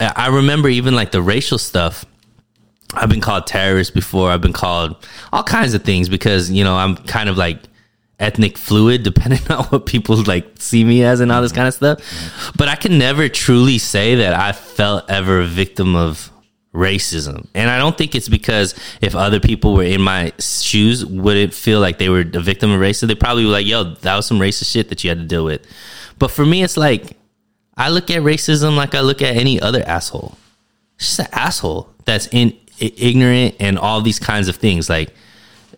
I 0.00 0.12
I 0.16 0.26
remember 0.28 0.68
even 0.68 0.94
like 0.94 1.10
the 1.12 1.22
racial 1.22 1.58
stuff. 1.58 2.04
I've 2.94 3.08
been 3.08 3.20
called 3.20 3.46
terrorist 3.46 3.94
before. 3.94 4.30
I've 4.30 4.40
been 4.40 4.52
called 4.52 4.96
all 5.32 5.42
kinds 5.42 5.74
of 5.74 5.82
things 5.82 6.08
because 6.08 6.50
you 6.50 6.64
know 6.64 6.76
I'm 6.76 6.96
kind 6.96 7.28
of 7.28 7.36
like 7.36 7.58
ethnic 8.18 8.56
fluid, 8.58 9.02
depending 9.10 9.40
on 9.50 9.64
what 9.66 9.86
people 9.86 10.22
like 10.24 10.46
see 10.58 10.84
me 10.84 11.02
as 11.04 11.20
and 11.20 11.30
all 11.32 11.42
this 11.42 11.52
mm-hmm. 11.52 11.56
kind 11.56 11.68
of 11.68 11.74
stuff. 11.74 12.52
But 12.56 12.68
I 12.68 12.76
can 12.76 12.98
never 12.98 13.28
truly 13.28 13.78
say 13.78 14.16
that 14.16 14.34
I 14.34 14.52
felt 14.52 15.10
ever 15.10 15.40
a 15.40 15.46
victim 15.46 15.96
of 15.96 16.30
racism, 16.74 17.46
and 17.54 17.70
I 17.70 17.78
don't 17.78 17.96
think 17.96 18.14
it's 18.14 18.28
because 18.28 18.74
if 19.00 19.14
other 19.14 19.40
people 19.40 19.74
were 19.74 19.82
in 19.82 20.02
my 20.02 20.32
shoes, 20.38 21.04
would 21.06 21.36
it 21.36 21.54
feel 21.54 21.80
like 21.80 21.98
they 21.98 22.08
were 22.08 22.20
a 22.20 22.40
victim 22.40 22.70
of 22.70 22.80
racism? 22.80 23.08
They 23.08 23.14
probably 23.14 23.44
were 23.44 23.52
like, 23.52 23.66
"Yo, 23.66 23.84
that 23.84 24.16
was 24.16 24.26
some 24.26 24.38
racist 24.38 24.72
shit 24.72 24.88
that 24.90 25.02
you 25.02 25.10
had 25.10 25.18
to 25.18 25.24
deal 25.24 25.44
with." 25.44 25.66
But 26.18 26.30
for 26.30 26.44
me, 26.44 26.62
it's 26.62 26.76
like 26.76 27.16
I 27.76 27.90
look 27.90 28.10
at 28.10 28.22
racism 28.22 28.76
like 28.76 28.94
I 28.94 29.00
look 29.00 29.20
at 29.20 29.36
any 29.36 29.60
other 29.60 29.82
asshole. 29.86 30.36
It's 30.96 31.08
just 31.08 31.20
an 31.20 31.28
asshole 31.32 31.90
that's 32.04 32.26
in 32.32 32.56
ignorant 32.78 33.54
and 33.60 33.78
all 33.78 34.00
these 34.00 34.18
kinds 34.18 34.48
of 34.48 34.56
things. 34.56 34.88
Like 34.88 35.14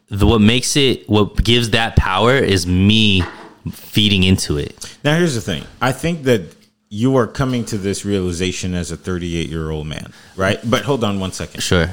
the 0.09 0.27
what 0.27 0.41
makes 0.41 0.77
it 0.77 1.09
what 1.09 1.43
gives 1.43 1.71
that 1.71 1.97
power 1.97 2.35
is 2.35 2.67
me 2.67 3.23
feeding 3.71 4.23
into 4.23 4.57
it. 4.57 4.97
Now, 5.05 5.17
here's 5.17 5.35
the 5.35 5.41
thing. 5.41 5.65
I 5.81 5.93
think 5.93 6.25
that 6.25 6.55
you 6.89 7.17
are 7.17 7.27
coming 7.27 7.65
to 7.67 7.77
this 7.79 8.05
realization 8.05 8.75
as 8.75 8.91
a 8.91 8.97
38 8.97 9.49
year 9.49 9.71
old 9.71 9.87
man, 9.87 10.13
right? 10.37 10.59
But 10.65 10.83
hold 10.83 11.05
on 11.05 11.21
one 11.21 11.33
second. 11.33 11.61
Sure. 11.61 11.89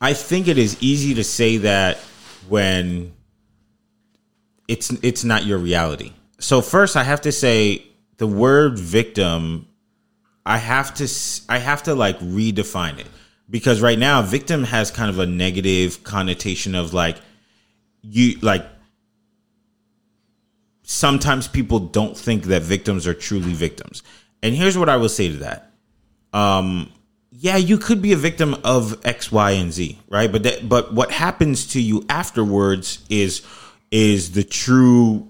I 0.00 0.14
think 0.14 0.48
it 0.48 0.58
is 0.58 0.82
easy 0.82 1.14
to 1.14 1.24
say 1.24 1.58
that 1.58 1.98
when 2.48 3.12
it's 4.68 4.90
it's 5.02 5.24
not 5.24 5.44
your 5.44 5.58
reality. 5.58 6.12
So 6.38 6.60
first, 6.60 6.96
I 6.96 7.04
have 7.04 7.22
to 7.22 7.32
say 7.32 7.86
the 8.16 8.26
word 8.26 8.78
victim. 8.78 9.68
I 10.46 10.58
have 10.58 10.94
to 10.94 11.08
I 11.48 11.58
have 11.58 11.84
to 11.84 11.94
like 11.94 12.18
redefine 12.20 12.98
it 12.98 13.06
because 13.48 13.80
right 13.80 13.98
now 13.98 14.22
victim 14.22 14.64
has 14.64 14.90
kind 14.90 15.10
of 15.10 15.18
a 15.18 15.26
negative 15.26 16.02
connotation 16.04 16.74
of 16.74 16.94
like 16.94 17.18
you 18.02 18.38
like 18.40 18.64
sometimes 20.82 21.48
people 21.48 21.78
don't 21.78 22.16
think 22.16 22.44
that 22.44 22.62
victims 22.62 23.06
are 23.06 23.14
truly 23.14 23.52
victims. 23.52 24.02
And 24.42 24.54
here's 24.54 24.76
what 24.76 24.88
I 24.88 24.96
will 24.96 25.08
say 25.08 25.28
to 25.28 25.36
that. 25.38 25.70
Um 26.32 26.92
yeah, 27.36 27.56
you 27.56 27.78
could 27.78 28.00
be 28.00 28.12
a 28.12 28.16
victim 28.16 28.54
of 28.62 29.04
X, 29.04 29.32
Y, 29.32 29.50
and 29.52 29.72
Z, 29.72 29.98
right? 30.08 30.30
But 30.30 30.44
that, 30.44 30.68
but 30.68 30.94
what 30.94 31.10
happens 31.10 31.66
to 31.68 31.80
you 31.80 32.04
afterwards 32.08 33.04
is 33.10 33.42
is 33.90 34.32
the 34.32 34.44
true 34.44 35.28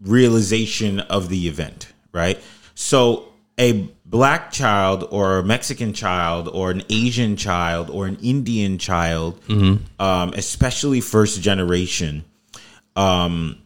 realization 0.00 1.00
of 1.00 1.28
the 1.28 1.48
event, 1.48 1.92
right? 2.12 2.40
So 2.74 3.32
a 3.58 3.88
black 4.14 4.52
child 4.52 5.08
or 5.10 5.38
a 5.38 5.42
Mexican 5.42 5.92
child 5.92 6.46
or 6.46 6.70
an 6.70 6.84
Asian 6.88 7.34
child 7.34 7.90
or 7.90 8.06
an 8.06 8.16
Indian 8.22 8.78
child, 8.78 9.40
um, 9.98 10.32
especially 10.34 11.00
first 11.00 11.42
generation, 11.42 12.24
um, 12.94 13.58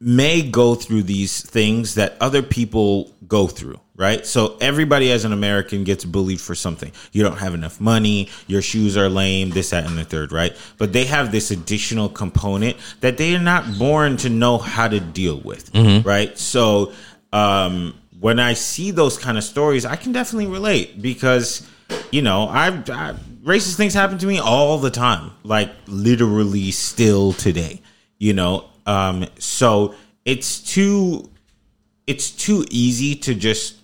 may 0.00 0.42
go 0.42 0.74
through 0.74 1.04
these 1.04 1.48
things 1.48 1.94
that 1.94 2.16
other 2.20 2.42
people 2.42 3.14
go 3.28 3.46
through, 3.46 3.78
right? 3.94 4.26
So 4.26 4.56
everybody 4.60 5.12
as 5.12 5.24
an 5.24 5.32
American 5.32 5.84
gets 5.84 6.04
bullied 6.04 6.40
for 6.40 6.56
something. 6.56 6.90
You 7.12 7.22
don't 7.22 7.38
have 7.38 7.54
enough 7.54 7.80
money, 7.80 8.28
your 8.48 8.62
shoes 8.62 8.96
are 8.96 9.08
lame, 9.08 9.50
this, 9.50 9.70
that, 9.70 9.84
and 9.86 9.96
the 9.96 10.02
third, 10.04 10.32
right? 10.32 10.56
But 10.76 10.92
they 10.92 11.04
have 11.04 11.30
this 11.30 11.52
additional 11.52 12.08
component 12.08 12.78
that 13.00 13.16
they 13.16 13.36
are 13.36 13.40
not 13.40 13.78
born 13.78 14.16
to 14.18 14.28
know 14.28 14.58
how 14.58 14.88
to 14.88 14.98
deal 14.98 15.38
with, 15.38 15.70
right? 16.04 16.36
So 16.36 16.92
um, 17.32 17.94
when 18.20 18.38
I 18.38 18.54
see 18.54 18.90
those 18.90 19.18
kind 19.18 19.36
of 19.36 19.44
stories, 19.44 19.84
I 19.84 19.96
can 19.96 20.12
definitely 20.12 20.50
relate 20.50 21.00
because, 21.02 21.66
you 22.10 22.22
know, 22.22 22.48
I've, 22.48 22.88
I, 22.90 23.14
racist 23.42 23.76
things 23.76 23.94
happen 23.94 24.18
to 24.18 24.26
me 24.26 24.38
all 24.38 24.78
the 24.78 24.90
time, 24.90 25.32
like 25.42 25.70
literally 25.86 26.70
still 26.70 27.32
today, 27.32 27.82
you 28.18 28.32
know? 28.32 28.68
Um, 28.86 29.26
so 29.38 29.94
it's 30.24 30.60
too 30.60 31.30
it's 32.06 32.30
too 32.30 32.64
easy 32.70 33.14
to 33.14 33.34
just 33.34 33.76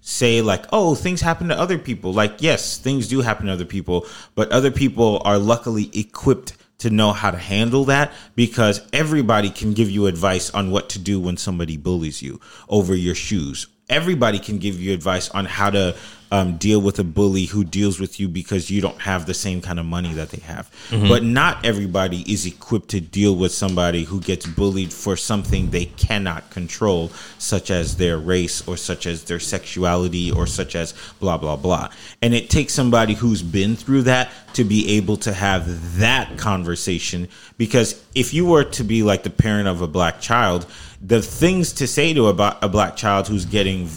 say 0.00 0.40
like 0.40 0.64
oh 0.72 0.94
things 0.94 1.20
happen 1.20 1.48
to 1.48 1.58
other 1.58 1.76
people 1.76 2.12
like 2.12 2.40
yes 2.40 2.78
things 2.78 3.08
do 3.08 3.20
happen 3.20 3.46
to 3.46 3.52
other 3.52 3.64
people 3.64 4.06
but 4.34 4.50
other 4.50 4.70
people 4.70 5.20
are 5.24 5.38
luckily 5.38 5.90
equipped 5.92 6.54
to 6.78 6.88
know 6.88 7.12
how 7.12 7.30
to 7.30 7.36
handle 7.36 7.84
that 7.84 8.10
because 8.34 8.80
everybody 8.92 9.50
can 9.50 9.74
give 9.74 9.90
you 9.90 10.06
advice 10.06 10.50
on 10.54 10.70
what 10.70 10.88
to 10.88 10.98
do 10.98 11.20
when 11.20 11.36
somebody 11.36 11.76
bullies 11.76 12.22
you 12.22 12.40
over 12.68 12.94
your 12.94 13.14
shoes 13.14 13.66
everybody 13.88 14.38
can 14.38 14.58
give 14.58 14.80
you 14.80 14.92
advice 14.92 15.28
on 15.30 15.44
how 15.44 15.70
to 15.70 15.96
um, 16.30 16.58
deal 16.58 16.80
with 16.80 16.98
a 16.98 17.04
bully 17.04 17.46
who 17.46 17.64
deals 17.64 17.98
with 17.98 18.20
you 18.20 18.28
because 18.28 18.70
you 18.70 18.82
don't 18.82 19.00
have 19.00 19.24
the 19.24 19.32
same 19.32 19.62
kind 19.62 19.78
of 19.78 19.86
money 19.86 20.12
that 20.12 20.28
they 20.28 20.42
have. 20.42 20.70
But 21.08 21.22
not 21.22 21.64
everybody 21.64 22.30
is 22.30 22.44
equipped 22.44 22.90
to 22.90 23.00
deal 23.00 23.34
with 23.34 23.52
somebody 23.52 24.04
who 24.04 24.20
gets 24.20 24.46
bullied 24.46 24.92
for 24.92 25.16
something 25.16 25.70
they 25.70 25.86
cannot 25.86 26.50
control, 26.50 27.10
such 27.38 27.70
as 27.70 27.96
their 27.96 28.18
race 28.18 28.66
or 28.68 28.76
such 28.76 29.06
as 29.06 29.24
their 29.24 29.40
sexuality 29.40 30.30
or 30.30 30.46
such 30.46 30.76
as 30.76 30.92
blah, 31.18 31.38
blah, 31.38 31.56
blah. 31.56 31.88
And 32.20 32.34
it 32.34 32.50
takes 32.50 32.74
somebody 32.74 33.14
who's 33.14 33.42
been 33.42 33.74
through 33.74 34.02
that 34.02 34.30
to 34.52 34.64
be 34.64 34.96
able 34.96 35.16
to 35.18 35.32
have 35.32 35.98
that 35.98 36.36
conversation. 36.36 37.28
Because 37.56 38.04
if 38.14 38.34
you 38.34 38.44
were 38.44 38.64
to 38.64 38.84
be 38.84 39.02
like 39.02 39.22
the 39.22 39.30
parent 39.30 39.68
of 39.68 39.80
a 39.80 39.88
black 39.88 40.20
child, 40.20 40.66
the 41.00 41.22
things 41.22 41.72
to 41.74 41.86
say 41.86 42.12
to 42.14 42.26
about 42.26 42.62
a 42.62 42.68
black 42.68 42.96
child 42.96 43.28
who's 43.28 43.44
getting 43.44 43.88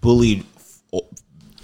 bullied 0.00 0.44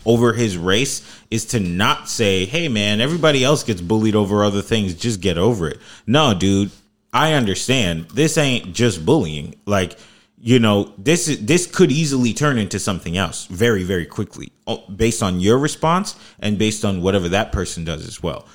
over 0.07 0.33
his 0.35 0.57
race 0.59 1.03
is 1.31 1.47
to 1.47 1.61
not 1.61 2.09
say, 2.09 2.45
"Hey 2.45 2.69
man, 2.69 3.01
everybody 3.01 3.45
else 3.45 3.63
gets 3.63 3.81
bullied 3.81 4.15
over 4.15 4.45
other 4.45 4.63
things, 4.63 4.95
just 4.95 5.21
get 5.21 5.39
over 5.39 5.69
it." 5.69 5.79
No, 6.07 6.35
dude, 6.35 6.71
I 7.13 7.33
understand. 7.33 8.07
This 8.15 8.37
ain't 8.37 8.75
just 8.75 9.07
bullying. 9.07 9.55
Like, 9.67 9.97
you 10.41 10.59
know, 10.59 10.93
this 10.99 11.29
is 11.29 11.39
this 11.39 11.67
could 11.67 11.91
easily 11.91 12.35
turn 12.35 12.59
into 12.59 12.79
something 12.79 13.17
else 13.17 13.47
very 13.47 13.83
very 13.83 14.05
quickly 14.05 14.53
based 14.95 15.23
on 15.23 15.41
your 15.41 15.59
response 15.59 16.17
and 16.41 16.59
based 16.59 16.85
on 16.85 17.01
whatever 17.01 17.29
that 17.31 17.53
person 17.53 17.85
does 17.85 18.07
as 18.07 18.23
well 18.23 18.47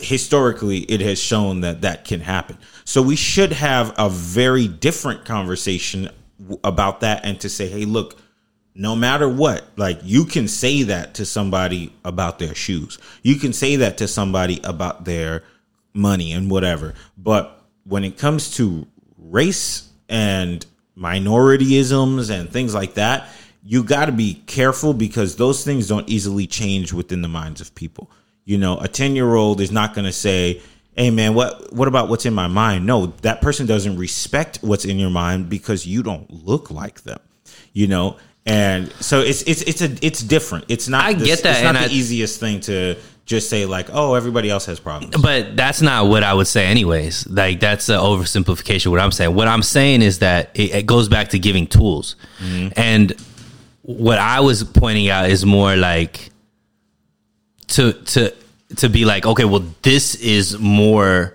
historically 0.00 0.78
it 0.80 1.00
has 1.00 1.20
shown 1.20 1.60
that 1.62 1.82
that 1.82 2.04
can 2.04 2.20
happen. 2.20 2.58
So 2.84 3.02
we 3.02 3.16
should 3.16 3.52
have 3.52 3.94
a 3.98 4.08
very 4.08 4.68
different 4.68 5.24
conversation 5.24 6.10
about 6.64 7.00
that 7.00 7.24
and 7.24 7.40
to 7.40 7.48
say 7.48 7.66
hey 7.68 7.84
look 7.84 8.16
no 8.74 8.94
matter 8.94 9.28
what 9.28 9.64
like 9.76 9.98
you 10.04 10.24
can 10.24 10.46
say 10.46 10.84
that 10.84 11.14
to 11.14 11.24
somebody 11.24 11.92
about 12.04 12.38
their 12.38 12.54
shoes. 12.54 12.98
You 13.22 13.36
can 13.36 13.52
say 13.52 13.76
that 13.76 13.98
to 13.98 14.08
somebody 14.08 14.60
about 14.62 15.04
their 15.04 15.42
money 15.92 16.32
and 16.32 16.50
whatever. 16.50 16.94
But 17.16 17.60
when 17.84 18.04
it 18.04 18.18
comes 18.18 18.56
to 18.56 18.86
race 19.16 19.90
and 20.08 20.64
minorityisms 20.96 22.30
and 22.30 22.50
things 22.50 22.74
like 22.74 22.94
that 22.94 23.28
you 23.64 23.82
got 23.82 24.06
to 24.06 24.12
be 24.12 24.34
careful 24.46 24.94
because 24.94 25.36
those 25.36 25.64
things 25.64 25.88
don't 25.88 26.08
easily 26.08 26.46
change 26.46 26.92
within 26.92 27.22
the 27.22 27.28
minds 27.28 27.60
of 27.60 27.74
people 27.74 28.10
you 28.48 28.56
know 28.56 28.78
a 28.78 28.88
10 28.88 29.14
year 29.14 29.34
old 29.34 29.60
is 29.60 29.70
not 29.70 29.94
going 29.94 30.06
to 30.06 30.12
say 30.12 30.60
hey 30.96 31.10
man 31.10 31.34
what 31.34 31.72
what 31.72 31.86
about 31.86 32.08
what's 32.08 32.24
in 32.24 32.32
my 32.32 32.46
mind 32.46 32.86
no 32.86 33.06
that 33.22 33.40
person 33.42 33.66
doesn't 33.66 33.96
respect 33.98 34.58
what's 34.62 34.86
in 34.86 34.98
your 34.98 35.10
mind 35.10 35.48
because 35.50 35.86
you 35.86 36.02
don't 36.02 36.28
look 36.46 36.70
like 36.70 37.02
them 37.02 37.20
you 37.74 37.86
know 37.86 38.16
and 38.46 38.90
so 38.94 39.20
it's 39.20 39.42
it's 39.42 39.60
it's 39.62 39.82
a 39.82 39.94
it's 40.04 40.22
different 40.22 40.64
it's 40.68 40.88
not 40.88 41.04
I 41.04 41.12
the- 41.12 41.26
get 41.26 41.42
that, 41.42 41.56
it's 41.56 41.62
not 41.62 41.74
the 41.74 41.92
I- 41.92 41.98
easiest 41.98 42.40
thing 42.40 42.60
to 42.62 42.96
just 43.26 43.50
say 43.50 43.66
like, 43.66 43.88
"Oh, 43.92 44.14
everybody 44.14 44.48
else 44.48 44.64
has 44.64 44.80
problems." 44.80 45.14
But 45.20 45.54
that's 45.54 45.82
not 45.82 46.06
what 46.06 46.22
I 46.22 46.32
would 46.32 46.46
say, 46.46 46.64
anyways. 46.64 47.26
Like 47.28 47.60
that's 47.60 47.90
an 47.90 47.98
oversimplification. 47.98 48.86
of 48.86 48.92
What 48.92 49.02
I'm 49.02 49.12
saying. 49.12 49.34
What 49.34 49.48
I'm 49.48 49.62
saying 49.62 50.00
is 50.00 50.20
that 50.20 50.48
it, 50.54 50.74
it 50.74 50.86
goes 50.86 51.10
back 51.10 51.28
to 51.28 51.38
giving 51.38 51.66
tools, 51.66 52.16
mm-hmm. 52.38 52.68
and 52.74 53.14
what 53.82 54.18
I 54.18 54.40
was 54.40 54.64
pointing 54.64 55.10
out 55.10 55.28
is 55.28 55.44
more 55.44 55.76
like 55.76 56.30
to 57.68 57.92
to 57.92 58.34
to 58.76 58.88
be 58.88 59.04
like, 59.04 59.26
okay, 59.26 59.44
well, 59.44 59.64
this 59.82 60.14
is 60.16 60.58
more 60.58 61.34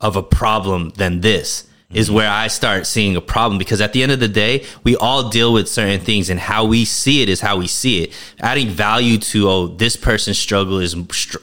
of 0.00 0.16
a 0.16 0.22
problem 0.22 0.90
than 0.96 1.20
this. 1.20 1.66
Is 1.92 2.06
mm-hmm. 2.06 2.14
where 2.14 2.30
I 2.30 2.46
start 2.46 2.86
seeing 2.86 3.16
a 3.16 3.20
problem 3.20 3.58
because 3.58 3.80
at 3.80 3.92
the 3.92 4.04
end 4.04 4.12
of 4.12 4.20
the 4.20 4.28
day, 4.28 4.64
we 4.84 4.94
all 4.94 5.28
deal 5.28 5.52
with 5.52 5.68
certain 5.68 5.98
things, 5.98 6.30
and 6.30 6.38
how 6.38 6.64
we 6.64 6.84
see 6.84 7.20
it 7.20 7.28
is 7.28 7.40
how 7.40 7.56
we 7.56 7.66
see 7.66 8.04
it. 8.04 8.12
Adding 8.38 8.68
value 8.68 9.18
to 9.18 9.48
oh, 9.48 9.66
this 9.66 9.96
person's 9.96 10.38
struggle 10.38 10.78
is 10.78 10.94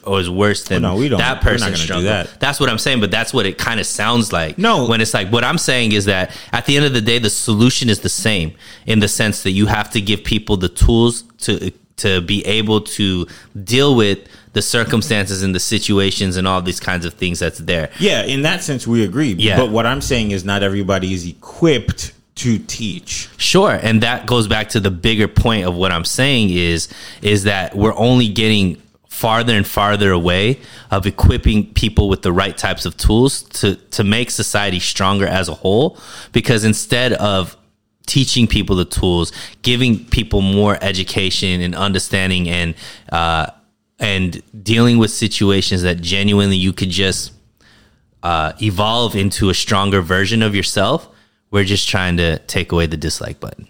or 0.04 0.20
is 0.20 0.30
worse 0.30 0.64
than 0.64 0.86
Oh, 0.86 0.94
no, 0.94 0.96
we 0.96 1.10
don't- 1.10 1.18
that 1.18 1.42
person's 1.42 1.78
struggle. 1.82 2.04
that. 2.04 2.40
That's 2.40 2.58
what 2.60 2.70
I'm 2.70 2.78
saying, 2.78 3.00
but 3.00 3.10
that's 3.10 3.34
what 3.34 3.44
it 3.44 3.58
kind 3.58 3.78
of 3.78 3.84
sounds 3.84 4.32
like. 4.32 4.56
No. 4.56 4.86
when 4.86 5.02
it's 5.02 5.12
like 5.12 5.30
what 5.30 5.44
I'm 5.44 5.58
saying 5.58 5.92
is 5.92 6.06
that 6.06 6.34
at 6.50 6.64
the 6.64 6.78
end 6.78 6.86
of 6.86 6.94
the 6.94 7.02
day, 7.02 7.18
the 7.18 7.28
solution 7.28 7.90
is 7.90 8.00
the 8.00 8.08
same 8.08 8.52
in 8.86 9.00
the 9.00 9.08
sense 9.08 9.42
that 9.42 9.50
you 9.50 9.66
have 9.66 9.90
to 9.90 10.00
give 10.00 10.24
people 10.24 10.56
the 10.56 10.70
tools 10.70 11.24
to 11.40 11.70
to 11.98 12.20
be 12.20 12.44
able 12.46 12.80
to 12.80 13.26
deal 13.64 13.94
with 13.94 14.26
the 14.52 14.62
circumstances 14.62 15.42
and 15.42 15.54
the 15.54 15.60
situations 15.60 16.36
and 16.36 16.48
all 16.48 16.62
these 16.62 16.80
kinds 16.80 17.04
of 17.04 17.14
things 17.14 17.38
that's 17.38 17.58
there. 17.58 17.90
Yeah, 17.98 18.22
in 18.22 18.42
that 18.42 18.62
sense, 18.62 18.86
we 18.86 19.04
agree. 19.04 19.34
Yeah. 19.34 19.56
But 19.56 19.70
what 19.70 19.86
I'm 19.86 20.00
saying 20.00 20.30
is, 20.30 20.44
not 20.44 20.62
everybody 20.62 21.12
is 21.12 21.26
equipped 21.26 22.12
to 22.36 22.58
teach. 22.58 23.28
Sure, 23.36 23.78
and 23.82 24.02
that 24.02 24.26
goes 24.26 24.48
back 24.48 24.70
to 24.70 24.80
the 24.80 24.90
bigger 24.90 25.28
point 25.28 25.66
of 25.66 25.74
what 25.74 25.92
I'm 25.92 26.04
saying 26.04 26.50
is 26.50 26.88
is 27.20 27.44
that 27.44 27.74
we're 27.74 27.96
only 27.96 28.28
getting 28.28 28.80
farther 29.18 29.56
and 29.56 29.66
farther 29.66 30.12
away 30.12 30.60
of 30.92 31.04
equipping 31.04 31.72
people 31.74 32.08
with 32.08 32.22
the 32.22 32.32
right 32.32 32.56
types 32.56 32.86
of 32.86 32.96
tools 32.96 33.42
to 33.42 33.74
to 33.74 34.04
make 34.04 34.30
society 34.30 34.78
stronger 34.78 35.26
as 35.26 35.48
a 35.48 35.54
whole 35.54 35.98
because 36.32 36.64
instead 36.64 37.12
of 37.14 37.56
teaching 38.08 38.48
people 38.48 38.74
the 38.74 38.84
tools, 38.84 39.32
giving 39.62 40.04
people 40.06 40.40
more 40.40 40.76
education 40.82 41.60
and 41.60 41.74
understanding 41.74 42.48
and 42.48 42.74
uh 43.12 43.46
and 44.00 44.42
dealing 44.62 44.98
with 44.98 45.10
situations 45.10 45.82
that 45.82 46.00
genuinely 46.00 46.56
you 46.56 46.72
could 46.72 46.90
just 46.90 47.32
uh, 48.22 48.52
evolve 48.60 49.16
into 49.16 49.50
a 49.50 49.54
stronger 49.54 50.00
version 50.00 50.42
of 50.42 50.54
yourself, 50.54 51.08
we're 51.50 51.64
just 51.64 51.88
trying 51.88 52.16
to 52.16 52.38
take 52.40 52.72
away 52.72 52.86
the 52.86 52.96
dislike 52.96 53.40
button. 53.40 53.68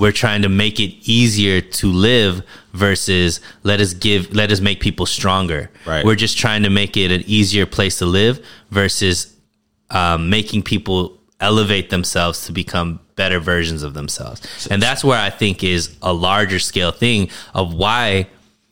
We're 0.00 0.12
trying 0.12 0.42
to 0.42 0.48
make 0.48 0.80
it 0.80 1.08
easier 1.08 1.60
to 1.60 1.86
live 1.86 2.42
versus 2.72 3.40
let 3.62 3.80
us 3.80 3.94
give, 3.94 4.34
let 4.34 4.50
us 4.50 4.60
make 4.60 4.80
people 4.80 5.06
stronger. 5.06 5.70
Right. 5.86 6.04
We're 6.04 6.16
just 6.16 6.36
trying 6.36 6.64
to 6.64 6.70
make 6.70 6.96
it 6.96 7.12
an 7.12 7.22
easier 7.26 7.64
place 7.64 7.98
to 7.98 8.06
live 8.06 8.44
versus 8.70 9.36
um, 9.90 10.30
making 10.30 10.64
people 10.64 11.20
elevate 11.40 11.90
themselves 11.90 12.46
to 12.46 12.52
become 12.52 12.98
better 13.16 13.38
versions 13.38 13.82
of 13.82 13.94
themselves. 13.94 14.66
And 14.70 14.82
that's 14.82 15.04
where 15.04 15.18
I 15.18 15.30
think 15.30 15.62
is 15.62 15.96
a 16.02 16.12
larger 16.12 16.58
scale 16.58 16.92
thing 16.92 17.30
of 17.54 17.74
why 17.74 18.28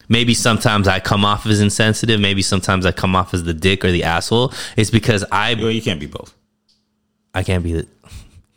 maybe 0.09 0.34
sometimes 0.34 0.88
I 0.88 1.01
come 1.01 1.24
off 1.24 1.47
as 1.47 1.61
insensitive, 1.61 2.20
maybe 2.20 2.43
sometimes 2.43 2.86
I 2.86 2.93
come 2.93 3.16
off 3.16 3.34
as 3.34 3.45
the 3.45 3.55
dick 3.55 3.84
or 3.84 3.90
the 3.90 4.05
asshole. 4.05 4.53
It's 4.76 4.90
because 4.90 5.24
I 5.32 5.55
Well, 5.55 5.70
you 5.70 5.82
can't 5.82 6.01
be 6.01 6.07
both. 6.07 6.34
I 7.34 7.43
can't 7.43 7.64
be 7.64 7.72
the. 7.72 7.86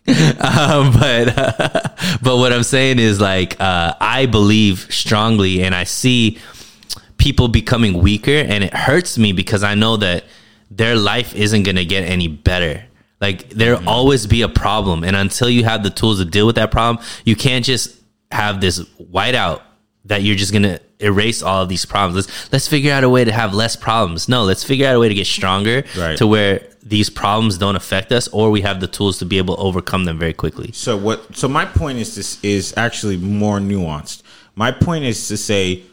um, 0.40 0.94
but 0.94 1.34
but 2.22 2.38
what 2.38 2.54
I'm 2.54 2.64
saying 2.64 3.00
is 3.00 3.20
like 3.20 3.60
uh, 3.60 3.96
I 4.00 4.28
believe 4.28 4.88
strongly, 4.92 5.64
and 5.64 5.74
I 5.74 5.84
see 5.86 6.38
people 7.18 7.48
becoming 7.48 8.00
weaker, 8.04 8.38
and 8.38 8.64
it 8.64 8.74
hurts 8.74 9.18
me 9.18 9.32
because 9.32 9.64
I 9.64 9.74
know 9.74 9.98
that 9.98 10.26
their 10.70 10.96
life 10.96 11.34
isn't 11.34 11.64
going 11.64 11.78
to 11.78 11.86
get 11.86 12.04
any 12.04 12.28
better. 12.28 12.84
Like 13.22 13.50
there'll 13.50 13.88
always 13.88 14.28
be 14.28 14.42
a 14.42 14.50
problem, 14.50 15.04
and 15.04 15.16
until 15.16 15.50
you 15.50 15.64
have 15.64 15.84
the 15.84 15.90
tools 15.90 16.20
to 16.20 16.26
deal 16.26 16.46
with 16.46 16.56
that 16.56 16.70
problem, 16.72 17.04
you 17.24 17.36
can't 17.36 17.64
just 17.66 17.96
have 18.32 18.60
this 18.62 18.80
whiteout 19.00 19.62
that 20.06 20.22
you're 20.22 20.36
just 20.36 20.52
gonna 20.54 20.80
erase 21.00 21.42
all 21.42 21.64
of 21.64 21.70
these 21.70 21.86
problems. 21.86 22.16
Let's 22.28 22.52
let's 22.52 22.68
figure 22.68 22.92
out 22.94 23.04
a 23.04 23.10
way 23.10 23.24
to 23.24 23.32
have 23.32 23.54
less 23.54 23.76
problems. 23.76 24.28
No, 24.28 24.44
let's 24.44 24.64
figure 24.64 24.88
out 24.88 24.96
a 24.96 25.00
way 25.00 25.08
to 25.10 25.16
get 25.16 25.28
stronger 25.28 25.84
Right. 25.98 26.18
to 26.18 26.28
where 26.28 26.62
these 26.84 27.10
problems 27.10 27.58
don't 27.58 27.76
affect 27.76 28.12
us, 28.12 28.28
or 28.28 28.52
we 28.52 28.62
have 28.62 28.80
the 28.82 28.88
tools 28.88 29.18
to 29.20 29.26
be 29.26 29.38
able 29.40 29.56
to 29.56 29.62
overcome 29.62 30.04
them 30.06 30.20
very 30.20 30.34
quickly. 30.34 30.72
So 30.74 30.96
what? 30.98 31.36
So 31.36 31.48
my 31.48 31.66
point 31.66 31.98
is 32.00 32.16
this 32.16 32.38
is 32.44 32.74
actually 32.78 33.18
more 33.18 33.60
nuanced. 33.60 34.22
My 34.56 34.72
point 34.72 35.06
is 35.06 35.28
to 35.30 35.38
say, 35.38 35.84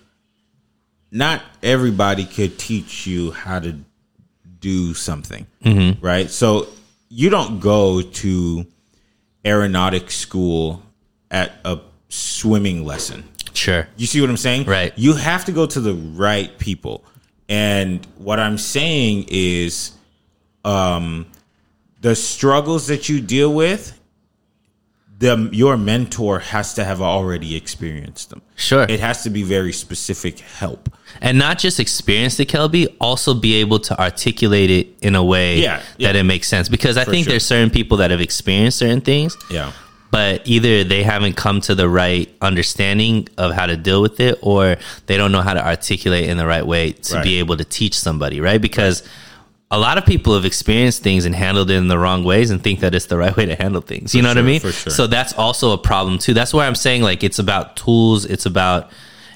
not 1.11 1.43
everybody 1.63 2.25
could 2.25 2.59
teach 2.59 3.07
you 3.07 3.31
how 3.33 3.61
to 3.61 3.77
do 4.61 4.95
something, 4.95 5.47
Mm-hmm. 5.65 6.05
right? 6.05 6.31
So 6.31 6.69
you 7.15 7.29
don't 7.29 7.61
go 7.61 8.01
to 8.01 8.67
aeronautics 9.45 10.17
school 10.17 10.83
at 11.31 11.53
a 11.63 11.79
swimming 12.09 12.87
lesson. 12.87 13.29
Sure. 13.53 13.87
You 13.99 14.07
see 14.07 14.23
what 14.23 14.31
I'm 14.31 14.39
saying? 14.39 14.65
Right. 14.65 14.97
You 14.97 15.13
have 15.15 15.45
to 15.45 15.53
go 15.53 15.67
to 15.67 15.79
the 15.79 15.93
right 15.93 16.59
people. 16.59 17.05
And 17.51 18.03
what 18.17 18.41
I'm 18.41 18.57
saying 18.57 19.27
is 19.29 19.93
um 20.65 21.27
the 22.01 22.17
struggles 22.17 22.87
that 22.87 23.11
you 23.11 23.21
deal 23.21 23.53
with 23.53 23.99
the 25.23 25.35
your 25.53 25.77
mentor 25.77 26.41
has 26.41 26.75
to 26.75 26.83
have 26.85 27.01
already 27.01 27.55
experienced 27.63 28.31
them. 28.31 28.43
Sure. 28.57 28.85
It 28.89 29.01
has 29.09 29.23
to 29.23 29.31
be 29.31 29.43
very 29.57 29.73
specific 29.73 30.41
help. 30.61 30.83
and 31.21 31.39
not 31.39 31.59
just 31.65 31.79
experience 31.79 32.35
the 32.37 32.47
Kelby, 32.47 32.85
also 33.01 33.31
be 33.35 33.53
able 33.63 33.79
to 33.89 33.93
articulate 34.01 34.71
it 34.79 34.87
in 35.01 35.15
a 35.15 35.23
way 35.33 35.49
Yeah, 35.61 35.81
yeah. 35.99 36.09
that 36.09 36.17
it 36.21 36.25
makes 36.25 36.49
sense. 36.49 36.69
Because 36.77 36.97
I 36.97 37.05
For 37.05 37.11
think 37.13 37.25
sure. 37.25 37.33
there's 37.33 37.47
certain 37.55 37.71
people 37.79 37.97
that 37.99 38.11
have 38.11 38.21
experienced 38.21 38.79
certain 38.79 39.03
things, 39.03 39.37
Yeah. 39.51 39.71
but 40.11 40.35
either 40.55 40.85
they 40.85 41.03
haven't 41.15 41.37
come 41.45 41.61
to 41.69 41.75
the 41.75 41.89
right 41.89 42.27
understanding 42.41 43.29
of 43.37 43.49
how 43.59 43.67
to 43.67 43.77
deal 43.77 44.01
with 44.07 44.19
it, 44.21 44.39
or 44.43 44.77
they 45.07 45.17
don't 45.19 45.33
know 45.33 45.43
how 45.49 45.55
to 45.55 45.65
articulate 45.75 46.25
in 46.31 46.37
the 46.43 46.47
right 46.55 46.67
way 46.67 46.93
to 46.93 47.15
Right. 47.17 47.25
be 47.25 47.39
able 47.43 47.57
to 47.63 47.65
teach 47.79 47.95
somebody, 48.07 48.41
right? 48.41 48.61
Because 48.61 49.03
a 49.73 49.79
lot 49.79 49.97
of 49.99 50.05
people 50.07 50.35
have 50.35 50.45
experienced 50.45 51.03
things 51.03 51.25
and 51.25 51.35
handled 51.35 51.71
it 51.71 51.77
in 51.77 51.89
the 51.89 51.99
wrong 51.99 52.23
ways 52.25 52.51
and 52.51 52.63
think 52.63 52.81
that 52.81 52.95
it's 52.95 53.07
the 53.07 53.17
right 53.25 53.37
way 53.37 53.47
to 53.47 53.57
handle 53.57 53.81
things. 53.81 54.15
You 54.15 54.23
know 54.23 54.29
what 54.29 54.39
I 54.39 54.43
mean? 54.43 54.61
for 54.61 54.71
sure. 54.71 54.93
So 54.93 55.07
that's 55.07 55.33
also 55.33 55.73
a 55.73 55.79
problem 55.79 56.19
too. 56.19 56.35
That's 56.35 56.53
why 56.55 56.67
I'm 56.67 56.75
saying 56.77 57.03
like 57.03 57.25
it's 57.25 57.39
about 57.41 57.77
tools. 57.77 58.25
It's 58.27 58.47
about, 58.47 58.91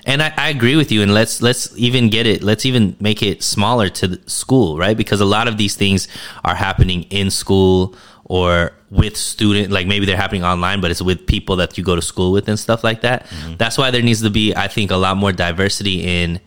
and 0.05 0.22
I, 0.22 0.32
I 0.37 0.49
agree 0.51 0.76
with 0.76 0.93
you. 0.93 1.03
And 1.03 1.12
let's 1.14 1.41
let's 1.43 1.76
even 1.76 2.11
get 2.11 2.26
it. 2.26 2.43
Let's 2.43 2.64
even 2.66 2.97
make 3.01 3.22
it 3.22 3.43
smaller 3.43 3.89
to 3.89 4.07
the 4.09 4.30
school, 4.30 4.76
right? 4.78 4.97
Because 4.97 5.20
a 5.20 5.24
lot 5.24 5.49
of 5.49 5.57
these 5.57 5.74
things 5.74 6.07
are 6.45 6.55
happening 6.55 7.05
in 7.05 7.30
school 7.30 7.97
or 8.28 8.72
with 8.91 9.16
student 9.16 9.72
like 9.72 9.87
maybe 9.87 10.05
they're 10.05 10.16
happening 10.16 10.43
online 10.45 10.80
but 10.80 10.91
it's 10.91 11.01
with 11.01 11.26
people 11.28 11.55
that 11.57 11.78
you 11.78 11.84
go 11.84 11.95
to 11.95 12.03
school 12.03 12.32
with 12.32 12.49
and 12.49 12.59
stuff 12.59 12.82
like 12.82 13.01
that 13.03 13.24
Mm-hmm. 13.26 13.55
that's 13.57 13.78
why 13.78 13.93
there 13.93 14.03
needs 14.03 14.20
to 14.22 14.30
be 14.30 14.53
i 14.55 14.66
think 14.66 14.91
a 14.91 14.97
lot 14.97 15.16
more 15.16 15.30
diversity 15.32 16.03
in 16.03 16.41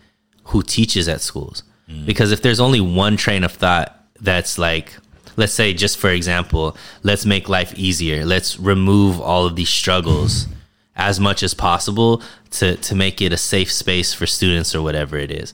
who 0.51 0.61
teaches 0.61 1.07
at 1.07 1.21
schools 1.21 1.63
Mm. 1.89 2.05
because 2.05 2.31
if 2.31 2.41
there's 2.41 2.59
only 2.59 2.81
one 2.81 3.17
train 3.17 3.43
of 3.43 3.51
thought 3.51 3.95
that's 4.21 4.57
like 4.59 4.95
let's 5.37 5.53
say 5.53 5.73
just 5.73 5.97
for 5.97 6.09
example 6.09 6.77
let's 7.03 7.25
make 7.25 7.49
life 7.49 7.73
easier. 7.77 8.25
Let's 8.25 8.59
remove 8.59 9.19
all 9.19 9.45
of 9.45 9.55
these 9.55 9.69
struggles 9.69 10.47
as 10.95 11.19
much 11.19 11.41
as 11.43 11.53
possible 11.53 12.21
to 12.51 12.75
to 12.77 12.93
make 12.95 13.21
it 13.21 13.33
a 13.33 13.37
safe 13.37 13.71
space 13.71 14.13
for 14.13 14.27
students 14.27 14.75
or 14.75 14.81
whatever 14.81 15.17
it 15.17 15.31
is. 15.31 15.53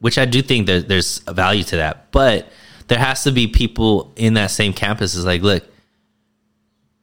which 0.00 0.18
i 0.18 0.24
do 0.24 0.42
think 0.42 0.66
that 0.66 0.86
there's 0.88 1.20
a 1.26 1.32
value 1.34 1.64
to 1.64 1.76
that. 1.76 2.12
But 2.12 2.48
there 2.88 2.98
has 2.98 3.24
to 3.24 3.32
be 3.32 3.46
people 3.46 4.12
in 4.16 4.34
that 4.34 4.50
same 4.50 4.72
campus 4.72 5.14
is 5.14 5.24
like 5.24 5.42
look 5.42 5.64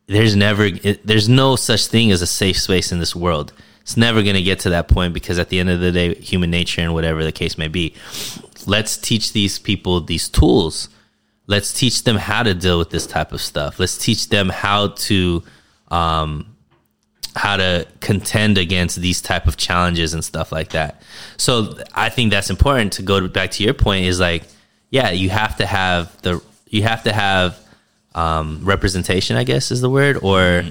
there's 0.07 0.35
never 0.35 0.65
it, 0.65 1.05
there's 1.05 1.27
no 1.27 1.55
such 1.55 1.87
thing 1.87 2.11
as 2.11 2.21
a 2.21 2.27
safe 2.27 2.59
space 2.59 2.91
in 2.91 2.99
this 2.99 3.15
world. 3.15 3.51
It's 3.81 3.97
never 3.97 4.21
going 4.21 4.35
to 4.35 4.43
get 4.43 4.59
to 4.61 4.69
that 4.69 4.87
point 4.87 5.13
because 5.15 5.39
at 5.39 5.49
the 5.49 5.59
end 5.59 5.69
of 5.69 5.79
the 5.79 5.91
day 5.91 6.13
human 6.15 6.51
nature 6.51 6.81
and 6.81 6.93
whatever 6.93 7.23
the 7.23 7.31
case 7.31 7.57
may 7.57 7.67
be 7.67 7.93
let's 8.67 8.97
teach 8.97 9.33
these 9.33 9.59
people 9.59 10.01
these 10.01 10.29
tools. 10.29 10.89
Let's 11.47 11.73
teach 11.73 12.03
them 12.03 12.17
how 12.17 12.43
to 12.43 12.53
deal 12.53 12.77
with 12.77 12.91
this 12.91 13.07
type 13.07 13.31
of 13.31 13.41
stuff. 13.41 13.79
Let's 13.79 13.97
teach 13.97 14.29
them 14.29 14.49
how 14.49 14.89
to 14.89 15.43
um 15.89 16.55
how 17.35 17.57
to 17.57 17.87
contend 17.99 18.57
against 18.57 18.99
these 19.01 19.21
type 19.21 19.47
of 19.47 19.55
challenges 19.55 20.13
and 20.13 20.23
stuff 20.23 20.51
like 20.51 20.69
that. 20.69 21.01
So 21.37 21.77
i 21.93 22.09
think 22.09 22.31
that's 22.31 22.49
important 22.49 22.93
to 22.93 23.01
go 23.01 23.27
back 23.27 23.51
to 23.51 23.63
your 23.63 23.73
point 23.73 24.05
is 24.05 24.19
like 24.19 24.43
yeah 24.89 25.11
you 25.11 25.29
have 25.29 25.57
to 25.57 25.65
have 25.65 26.21
the 26.21 26.41
you 26.67 26.83
have 26.83 27.03
to 27.03 27.13
have 27.13 27.59
um, 28.15 28.61
representation, 28.63 29.37
I 29.37 29.43
guess 29.43 29.71
is 29.71 29.81
the 29.81 29.89
word, 29.89 30.17
or 30.21 30.63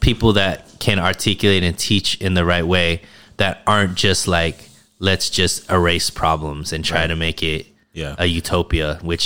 people 0.00 0.34
that 0.34 0.78
can 0.78 0.98
articulate 0.98 1.62
and 1.62 1.78
teach 1.78 2.20
in 2.20 2.34
the 2.34 2.44
right 2.44 2.66
way 2.66 3.02
that 3.36 3.62
aren't 3.66 3.94
just 3.94 4.28
like, 4.28 4.68
let's 5.08 5.26
just 5.40 5.70
erase 5.70 6.08
problems 6.10 6.72
and 6.72 6.80
try 6.84 7.06
to 7.06 7.16
make 7.26 7.42
it 7.42 7.66
Yeah. 7.92 8.14
a 8.18 8.26
utopia, 8.40 8.98
which 9.02 9.24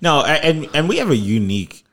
No, 0.00 0.12
and 0.24 0.68
and 0.74 0.88
we 0.90 0.96
have 1.02 1.10
a 1.10 1.16
unique 1.40 1.84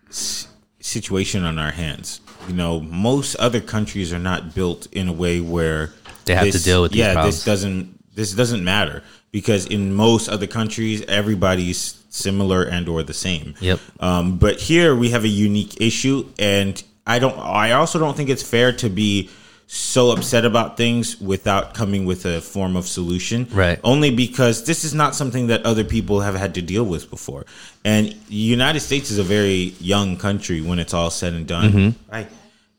situation 0.80 1.44
on 1.46 1.58
our 1.60 1.72
hands. 1.72 2.22
You 2.48 2.56
know, 2.56 2.80
most 2.80 3.36
other 3.36 3.62
countries 3.76 4.12
are 4.16 4.20
not 4.32 4.56
built 4.56 4.88
in 4.92 5.08
a 5.08 5.14
way 5.14 5.40
where 5.40 5.92
They 6.26 6.36
have 6.36 6.52
to 6.52 6.60
deal 6.64 6.82
with 6.82 6.94
yeah, 6.96 7.14
problems. 7.14 7.36
this 7.36 7.46
doesn't 7.46 8.16
this 8.16 8.32
doesn't 8.34 8.64
matter. 8.64 8.98
because 9.32 9.64
in 9.78 9.94
most 9.96 10.28
other 10.28 10.48
countries 10.60 11.00
everybody's 11.08 11.80
similar 12.10 12.62
and 12.76 12.90
or 12.90 13.02
the 13.12 13.14
same. 13.28 13.48
Yep. 13.62 13.80
Um, 14.02 14.26
but 14.38 14.60
here 14.70 14.92
we 14.94 15.08
have 15.16 15.24
a 15.24 15.34
unique 15.48 15.74
issue, 15.90 16.18
and 16.38 16.74
I 17.08 17.16
don't. 17.20 17.38
I 17.40 17.72
also 17.80 17.98
don't 18.04 18.16
think 18.18 18.30
it's 18.30 18.44
fair 18.44 18.70
to 18.84 18.90
be 18.90 19.30
so 19.74 20.12
upset 20.12 20.44
about 20.44 20.76
things 20.76 21.20
without 21.22 21.74
coming 21.74 22.04
with 22.04 22.26
a 22.26 22.42
form 22.42 22.76
of 22.76 22.86
solution. 22.86 23.48
Right. 23.54 23.80
Only 23.86 24.12
because 24.12 24.66
this 24.66 24.84
is 24.84 24.94
not 24.94 25.16
something 25.16 25.48
that 25.48 25.66
other 25.66 25.86
people 25.86 26.20
have 26.20 26.36
had 26.36 26.56
to 26.56 26.62
deal 26.62 26.84
with 26.84 27.10
before, 27.10 27.46
and 27.86 28.10
the 28.28 28.36
United 28.36 28.82
States 28.82 29.12
is 29.12 29.18
a 29.18 29.24
very 29.24 29.74
young 29.80 30.18
country 30.18 30.60
when 30.60 30.78
it's 30.78 30.94
all 30.94 31.10
said 31.10 31.34
and 31.34 31.48
done. 31.48 31.72
Mhm. 31.72 31.96
Right. 32.12 32.28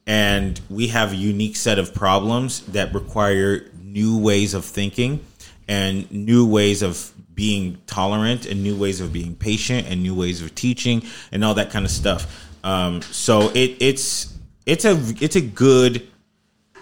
And 0.06 0.60
we 0.68 0.88
have 0.88 1.12
a 1.14 1.16
unique 1.16 1.56
set 1.56 1.78
of 1.78 1.94
problems 1.94 2.60
that 2.68 2.92
require 2.92 3.64
new 3.82 4.18
ways 4.18 4.52
of 4.52 4.66
thinking 4.66 5.20
and 5.68 6.10
new 6.12 6.46
ways 6.46 6.82
of 6.82 7.10
being 7.34 7.78
tolerant 7.86 8.44
and 8.44 8.62
new 8.62 8.76
ways 8.76 9.00
of 9.00 9.14
being 9.14 9.34
patient 9.34 9.86
and 9.88 10.02
new 10.02 10.14
ways 10.14 10.42
of 10.42 10.54
teaching 10.54 11.02
and 11.30 11.42
all 11.42 11.54
that 11.54 11.70
kind 11.70 11.86
of 11.86 11.90
stuff. 11.90 12.50
Um, 12.62 13.00
so 13.00 13.48
it, 13.54 13.76
it's 13.80 14.34
it's 14.66 14.84
a 14.84 15.00
it's 15.20 15.36
a 15.36 15.40
good 15.40 16.06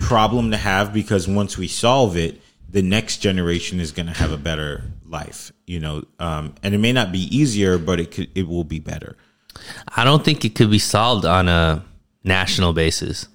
problem 0.00 0.50
to 0.50 0.56
have 0.56 0.92
because 0.92 1.28
once 1.28 1.56
we 1.56 1.68
solve 1.68 2.16
it, 2.16 2.40
the 2.68 2.82
next 2.82 3.18
generation 3.18 3.78
is 3.80 3.92
going 3.92 4.06
to 4.06 4.12
have 4.12 4.32
a 4.32 4.36
better 4.36 4.84
life. 5.06 5.52
You 5.66 5.80
know, 5.80 6.04
um, 6.18 6.54
and 6.62 6.74
it 6.74 6.78
may 6.78 6.92
not 6.92 7.12
be 7.12 7.20
easier, 7.36 7.78
but 7.78 8.00
it 8.00 8.10
could 8.10 8.28
it 8.34 8.48
will 8.48 8.64
be 8.64 8.80
better. 8.80 9.16
I 9.96 10.04
don't 10.04 10.24
think 10.24 10.44
it 10.44 10.54
could 10.54 10.70
be 10.70 10.78
solved 10.78 11.24
on 11.24 11.48
a 11.48 11.84
national 12.24 12.72
basis. 12.72 13.28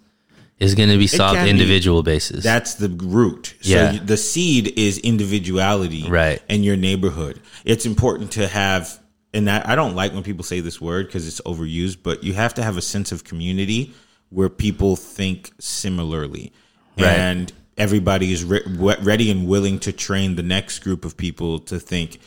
It's 0.58 0.74
going 0.74 0.90
to 0.90 0.98
be 0.98 1.08
solved 1.08 1.36
can 1.36 1.46
be. 1.46 1.50
individual 1.50 2.02
basis. 2.02 2.44
That's 2.44 2.76
the 2.76 2.88
root. 2.88 3.56
So 3.62 3.70
Yeah. 3.72 4.00
the 4.04 4.16
seed 4.16 4.74
is 4.78 4.98
individuality, 5.00 6.08
Right. 6.08 6.42
And 6.48 6.64
your 6.64 6.78
neighborhood. 6.78 7.42
It's 7.66 7.86
important 7.86 8.32
to 8.34 8.48
have, 8.48 8.98
and 9.34 9.50
I, 9.50 9.74
I 9.74 9.76
don't 9.76 9.96
like 9.96 10.14
when 10.14 10.24
people 10.24 10.46
say 10.46 10.62
this 10.62 10.80
word 10.80 11.08
because 11.08 11.28
it's 11.28 11.42
overused, 11.42 11.98
but 12.04 12.24
you 12.24 12.34
have 12.34 12.54
to 12.54 12.64
have 12.64 12.78
a 12.78 12.82
sense 12.82 13.12
of 13.12 13.26
community 13.26 13.94
where 14.30 14.50
people 14.50 14.96
think 14.96 15.52
similarly, 15.60 16.52
Right. 16.98 17.08
and 17.18 17.54
everybody 17.78 18.32
is 18.32 18.44
re- 18.44 18.64
ready 19.02 19.30
and 19.32 19.48
willing 19.48 19.80
to 19.80 19.92
train 19.92 20.36
the 20.36 20.44
next 20.44 20.80
group 20.80 21.06
of 21.06 21.18
people 21.18 21.60
to 21.60 21.80
think 21.80 22.20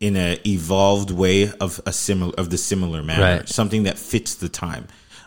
in 0.00 0.16
a 0.16 0.38
evolved 0.46 1.10
way 1.10 1.50
of 1.60 1.80
a 1.84 1.92
similar 1.92 2.32
of 2.38 2.50
the 2.50 2.58
similar 2.58 3.02
manner, 3.02 3.38
Right. 3.38 3.48
something 3.48 3.82
that 3.84 3.98
fits 3.98 4.34
the 4.34 4.48
time. 4.48 4.86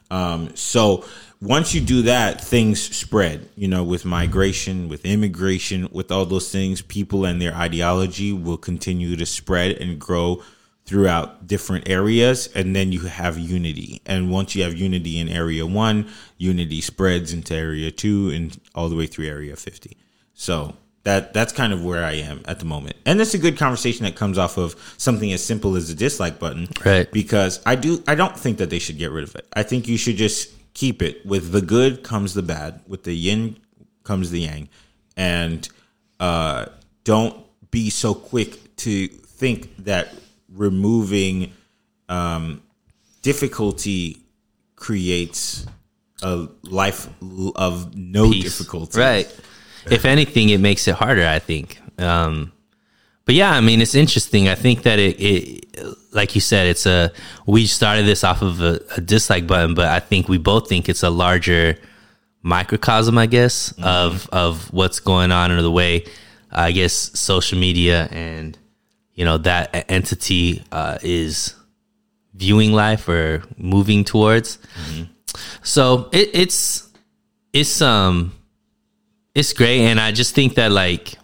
Um, 0.09 0.49
so 0.55 1.05
once 1.41 1.73
you 1.73 1.81
do 1.81 2.03
that, 2.03 2.43
things 2.43 2.79
spread. 2.95 3.49
You 3.55 3.67
know, 3.67 3.83
with 3.83 4.05
migration, 4.05 4.87
with 4.89 5.05
immigration, 5.05 5.89
with 5.91 6.11
all 6.11 6.25
those 6.25 6.49
things, 6.51 6.81
people 6.81 7.25
and 7.25 7.41
their 7.41 7.53
ideology 7.55 8.31
will 8.31 8.57
continue 8.57 9.15
to 9.15 9.25
spread 9.25 9.73
and 9.73 9.99
grow 9.99 10.41
throughout 10.85 11.47
different 11.47 11.87
areas, 11.87 12.47
and 12.53 12.75
then 12.75 12.91
you 12.91 13.01
have 13.01 13.39
unity. 13.39 14.01
And 14.05 14.29
once 14.29 14.55
you 14.55 14.63
have 14.63 14.73
unity 14.73 15.19
in 15.19 15.29
area 15.29 15.65
one, 15.65 16.09
unity 16.37 16.81
spreads 16.81 17.33
into 17.33 17.55
area 17.55 17.91
two 17.91 18.29
and 18.29 18.59
all 18.75 18.89
the 18.89 18.95
way 18.95 19.07
through 19.07 19.27
area 19.27 19.55
fifty. 19.55 19.97
So 20.33 20.75
that 21.03 21.33
that's 21.33 21.53
kind 21.53 21.73
of 21.73 21.83
where 21.83 22.03
I 22.03 22.13
am 22.13 22.41
at 22.45 22.59
the 22.59 22.65
moment. 22.65 22.95
And 23.05 23.19
it's 23.21 23.33
a 23.33 23.37
good 23.37 23.57
conversation 23.57 24.05
that 24.05 24.15
comes 24.15 24.37
off 24.37 24.57
of 24.57 24.75
something 24.97 25.31
as 25.31 25.43
simple 25.43 25.75
as 25.75 25.87
the 25.87 25.93
dislike 25.93 26.39
button. 26.39 26.67
Right. 26.85 27.11
Because 27.11 27.61
I 27.65 27.75
do 27.75 28.03
I 28.07 28.15
don't 28.15 28.37
think 28.37 28.57
that 28.57 28.69
they 28.69 28.79
should 28.79 28.97
get 28.97 29.11
rid 29.11 29.23
of 29.23 29.35
it. 29.35 29.47
I 29.53 29.63
think 29.63 29.87
you 29.87 29.97
should 29.97 30.15
just 30.15 30.51
keep 30.73 31.01
it. 31.01 31.25
With 31.25 31.51
the 31.51 31.61
good 31.61 32.03
comes 32.03 32.33
the 32.33 32.41
bad. 32.41 32.81
With 32.87 33.03
the 33.03 33.15
yin 33.15 33.57
comes 34.03 34.31
the 34.31 34.41
yang. 34.41 34.69
And 35.15 35.67
uh 36.19 36.67
don't 37.03 37.37
be 37.69 37.89
so 37.89 38.13
quick 38.13 38.75
to 38.77 39.07
think 39.07 39.75
that 39.85 40.13
removing 40.53 41.51
um 42.09 42.61
difficulty 43.21 44.17
creates 44.75 45.65
a 46.21 46.47
life 46.63 47.07
of 47.55 47.95
no 47.95 48.31
Peace. 48.31 48.43
difficulty. 48.43 48.99
Right. 48.99 49.39
If 49.89 50.05
anything, 50.05 50.49
it 50.49 50.59
makes 50.59 50.87
it 50.87 50.95
harder, 50.95 51.25
I 51.25 51.39
think. 51.39 51.79
Um, 51.97 52.51
but 53.25 53.35
yeah, 53.35 53.51
I 53.51 53.61
mean, 53.61 53.81
it's 53.81 53.95
interesting. 53.95 54.47
I 54.47 54.55
think 54.55 54.83
that 54.83 54.99
it, 54.99 55.15
it, 55.19 55.65
like 56.11 56.35
you 56.35 56.41
said, 56.41 56.67
it's 56.67 56.85
a, 56.85 57.11
we 57.45 57.65
started 57.65 58.05
this 58.05 58.23
off 58.23 58.41
of 58.41 58.61
a, 58.61 58.79
a 58.95 59.01
dislike 59.01 59.47
button, 59.47 59.73
but 59.73 59.87
I 59.87 59.99
think 59.99 60.27
we 60.29 60.37
both 60.37 60.69
think 60.69 60.87
it's 60.89 61.03
a 61.03 61.09
larger 61.09 61.77
microcosm, 62.41 63.17
I 63.17 63.25
guess, 63.25 63.73
of, 63.81 64.29
of 64.31 64.71
what's 64.73 64.99
going 64.99 65.31
on 65.31 65.51
or 65.51 65.61
the 65.61 65.71
way, 65.71 66.05
I 66.51 66.71
guess, 66.71 66.93
social 66.93 67.57
media 67.57 68.07
and, 68.11 68.57
you 69.13 69.25
know, 69.25 69.37
that 69.39 69.85
entity 69.89 70.63
uh, 70.71 70.97
is 71.01 71.55
viewing 72.33 72.73
life 72.73 73.07
or 73.07 73.43
moving 73.57 74.03
towards. 74.03 74.59
So 75.61 76.09
it, 76.11 76.29
it's, 76.33 76.89
it's, 77.51 77.81
um, 77.81 78.33
it's 79.35 79.53
great. 79.53 79.81
And 79.81 79.99
i 79.99 80.11
just 80.11 80.35
think 80.35 80.55
that 80.55 80.71
like 80.71 81.15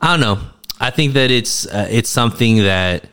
i 0.00 0.16
don't 0.16 0.20
know. 0.20 0.40
I 0.80 0.90
think 0.90 1.14
that 1.14 1.30
it's 1.30 1.66
uh, 1.66 1.88
it's 1.90 2.08
something 2.08 2.58
that 2.58 3.08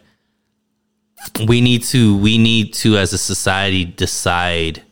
we 1.47 1.61
need 1.61 1.83
to 1.85 2.17
we 2.17 2.37
need 2.37 2.73
to 2.75 2.97
as 2.97 3.11
a 3.13 3.17
society 3.17 3.85
decide 3.85 4.83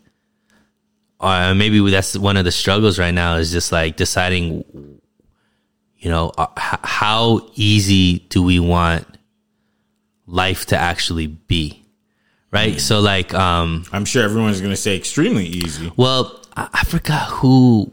uh, 1.19 1.53
maybe 1.53 1.79
that's 1.91 2.17
one 2.17 2.35
of 2.35 2.45
the 2.45 2.51
struggles 2.51 2.97
right 2.97 3.13
now 3.13 3.35
is 3.35 3.51
just 3.51 3.71
like 3.71 3.95
deciding 3.95 4.99
you 6.03 6.09
know 6.11 6.31
uh, 6.37 6.47
how 6.83 7.47
easy 7.55 8.19
do 8.29 8.43
we 8.43 8.59
want 8.59 9.05
life 10.27 10.65
to 10.67 10.77
actually 10.77 11.27
be 11.27 11.83
right 12.51 12.79
so 12.79 12.99
like 12.99 13.33
um 13.33 13.83
I'm 13.91 14.05
sure 14.05 14.23
everyone's 14.23 14.59
going 14.61 14.71
to 14.71 14.83
say 14.87 14.95
extremely 14.95 15.45
easy. 15.45 15.91
well, 15.97 16.39
I, 16.55 16.69
I 16.73 16.83
forgot 16.83 17.29
who. 17.29 17.91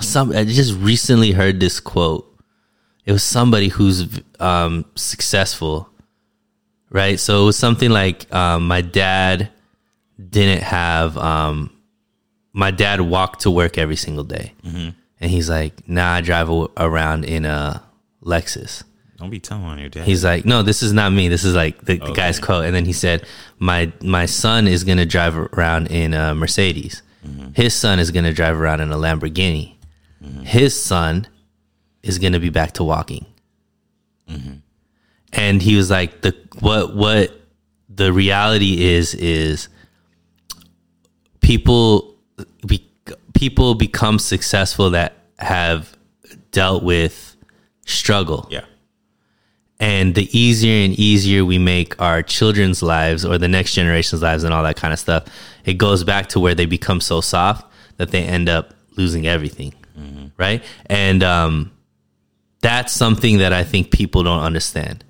Some 0.00 0.32
I 0.32 0.44
just 0.44 0.74
recently 0.80 1.30
heard 1.32 1.60
this 1.60 1.78
quote. 1.80 2.26
It 3.06 3.12
was 3.12 3.22
somebody 3.22 3.68
who's 3.68 4.20
um, 4.40 4.84
successful, 4.96 5.88
right? 6.90 7.18
So 7.20 7.42
it 7.42 7.44
was 7.46 7.56
something 7.56 7.90
like 7.90 8.32
um, 8.34 8.66
my 8.66 8.80
dad 8.80 9.50
didn't 10.18 10.62
have. 10.62 11.16
Um, 11.16 11.70
my 12.52 12.70
dad 12.70 13.00
walked 13.00 13.42
to 13.42 13.50
work 13.50 13.78
every 13.78 13.96
single 13.96 14.24
day, 14.24 14.52
Mhm. 14.66 14.94
And 15.22 15.30
he's 15.30 15.48
like, 15.48 15.88
"Nah, 15.88 16.14
I 16.16 16.20
drive 16.20 16.50
a- 16.50 16.68
around 16.76 17.24
in 17.24 17.46
a 17.46 17.82
Lexus." 18.22 18.82
Don't 19.16 19.30
be 19.30 19.38
telling 19.40 19.64
on 19.64 19.78
your 19.78 19.88
dad. 19.88 20.04
He's 20.04 20.24
like, 20.24 20.44
no, 20.44 20.62
this 20.64 20.82
is 20.82 20.92
not 20.92 21.12
me. 21.12 21.28
This 21.28 21.44
is 21.44 21.54
like 21.54 21.78
the, 21.84 21.96
the 21.98 22.04
Okay. 22.06 22.12
guy's 22.12 22.40
quote. 22.40 22.64
And 22.64 22.74
then 22.74 22.84
he 22.84 22.92
said, 22.92 23.24
my 23.60 23.92
my 24.02 24.26
son 24.26 24.66
is 24.66 24.82
gonna 24.82 25.06
drive 25.06 25.36
around 25.36 25.86
in 25.92 26.12
a 26.12 26.34
Mercedes. 26.34 27.02
Mm-hmm. 27.24 27.52
His 27.54 27.72
son 27.72 28.00
is 28.00 28.10
gonna 28.10 28.32
drive 28.32 28.60
around 28.60 28.80
in 28.80 28.90
a 28.90 28.96
Lamborghini. 28.96 29.76
Mm-hmm. 30.24 30.42
His 30.42 30.74
son 30.82 31.28
is 32.02 32.18
gonna 32.18 32.40
be 32.40 32.48
back 32.50 32.72
to 32.72 32.82
walking. 32.84 33.24
Mm-hmm. 34.28 34.54
And 35.34 35.62
he 35.62 35.76
was 35.76 35.88
like, 35.88 36.22
the 36.22 36.34
what 36.58 36.96
what 36.96 37.30
the 37.88 38.12
reality 38.12 38.82
is 38.82 39.14
is 39.14 39.68
people 41.40 42.16
be, 42.66 42.90
people 43.34 43.74
become 43.74 44.18
successful 44.18 44.90
that 44.90 45.14
have 45.38 45.96
dealt 46.50 46.82
with 46.82 47.36
struggle. 47.86 48.46
Yeah. 48.50 48.64
And 49.80 50.14
the 50.14 50.28
easier 50.38 50.84
and 50.84 50.94
easier 50.94 51.44
we 51.44 51.58
make 51.58 52.00
our 52.00 52.22
children's 52.22 52.82
lives 52.82 53.24
or 53.24 53.36
the 53.38 53.48
next 53.48 53.74
generation's 53.74 54.22
lives 54.22 54.44
and 54.44 54.54
all 54.54 54.62
that 54.62 54.76
kind 54.76 54.92
of 54.92 55.00
stuff, 55.00 55.24
it 55.64 55.74
goes 55.74 56.04
back 56.04 56.28
to 56.30 56.40
where 56.40 56.54
they 56.54 56.66
become 56.66 57.00
so 57.00 57.20
soft 57.20 57.70
that 57.96 58.10
they 58.12 58.22
end 58.22 58.48
up 58.48 58.74
losing 58.96 59.26
everything. 59.26 59.74
Right. 60.38 60.62
And 60.86 61.22
um, 61.22 61.72
that's 62.62 62.92
something 62.92 63.38
that 63.38 63.52
I 63.52 63.64
think 63.64 63.90
people 63.90 64.22
don't 64.22 64.42
understand. 64.42 65.04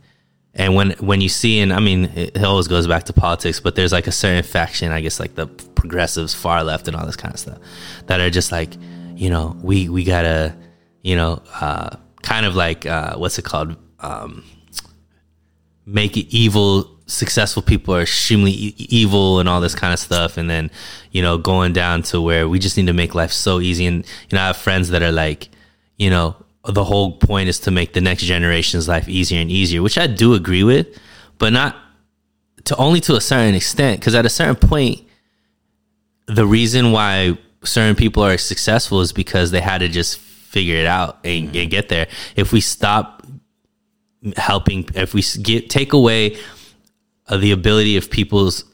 And 0.55 0.75
when 0.75 0.91
when 0.93 1.23
you 1.23 1.31
see, 1.31 1.61
and 1.61 1.73
I 1.73 1.81
mean, 1.81 2.05
it 2.15 2.43
always 2.45 2.69
goes 2.69 2.87
back 2.87 3.05
to 3.05 3.13
politics, 3.13 3.61
but 3.61 3.75
there's 3.75 3.93
like 3.93 4.07
a 4.07 4.13
certain 4.13 4.43
faction, 4.43 4.93
I 4.93 5.01
guess, 5.01 5.19
like 5.19 5.35
the 5.35 5.47
progressives, 5.83 6.33
far 6.33 6.63
left, 6.65 6.87
and 6.89 6.97
all 6.97 7.05
this 7.05 7.17
kind 7.17 7.35
of 7.35 7.41
stuff, 7.41 7.59
that 8.07 8.21
are 8.21 8.31
just 8.31 8.53
like, 8.53 8.71
you 9.17 9.29
know, 9.29 9.57
we 9.63 9.89
we 9.89 10.05
gotta, 10.05 10.57
you 11.03 11.17
know, 11.17 11.43
uh, 11.61 11.91
kind 12.23 12.47
of 12.47 12.55
like 12.55 12.87
uh, 12.87 13.17
what's 13.17 13.39
it 13.39 13.45
called, 13.45 13.77
um, 14.01 14.45
make 15.85 16.17
it 16.17 16.27
evil. 16.35 16.89
Successful 17.07 17.63
people 17.63 17.95
are 17.95 18.03
extremely 18.03 18.53
e- 18.53 18.75
evil 18.79 19.41
and 19.41 19.49
all 19.49 19.61
this 19.61 19.75
kind 19.75 19.93
of 19.93 19.99
stuff, 19.99 20.39
and 20.39 20.49
then 20.49 20.71
you 21.11 21.21
know, 21.21 21.37
going 21.37 21.73
down 21.73 22.03
to 22.11 22.21
where 22.23 22.49
we 22.49 22.59
just 22.59 22.77
need 22.77 22.87
to 22.87 22.95
make 22.95 23.15
life 23.15 23.33
so 23.33 23.61
easy. 23.61 23.87
And 23.87 24.07
you 24.31 24.37
know, 24.37 24.43
I 24.43 24.47
have 24.47 24.57
friends 24.57 24.89
that 24.91 25.03
are 25.03 25.13
like, 25.13 25.51
you 25.99 26.11
know, 26.11 26.37
the 26.65 26.85
whole 26.85 27.19
point 27.19 27.49
is 27.49 27.59
to 27.61 27.71
make 27.71 27.93
the 27.93 28.01
next 28.01 28.23
generation's 28.23 28.87
life 28.89 29.09
easier 29.09 29.41
and 29.41 29.51
easier, 29.51 29.83
which 29.83 29.99
I 29.99 30.07
do 30.07 30.35
agree 30.35 30.63
with, 30.63 30.87
but 31.39 31.53
not 31.53 31.75
to 32.65 32.77
only 32.77 33.01
to 33.01 33.17
a 33.17 33.21
certain 33.21 33.57
extent. 33.57 34.01
Because 34.01 34.15
at 34.15 34.25
a 34.25 34.31
certain 34.31 34.57
point, 34.57 35.03
the 36.27 36.47
reason 36.47 36.93
why 36.93 37.37
certain 37.65 37.95
people 37.97 38.25
are 38.25 38.37
successful 38.39 39.01
is 39.01 39.13
because 39.13 39.51
they 39.51 39.61
had 39.61 39.79
to 39.79 39.89
just 39.89 40.19
figure 40.19 40.77
it 40.77 40.87
out 40.87 41.19
and, 41.25 41.55
and 41.57 41.71
get 41.71 41.89
there. 41.89 42.09
If 42.37 42.53
we 42.53 42.61
stop 42.61 43.23
helping 44.37 44.89
if 44.95 45.15
we 45.15 45.23
get 45.43 45.69
take 45.69 45.93
away 45.93 46.37
uh, 47.27 47.37
the 47.39 47.51
ability 47.51 47.97
of 47.97 48.09
people's 48.09 48.65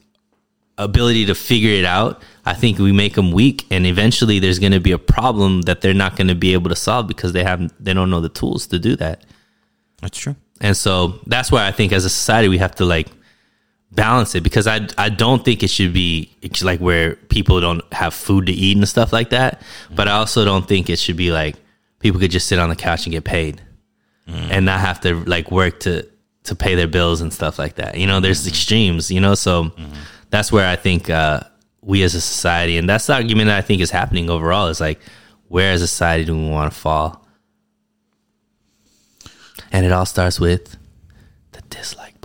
ability 0.77 1.25
to 1.25 1.33
figure 1.33 1.71
it 1.71 1.85
out 1.85 2.21
i 2.45 2.53
think 2.53 2.77
we 2.77 2.91
make 2.91 3.15
them 3.15 3.31
weak 3.31 3.65
and 3.71 3.87
eventually 3.87 4.37
there's 4.37 4.59
going 4.59 4.71
to 4.71 4.79
be 4.79 4.91
a 4.91 4.97
problem 4.99 5.63
that 5.63 5.81
they're 5.81 5.91
not 5.91 6.15
going 6.15 6.27
to 6.27 6.35
be 6.35 6.53
able 6.53 6.69
to 6.69 6.75
solve 6.75 7.07
because 7.07 7.33
they 7.33 7.43
have 7.43 7.67
they 7.83 7.95
don't 7.95 8.11
know 8.11 8.21
the 8.21 8.29
tools 8.29 8.67
to 8.67 8.77
do 8.77 8.95
that 8.95 9.25
That's 10.01 10.19
true. 10.19 10.35
and 10.61 10.77
so 10.77 11.19
that's 11.25 11.51
why 11.51 11.65
I 11.67 11.71
think 11.71 11.91
as 11.93 12.05
a 12.05 12.09
society 12.11 12.47
we 12.47 12.59
have 12.59 12.75
to 12.75 12.85
like 12.85 13.07
balance 13.91 14.35
it 14.35 14.41
because 14.41 14.67
I 14.67 14.87
I 14.97 15.09
don't 15.09 15.43
think 15.43 15.63
it 15.63 15.69
should 15.69 15.93
be 15.93 16.35
it's 16.41 16.63
like 16.63 16.79
where 16.79 17.15
people 17.15 17.59
don't 17.59 17.81
have 17.93 18.13
food 18.13 18.45
to 18.45 18.51
eat 18.51 18.77
and 18.77 18.87
stuff 18.87 19.11
like 19.11 19.31
that. 19.31 19.61
But 19.93 20.07
I 20.07 20.11
also 20.11 20.45
don't 20.45 20.67
think 20.67 20.89
it 20.89 20.99
should 20.99 21.17
be 21.17 21.31
like 21.31 21.55
people 21.99 22.19
could 22.19 22.31
just 22.31 22.47
sit 22.47 22.59
on 22.59 22.69
the 22.69 22.75
couch 22.75 23.05
and 23.05 23.13
get 23.13 23.23
paid 23.23 23.61
mm. 24.27 24.47
and 24.51 24.65
not 24.65 24.79
have 24.79 25.01
to 25.01 25.23
like 25.25 25.51
work 25.51 25.79
to 25.81 26.07
to 26.43 26.55
pay 26.55 26.75
their 26.75 26.87
bills 26.87 27.21
and 27.21 27.33
stuff 27.33 27.59
like 27.59 27.75
that. 27.75 27.97
You 27.97 28.07
know, 28.07 28.19
there's 28.19 28.41
mm-hmm. 28.41 28.49
extremes, 28.49 29.11
you 29.11 29.19
know, 29.19 29.35
so 29.35 29.65
mm-hmm. 29.65 29.93
that's 30.29 30.51
where 30.51 30.67
I 30.67 30.75
think 30.75 31.09
uh 31.09 31.41
we 31.81 32.03
as 32.03 32.13
a 32.13 32.21
society 32.21 32.77
and 32.77 32.89
that's 32.89 33.07
the 33.07 33.13
argument 33.13 33.47
that 33.47 33.57
I 33.57 33.61
think 33.61 33.81
is 33.81 33.89
happening 33.89 34.29
overall 34.29 34.67
is 34.67 34.79
like 34.79 34.99
where 35.47 35.71
as 35.71 35.81
a 35.81 35.87
society 35.87 36.25
do 36.25 36.37
we 36.37 36.49
want 36.49 36.71
to 36.71 36.79
fall? 36.79 37.25
And 39.71 39.85
it 39.85 39.91
all 39.91 40.05
starts 40.05 40.39
with 40.39 40.77
the 41.51 41.61
dislike 41.69 42.18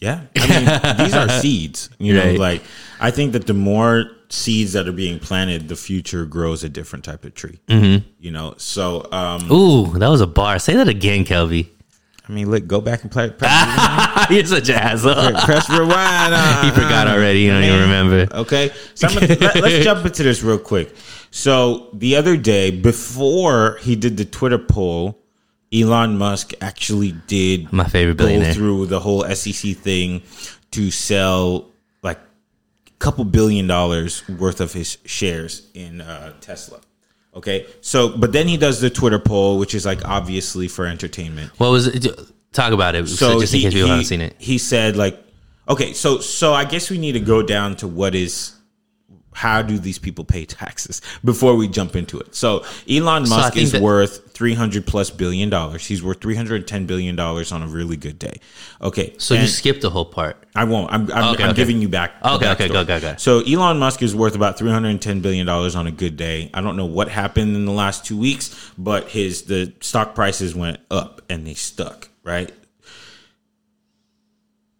yeah. 0.00 0.22
I 0.36 0.94
mean, 0.96 1.04
these 1.06 1.14
are 1.14 1.28
seeds. 1.40 1.90
You 1.98 2.14
know, 2.14 2.24
Right. 2.24 2.38
like 2.38 2.62
I 3.00 3.10
think 3.10 3.32
that 3.32 3.46
the 3.46 3.54
more 3.54 4.10
seeds 4.30 4.74
that 4.74 4.86
are 4.88 4.92
being 4.92 5.18
planted, 5.18 5.68
the 5.68 5.76
future 5.76 6.24
grows 6.26 6.62
a 6.64 6.68
different 6.68 7.04
type 7.04 7.24
of 7.24 7.34
tree. 7.34 7.58
Mm-hmm. 7.68 8.06
You 8.20 8.30
know, 8.30 8.54
so 8.58 9.06
um, 9.12 9.50
Ooh, 9.50 9.98
that 9.98 10.08
was 10.08 10.20
a 10.20 10.26
bar. 10.26 10.58
Say 10.58 10.74
that 10.74 10.88
again, 10.88 11.24
Kelby. 11.24 11.68
I 12.28 12.32
mean, 12.32 12.50
look, 12.50 12.66
go 12.66 12.82
back 12.82 13.02
and 13.04 13.10
play. 13.10 13.30
Press, 13.30 14.26
You're 14.30 14.44
such 14.44 14.68
asshole. 14.68 15.14
press 15.44 15.70
rewind. 15.70 15.90
uh, 16.34 16.62
he 16.62 16.70
forgot 16.72 17.08
already. 17.08 17.40
You 17.40 17.52
don't 17.52 17.64
even 17.64 17.80
remember. 17.80 18.28
Okay, 18.36 18.70
so 18.94 19.08
I'm 19.08 19.14
gonna, 19.14 19.26
let, 19.40 19.56
us 19.64 19.82
jump 19.84 20.04
into 20.04 20.22
this 20.24 20.42
real 20.42 20.58
quick. 20.58 20.94
So 21.30 21.88
the 21.94 22.16
other 22.16 22.36
day, 22.36 22.70
before 22.70 23.78
he 23.80 23.96
did 23.96 24.18
the 24.18 24.26
Twitter 24.26 24.58
poll, 24.58 25.17
Elon 25.72 26.16
Musk 26.16 26.52
actually 26.60 27.12
did 27.26 27.72
My 27.72 27.84
favorite 27.84 28.16
go 28.16 28.24
billionaire. 28.26 28.54
through 28.54 28.86
the 28.86 29.00
whole 29.00 29.22
SEC 29.34 29.76
thing 29.76 30.22
to 30.70 30.90
sell 30.90 31.68
like 32.02 32.18
a 32.86 32.90
couple 32.98 33.24
billion 33.24 33.66
dollars 33.66 34.26
worth 34.28 34.60
of 34.60 34.72
his 34.72 34.98
shares 35.04 35.68
in 35.74 36.00
uh, 36.00 36.32
Tesla. 36.40 36.80
Okay, 37.34 37.66
so 37.82 38.08
but 38.16 38.32
then 38.32 38.48
he 38.48 38.56
does 38.56 38.80
the 38.80 38.90
Twitter 38.90 39.18
poll, 39.18 39.58
which 39.58 39.74
is 39.74 39.84
like 39.84 40.04
obviously 40.04 40.66
for 40.68 40.86
entertainment. 40.86 41.52
What 41.58 41.70
was 41.70 41.86
it? 41.86 42.06
Talk 42.52 42.72
about 42.72 42.94
it. 42.94 43.06
So 43.08 43.38
just 43.40 43.52
in 43.54 43.60
case 43.60 43.74
people 43.74 43.84
he- 43.86 43.90
haven't 43.90 44.04
seen 44.06 44.20
it. 44.22 44.34
he 44.38 44.56
said 44.58 44.96
like, 44.96 45.22
okay, 45.68 45.92
so 45.92 46.18
so 46.18 46.54
I 46.54 46.64
guess 46.64 46.90
we 46.90 46.96
need 46.98 47.12
to 47.12 47.20
go 47.20 47.42
down 47.42 47.76
to 47.76 47.86
what 47.86 48.14
is 48.14 48.54
how 49.38 49.62
do 49.62 49.78
these 49.78 49.98
people 49.98 50.24
pay 50.24 50.44
taxes 50.44 51.00
before 51.24 51.54
we 51.54 51.68
jump 51.68 51.94
into 51.96 52.18
it. 52.18 52.34
So 52.34 52.64
Elon 52.90 53.24
So 53.26 53.36
Musk 53.36 53.56
is 53.56 53.72
that- 53.72 53.80
worth 53.82 54.32
three 54.32 54.54
hundred 54.54 54.86
plus 54.86 55.10
billion 55.10 55.48
dollars. 55.50 55.86
He's 55.86 56.02
worth 56.02 56.20
three 56.20 56.34
hundred 56.34 56.66
ten 56.68 56.86
billion 56.86 57.14
dollars 57.16 57.52
on 57.52 57.62
a 57.62 57.66
really 57.66 57.96
good 57.96 58.18
day. 58.18 58.40
Okay, 58.82 59.14
So 59.18 59.34
you 59.34 59.46
skipped 59.46 59.80
the 59.82 59.90
whole 59.90 60.04
part. 60.04 60.36
I 60.54 60.64
won't. 60.64 60.92
I'm 60.92 61.02
I'm, 61.12 61.34
Okay, 61.34 61.44
I'm 61.44 61.50
okay. 61.50 61.56
giving 61.56 61.80
you 61.80 61.88
back. 61.88 62.12
Okay, 62.24 62.50
okay, 62.50 62.68
go, 62.68 62.84
go, 62.84 63.00
go. 63.00 63.14
So 63.16 63.40
Elon 63.40 63.78
Musk 63.78 64.02
is 64.02 64.14
worth 64.14 64.34
about 64.34 64.58
three 64.58 64.70
hundred 64.70 64.88
and 64.90 65.02
ten 65.02 65.20
billion 65.20 65.46
dollars 65.46 65.74
on 65.76 65.86
a 65.86 65.92
good 65.92 66.16
day. 66.16 66.50
I 66.52 66.60
don't 66.60 66.76
know 66.76 66.86
what 66.86 67.08
happened 67.08 67.54
in 67.56 67.64
the 67.64 67.72
last 67.72 68.04
two 68.04 68.18
weeks, 68.18 68.72
but 68.76 69.08
his 69.08 69.42
the 69.42 69.72
stock 69.80 70.14
prices 70.14 70.54
went 70.54 70.78
up 70.90 71.22
and 71.30 71.46
they 71.46 71.54
stuck. 71.54 72.08
Right. 72.24 72.52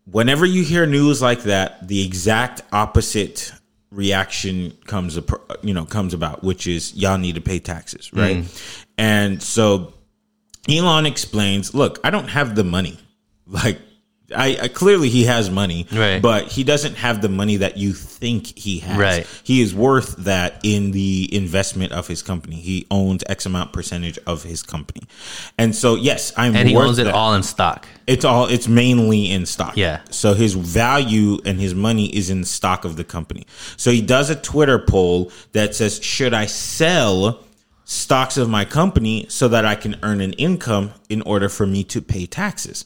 Whenever 0.04 0.46
you 0.46 0.62
hear 0.64 0.86
news 0.86 1.20
like 1.20 1.42
that, 1.42 1.86
the 1.86 2.04
exact 2.04 2.62
opposite 2.72 3.52
reaction 3.99 4.72
comes 4.86 5.18
you 5.62 5.74
know 5.74 5.84
comes 5.84 6.14
about, 6.14 6.44
which 6.44 6.68
is 6.68 6.94
y'all 6.94 7.18
need 7.18 7.34
to 7.34 7.40
pay 7.40 7.59
taxes, 7.59 8.12
right? 8.12 8.38
Mm. 8.38 8.84
And 8.96 9.42
so 9.42 9.92
Elon 10.68 11.05
explains, 11.05 11.74
look, 11.74 11.99
I 12.05 12.11
don't 12.11 12.28
have 12.28 12.55
the 12.55 12.64
money. 12.64 12.99
Like, 13.51 13.80
I, 14.37 14.59
I 14.62 14.68
clearly 14.68 15.09
he 15.09 15.24
has 15.24 15.49
money, 15.51 15.87
Right. 15.91 16.20
but 16.20 16.49
he 16.49 16.62
doesn't 16.62 16.97
have 16.97 17.22
the 17.22 17.31
money 17.31 17.57
that 17.57 17.79
you 17.79 17.95
think 17.95 18.59
he 18.59 18.81
has. 18.81 18.99
Right. 18.99 19.26
He 19.43 19.62
is 19.62 19.74
worth 19.74 20.16
that 20.18 20.61
in 20.62 20.91
the 20.91 21.29
investment 21.35 21.93
of 21.93 22.07
his 22.09 22.20
company. 22.22 22.57
He 22.57 22.87
owns 22.91 23.24
X 23.26 23.47
amount 23.47 23.72
percentage 23.72 24.18
of 24.26 24.43
his 24.43 24.62
company, 24.62 25.03
and 25.57 25.74
so 25.74 25.95
yes, 25.95 26.33
I'm. 26.37 26.55
And 26.55 26.68
he 26.68 26.76
owns 26.76 26.99
it 26.99 27.05
that. 27.05 27.14
all 27.14 27.33
in 27.35 27.43
stock. 27.43 27.87
It's 28.07 28.24
all. 28.24 28.47
It's 28.49 28.68
mainly 28.68 29.31
in 29.31 29.47
stock. 29.47 29.76
Yeah. 29.79 30.01
So 30.11 30.35
his 30.35 30.53
value 30.55 31.39
and 31.47 31.59
his 31.59 31.74
money 31.74 32.14
is 32.14 32.29
in 32.29 32.45
stock 32.45 32.85
of 32.85 32.97
the 32.97 33.05
company. 33.05 33.47
So 33.79 33.91
he 33.91 34.03
does 34.03 34.29
a 34.29 34.37
Twitter 34.37 34.79
poll 34.79 35.33
that 35.53 35.74
says, 35.74 36.03
"Should 36.03 36.35
I 36.35 36.45
sell?" 36.47 37.45
stocks 37.91 38.37
of 38.37 38.51
my 38.51 38.66
company 38.66 39.24
so 39.31 39.49
that 39.49 39.64
I 39.64 39.74
can 39.74 39.97
earn 40.03 40.20
an 40.20 40.35
income 40.35 40.93
in 41.09 41.22
order 41.22 41.49
for 41.49 41.66
me 41.66 41.83
to 41.85 42.03
pay 42.03 42.26
taxes. 42.26 42.85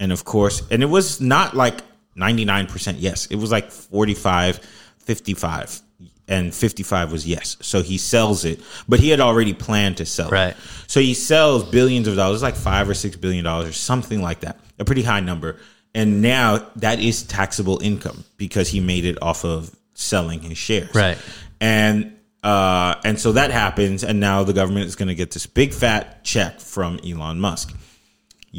And 0.00 0.12
of 0.12 0.24
course, 0.24 0.62
and 0.70 0.82
it 0.82 0.86
was 0.86 1.20
not 1.20 1.54
like 1.56 1.80
99% 2.16 2.96
yes. 2.98 3.26
It 3.26 3.36
was 3.36 3.50
like 3.50 3.70
45, 3.70 4.58
55 4.98 5.80
and 6.28 6.54
55 6.54 7.10
was 7.10 7.26
yes. 7.26 7.56
So 7.60 7.82
he 7.82 7.96
sells 7.96 8.44
it, 8.44 8.60
but 8.86 9.00
he 9.00 9.08
had 9.08 9.20
already 9.20 9.54
planned 9.54 9.96
to 9.98 10.06
sell 10.06 10.28
Right. 10.28 10.48
it. 10.50 10.56
So 10.86 11.00
he 11.00 11.14
sells 11.14 11.64
billions 11.64 12.06
of 12.06 12.16
dollars, 12.16 12.42
like 12.42 12.54
5 12.54 12.90
or 12.90 12.94
6 12.94 13.16
billion 13.16 13.44
dollars 13.44 13.68
or 13.70 13.72
something 13.72 14.20
like 14.22 14.40
that. 14.40 14.58
A 14.78 14.84
pretty 14.84 15.02
high 15.02 15.20
number. 15.20 15.56
And 15.94 16.20
now 16.20 16.66
that 16.76 17.00
is 17.00 17.22
taxable 17.22 17.80
income 17.82 18.24
because 18.36 18.68
he 18.68 18.78
made 18.80 19.04
it 19.06 19.16
off 19.22 19.44
of 19.44 19.74
selling 19.94 20.40
his 20.40 20.58
shares. 20.58 20.94
Right. 20.94 21.18
And 21.60 22.14
uh, 22.44 22.94
and 23.04 23.18
so 23.18 23.32
that 23.32 23.50
happens, 23.50 24.04
and 24.04 24.20
now 24.20 24.44
the 24.44 24.52
government 24.52 24.86
is 24.86 24.94
going 24.94 25.08
to 25.08 25.14
get 25.16 25.32
this 25.32 25.46
big 25.46 25.72
fat 25.74 26.22
check 26.24 26.60
from 26.60 27.00
Elon 27.04 27.40
Musk. 27.40 27.74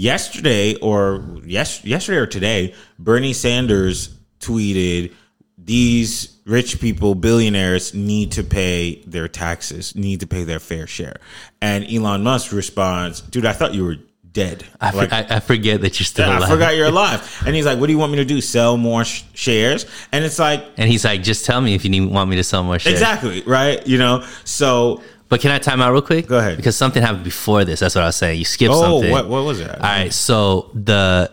Yesterday, 0.04 0.76
or 0.76 1.26
yes, 1.46 1.84
yesterday 1.84 2.18
or 2.20 2.26
today, 2.26 2.74
Bernie 2.98 3.34
Sanders 3.34 4.08
tweeted, 4.40 5.12
"These 5.58 6.30
rich 6.46 6.80
people, 6.80 7.16
billionaires, 7.16 7.94
need 7.94 8.32
to 8.32 8.44
pay 8.46 9.04
their 9.06 9.28
taxes, 9.28 9.94
need 9.98 10.22
to 10.22 10.26
pay 10.28 10.46
their 10.46 10.60
fair 10.62 10.88
share." 10.88 11.18
And 11.62 11.84
Elon 11.92 12.24
Musk 12.24 12.54
responds, 12.54 13.20
"Dude, 13.20 13.46
I 13.46 13.52
thought 13.52 13.74
you 13.74 13.84
were 13.84 13.98
dead. 14.32 14.64
I, 14.80 14.92
for- 14.92 14.98
Like, 15.00 15.12
I, 15.12 15.26
I 15.32 15.40
forget 15.42 15.82
that 15.82 16.00
you're 16.00 16.06
still 16.06 16.30
I 16.30 16.38
alive. 16.38 16.50
forgot 16.50 16.76
you're 16.78 16.88
alive." 16.96 17.44
And 17.46 17.54
he's 17.54 17.66
like, 17.66 17.78
"What 17.78 17.88
do 17.88 17.92
you 17.92 18.00
want 18.00 18.14
me 18.14 18.20
to 18.20 18.26
do? 18.26 18.40
Sell 18.40 18.78
more 18.78 19.04
sh- 19.04 19.24
shares?" 19.34 19.86
And 20.14 20.24
it's 20.24 20.40
like, 20.40 20.64
And 20.78 20.90
he's 20.90 21.04
like, 21.04 21.24
just 21.24 21.44
tell 21.46 21.60
me 21.60 21.74
if 21.76 21.84
you 21.84 21.90
need, 21.92 22.06
want 22.06 22.30
me 22.30 22.38
to 22.38 22.44
sell 22.46 22.64
more 22.64 22.80
shares. 22.80 22.94
exactly 22.94 23.42
right, 23.46 23.86
you 23.86 23.98
know. 23.98 24.26
So 24.46 25.02
But 25.30 25.42
can 25.42 25.52
I 25.52 25.60
time 25.60 25.80
out 25.82 25.92
real 25.94 26.02
quick? 26.02 26.28
Go 26.28 26.40
ahead. 26.40 26.58
Because 26.58 26.76
something 26.76 27.02
happened 27.02 27.24
before 27.24 27.64
this. 27.64 27.80
That's 27.80 27.94
what 27.96 28.04
I 28.04 28.08
was 28.08 28.16
saying. 28.16 28.40
You 28.40 28.46
skipped 28.46 28.74
Oh, 28.74 28.82
something. 28.82 29.12
what 29.12 29.30
what 29.30 29.46
was 29.46 29.60
it? 29.60 29.70
All 29.70 29.80
right. 29.80 30.12
So 30.12 30.72
the 30.74 31.32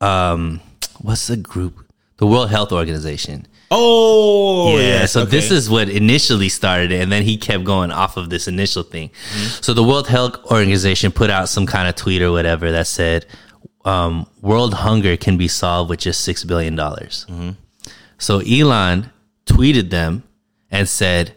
um, 0.00 0.60
what's 1.00 1.28
the 1.28 1.36
group? 1.36 1.86
The 2.16 2.26
World 2.26 2.50
Health 2.50 2.72
Organization. 2.72 3.46
Oh, 3.70 4.76
yeah. 4.76 4.82
yes, 4.82 5.12
so 5.12 5.22
okay. 5.22 5.30
this 5.30 5.50
is 5.50 5.68
what 5.68 5.88
initially 5.88 6.48
started 6.48 6.92
it, 6.92 7.00
and 7.02 7.10
then 7.10 7.24
he 7.24 7.36
kept 7.36 7.64
going 7.64 7.90
off 7.90 8.16
of 8.16 8.30
this 8.30 8.46
initial 8.46 8.84
thing. 8.84 9.08
Mm-hmm. 9.08 9.62
So 9.62 9.74
the 9.74 9.82
World 9.82 10.06
Health 10.06 10.36
Organization 10.52 11.10
put 11.10 11.28
out 11.28 11.48
some 11.48 11.66
kind 11.66 11.88
of 11.88 11.96
tweet 11.96 12.22
or 12.22 12.30
whatever 12.30 12.70
that 12.70 12.86
said, 12.86 13.26
um, 13.84 14.26
"World 14.42 14.74
hunger 14.74 15.16
can 15.16 15.36
be 15.36 15.48
solved 15.48 15.90
with 15.90 16.00
just 16.00 16.20
six 16.20 16.44
billion 16.44 16.76
dollars." 16.76 17.26
Mm-hmm. 17.28 17.50
So 18.18 18.40
Elon 18.40 19.10
tweeted 19.46 19.90
them 19.90 20.22
and 20.70 20.88
said, 20.88 21.34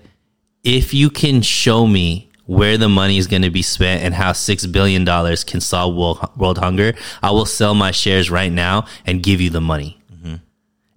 "If 0.68 0.94
you 0.94 1.10
can 1.10 1.42
show 1.42 1.88
me." 1.88 2.24
Where 2.50 2.78
the 2.78 2.88
money 2.88 3.18
is 3.18 3.28
going 3.28 3.42
to 3.42 3.50
be 3.50 3.62
spent 3.62 4.04
and 4.04 4.14
how 4.14 4.32
six 4.32 4.66
billion 4.66 5.04
dollars 5.04 5.44
can 5.44 5.60
solve 5.60 5.94
world, 5.94 6.20
world 6.38 6.58
hunger, 6.58 6.94
I 7.22 7.32
will 7.32 7.46
sell 7.46 7.74
my 7.74 7.92
shares 7.92 8.32
right 8.32 8.50
now 8.50 8.86
and 9.06 9.22
give 9.22 9.42
you 9.42 9.50
the 9.50 9.60
money. 9.60 10.00
Mm-hmm. 10.16 10.36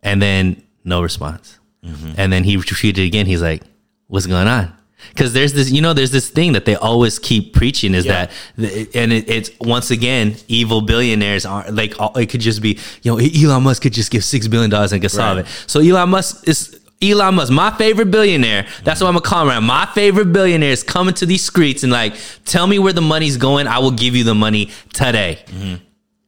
And 0.05 0.23
then 0.23 0.63
no 0.85 1.03
response. 1.03 1.59
Mm-hmm. 1.85 2.13
And 2.19 2.33
then 2.33 2.45
he 2.45 2.57
repeated 2.57 3.05
again. 3.05 3.27
He's 3.27 3.43
like, 3.43 3.65
"What's 4.07 4.27
going 4.27 4.47
on?" 4.47 4.73
Because 5.09 5.33
there's 5.33 5.53
this, 5.55 5.73
you 5.73 5.81
know, 5.81 5.93
there's 5.93 6.13
this 6.13 6.29
thing 6.31 6.53
that 6.53 6.67
they 6.67 6.77
always 6.77 7.19
keep 7.19 7.53
preaching 7.55 7.95
is 7.95 8.05
Yeah. 8.07 8.27
that, 8.57 8.95
and 8.95 9.13
it, 9.13 9.29
it's 9.31 9.51
once 9.61 9.91
again, 9.91 10.37
evil 10.47 10.83
billionaires 10.83 11.47
are 11.47 11.69
like, 11.73 11.99
all- 11.99 12.17
it 12.19 12.27
could 12.27 12.43
just 12.43 12.61
be, 12.61 12.79
you 13.03 13.11
know, 13.11 13.19
Elon 13.19 13.63
Musk 13.65 13.83
could 13.83 13.95
just 13.95 14.11
give 14.13 14.23
six 14.23 14.47
billion 14.47 14.71
dollars 14.71 14.93
and 14.93 15.01
could 15.03 15.11
solve 15.11 15.39
Right. 15.39 15.47
it. 15.47 15.65
So 15.67 15.81
Elon 15.81 16.11
Musk 16.11 16.47
is 16.47 16.79
Elon 17.03 17.35
Musk, 17.37 17.51
my 17.53 17.71
favorite 17.79 18.11
billionaire. 18.11 18.67
That's 18.85 19.01
what 19.01 19.09
I'm 19.09 19.15
gonna 19.15 19.23
call 19.25 19.43
him. 19.43 19.49
Right? 19.49 19.59
My 19.61 19.87
favorite 19.95 20.33
billionaire 20.33 20.71
is 20.73 20.83
coming 20.83 21.15
to 21.15 21.27
these 21.27 21.43
streets 21.45 21.83
and 21.83 21.91
like, 21.93 22.15
tell 22.45 22.67
me 22.67 22.79
where 22.79 22.93
the 22.93 23.01
money's 23.01 23.37
going. 23.39 23.67
I 23.67 23.79
will 23.79 23.91
give 23.91 24.15
you 24.15 24.25
the 24.25 24.35
money 24.35 24.71
today. 24.93 25.43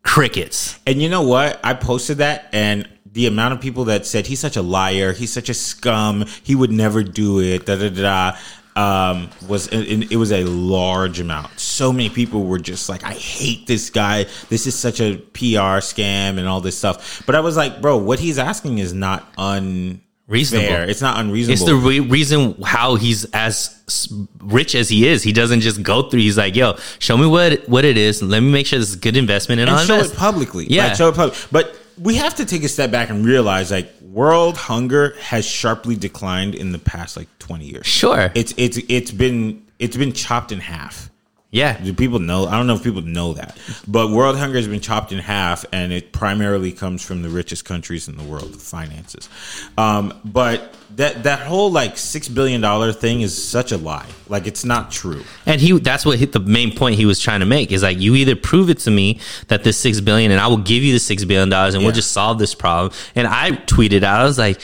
Crickets. 0.03 0.79
And 0.87 1.01
you 1.01 1.09
know 1.09 1.23
what? 1.23 1.61
I 1.63 1.75
posted 1.75 2.19
that, 2.19 2.49
and 2.53 2.89
the 3.13 3.27
amount 3.27 3.55
of 3.55 3.61
people 3.61 3.85
that 3.85 4.07
said 4.07 4.27
he's 4.27 4.41
such 4.41 4.57
a 4.57 4.63
liar, 4.63 5.13
he's 5.13 5.33
such 5.33 5.49
a 5.49 5.55
scum, 5.55 6.25
he 6.43 6.55
would 6.55 6.73
never 6.73 7.03
do 7.03 7.41
it, 7.41 7.67
da 7.67 7.77
da 7.77 7.89
da. 7.91 8.37
um, 8.75 9.29
was 9.47 9.67
it, 9.69 10.11
it 10.11 10.17
was 10.17 10.33
a 10.33 10.45
large 10.45 11.21
amount. 11.21 11.61
So 11.61 11.93
many 11.93 12.09
people 12.09 12.45
were 12.45 12.59
just 12.59 12.89
like, 12.89 13.05
"I 13.05 13.13
hate 13.13 13.67
this 13.67 13.91
guy. 13.91 14.25
This 14.49 14.67
is 14.67 14.75
such 14.75 14.99
a 15.01 15.17
PR 15.35 15.79
scam 15.85 16.39
and 16.39 16.49
all 16.49 16.63
this 16.63 16.79
stuff." 16.79 17.23
But 17.27 17.35
I 17.35 17.41
was 17.41 17.55
like, 17.57 17.83
"Bro, 17.83 17.99
what 17.99 18.19
he's 18.19 18.39
asking 18.39 18.79
is 18.79 18.95
not 18.95 19.31
unreasonable. 19.37 20.01
Reasonable. 20.29 20.89
It's 20.89 21.03
not 21.03 21.19
unreasonable. 21.19 21.55
It's 21.55 21.65
the 21.65 21.75
re- 21.75 22.01
reason 22.01 22.55
how 22.63 22.95
he's 22.95 23.25
as 23.33 24.25
rich 24.41 24.75
as 24.75 24.89
he 24.89 25.07
is. 25.07 25.23
He 25.23 25.33
doesn't 25.33 25.61
just 25.61 25.83
go 25.83 26.09
through. 26.09 26.21
He's 26.21 26.39
like, 26.39 26.55
"Yo, 26.55 26.77
show 27.01 27.17
me 27.17 27.27
what 27.27 27.69
what 27.69 27.85
it 27.85 27.97
is. 27.97 28.23
Let 28.23 28.41
me 28.41 28.51
make 28.51 28.67
sure 28.67 28.79
this 28.79 28.91
is 28.91 28.97
a 28.97 28.99
good 28.99 29.17
investment, 29.17 29.61
and, 29.61 29.69
and 29.69 29.79
I'll 29.79 29.85
show 29.85 29.95
invest." 29.95 30.15
it 30.15 30.19
publicly. 30.19 30.67
Yeah. 30.71 30.87
Like, 30.87 30.97
show 30.97 31.09
it 31.09 31.17
public. 31.17 31.37
But 31.51 31.77
we 32.01 32.17
have 32.17 32.37
to 32.37 32.45
take 32.45 32.63
a 32.65 32.69
step 32.69 32.91
back 32.91 33.11
and 33.11 33.27
realize 33.27 33.71
like 33.71 33.93
world 34.01 34.57
hunger 34.57 35.15
has 35.21 35.45
sharply 35.45 35.97
declined 35.97 36.55
in 36.55 36.73
the 36.73 36.79
past 36.79 37.17
like 37.17 37.29
20 37.39 37.65
years. 37.67 37.87
Sure. 37.87 38.31
It's 38.35 38.55
it's 38.57 38.79
it's 38.89 39.11
been 39.11 39.67
it's 39.79 39.97
been 39.97 40.13
chopped 40.13 40.53
in 40.53 40.61
half. 40.61 41.11
Yeah, 41.53 41.79
Do 41.79 41.93
people 41.93 42.19
know? 42.19 42.47
I 42.47 42.57
don't 42.57 42.67
know 42.67 42.77
if 42.77 42.83
people 42.83 43.03
know 43.03 43.35
that, 43.35 43.59
but 43.87 44.11
world 44.11 44.39
hunger 44.39 44.57
has 44.57 44.67
been 44.67 44.81
chopped 44.81 45.13
in 45.13 45.19
half, 45.19 45.67
and 45.71 45.93
it 45.93 46.11
primarily 46.11 46.73
comes 46.73 47.05
from 47.05 47.21
the 47.21 47.29
richest 47.29 47.67
countries 47.67 48.09
in 48.09 48.17
the 48.17 48.23
world, 48.25 48.55
the 48.55 48.59
finances. 48.59 49.29
Um, 49.77 50.19
but 50.25 50.75
that 50.97 51.25
that 51.25 51.41
whole 51.41 51.71
like 51.71 51.99
six 51.99 52.27
billion 52.27 52.63
dollar 52.63 52.91
thing 52.91 53.21
is 53.21 53.37
such 53.37 53.71
a 53.71 53.77
lie. 53.77 54.07
Like 54.31 54.47
it's 54.47 54.65
not 54.65 54.91
true. 54.91 55.25
and 55.45 55.61
he 55.61 55.79
that's 55.79 56.07
what 56.07 56.19
he, 56.19 56.25
the 56.25 56.41
main 56.41 56.75
point 56.75 56.95
he 56.95 57.05
was 57.05 57.21
trying 57.21 57.41
to 57.41 57.47
make 57.47 57.71
is 57.71 57.83
like 57.83 58.01
you 58.01 58.15
either 58.15 58.35
prove 58.35 58.71
it 58.71 58.79
to 58.81 58.91
me 58.91 59.21
that 59.49 59.63
this 59.63 59.77
six 59.77 60.01
billion, 60.01 60.31
and 60.31 60.41
I 60.41 60.47
will 60.47 60.57
give 60.57 60.83
you 60.83 60.95
the 60.95 61.01
six 61.01 61.23
billion 61.23 61.51
dollars, 61.51 61.75
and 61.75 61.85
we'll 61.85 61.93
just 61.93 62.13
solve 62.13 62.39
this 62.39 62.55
problem. 62.55 62.99
And 63.15 63.27
I 63.27 63.51
tweeted 63.51 64.03
out, 64.05 64.23
I 64.23 64.25
was 64.25 64.39
like, 64.39 64.63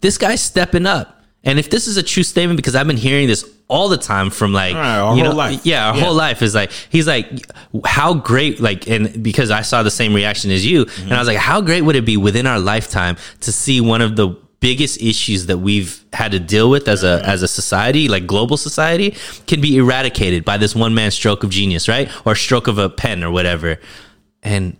"This 0.00 0.16
guy's 0.16 0.40
stepping 0.40 0.86
up." 0.86 1.22
And 1.44 1.58
if 1.58 1.68
this 1.68 1.86
is 1.86 1.98
a 1.98 2.02
true 2.02 2.22
statement, 2.22 2.56
because 2.56 2.74
I've 2.74 2.86
been 2.86 2.96
hearing 2.96 3.26
this 3.26 3.44
all 3.70 3.88
the 3.88 3.96
time 3.96 4.28
from 4.30 4.52
like 4.52 4.74
Right, 4.74 4.98
our 4.98 5.16
you 5.16 5.22
whole 5.22 5.32
know, 5.32 5.38
life. 5.38 5.60
yeah, 5.64 5.88
our 5.88 5.96
Yeah. 5.96 6.02
whole 6.04 6.14
life 6.14 6.42
is 6.42 6.54
like 6.54 6.70
he's 6.90 7.06
like, 7.06 7.26
how 7.84 8.14
great 8.14 8.60
like, 8.60 8.88
and 8.88 9.22
because 9.22 9.50
I 9.50 9.62
saw 9.62 9.82
the 9.82 9.90
same 9.90 10.12
reaction 10.12 10.50
as 10.50 10.66
you, 10.66 10.86
and 11.02 11.12
I 11.14 11.18
was 11.18 11.28
like, 11.28 11.38
how 11.38 11.60
great 11.60 11.82
would 11.82 11.96
it 11.96 12.04
be 12.04 12.16
within 12.16 12.46
our 12.46 12.58
lifetime 12.58 13.16
to 13.40 13.52
see 13.52 13.80
one 13.80 14.02
of 14.02 14.16
the 14.16 14.28
biggest 14.60 15.00
issues 15.00 15.46
that 15.46 15.56
we've 15.58 16.04
had 16.12 16.32
to 16.32 16.38
deal 16.38 16.68
with 16.68 16.86
as 16.88 17.02
a 17.02 17.22
as 17.24 17.42
a 17.42 17.48
society, 17.48 18.08
like 18.08 18.26
global 18.26 18.56
society, 18.58 19.14
can 19.46 19.60
be 19.60 19.76
eradicated 19.78 20.44
by 20.44 20.56
this 20.58 20.74
one 20.74 20.92
man 20.94 21.10
stroke 21.10 21.42
of 21.44 21.48
genius, 21.50 21.88
right, 21.88 22.10
or 22.26 22.34
stroke 22.34 22.66
of 22.68 22.76
a 22.76 22.88
pen 22.90 23.24
or 23.24 23.30
whatever, 23.30 23.78
and 24.42 24.76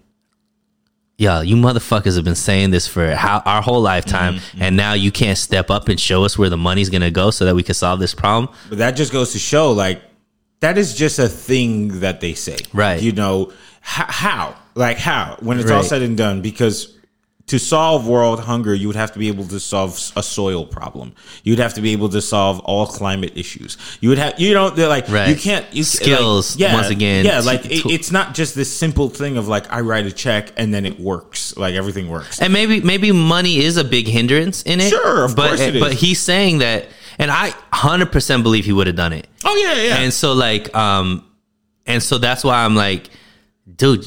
yeah, 1.21 1.43
you 1.43 1.55
motherfuckers 1.55 2.17
have 2.17 2.25
been 2.25 2.35
saying 2.35 2.71
this 2.71 2.89
for 2.89 3.15
how, 3.15 3.43
our 3.45 3.61
whole 3.61 3.83
lifetime, 3.83 4.37
Mm-hmm, 4.37 4.63
and 4.63 4.75
now 4.75 4.95
you 4.95 5.13
can't 5.13 5.37
step 5.37 5.69
up 5.71 5.91
and 5.91 6.01
show 6.01 6.25
us 6.25 6.39
where 6.39 6.49
the 6.49 6.57
money's 6.57 6.89
gonna 6.89 7.11
go 7.11 7.31
so 7.31 7.45
that 7.45 7.55
we 7.55 7.63
can 7.63 7.75
solve 7.75 8.01
this 8.01 8.15
problem. 8.15 8.49
But 8.71 8.79
that 8.79 8.93
just 8.93 9.13
goes 9.13 9.33
to 9.33 9.39
show, 9.39 9.73
like, 9.73 10.01
that 10.61 10.79
is 10.79 10.95
just 10.95 11.19
a 11.19 11.29
thing 11.29 12.01
that 12.01 12.23
they 12.23 12.33
say. 12.33 12.57
Right. 12.73 13.03
You 13.03 13.13
know, 13.13 13.51
h- 13.51 14.09
how? 14.09 14.57
Like, 14.75 14.97
how? 14.97 15.37
When 15.41 15.61
it's 15.61 15.71
all 15.71 15.83
said 15.83 16.01
and 16.01 16.17
done, 16.17 16.41
because 16.41 16.97
to 17.51 17.59
solve 17.59 18.07
world 18.07 18.39
hunger, 18.41 18.73
you 18.73 18.87
would 18.87 18.95
have 18.97 19.11
to 19.13 19.19
be 19.19 19.27
able 19.27 19.45
to 19.45 19.59
solve 19.59 19.93
a 20.15 20.23
soil 20.23 20.65
problem. 20.65 21.13
You'd 21.43 21.59
have 21.59 21.75
to 21.75 21.81
be 21.81 21.91
able 21.91 22.09
to 22.11 22.23
solve 22.23 22.61
all 22.61 22.87
climate 22.87 23.33
issues. 23.35 23.77
You 24.01 24.09
would 24.11 24.19
have, 24.19 24.39
you 24.39 24.55
know, 24.55 24.71
they're 24.71 24.87
like, 24.89 25.09
Right. 25.09 25.29
you 25.29 25.35
can't, 25.35 25.67
you, 25.75 25.83
Skills, 25.83 26.55
like, 26.55 26.61
yeah, 26.61 26.75
once 26.75 26.91
again, 26.91 27.25
Yeah, 27.25 27.41
like, 27.41 27.67
it, 27.67 27.85
it's 27.87 28.13
not 28.13 28.35
just 28.35 28.55
this 28.55 28.73
simple 28.75 29.09
thing 29.09 29.37
of 29.37 29.49
like, 29.49 29.71
I 29.73 29.81
write 29.81 30.07
a 30.07 30.13
check 30.13 30.53
and 30.57 30.73
then 30.73 30.87
it 30.87 31.01
works. 31.01 31.57
Like, 31.57 31.75
everything 31.75 32.09
works. 32.09 32.41
And 32.41 32.53
maybe 32.53 32.81
maybe 32.83 33.11
money 33.11 33.59
is 33.59 33.77
a 33.77 33.85
big 33.85 34.07
hindrance 34.07 34.63
in 34.63 34.79
it. 34.79 34.91
Sure, 34.91 35.25
of 35.25 35.35
but, 35.35 35.49
course 35.49 35.61
it 35.61 35.75
is. 35.75 35.83
But 35.83 35.93
he's 35.95 36.21
saying 36.21 36.59
that, 36.59 36.87
and 37.19 37.33
I 37.33 37.53
hundred 37.73 38.13
percent 38.13 38.45
believe 38.45 38.65
he 38.65 38.73
would 38.73 38.87
have 38.87 38.97
done 38.97 39.13
it. 39.13 39.27
oh, 39.45 39.57
yeah, 39.57 39.75
yeah. 39.83 39.97
And 40.03 40.13
so 40.13 40.35
like, 40.35 40.73
um, 40.77 41.27
and 41.85 42.01
so 42.01 42.19
that's 42.19 42.45
why 42.45 42.65
I'm 42.65 42.77
like, 42.77 43.11
dude, 43.77 44.07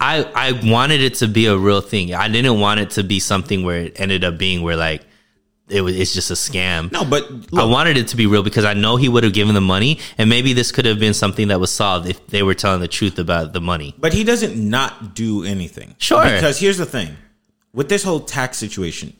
I 0.00 0.22
I 0.34 0.52
wanted 0.70 1.02
it 1.02 1.14
to 1.16 1.28
be 1.28 1.46
a 1.46 1.56
real 1.56 1.80
thing. 1.80 2.14
I 2.14 2.28
didn't 2.28 2.58
want 2.58 2.80
it 2.80 2.90
to 2.90 3.02
be 3.04 3.20
something 3.20 3.64
where 3.64 3.80
it 3.82 4.00
ended 4.00 4.24
up 4.24 4.38
being 4.38 4.62
where 4.62 4.76
like 4.76 5.02
it 5.68 5.82
was 5.82 5.94
it's 5.98 6.12
just 6.14 6.30
a 6.30 6.34
scam. 6.34 6.90
no, 6.90 7.04
but 7.04 7.30
I 7.56 7.64
wanted 7.64 7.96
it 7.96 8.08
to 8.08 8.16
be 8.16 8.26
real 8.26 8.42
because 8.42 8.64
I 8.64 8.74
know 8.74 8.96
he 8.96 9.08
would 9.08 9.22
have 9.24 9.32
given 9.32 9.54
the 9.54 9.60
money, 9.60 9.98
and 10.18 10.28
maybe 10.28 10.52
this 10.52 10.72
could 10.72 10.84
have 10.84 10.98
been 10.98 11.14
something 11.14 11.48
that 11.48 11.60
was 11.60 11.70
solved 11.70 12.08
if 12.08 12.26
they 12.28 12.42
were 12.42 12.54
telling 12.54 12.80
the 12.80 12.88
truth 12.88 13.18
about 13.18 13.52
the 13.52 13.60
money. 13.60 13.94
But 13.98 14.12
he 14.12 14.24
doesn't 14.24 14.56
not 14.56 15.14
do 15.14 15.44
anything. 15.44 15.94
Sure. 15.98 16.24
Because 16.24 16.58
here's 16.58 16.78
the 16.78 16.86
thing 16.86 17.16
with 17.72 17.88
this 17.88 18.02
whole 18.02 18.20
tax 18.20 18.58
situation, 18.58 19.16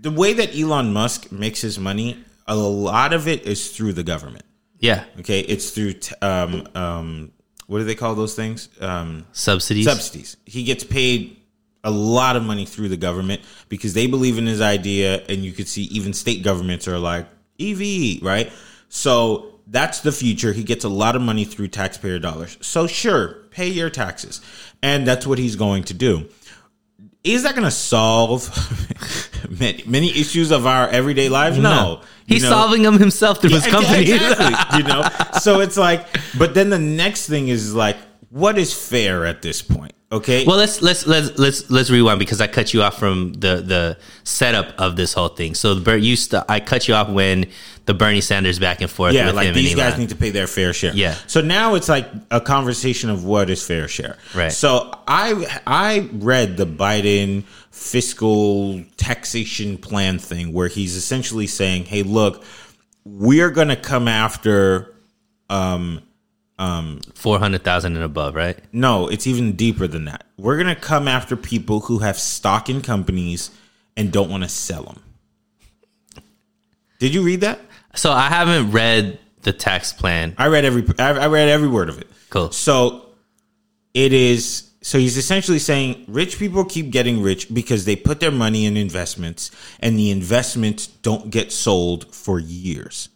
the 0.00 0.10
way 0.10 0.32
that 0.32 0.56
Elon 0.58 0.92
Musk 0.92 1.30
makes 1.30 1.60
his 1.60 1.78
money, 1.78 2.24
a 2.46 2.56
lot 2.56 3.12
of 3.12 3.28
it 3.28 3.42
is 3.46 3.70
through 3.76 3.92
the 3.92 4.02
government. 4.02 4.44
Yeah, 4.78 5.04
Okay. 5.20 5.40
It's 5.40 5.70
through, 5.70 5.92
t- 5.94 6.14
um, 6.22 6.66
um, 6.74 7.32
what 7.72 7.78
do 7.78 7.84
they 7.84 7.94
call 7.94 8.14
those 8.14 8.34
things? 8.34 8.68
Um, 8.80 9.26
subsidies. 9.32 9.86
subsidies. 9.86 10.36
He 10.44 10.62
gets 10.62 10.84
paid 10.84 11.38
a 11.82 11.90
lot 11.90 12.36
of 12.36 12.42
money 12.42 12.66
through 12.66 12.90
the 12.90 12.98
government 12.98 13.40
because 13.70 13.94
they 13.94 14.06
believe 14.06 14.36
in 14.36 14.44
his 14.46 14.60
idea, 14.60 15.22
and 15.26 15.42
you 15.42 15.52
could 15.52 15.66
see 15.66 15.84
even 15.84 16.12
state 16.12 16.42
governments 16.42 16.86
are 16.86 16.98
like 16.98 17.26
EV, 17.58 18.22
right? 18.22 18.52
So 18.90 19.54
that's 19.66 20.00
the 20.00 20.12
future. 20.12 20.52
He 20.52 20.64
gets 20.64 20.84
a 20.84 20.90
lot 20.90 21.16
of 21.16 21.22
money 21.22 21.46
through 21.46 21.68
taxpayer 21.68 22.18
dollars. 22.18 22.58
So 22.60 22.86
sure, 22.86 23.38
pay 23.50 23.68
your 23.68 23.88
taxes, 23.88 24.42
and 24.82 25.06
that's 25.06 25.26
what 25.26 25.38
he's 25.38 25.56
going 25.56 25.84
to 25.84 25.94
do. 25.94 26.28
Is 27.24 27.44
that 27.44 27.52
going 27.52 27.64
to 27.64 27.70
solve 27.70 28.50
many, 29.60 29.84
many 29.86 30.10
issues 30.10 30.50
of 30.50 30.66
our 30.66 30.88
everyday 30.88 31.28
lives? 31.28 31.56
No. 31.56 32.00
You 32.26 32.34
He's 32.34 32.42
know? 32.42 32.50
solving 32.50 32.82
them 32.82 32.98
himself 32.98 33.40
through 33.40 33.50
his 33.50 33.66
company. 33.66 34.02
exactly, 34.10 34.78
you 34.78 34.84
know, 34.84 35.06
so 35.40 35.60
it's 35.60 35.76
like, 35.76 36.06
but 36.38 36.54
then 36.54 36.70
the 36.70 36.78
next 36.78 37.28
thing 37.28 37.48
is 37.48 37.74
like, 37.74 37.96
what 38.30 38.58
is 38.58 38.72
fair 38.72 39.24
at 39.26 39.42
this 39.42 39.60
point? 39.62 39.92
Okay. 40.12 40.44
Well, 40.44 40.58
let's 40.58 40.82
let's 40.82 41.06
let's 41.06 41.38
let's 41.38 41.70
let's 41.70 41.90
rewind 41.90 42.18
because 42.18 42.42
I 42.42 42.46
cut 42.46 42.74
you 42.74 42.82
off 42.82 42.98
from 42.98 43.32
the 43.32 43.56
the 43.62 43.98
setup 44.24 44.78
of 44.78 44.94
this 44.94 45.14
whole 45.14 45.28
thing. 45.28 45.54
So, 45.54 45.80
Bert, 45.80 46.02
you 46.02 46.16
st- 46.16 46.44
I 46.50 46.60
cut 46.60 46.86
you 46.86 46.94
off 46.94 47.08
when 47.08 47.46
the 47.86 47.94
Bernie 47.94 48.20
Sanders 48.20 48.58
back 48.58 48.82
and 48.82 48.90
forth. 48.90 49.14
yeah, 49.14 49.26
with 49.26 49.34
like 49.34 49.54
these 49.54 49.74
guys 49.74 49.98
need 49.98 50.10
to 50.10 50.14
pay 50.16 50.28
their 50.28 50.46
fair 50.46 50.74
share. 50.74 50.92
Yeah. 50.94 51.14
So 51.26 51.40
now 51.40 51.76
it's 51.76 51.88
like 51.88 52.08
a 52.30 52.42
conversation 52.42 53.08
of 53.08 53.24
what 53.24 53.48
is 53.48 53.66
fair 53.66 53.88
share. 53.88 54.18
Right. 54.34 54.52
So 54.52 54.92
I 55.08 55.60
I 55.66 56.10
read 56.12 56.58
the 56.58 56.66
Biden 56.66 57.44
fiscal 57.70 58.84
taxation 58.98 59.78
plan 59.78 60.18
thing 60.18 60.52
where 60.52 60.68
he's 60.68 60.94
essentially 60.94 61.46
saying, 61.46 61.86
"Hey, 61.86 62.02
look, 62.02 62.44
we're 63.04 63.50
going 63.50 63.68
to 63.68 63.76
come 63.76 64.08
after 64.08 64.94
um 65.48 66.02
Um, 66.58 67.00
hundred 67.24 67.64
thousand 67.64 67.96
and 67.96 68.04
above, 68.04 68.34
right? 68.34 68.58
No, 68.72 69.08
it's 69.08 69.26
even 69.26 69.52
deeper 69.56 69.86
than 69.86 70.04
that. 70.04 70.24
We're 70.36 70.56
going 70.56 70.72
to 70.72 70.80
come 70.80 71.08
after 71.08 71.36
people 71.36 71.80
who 71.80 71.98
have 71.98 72.18
stock 72.18 72.68
in 72.68 72.82
companies 72.82 73.50
and 73.96 74.12
don't 74.12 74.30
want 74.30 74.44
to 74.44 74.48
sell 74.48 74.84
them. 74.84 75.02
Did 76.98 77.14
you 77.14 77.22
read 77.22 77.40
that? 77.40 77.58
So 77.94 78.12
I 78.12 78.28
haven't 78.28 78.70
read 78.70 79.18
the 79.42 79.52
tax 79.52 79.92
plan. 79.92 80.34
I 80.38 80.46
read 80.46 80.64
every 80.64 80.84
I 80.98 81.26
read 81.26 81.48
every 81.48 81.68
word 81.68 81.88
of 81.88 81.98
it. 81.98 82.08
Cool. 82.30 82.52
So 82.52 83.06
it 83.92 84.12
is 84.12 84.70
so 84.82 84.98
he's 84.98 85.16
essentially 85.16 85.58
saying 85.58 86.04
rich 86.08 86.38
people 86.38 86.64
keep 86.64 86.90
getting 86.90 87.22
rich 87.22 87.52
because 87.52 87.84
they 87.84 87.96
put 87.96 88.20
their 88.20 88.30
money 88.30 88.66
in 88.66 88.76
investments 88.76 89.50
and 89.80 89.98
the 89.98 90.10
investments 90.10 90.86
don't 90.86 91.30
get 91.30 91.52
sold 91.52 92.14
for 92.14 92.38
years. 92.38 93.08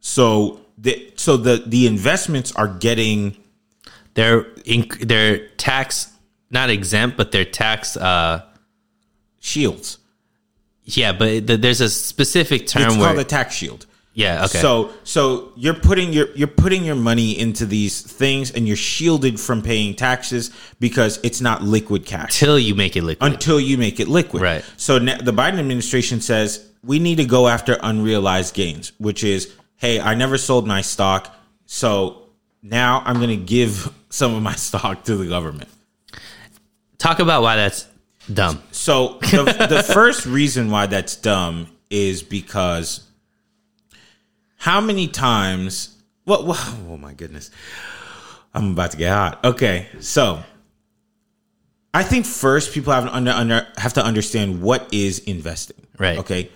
So 0.00 0.60
the 0.78 1.12
so 1.16 1.36
the 1.36 1.62
the 1.66 1.86
investments 1.86 2.52
are 2.56 2.68
getting 2.68 3.36
They're 4.14 4.44
inc- 4.64 5.06
they're 5.08 5.48
tax 5.56 6.10
not 6.50 6.70
exempt, 6.70 7.16
but 7.16 7.32
they're 7.32 7.44
tax. 7.44 7.96
uh 7.96 8.42
shields. 9.40 9.98
Yeah, 10.84 11.12
but 11.12 11.46
th- 11.46 11.60
there's 11.60 11.80
a 11.80 11.88
specific 11.88 12.66
term 12.66 12.82
It's 12.82 12.96
where 12.96 13.06
called 13.08 13.18
a 13.18 13.24
tax 13.24 13.54
shield. 13.54 13.86
yeah. 14.12 14.44
Okay. 14.44 14.58
So 14.60 14.90
so 15.04 15.52
you're 15.56 15.74
putting 15.74 16.12
your 16.12 16.28
you're 16.34 16.46
putting 16.48 16.84
your 16.84 16.94
money 16.94 17.38
into 17.38 17.64
these 17.66 18.00
things 18.02 18.50
and 18.50 18.66
you're 18.68 18.76
shielded 18.76 19.40
from 19.40 19.62
paying 19.62 19.94
taxes 19.94 20.50
because 20.80 21.18
it's 21.22 21.40
not 21.40 21.62
liquid 21.62 22.04
cash 22.06 22.38
till 22.38 22.58
you 22.58 22.74
make 22.74 22.96
it 22.96 23.02
liquid. 23.02 23.32
until 23.32 23.58
you 23.60 23.78
make 23.78 23.98
it 24.00 24.08
liquid. 24.08 24.42
Right. 24.42 24.64
So 24.76 24.98
the 24.98 25.32
Biden 25.32 25.58
administration 25.58 26.20
says 26.20 26.66
we 26.82 26.98
need 26.98 27.16
to 27.16 27.24
go 27.24 27.48
after 27.48 27.78
unrealized 27.82 28.54
gains, 28.54 28.92
which 28.98 29.24
is 29.24 29.52
hey, 29.84 30.00
I 30.00 30.14
never 30.14 30.38
sold 30.38 30.66
my 30.66 30.80
stock, 30.80 31.36
so 31.66 32.22
now 32.62 33.02
I'm 33.04 33.16
going 33.16 33.28
to 33.28 33.36
give 33.36 33.92
some 34.08 34.34
of 34.34 34.42
my 34.42 34.54
stock 34.54 35.04
to 35.04 35.16
the 35.16 35.26
government. 35.26 35.68
Talk 36.96 37.18
about 37.18 37.42
why 37.42 37.56
that's 37.56 37.86
dumb. 38.32 38.62
So 38.70 39.18
the, 39.20 39.66
the 39.68 39.82
first 39.94 40.24
reason 40.24 40.70
why 40.70 40.86
that's 40.86 41.16
dumb 41.16 41.66
is 41.90 42.22
because 42.22 43.06
how 44.56 44.80
many 44.80 45.06
times? 45.06 45.94
What? 46.24 46.46
what 46.46 46.58
oh 46.88 46.96
my 46.96 47.12
goodness! 47.12 47.50
I'm 48.54 48.72
about 48.72 48.92
to 48.92 48.96
get 48.96 49.12
hot. 49.12 49.44
Okay, 49.44 49.88
so 50.00 50.42
I 51.92 52.04
think 52.04 52.24
first 52.24 52.72
people 52.72 52.94
have 52.94 53.04
to 53.04 53.14
under, 53.14 53.32
under 53.32 53.66
have 53.76 53.92
to 53.94 54.04
understand 54.04 54.62
what 54.62 54.88
is 54.94 55.18
investing. 55.18 55.86
Right. 55.98 56.18
Okay. 56.20 56.48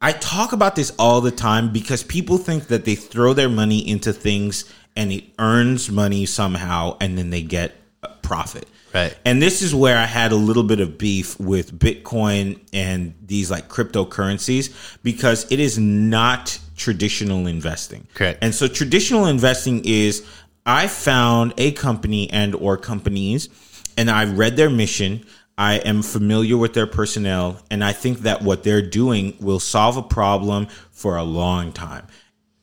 I 0.00 0.12
talk 0.12 0.52
about 0.52 0.76
this 0.76 0.92
all 0.98 1.20
the 1.20 1.30
time 1.30 1.72
because 1.72 2.02
people 2.02 2.38
think 2.38 2.68
that 2.68 2.84
they 2.84 2.94
throw 2.94 3.32
their 3.32 3.48
money 3.48 3.86
into 3.88 4.12
things 4.12 4.70
and 4.94 5.12
it 5.12 5.24
earns 5.38 5.90
money 5.90 6.26
somehow 6.26 6.96
and 7.00 7.16
then 7.16 7.30
they 7.30 7.42
get 7.42 7.74
a 8.02 8.08
profit. 8.08 8.66
Right. 8.94 9.16
And 9.24 9.42
this 9.42 9.62
is 9.62 9.74
where 9.74 9.98
I 9.98 10.06
had 10.06 10.32
a 10.32 10.36
little 10.36 10.62
bit 10.62 10.80
of 10.80 10.96
beef 10.96 11.38
with 11.38 11.78
Bitcoin 11.78 12.60
and 12.72 13.14
these 13.24 13.50
like 13.50 13.68
cryptocurrencies 13.68 14.98
because 15.02 15.50
it 15.50 15.60
is 15.60 15.78
not 15.78 16.58
traditional 16.76 17.46
investing. 17.46 18.06
Correct. 18.14 18.38
And 18.42 18.54
so 18.54 18.68
traditional 18.68 19.26
investing 19.26 19.82
is 19.84 20.26
I 20.64 20.86
found 20.88 21.54
a 21.58 21.72
company 21.72 22.30
and 22.30 22.54
or 22.54 22.76
companies 22.76 23.48
and 23.96 24.10
I 24.10 24.24
read 24.24 24.56
their 24.56 24.70
mission. 24.70 25.24
I 25.58 25.76
am 25.76 26.02
familiar 26.02 26.56
with 26.56 26.74
their 26.74 26.86
personnel 26.86 27.60
and 27.70 27.82
I 27.82 27.92
think 27.92 28.20
that 28.20 28.42
what 28.42 28.62
they're 28.62 28.82
doing 28.82 29.36
will 29.40 29.60
solve 29.60 29.96
a 29.96 30.02
problem 30.02 30.66
for 30.90 31.16
a 31.16 31.22
long 31.24 31.72
time. 31.72 32.06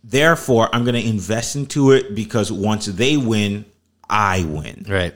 Therefore, 0.03 0.69
I'm 0.73 0.83
going 0.83 1.01
to 1.01 1.09
invest 1.09 1.55
into 1.55 1.91
it 1.91 2.13
because 2.13 2.51
once 2.51 2.85
they 2.85 3.17
win, 3.17 3.65
I 4.09 4.43
win. 4.43 4.85
Right. 4.87 5.15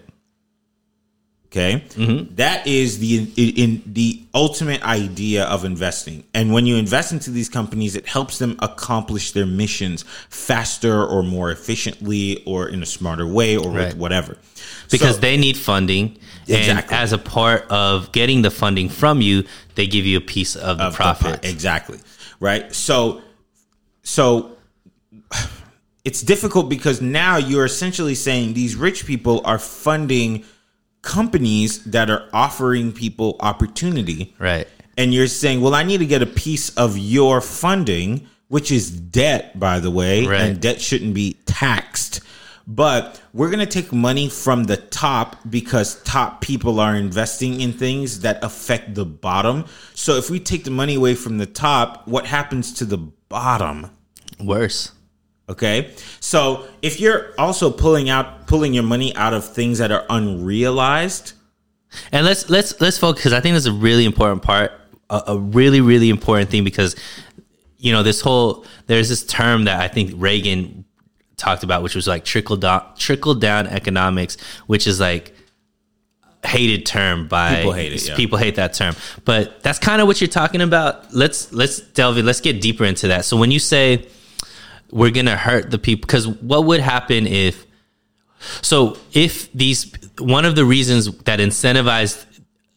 Okay, 1.47 1.81
mm-hmm. 1.91 2.35
That 2.35 2.67
is 2.67 2.99
the 2.99 3.19
in, 3.37 3.53
in 3.55 3.81
the 3.85 4.21
ultimate 4.33 4.83
idea 4.83 5.45
of 5.45 5.63
investing. 5.63 6.25
And 6.33 6.51
when 6.51 6.65
you 6.65 6.75
invest 6.75 7.13
into 7.13 7.31
these 7.31 7.47
companies, 7.47 7.95
it 7.95 8.05
helps 8.05 8.37
them 8.37 8.57
accomplish 8.59 9.31
their 9.31 9.45
missions 9.45 10.03
faster 10.29 11.05
or 11.05 11.23
more 11.23 11.49
efficiently, 11.49 12.43
or 12.45 12.67
in 12.67 12.83
a 12.83 12.85
smarter 12.85 13.25
way, 13.25 13.55
or 13.55 13.71
Right. 13.71 13.87
with 13.87 13.95
whatever. 13.97 14.37
because 14.91 15.15
So- 15.15 15.21
they 15.21 15.37
need 15.37 15.55
funding. 15.57 16.17
Exactly. 16.55 16.95
And 16.95 17.03
as 17.03 17.13
a 17.13 17.17
part 17.17 17.65
of 17.69 18.11
getting 18.11 18.41
the 18.41 18.51
funding 18.51 18.89
from 18.89 19.21
you, 19.21 19.43
they 19.75 19.87
give 19.87 20.05
you 20.05 20.17
a 20.17 20.21
piece 20.21 20.55
of 20.55 20.77
the 20.77 20.85
of 20.85 20.95
profit. 20.95 21.41
pie. 21.41 21.47
Exactly. 21.47 21.99
Right. 22.39 22.73
So, 22.73 23.21
so 24.03 24.57
it's 26.05 26.21
difficult 26.21 26.69
because 26.69 27.01
now 27.01 27.37
you're 27.37 27.65
essentially 27.65 28.15
saying 28.15 28.53
these 28.53 28.75
rich 28.75 29.05
people 29.05 29.41
are 29.45 29.59
funding 29.59 30.45
companies 31.01 31.83
that 31.85 32.09
are 32.09 32.27
offering 32.33 32.91
people 32.91 33.35
opportunity. 33.39 34.33
Right. 34.39 34.67
And 34.97 35.13
you're 35.13 35.27
saying, 35.27 35.61
well, 35.61 35.75
I 35.75 35.83
need 35.83 35.99
to 35.99 36.05
get 36.05 36.21
a 36.21 36.25
piece 36.27 36.69
of 36.75 36.97
your 36.97 37.39
funding, 37.41 38.27
which 38.47 38.71
is 38.71 38.89
debt, 38.89 39.59
by 39.59 39.79
the 39.79 39.91
way, 39.91 40.25
Right. 40.25 40.41
and 40.41 40.59
debt 40.61 40.81
shouldn't 40.81 41.13
be 41.13 41.37
taxed. 41.45 42.21
But 42.69 43.21
we're 43.31 43.49
going 43.49 43.65
to 43.65 43.65
take 43.65 43.93
money 43.93 44.27
from 44.27 44.65
the 44.65 44.75
top 44.75 45.37
because 45.49 46.03
top 46.03 46.41
people 46.41 46.81
are 46.81 46.95
investing 46.95 47.61
in 47.61 47.71
things 47.71 48.19
that 48.19 48.43
affect 48.43 48.93
the 48.93 49.05
bottom. 49.05 49.65
So 49.93 50.17
if 50.17 50.29
we 50.29 50.41
take 50.41 50.65
the 50.65 50.71
money 50.71 50.95
away 50.95 51.15
from 51.15 51.37
the 51.37 51.45
top, 51.45 52.05
what 52.07 52.25
happens 52.25 52.73
to 52.73 52.85
the 52.85 52.97
bottom? 52.97 53.89
Worse. 54.41 54.91
Okay. 55.49 55.93
So 56.19 56.67
if 56.81 56.99
you're 56.99 57.33
also 57.37 57.71
pulling 57.71 58.09
out 58.09 58.47
pulling 58.47 58.73
your 58.73 58.83
money 58.83 59.15
out 59.15 59.33
of 59.33 59.45
things 59.47 59.77
that 59.77 59.91
are 59.91 60.05
unrealized, 60.09 61.33
And 62.11 62.25
let's 62.25 62.49
let's 62.49 62.79
let's 62.81 62.97
focus 62.97 63.21
because 63.21 63.33
I 63.33 63.39
think 63.39 63.53
that's 63.53 63.65
a 63.65 63.71
really 63.71 64.03
important 64.03 64.43
part, 64.43 64.71
a, 65.09 65.23
a 65.27 65.37
really 65.37 65.79
really 65.81 66.09
important 66.09 66.49
thing 66.49 66.65
because 66.65 66.95
you 67.77 67.93
know 67.93 68.03
this 68.03 68.19
whole 68.19 68.65
there's 68.87 69.07
this 69.07 69.25
term 69.25 69.65
that 69.65 69.79
I 69.79 69.87
think 69.87 70.11
Reagan 70.15 70.83
talked 71.37 71.63
about, 71.63 71.83
which 71.83 71.95
was 71.95 72.07
like 72.07 72.25
trickle 72.25 72.57
down 72.57 72.83
trickle 72.97 73.35
down 73.35 73.67
economics, 73.67 74.37
which 74.65 74.87
is 74.87 74.99
like 74.99 75.33
hated 76.45 76.85
term 76.85 77.27
by 77.27 77.57
People 77.57 77.73
hate 77.73 77.93
it, 77.93 78.07
yeah. 78.07 78.15
people 78.15 78.37
hate 78.37 78.55
that 78.55 78.73
term. 78.73 78.95
But 79.25 79.61
that's 79.63 79.79
kind 79.79 80.01
of 80.01 80.07
what 80.07 80.19
you're 80.19 80.27
talking 80.27 80.61
about. 80.61 81.13
Let's 81.13 81.53
let's 81.53 81.79
delve 81.79 82.17
in 82.17 82.25
let's 82.25 82.41
get 82.41 82.61
deeper 82.61 82.85
into 82.85 83.09
that. 83.09 83.25
So 83.25 83.37
when 83.37 83.51
you 83.51 83.59
say 83.59 84.07
we're 84.91 85.11
gonna 85.11 85.37
hurt 85.37 85.69
the 85.69 85.77
people 85.77 86.07
because 86.07 86.27
what 86.27 86.65
would 86.65 86.79
happen 86.79 87.27
if 87.27 87.65
so 88.61 88.97
if 89.13 89.51
these 89.53 89.93
one 90.19 90.45
of 90.45 90.55
the 90.55 90.65
reasons 90.65 91.15
that 91.23 91.39
incentivized 91.39 92.25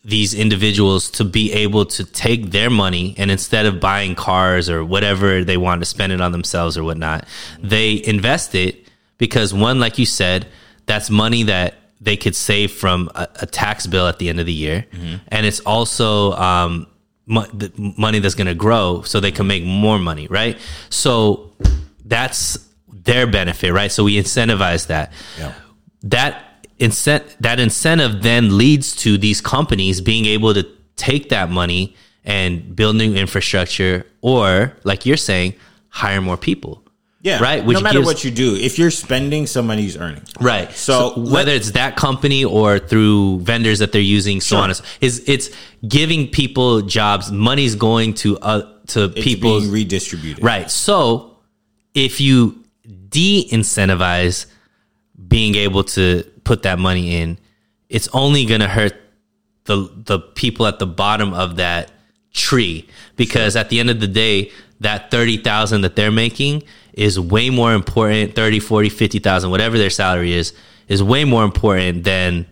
these 0.03 0.33
individuals 0.33 1.11
to 1.11 1.25
be 1.25 1.53
able 1.53 1.85
to 1.85 2.05
take 2.05 2.51
their 2.51 2.71
money 2.71 3.15
and 3.19 3.31
instead 3.31 3.67
of 3.67 3.81
buying 3.81 4.15
cars 4.15 4.71
or 4.71 4.85
whatever 4.85 5.45
they 5.45 5.59
want 5.59 5.81
to 5.81 5.85
spend 5.85 6.13
it 6.13 6.21
on 6.21 6.33
themselves 6.33 6.79
or 6.79 6.85
whatnot, 6.85 7.27
they 7.63 8.03
invest 8.05 8.55
it 8.55 8.89
because 9.19 9.53
one, 9.53 9.79
like 9.79 9.99
you 9.99 10.07
said, 10.07 10.47
that's 10.87 11.11
money 11.11 11.43
that 11.45 11.75
they 12.01 12.17
could 12.17 12.35
save 12.35 12.73
from 12.73 13.11
a, 13.15 13.29
a 13.43 13.47
tax 13.47 13.87
bill 13.87 14.09
at 14.09 14.19
the 14.19 14.29
end 14.31 14.41
of 14.41 14.47
the 14.47 14.53
year, 14.53 14.87
and 15.29 15.45
it's 15.45 15.61
also 15.61 16.33
um, 16.33 16.87
money 17.27 18.19
that's 18.19 18.35
going 18.35 18.47
to 18.47 18.55
grow, 18.55 19.03
so 19.03 19.21
they 19.21 19.31
can 19.31 19.47
make 19.47 19.63
more 19.63 19.99
money, 19.99 20.27
right? 20.29 20.59
So 20.89 21.53
that's 22.05 22.67
their 22.89 23.27
benefit, 23.27 23.73
right? 23.73 23.93
So 23.93 24.05
we 24.05 24.17
incentivize 24.17 24.87
that 24.87 25.13
yeah. 25.39 25.53
that 26.05 26.45
incent 26.81 27.23
that 27.41 27.61
incentive 27.61 28.23
then 28.23 28.57
leads 28.59 28.97
to 28.97 29.19
these 29.19 29.41
companies 29.41 30.01
being 30.01 30.25
able 30.27 30.53
to 30.55 30.67
take 30.97 31.29
that 31.29 31.51
money 31.51 31.95
and 32.25 32.75
build 32.77 32.97
new 32.97 33.15
infrastructure 33.15 34.05
or 34.23 34.73
like 34.85 35.07
you're 35.07 35.17
saying 35.31 35.55
hire 35.89 36.21
more 36.21 36.37
people 36.37 36.83
Yeah. 37.23 37.39
Right, 37.43 37.61
no 37.67 37.81
matter 37.81 37.99
gives- 37.99 38.07
what 38.07 38.25
you 38.25 38.31
do, 38.31 38.57
if 38.57 38.79
you're 38.79 38.91
spending, 38.91 39.47
somebody's 39.47 39.95
earning. 40.05 40.23
right 40.41 40.69
So, 40.73 40.93
so, 41.15 41.21
whether 41.35 41.53
it's 41.53 41.73
that 41.73 41.93
company 41.97 42.43
or 42.45 42.79
through 42.79 43.41
vendors 43.51 43.79
that 43.81 43.91
they're 43.93 44.11
using 44.19 44.41
so 44.41 44.47
Sure. 44.57 44.59
on 44.65 44.71
and 44.71 44.77
so 44.77 44.85
is 45.07 45.15
it's 45.35 45.47
giving 45.97 46.29
people 46.29 46.81
jobs 46.99 47.31
money's 47.31 47.75
going 47.89 48.15
to 48.23 48.29
uh 48.39 48.63
to 48.93 49.01
It's 49.05 49.25
people's 49.29 49.67
redistributed. 49.69 50.43
Right. 50.43 50.69
So 50.71 51.37
if 51.95 52.21
you 52.21 52.39
de 53.17 53.49
incentivize 53.59 54.47
being 55.29 55.55
able 55.67 55.85
to 55.85 56.25
put 56.51 56.65
that 56.65 56.81
money 56.81 57.15
in, 57.15 57.39
it's 57.89 58.09
only 58.13 58.45
going 58.45 58.61
to 58.61 58.67
hurt 58.67 58.95
the 59.67 59.89
the 60.05 60.19
people 60.19 60.67
at 60.67 60.81
the 60.81 60.87
bottom 60.87 61.33
of 61.33 61.55
that 61.57 61.93
tree 62.33 62.89
because 63.15 63.55
at 63.55 63.69
the 63.69 63.79
end 63.79 63.89
of 63.89 64.01
the 64.01 64.09
day 64.09 64.51
that 64.81 65.13
30,000 65.13 65.83
that 65.83 65.95
they're 65.95 66.11
making 66.11 66.65
is 66.93 67.21
way 67.21 67.51
more 67.51 67.73
important 67.73 68.35
30 68.35 68.59
40 68.59 68.89
50,000 68.89 69.49
whatever 69.51 69.79
their 69.79 69.91
salary 69.91 70.33
is 70.33 70.53
is 70.89 71.05
way 71.05 71.25
more 71.25 71.45
important 71.45 72.03
than 72.03 72.47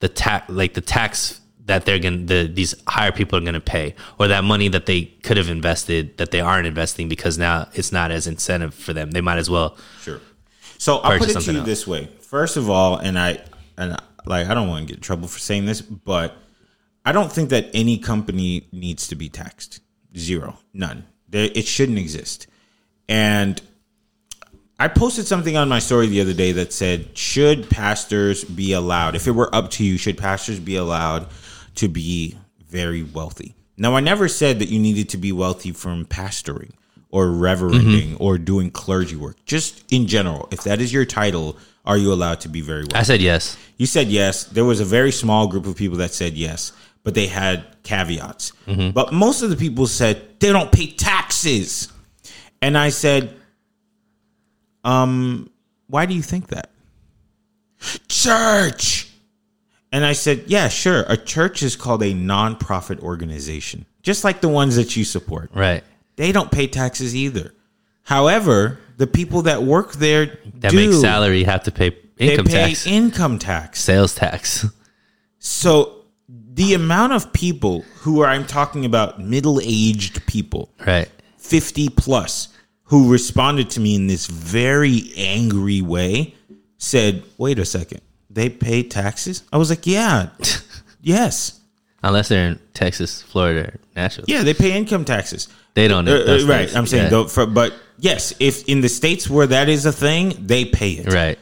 the 0.00 0.10
tax 0.10 0.50
like 0.50 0.74
the 0.74 0.82
tax 0.82 1.40
that 1.64 1.86
they're 1.86 1.98
going 1.98 2.26
to 2.26 2.34
the 2.34 2.52
these 2.52 2.74
higher 2.86 3.12
people 3.12 3.38
are 3.38 3.46
going 3.48 3.54
to 3.54 3.70
pay 3.76 3.94
or 4.18 4.28
that 4.28 4.44
money 4.44 4.68
that 4.68 4.84
they 4.84 5.04
could 5.22 5.38
have 5.38 5.48
invested 5.48 6.18
that 6.18 6.32
they 6.32 6.40
aren't 6.40 6.66
investing 6.66 7.08
because 7.08 7.38
now 7.38 7.66
it's 7.72 7.92
not 7.92 8.10
as 8.10 8.26
incentive 8.26 8.74
for 8.74 8.92
them 8.92 9.12
they 9.12 9.22
might 9.22 9.38
as 9.38 9.48
well 9.48 9.74
Sure. 10.02 10.20
So 10.78 10.98
I'll 10.98 11.18
put 11.18 11.30
it 11.30 11.40
to 11.40 11.52
you 11.52 11.58
else. 11.58 11.66
this 11.66 11.86
way. 11.86 12.08
First 12.20 12.56
of 12.56 12.68
all, 12.70 12.96
and 12.96 13.18
I 13.18 13.40
and 13.76 13.96
like 14.24 14.46
I 14.46 14.54
don't 14.54 14.68
want 14.68 14.82
to 14.82 14.86
get 14.86 14.96
in 14.96 15.02
trouble 15.02 15.28
for 15.28 15.38
saying 15.38 15.66
this, 15.66 15.80
but 15.80 16.36
I 17.04 17.12
don't 17.12 17.30
think 17.30 17.50
that 17.50 17.70
any 17.72 17.98
company 17.98 18.68
needs 18.72 19.08
to 19.08 19.14
be 19.14 19.28
taxed. 19.28 19.80
Zero, 20.16 20.58
none. 20.72 21.04
There, 21.28 21.50
it 21.54 21.66
shouldn't 21.66 21.98
exist. 21.98 22.46
And 23.08 23.60
I 24.78 24.88
posted 24.88 25.26
something 25.26 25.56
on 25.56 25.68
my 25.68 25.78
story 25.78 26.06
the 26.06 26.20
other 26.20 26.34
day 26.34 26.52
that 26.52 26.72
said, 26.72 27.16
"Should 27.16 27.70
pastors 27.70 28.44
be 28.44 28.72
allowed? 28.72 29.14
If 29.14 29.26
it 29.26 29.32
were 29.32 29.54
up 29.54 29.70
to 29.72 29.84
you, 29.84 29.96
should 29.96 30.18
pastors 30.18 30.58
be 30.58 30.76
allowed 30.76 31.28
to 31.76 31.88
be 31.88 32.36
very 32.68 33.02
wealthy?" 33.02 33.54
Now, 33.78 33.94
I 33.94 34.00
never 34.00 34.26
said 34.26 34.58
that 34.58 34.70
you 34.70 34.78
needed 34.78 35.08
to 35.10 35.18
be 35.18 35.32
wealthy 35.32 35.70
from 35.70 36.06
pastoring 36.06 36.72
or 37.16 37.28
reverending 37.28 38.14
or 38.20 38.36
doing 38.36 38.70
clergy 38.70 39.16
work. 39.16 39.42
Just 39.46 39.82
in 39.90 40.06
general, 40.06 40.48
if 40.50 40.64
that 40.64 40.82
is 40.82 40.92
your 40.92 41.06
title, 41.06 41.56
are 41.86 41.96
you 41.96 42.12
allowed 42.12 42.40
to 42.40 42.48
be 42.50 42.60
very 42.60 42.80
wealthy? 42.80 42.96
I 42.96 43.04
said 43.04 43.22
yes 43.22 43.56
You 43.78 43.86
said 43.86 44.08
yes. 44.08 44.44
There 44.44 44.66
was 44.66 44.80
a 44.80 44.84
very 44.84 45.10
small 45.12 45.46
group 45.48 45.66
of 45.66 45.76
people 45.76 45.96
that 45.98 46.12
said 46.12 46.34
yes, 46.34 46.72
but 47.04 47.14
they 47.14 47.26
had 47.26 47.64
caveats. 47.84 48.52
But 48.66 49.14
most 49.14 49.40
of 49.40 49.48
the 49.48 49.56
people 49.56 49.86
said 49.86 50.38
they 50.40 50.52
don't 50.52 50.70
pay 50.70 50.88
taxes. 50.90 51.90
And 52.60 52.76
I 52.76 52.90
said, 52.90 53.34
um, 54.84 55.48
why 55.86 56.04
do 56.04 56.12
you 56.12 56.22
think 56.22 56.48
that? 56.48 56.70
Church. 58.08 59.08
And 59.90 60.04
I 60.04 60.12
said, 60.12 60.44
yeah, 60.48 60.68
sure. 60.68 61.06
A 61.08 61.16
church 61.16 61.62
is 61.62 61.76
called 61.76 62.02
a 62.02 62.12
nonprofit 62.12 63.00
organization, 63.00 63.86
just 64.02 64.22
like 64.22 64.42
the 64.42 64.48
ones 64.48 64.76
that 64.76 64.96
you 64.96 65.04
support. 65.04 65.50
right 65.54 65.82
They 66.16 66.32
don't 66.32 66.50
pay 66.50 66.66
taxes 66.66 67.14
either. 67.14 67.52
However, 68.02 68.78
the 68.96 69.06
people 69.06 69.42
that 69.42 69.62
work 69.62 69.92
there 69.92 70.38
that 70.60 70.70
do. 70.70 70.76
makes 70.76 71.00
salary 71.00 71.44
have 71.44 71.62
to 71.64 71.70
pay 71.70 71.90
They 72.16 72.32
income 72.32 72.46
pay 72.46 72.52
tax 72.68 72.86
income 72.86 73.38
tax. 73.38 73.80
sales 73.80 74.14
tax 74.14 74.64
So 75.38 76.04
the 76.28 76.74
amount 76.74 77.12
of 77.12 77.32
people 77.32 77.82
who 78.00 78.20
are 78.20 78.26
I'm 78.26 78.46
talking 78.46 78.84
about 78.84 79.20
middle-aged 79.20 80.26
people, 80.26 80.72
right 80.86 81.10
50 81.38 81.90
plus, 81.90 82.48
who 82.84 83.12
responded 83.12 83.68
to 83.70 83.80
me 83.80 83.94
in 83.94 84.06
this 84.06 84.26
very 84.26 85.12
angry 85.16 85.82
way 85.82 86.34
said, 86.78 87.22
"Wait 87.38 87.58
a 87.58 87.64
second. 87.64 88.00
They 88.30 88.48
pay 88.48 88.82
taxes?" 88.82 89.42
I 89.52 89.58
was 89.58 89.68
like, 89.70 89.86
"Yeah. 89.86 90.30
yes. 91.02 91.60
unless 92.02 92.28
they're 92.28 92.48
in 92.48 92.60
texas 92.74 93.22
florida 93.22 93.68
or 93.68 93.74
nashville 93.96 94.24
Yeah, 94.28 94.42
they 94.42 94.54
pay 94.54 94.76
income 94.76 95.04
taxes." 95.04 95.48
They 95.76 95.88
don't. 95.88 96.08
Uh, 96.08 96.12
uh, 96.12 96.46
right. 96.46 96.74
I'm 96.74 96.86
saying, 96.86 97.04
Yeah. 97.04 97.08
though, 97.10 97.24
for, 97.28 97.44
but 97.44 97.74
yes, 97.98 98.32
if 98.40 98.66
in 98.66 98.80
the 98.80 98.88
states 98.88 99.28
where 99.28 99.46
that 99.46 99.68
is 99.68 99.84
a 99.84 99.92
thing, 99.92 100.34
they 100.40 100.64
pay 100.64 100.92
it. 100.92 101.12
Right. 101.12 101.38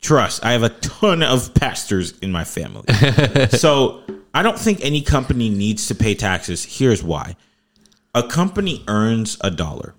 Trust. 0.00 0.44
I 0.44 0.50
have 0.52 0.64
a 0.64 0.68
ton 0.68 1.22
of 1.22 1.54
pastors 1.54 2.18
in 2.18 2.32
my 2.32 2.42
family, 2.42 2.92
so 3.50 4.02
I 4.34 4.42
don't 4.42 4.58
think 4.58 4.84
any 4.84 5.00
company 5.02 5.48
needs 5.48 5.86
to 5.88 5.94
pay 5.94 6.14
taxes. 6.16 6.64
Here's 6.64 7.04
why: 7.04 7.36
a 8.14 8.24
company 8.24 8.82
earns 8.88 9.38
a 9.42 9.50
dollar. 9.50 9.94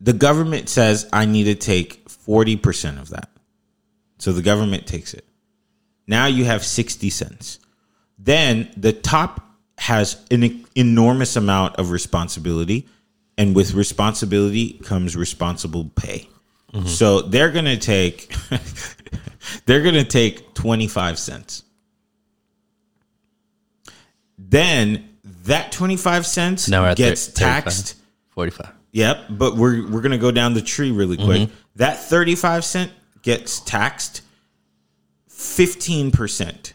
The 0.00 0.12
government 0.12 0.68
says 0.68 1.08
I 1.12 1.24
need 1.24 1.44
to 1.44 1.54
take 1.54 2.08
forty 2.08 2.56
percent 2.56 2.98
of 2.98 3.10
that, 3.10 3.28
so 4.18 4.32
the 4.32 4.42
government 4.42 4.86
takes 4.88 5.14
it. 5.14 5.24
Now 6.08 6.26
you 6.26 6.44
have 6.46 6.64
sixty 6.64 7.10
cents. 7.10 7.60
Then 8.18 8.70
the 8.76 8.92
top 8.92 9.49
has 9.80 10.22
an 10.30 10.62
enormous 10.74 11.36
amount 11.36 11.76
of 11.76 11.90
responsibility, 11.90 12.86
and 13.38 13.56
with 13.56 13.72
responsibility 13.72 14.74
comes 14.84 15.16
responsible 15.16 15.90
pay. 15.96 16.28
Mm-hmm. 16.74 16.86
So 16.86 17.22
they're 17.22 17.50
gonna 17.50 17.78
take 17.78 18.34
they're 19.64 19.82
gonna 19.82 20.04
take 20.04 20.52
twenty 20.52 20.86
five 20.86 21.18
cents. 21.18 21.62
Then 24.38 25.16
that 25.44 25.72
twenty 25.72 25.96
five 25.96 26.26
cents 26.26 26.68
Now 26.68 26.92
gets 26.92 27.28
thir- 27.28 27.44
taxed. 27.46 27.96
45. 28.32 28.72
Yep, 28.92 29.24
but 29.30 29.56
we're 29.56 29.88
we're 29.90 30.02
gonna 30.02 30.18
go 30.18 30.30
down 30.30 30.52
the 30.52 30.60
tree 30.60 30.90
really 30.90 31.16
quick. 31.16 31.42
Mm-hmm. 31.42 31.54
That 31.76 31.98
thirty 31.98 32.34
five 32.34 32.66
cent 32.66 32.92
gets 33.22 33.60
taxed 33.60 34.20
fifteen 35.26 36.10
percent. 36.10 36.74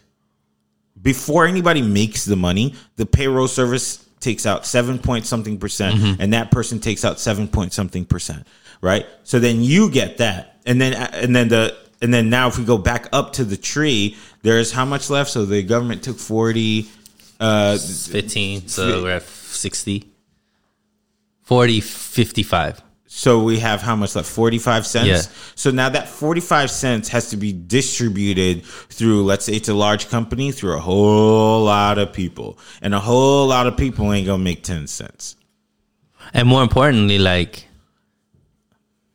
Before 1.00 1.46
anybody 1.46 1.82
makes 1.82 2.24
the 2.24 2.36
money, 2.36 2.74
the 2.96 3.06
payroll 3.06 3.48
service 3.48 4.04
takes 4.20 4.46
out 4.46 4.66
seven 4.66 4.98
point 4.98 5.26
something 5.26 5.58
percent, 5.58 6.20
and 6.20 6.32
that 6.32 6.50
person 6.50 6.80
takes 6.80 7.04
out 7.04 7.20
seven 7.20 7.46
point 7.48 7.72
something 7.72 8.04
percent. 8.04 8.46
Right. 8.80 9.06
So 9.24 9.38
then 9.38 9.62
you 9.62 9.90
get 9.90 10.18
that, 10.18 10.60
and 10.66 10.80
then 10.80 10.94
and 10.94 11.34
then 11.34 11.48
the 11.48 11.76
and 12.02 12.12
then 12.12 12.28
now 12.28 12.48
if 12.48 12.58
we 12.58 12.64
go 12.64 12.78
back 12.78 13.08
up 13.12 13.34
to 13.34 13.44
the 13.44 13.56
tree, 13.56 14.16
there's 14.42 14.72
how 14.72 14.84
much 14.84 15.08
left? 15.10 15.30
So 15.30 15.44
the 15.44 15.62
government 15.62 16.02
took 16.02 16.18
forty. 16.18 16.88
Uh, 17.38 17.76
15. 17.76 18.68
So 18.68 19.02
we're 19.02 19.16
at 19.16 19.22
60. 19.22 20.10
40, 21.42 21.80
55. 21.80 22.82
So 23.16 23.42
we 23.42 23.60
have 23.60 23.80
how 23.80 23.96
much 23.96 24.14
left? 24.14 24.28
45 24.28 24.86
cents. 24.86 25.06
Yeah. 25.06 25.34
So 25.54 25.70
now 25.70 25.88
that 25.88 26.06
45 26.06 26.70
cents 26.70 27.08
has 27.08 27.30
to 27.30 27.38
be 27.38 27.50
distributed 27.50 28.62
through, 28.66 29.24
let's 29.24 29.46
say 29.46 29.54
it's 29.54 29.70
a 29.70 29.74
large 29.74 30.10
company, 30.10 30.52
through 30.52 30.76
a 30.76 30.80
whole 30.80 31.64
lot 31.64 31.96
of 31.96 32.12
people. 32.12 32.58
And 32.82 32.94
a 32.94 33.00
whole 33.00 33.46
lot 33.46 33.66
of 33.66 33.78
people 33.78 34.12
ain't 34.12 34.26
going 34.26 34.40
to 34.40 34.44
make 34.44 34.62
10 34.64 34.86
cents. 34.86 35.34
And 36.34 36.46
more 36.46 36.62
importantly, 36.62 37.18
like, 37.18 37.66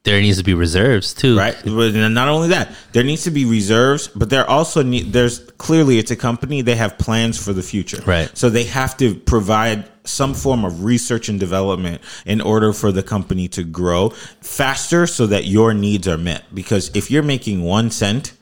there 0.04 0.20
needs 0.20 0.40
to 0.40 0.44
be 0.44 0.56
reserves 0.56 1.14
too. 1.14 1.38
Right. 1.38 1.56
But 1.64 1.94
not 1.94 2.28
only 2.28 2.48
that, 2.48 2.74
there 2.94 3.04
needs 3.04 3.26
to 3.26 3.32
be 3.32 3.46
reserves, 3.46 4.08
but 4.08 4.32
there 4.32 4.50
also 4.50 4.82
need, 4.82 5.14
there's 5.14 5.38
clearly 5.60 6.00
it's 6.00 6.10
a 6.10 6.16
company, 6.16 6.64
they 6.64 6.76
have 6.76 6.98
plans 6.98 7.38
for 7.38 7.54
the 7.54 7.62
future. 7.62 8.02
Right. 8.04 8.36
So 8.36 8.50
they 8.50 8.64
have 8.64 8.98
to 8.98 9.14
provide 9.14 9.91
some 10.04 10.34
form 10.34 10.66
of 10.66 10.84
research 10.84 11.30
and 11.30 11.40
development 11.40 12.02
in 12.26 12.42
order 12.42 12.74
for 12.74 12.92
the 12.92 13.04
company 13.04 13.48
to 13.50 13.64
grow 13.64 14.10
faster 14.42 15.08
so 15.08 15.28
that 15.28 15.46
your 15.46 15.74
needs 15.74 16.08
are 16.08 16.18
met. 16.18 16.44
Because 16.54 16.92
if 16.96 17.12
you're 17.12 17.24
making 17.24 17.64
one 17.64 17.92
cent, 17.92 18.34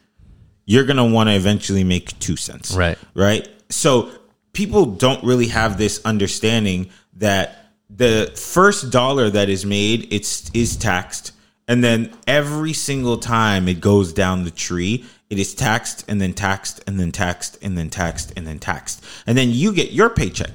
you're 0.66 0.86
going 0.86 0.98
to 0.98 1.06
want 1.06 1.30
to 1.30 1.36
eventually 1.36 1.84
make 1.84 2.18
two 2.20 2.36
cents. 2.36 2.74
Right. 2.74 2.98
Right. 3.14 3.48
So 3.70 4.12
people 4.54 4.86
don't 4.86 5.24
really 5.24 5.48
have 5.48 5.78
this 5.78 6.02
understanding 6.06 6.90
that 7.14 7.60
the 7.90 8.32
first 8.36 8.92
dollar 8.92 9.30
that 9.30 9.50
is 9.50 9.66
made 9.66 10.12
it's 10.14 10.50
is 10.54 10.78
taxed 10.78 11.32
and 11.68 11.84
then 11.84 12.14
every 12.28 12.74
single 12.74 13.18
time 13.18 13.68
it 13.68 13.80
goes 13.80 14.14
down 14.14 14.44
the 14.44 14.52
tree 14.52 15.06
it 15.30 15.40
is 15.40 15.56
taxed 15.56 16.06
and 16.08 16.22
then 16.22 16.34
taxed 16.34 16.84
and 16.88 17.00
then 17.00 17.12
taxed 17.12 17.58
and 17.64 17.78
then 17.78 17.90
taxed 17.90 18.32
and 18.38 18.46
then 18.46 18.60
taxed 18.60 19.04
and 19.26 19.38
then 19.38 19.50
you 19.50 19.74
get 19.74 19.92
your 19.92 20.10
paycheck 20.10 20.52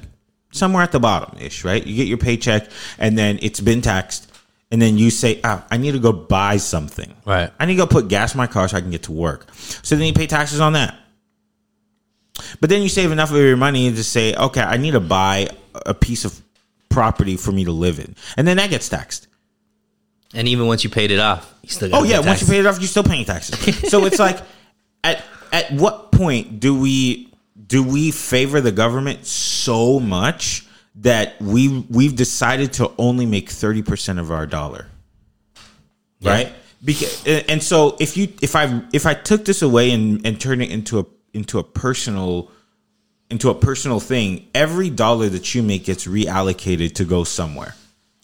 somewhere 0.55 0.82
at 0.82 0.93
the 0.93 1.01
bottom 1.01 1.39
ish 1.40 1.64
right 1.64 1.86
you 1.86 1.97
get 1.97 2.06
your 2.06 2.18
paycheck 2.18 2.68
and 2.98 3.18
then 3.18 3.39
it's 3.43 3.60
been 3.60 3.81
taxed 3.82 4.31
and 4.70 4.81
then 4.81 4.97
you 4.98 5.10
say 5.10 5.40
ah, 5.44 5.64
i 5.70 5.76
need 5.76 5.93
to 5.93 5.98
go 5.98 6.12
buy 6.12 6.56
something 6.56 7.12
Right. 7.26 7.51
i 7.59 7.66
need 7.66 7.74
to 7.74 7.78
go 7.82 7.86
put 7.86 8.09
gas 8.09 8.35
in 8.35 8.39
my 8.39 8.47
car 8.47 8.68
so 8.68 8.76
i 8.76 8.81
can 8.81 8.90
get 8.90 9.02
to 9.05 9.12
work 9.12 9.47
so 9.55 9.97
then 9.97 10.06
you 10.06 10.12
pay 10.14 10.26
taxes 10.26 10.60
on 10.60 10.72
that 10.74 10.94
but 12.60 12.68
then 12.70 12.82
you 12.82 12.89
save 12.89 13.12
enough 13.12 13.31
of 13.31 13.36
your 13.36 13.56
money 13.56 13.93
to 13.93 14.02
say, 14.02 14.35
okay, 14.35 14.60
I 14.60 14.76
need 14.76 14.90
to 14.93 15.01
buy 15.01 15.48
a 15.86 15.94
piece 15.94 16.24
of 16.24 16.40
property 16.89 17.36
for 17.36 17.52
me 17.52 17.64
to 17.64 17.70
live 17.70 18.01
in. 18.01 18.16
And 18.36 18.47
then 18.47 18.56
that 18.56 18.70
gets 18.70 18.89
taxed. 18.89 19.28
And 20.35 20.48
even 20.48 20.66
once 20.66 20.82
you 20.82 20.90
paid 20.90 21.12
it 21.12 21.20
off, 21.20 21.52
you 21.62 21.68
still 21.68 21.94
Oh 21.94 22.02
yeah, 22.02 22.18
once 22.18 22.40
you 22.40 22.48
paid 22.48 22.59
it 22.60 22.66
off, 22.66 22.81
you're 22.81 22.89
still 22.89 23.05
paying 23.05 23.24
taxes. 23.24 23.89
so 23.89 24.05
it's 24.05 24.18
like 24.18 24.39
at 25.05 25.22
at 25.52 25.70
what 25.72 26.10
point 26.10 26.59
do 26.59 26.78
we 26.78 27.32
do 27.66 27.82
we 27.82 28.11
favor 28.11 28.61
the 28.61 28.73
government 28.73 29.27
so 29.27 30.01
much 30.01 30.66
that 30.97 31.41
we 31.41 31.85
we've 31.91 32.15
decided 32.16 32.73
to 32.74 32.91
only 32.99 33.27
make 33.27 33.49
30% 33.49 34.19
of 34.19 34.31
our 34.31 34.47
dollar? 34.47 34.86
Right? 36.23 36.53
Because 36.85 37.27
and 37.27 37.62
so 37.62 37.97
if 38.01 38.16
you 38.16 38.28
if 38.43 38.55
I 38.57 38.82
if 38.93 39.07
I 39.07 39.15
took 39.15 39.45
this 39.45 39.62
away 39.62 39.91
and 39.91 40.24
and 40.27 40.41
turned 40.41 40.62
it 40.62 40.70
into 40.70 40.99
a 41.01 41.07
into 41.32 41.59
a 41.59 41.65
personal 41.65 42.51
into 43.31 43.51
a 43.51 43.55
personal 43.55 44.01
thing, 44.01 44.47
every 44.55 44.91
dollar 44.91 45.28
that 45.31 45.55
you 45.55 45.62
make 45.62 45.85
gets 45.85 46.07
reallocated 46.07 46.95
to 46.95 47.05
go 47.05 47.24
somewhere, 47.24 47.74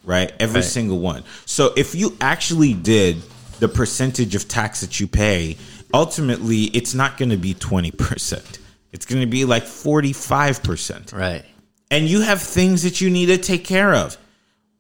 right? 0.05 0.33
Every 0.39 0.61
Right. 0.61 0.65
single 0.71 0.99
one. 0.99 1.25
So 1.47 1.73
if 1.77 1.95
you 1.95 2.17
actually 2.21 2.75
did 2.75 3.23
the 3.59 3.69
percentage 3.69 4.35
of 4.35 4.47
tax 4.47 4.81
that 4.83 5.01
you 5.01 5.07
pay, 5.07 5.57
ultimately 5.93 6.65
it's 6.65 6.95
not 6.95 7.17
going 7.17 7.31
to 7.31 7.37
be 7.39 7.55
20%. 7.55 8.59
It's 8.93 9.07
going 9.07 9.21
to 9.21 9.27
be 9.27 9.45
like 9.45 9.65
45%. 9.65 11.13
Right. 11.13 11.45
And 11.91 12.09
you 12.09 12.21
have 12.23 12.41
things 12.41 12.83
that 12.83 13.01
you 13.01 13.11
need 13.11 13.27
to 13.27 13.39
take 13.39 13.65
care 13.65 13.95
of. 13.95 14.17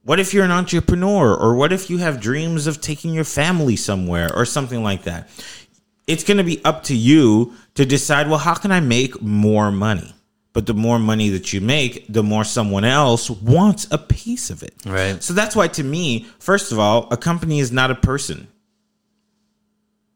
What 0.02 0.18
if 0.18 0.32
you're 0.32 0.44
an 0.44 0.50
entrepreneur 0.50 1.34
or 1.34 1.54
what 1.54 1.72
if 1.72 1.90
you 1.90 1.98
have 1.98 2.20
dreams 2.20 2.66
of 2.66 2.80
taking 2.80 3.12
your 3.12 3.24
family 3.24 3.76
somewhere 3.76 4.34
or 4.34 4.44
something 4.44 4.82
like 4.82 5.04
that? 5.04 5.28
It's 6.06 6.24
going 6.24 6.38
to 6.38 6.44
be 6.44 6.64
up 6.64 6.84
to 6.84 6.96
you 6.96 7.54
to 7.74 7.84
decide, 7.84 8.28
well, 8.28 8.38
how 8.38 8.54
can 8.54 8.72
I 8.72 8.80
make 8.80 9.20
more 9.20 9.70
money? 9.70 10.14
But 10.52 10.66
the 10.66 10.74
more 10.74 10.98
money 10.98 11.28
that 11.28 11.52
you 11.52 11.60
make, 11.60 12.06
the 12.08 12.24
more 12.24 12.42
someone 12.42 12.84
else 12.84 13.30
wants 13.30 13.86
a 13.92 13.98
piece 13.98 14.50
of 14.50 14.64
it. 14.64 14.74
Right. 14.84 15.22
So 15.22 15.32
that's 15.32 15.54
why, 15.54 15.68
to 15.68 15.84
me, 15.84 16.26
first 16.40 16.72
of 16.72 16.78
all, 16.78 17.06
a 17.12 17.16
company 17.16 17.60
is 17.60 17.70
not 17.70 17.92
a 17.92 17.94
person. 17.94 18.48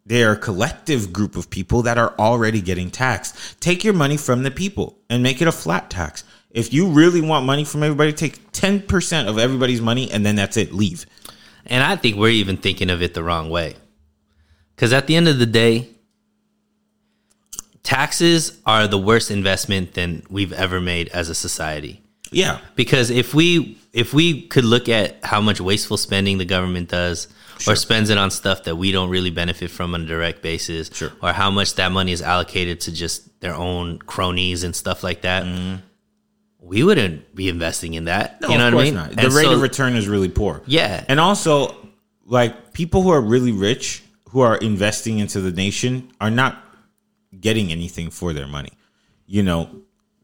They 0.07 0.23
are 0.23 0.33
a 0.33 0.37
collective 0.37 1.13
group 1.13 1.35
of 1.35 1.49
people 1.49 1.83
that 1.83 1.97
are 1.97 2.15
already 2.19 2.61
getting 2.61 2.91
taxed. 2.91 3.61
Take 3.61 3.85
your 3.85 3.95
money 3.95 4.17
from 4.17 4.43
the 4.43 4.51
people 4.51 4.99
and 5.09 5.23
make 5.23 5.41
it 5.41 5.49
a 5.49 5.53
flat 5.53 5.89
tax. 5.89 6.25
If 6.51 6.73
you 6.75 6.89
really 6.89 7.21
want 7.21 7.47
money 7.47 7.65
from 7.65 7.83
everybody, 7.83 8.13
take 8.13 8.53
10% 8.53 9.29
of 9.29 9.39
everybody's 9.39 9.81
money 9.81 10.11
and 10.11 10.25
then 10.25 10.37
that's 10.37 10.57
it. 10.57 10.73
Leave. 10.73 11.07
And 11.67 11.83
I 11.83 11.97
think 11.97 12.17
we're 12.17 12.29
even 12.29 12.59
thinking 12.59 12.91
of 12.91 13.03
it 13.03 13.15
the 13.15 13.23
wrong 13.23 13.49
way. 13.49 13.77
Because 14.77 14.93
at 14.93 15.07
the 15.07 15.17
end 15.17 15.27
of 15.27 15.39
the 15.39 15.47
day, 15.47 15.89
taxes 17.83 18.61
are 18.67 18.87
the 18.87 18.99
worst 18.99 19.31
investment 19.31 19.95
than 19.95 20.23
we've 20.29 20.53
ever 20.53 20.81
made 20.81 21.09
as 21.09 21.31
a 21.31 21.35
society. 21.35 22.03
Yeah. 22.31 22.61
Because 22.75 23.11
if 23.11 23.33
we 23.33 23.79
if 23.93 24.13
we 24.13 24.43
could 24.49 24.65
look 24.65 24.89
at 24.89 25.25
how 25.25 25.41
much 25.41 25.61
wasteful 25.61 25.97
spending 25.97 26.39
the 26.39 26.45
government 26.45 26.89
does 26.89 27.29
or 27.67 27.77
spends 27.77 28.11
it 28.11 28.19
on 28.19 28.31
stuff 28.31 28.65
that 28.65 28.77
we 28.77 28.93
don't 28.93 29.11
really 29.11 29.31
benefit 29.31 29.71
from 29.71 29.95
on 29.95 30.03
a 30.03 30.07
direct 30.07 30.43
basis, 30.43 30.91
Sure. 30.93 31.13
or 31.23 31.33
how 31.33 31.51
much 31.51 31.75
that 31.75 31.93
money 31.93 32.13
is 32.13 32.23
allocated 32.23 32.81
to 32.83 32.93
just 32.93 33.41
their 33.41 33.55
own 33.55 33.99
cronies 33.99 34.65
and 34.65 34.75
stuff 34.75 35.03
like 35.03 35.23
that, 35.23 35.45
mm-hmm. 35.45 35.77
we 36.61 36.83
wouldn't 36.83 37.35
be 37.35 37.49
investing 37.49 37.95
in 37.95 38.05
that. 38.07 38.41
No, 38.41 38.49
you 38.49 38.59
know 38.59 38.69
of 38.69 38.75
what 38.75 38.81
I 38.81 38.85
mean? 38.85 38.95
not. 38.95 39.11
The 39.13 39.25
And 39.27 39.33
rate 39.35 39.45
so- 39.45 39.55
of 39.55 39.63
return 39.63 39.97
is 39.97 40.09
really 40.09 40.29
poor. 40.29 40.63
Yeah. 40.67 41.05
And 41.09 41.21
also, 41.21 41.77
like 42.27 42.73
people 42.73 43.03
who 43.03 43.11
are 43.11 43.21
really 43.21 43.53
rich 43.53 44.03
who 44.31 44.41
are 44.41 44.57
investing 44.57 45.19
into 45.19 45.41
the 45.41 45.53
nation 45.53 46.11
are 46.21 46.31
not 46.31 46.61
getting 47.39 47.71
anything 47.71 48.11
for 48.11 48.33
their 48.33 48.47
money. 48.47 48.73
You 49.27 49.43
know, 49.43 49.71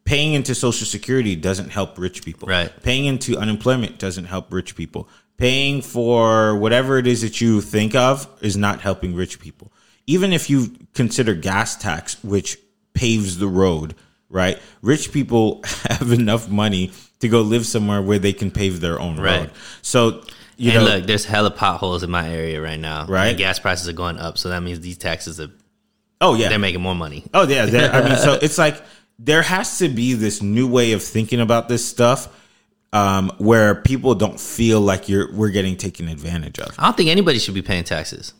paying 0.05 0.32
into 0.35 0.55
social 0.55 0.86
security 0.86 1.36
doesn't 1.36 1.70
help 1.70 1.98
rich 1.98 2.24
people. 2.24 2.48
Right. 2.48 2.73
Paying 2.82 3.05
into 3.05 3.39
unemployment 3.39 3.98
doesn't 3.98 4.24
help 4.24 4.52
rich 4.52 4.74
people. 4.74 5.09
Paying 5.40 5.82
for 5.82 6.56
whatever 6.56 6.98
it 6.98 7.06
is 7.06 7.22
that 7.22 7.40
you 7.40 7.60
think 7.60 7.94
of 7.94 8.28
is 8.40 8.56
not 8.56 8.80
helping 8.82 9.14
rich 9.14 9.40
people. 9.40 9.72
Even 10.06 10.32
if 10.32 10.50
you 10.50 10.76
consider 10.94 11.34
gas 11.34 11.76
tax, 11.76 12.22
which 12.22 12.58
paves 12.94 13.38
the 13.38 13.48
road, 13.48 13.94
right? 14.28 14.58
Rich 14.82 15.12
people 15.12 15.62
have 15.88 16.12
enough 16.12 16.48
money 16.48 16.92
to 17.20 17.28
go 17.28 17.40
live 17.42 17.66
somewhere 17.66 18.02
where 18.02 18.18
they 18.18 18.32
can 18.32 18.50
pave 18.50 18.80
their 18.80 19.00
own 19.00 19.18
Right. 19.18 19.40
road. 19.40 19.50
So, 19.82 20.22
you 20.56 20.72
and 20.72 20.84
know, 20.84 20.96
look, 20.96 21.06
there's 21.06 21.24
hella 21.24 21.50
potholes 21.50 22.02
in 22.02 22.10
my 22.10 22.28
area 22.28 22.60
right 22.60 22.78
now. 22.78 23.06
Right. 23.06 23.28
And 23.28 23.38
gas 23.38 23.58
prices 23.58 23.88
are 23.88 23.92
going 23.94 24.18
up, 24.18 24.36
so 24.36 24.50
that 24.50 24.62
means 24.62 24.80
these 24.80 24.98
taxes 24.98 25.40
are 25.40 25.48
oh 26.20 26.34
yeah, 26.34 26.48
they're 26.50 26.58
making 26.58 26.82
more 26.82 26.94
money. 26.94 27.24
Oh 27.32 27.46
yeah, 27.48 27.62
I 27.92 28.08
mean, 28.08 28.18
so 28.18 28.32
it's 28.42 28.58
like 28.58 28.82
there 29.18 29.42
has 29.42 29.78
to 29.78 29.88
be 29.88 30.12
this 30.14 30.42
new 30.42 30.68
way 30.68 30.92
of 30.92 31.02
thinking 31.02 31.40
about 31.40 31.68
this 31.68 31.86
stuff. 31.86 32.28
Um, 32.92 33.30
where 33.38 33.74
people 33.74 34.14
don't 34.14 34.40
feel 34.40 34.80
like 34.80 35.08
you're 35.08 35.32
we're 35.32 35.50
getting 35.50 35.76
taken 35.76 36.08
advantage 36.08 36.58
of. 36.58 36.74
I 36.78 36.84
don't 36.84 36.96
think 36.96 37.10
anybody 37.10 37.38
should 37.38 37.54
be 37.54 37.62
paying 37.62 37.84
taxes. 37.84 38.34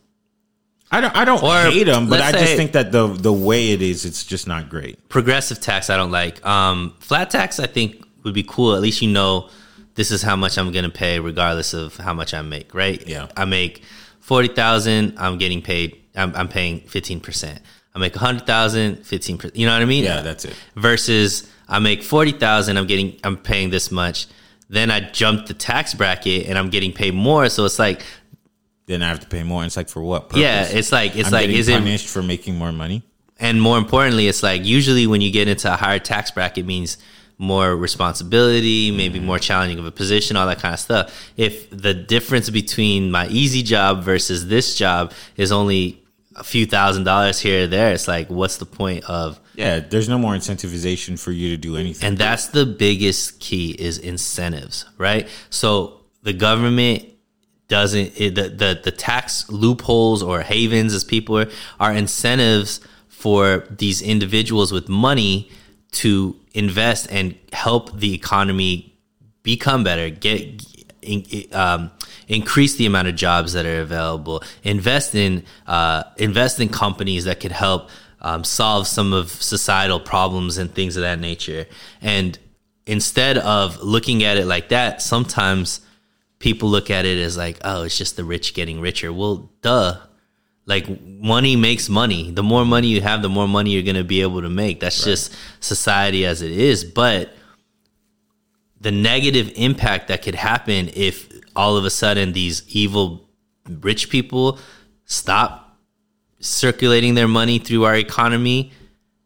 I 0.93 1.01
don't 1.01 1.16
I 1.16 1.24
don't 1.24 1.43
Or 1.43 1.70
hate 1.70 1.85
them, 1.85 2.09
but 2.09 2.20
I 2.20 2.32
just 2.32 2.56
think 2.56 2.72
that 2.72 2.90
the 2.90 3.06
the 3.06 3.32
way 3.32 3.70
it 3.70 3.81
is, 3.81 4.05
it's 4.05 4.24
just 4.24 4.48
not 4.48 4.68
great. 4.68 5.09
Progressive 5.09 5.60
tax, 5.60 5.89
I 5.89 5.97
don't 5.97 6.10
like. 6.10 6.44
Um, 6.44 6.94
flat 6.98 7.31
tax, 7.31 7.60
I 7.60 7.66
think 7.66 8.05
would 8.24 8.35
be 8.35 8.43
cool. 8.43 8.74
At 8.74 8.82
least 8.82 9.01
you 9.01 9.09
know 9.09 9.51
this 9.94 10.10
is 10.10 10.22
how 10.22 10.35
much 10.35 10.59
I'm 10.59 10.72
going 10.72 10.85
to 10.85 10.90
pay, 10.90 11.20
regardless 11.20 11.74
of 11.74 11.97
how 11.97 12.12
much 12.12 12.35
I 12.35 12.43
make. 12.43 12.74
Right? 12.74 13.06
Yeah. 13.06 13.28
I 13.36 13.44
make 13.44 13.82
forty 14.18 14.48
thousand. 14.48 15.14
I'm 15.16 15.39
getting 15.39 15.62
paid. 15.62 15.97
I'm, 16.16 16.35
I'm 16.35 16.48
paying 16.48 16.81
fifteen 16.81 17.20
percent. 17.20 17.60
I 17.94 18.01
make 18.01 18.16
a 18.16 18.18
hundred 18.18 18.47
thousand, 18.47 19.06
fifteen 19.06 19.39
percent. 19.39 19.56
You 19.56 19.66
know 19.66 19.72
what 19.72 19.82
I 19.82 19.86
mean? 19.86 20.02
Yeah, 20.02 20.22
that's 20.22 20.44
it. 20.44 20.56
Versus 20.74 21.48
I 21.68 21.78
make 21.78 22.02
forty 22.02 22.32
thousand. 22.32 22.78
I'm 22.78 22.89
getting. 22.89 23.18
I'm 23.22 23.36
paying 23.36 23.70
this 23.70 23.93
much. 23.93 24.27
Then 24.72 24.90
I 24.90 25.01
jump 25.01 25.47
the 25.47 25.55
tax 25.55 25.94
bracket 25.94 26.47
and 26.47 26.56
I'm 26.56 26.70
getting 26.70 26.92
paid 26.92 27.12
more. 27.12 27.48
So 27.48 27.64
it's 27.64 27.78
like, 27.78 28.02
Then 28.86 29.02
I 29.02 29.09
have 29.09 29.18
to 29.20 29.26
pay 29.26 29.42
more. 29.42 29.62
And 29.62 29.66
it's 29.66 29.76
like 29.76 29.88
for 29.88 30.01
what? 30.02 30.28
Purpose? 30.30 30.40
yeah, 30.42 30.64
it's 30.64 30.92
like 30.92 31.16
it's 31.16 31.26
I'm 31.28 31.32
like 31.32 31.48
is 31.51 31.68
it 31.68 31.72
punished 31.78 32.09
for 32.09 32.22
making 32.22 32.56
more 32.56 32.72
money? 32.72 33.02
and 33.42 33.60
more 33.60 33.78
importantly, 33.78 34.28
it's 34.28 34.42
like 34.42 34.64
usually 34.64 35.06
when 35.06 35.20
you 35.22 35.30
get 35.32 35.48
into 35.48 35.72
a 35.72 35.76
higher 35.76 35.98
tax 35.98 36.30
bracket 36.30 36.66
means 36.66 36.98
more 37.38 37.74
responsibility, 37.74 38.90
maybe 38.90 39.18
Mm-hmm. 39.18 39.26
more 39.26 39.38
challenging 39.38 39.78
of 39.78 39.86
a 39.86 39.90
position, 39.90 40.36
all 40.36 40.47
that 40.47 40.59
kind 40.59 40.74
of 40.74 40.80
stuff. 40.80 41.32
If 41.36 41.70
the 41.70 41.94
difference 41.94 42.51
between 42.51 43.10
my 43.10 43.26
easy 43.28 43.62
job 43.62 44.02
versus 44.02 44.48
this 44.48 44.76
job 44.76 45.12
is 45.36 45.51
only 45.51 45.99
a 46.36 46.44
few 46.44 46.65
thousand 46.66 47.05
dollars 47.05 47.40
here 47.40 47.65
or 47.65 47.66
there, 47.66 47.93
it's 47.93 48.07
like, 48.07 48.28
what's 48.28 48.59
the 48.59 48.66
point 48.66 49.05
of? 49.05 49.40
Yeah, 49.55 49.81
there's 49.81 50.09
no 50.09 50.19
more 50.19 50.35
incentivization 50.35 51.19
for 51.19 51.32
you 51.32 51.51
to 51.51 51.57
do 51.57 51.77
anything. 51.77 52.09
And 52.09 52.19
that's 52.19 52.48
the 52.48 52.65
biggest 52.65 53.40
key 53.40 53.73
is 53.73 53.98
incentives, 53.98 54.85
right? 54.97 55.28
So 55.51 56.01
the 56.23 56.32
government 56.32 57.05
doesn't 57.69 58.20
it, 58.20 58.35
the, 58.35 58.48
the 58.48 58.81
the 58.82 58.90
tax 58.90 59.48
loopholes 59.48 60.23
or 60.23 60.43
havens 60.43 60.93
as 60.93 61.05
people 61.05 61.39
are, 61.39 61.48
are 61.78 61.93
incentives 61.93 62.81
for 63.09 63.65
these 63.70 64.02
individuals 64.02 64.73
with 64.73 64.89
money 64.89 65.51
to 65.93 66.36
invest 66.52 67.07
and 67.11 67.36
help 67.52 67.98
the 67.98 68.12
economy 68.12 68.98
become 69.43 69.85
better 69.85 70.11
get 70.11 70.65
um, 71.52 71.90
increase 72.31 72.77
the 72.77 72.86
amount 72.86 73.09
of 73.09 73.15
jobs 73.15 73.52
that 73.52 73.66
are 73.66 73.81
available 73.81 74.43
invest 74.62 75.15
in 75.15 75.44
uh, 75.66 76.02
invest 76.16 76.61
in 76.61 76.69
companies 76.69 77.24
that 77.24 77.40
could 77.40 77.52
help 77.52 77.90
um, 78.23 78.44
solve 78.44 78.86
some 78.86 79.12
of 79.12 79.31
societal 79.31 80.01
problems 80.01 80.59
and 80.59 80.74
things 80.74 80.97
of 80.97 81.02
that 81.02 81.19
nature 81.19 81.66
and 82.01 82.39
instead 82.86 83.36
of 83.39 83.82
looking 83.82 84.24
at 84.24 84.36
it 84.36 84.47
like 84.47 84.69
that 84.70 85.02
sometimes 85.02 85.81
people 86.40 86.69
look 86.69 86.90
at 86.90 87.07
it 87.07 87.19
as 87.19 87.36
like, 87.36 87.59
oh, 87.65 87.85
it's 87.85 87.97
just 87.97 88.16
the 88.16 88.24
rich 88.24 88.55
getting 88.55 88.81
richer. 88.81 89.12
Well, 89.12 89.52
duh. 89.62 90.01
Like 90.66 91.01
money 91.02 91.57
makes 91.57 91.89
money. 91.89 92.31
The 92.31 92.43
more 92.43 92.65
money 92.65 92.89
you 92.89 93.01
have, 93.01 93.23
the 93.23 93.28
more 93.28 93.48
money 93.48 93.70
you're 93.70 93.82
gonna 93.82 94.05
be 94.05 94.23
able 94.23 94.43
to 94.43 94.48
make. 94.48 94.81
That's 94.81 95.05
just 95.05 95.35
society 95.61 96.27
as 96.27 96.43
it 96.43 96.51
is. 96.51 96.85
But 96.85 97.35
the 98.81 98.90
negative 98.90 99.52
impact 99.57 100.09
that 100.09 100.23
could 100.23 100.35
happen 100.35 100.90
if 100.94 101.30
all 101.56 101.77
of 101.77 101.85
a 101.85 101.90
sudden 101.90 102.32
these 102.32 102.62
evil 102.68 103.28
rich 103.81 104.09
people 104.10 104.59
stop 105.05 105.78
circulating 106.40 107.14
their 107.14 107.28
money 107.28 107.59
through 107.59 107.85
our 107.85 107.97
economy 107.97 108.72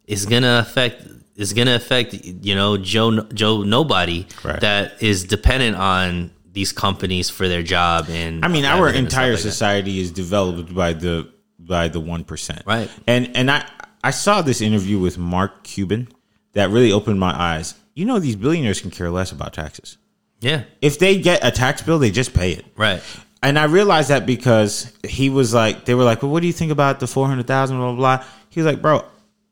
is 0.07 0.27
gonna 0.27 0.59
affect 0.61 1.07
is 1.37 1.53
gonna 1.53 1.75
affect 1.75 2.15
you 2.15 2.55
know 2.55 2.77
Joe 2.77 3.23
Joe 3.33 3.63
nobody 3.63 4.27
Right. 4.43 4.61
that 4.61 5.03
is 5.03 5.25
dependent 5.25 5.77
on 5.77 6.31
these 6.53 6.73
companies 6.73 7.31
for 7.31 7.49
their 7.49 7.63
job 7.63 8.07
and 8.09 8.45
I 8.45 8.49
mean, 8.49 8.65
our 8.65 8.77
livelihood 8.77 8.99
and 8.99 9.11
stuff 9.11 9.21
entire 9.21 9.33
like 9.33 9.41
society 9.41 9.99
is 10.01 10.11
developed 10.11 10.75
by 10.75 10.93
the 10.93 11.29
by 11.59 11.89
the 11.89 11.99
one 12.01 12.25
percent, 12.25 12.63
Right. 12.67 12.91
And 13.07 13.35
and 13.37 13.51
I 13.51 13.65
I 14.03 14.11
saw 14.11 14.43
this 14.43 14.61
interview 14.61 14.99
with 14.99 15.17
Mark 15.19 15.65
Cuban 15.65 16.09
that 16.53 16.69
really 16.71 16.93
opened 16.93 17.19
my 17.19 17.33
eyes. 17.35 17.75
You 17.95 18.05
know, 18.05 18.19
these 18.19 18.37
billionaires 18.37 18.81
can 18.81 18.91
care 18.91 19.11
less 19.11 19.33
about 19.33 19.55
taxes. 19.55 19.97
Yeah, 20.45 20.65
If 20.83 20.99
they 20.99 21.19
get 21.19 21.41
a 21.43 21.51
tax 21.51 21.83
bill, 21.83 21.99
they 21.99 22.11
just 22.11 22.35
pay 22.35 22.53
it. 22.53 22.65
right. 22.77 23.03
And 23.43 23.59
I 23.59 23.65
realized 23.65 24.09
that 24.09 24.25
because 24.25 24.91
he 25.07 25.29
was 25.29 25.53
like, 25.53 25.85
they 25.85 25.95
were 25.95 26.05
like, 26.05 26.23
well, 26.23 26.31
what 26.33 26.41
do 26.41 26.47
you 26.47 26.53
think 26.53 26.73
about 26.73 26.99
the 27.01 27.07
400,000, 27.07 27.77
blah, 27.77 27.93
blah, 27.93 27.97
blah. 28.19 28.27
He 28.49 28.59
was 28.61 28.67
like, 28.67 28.81
bro, 28.81 29.05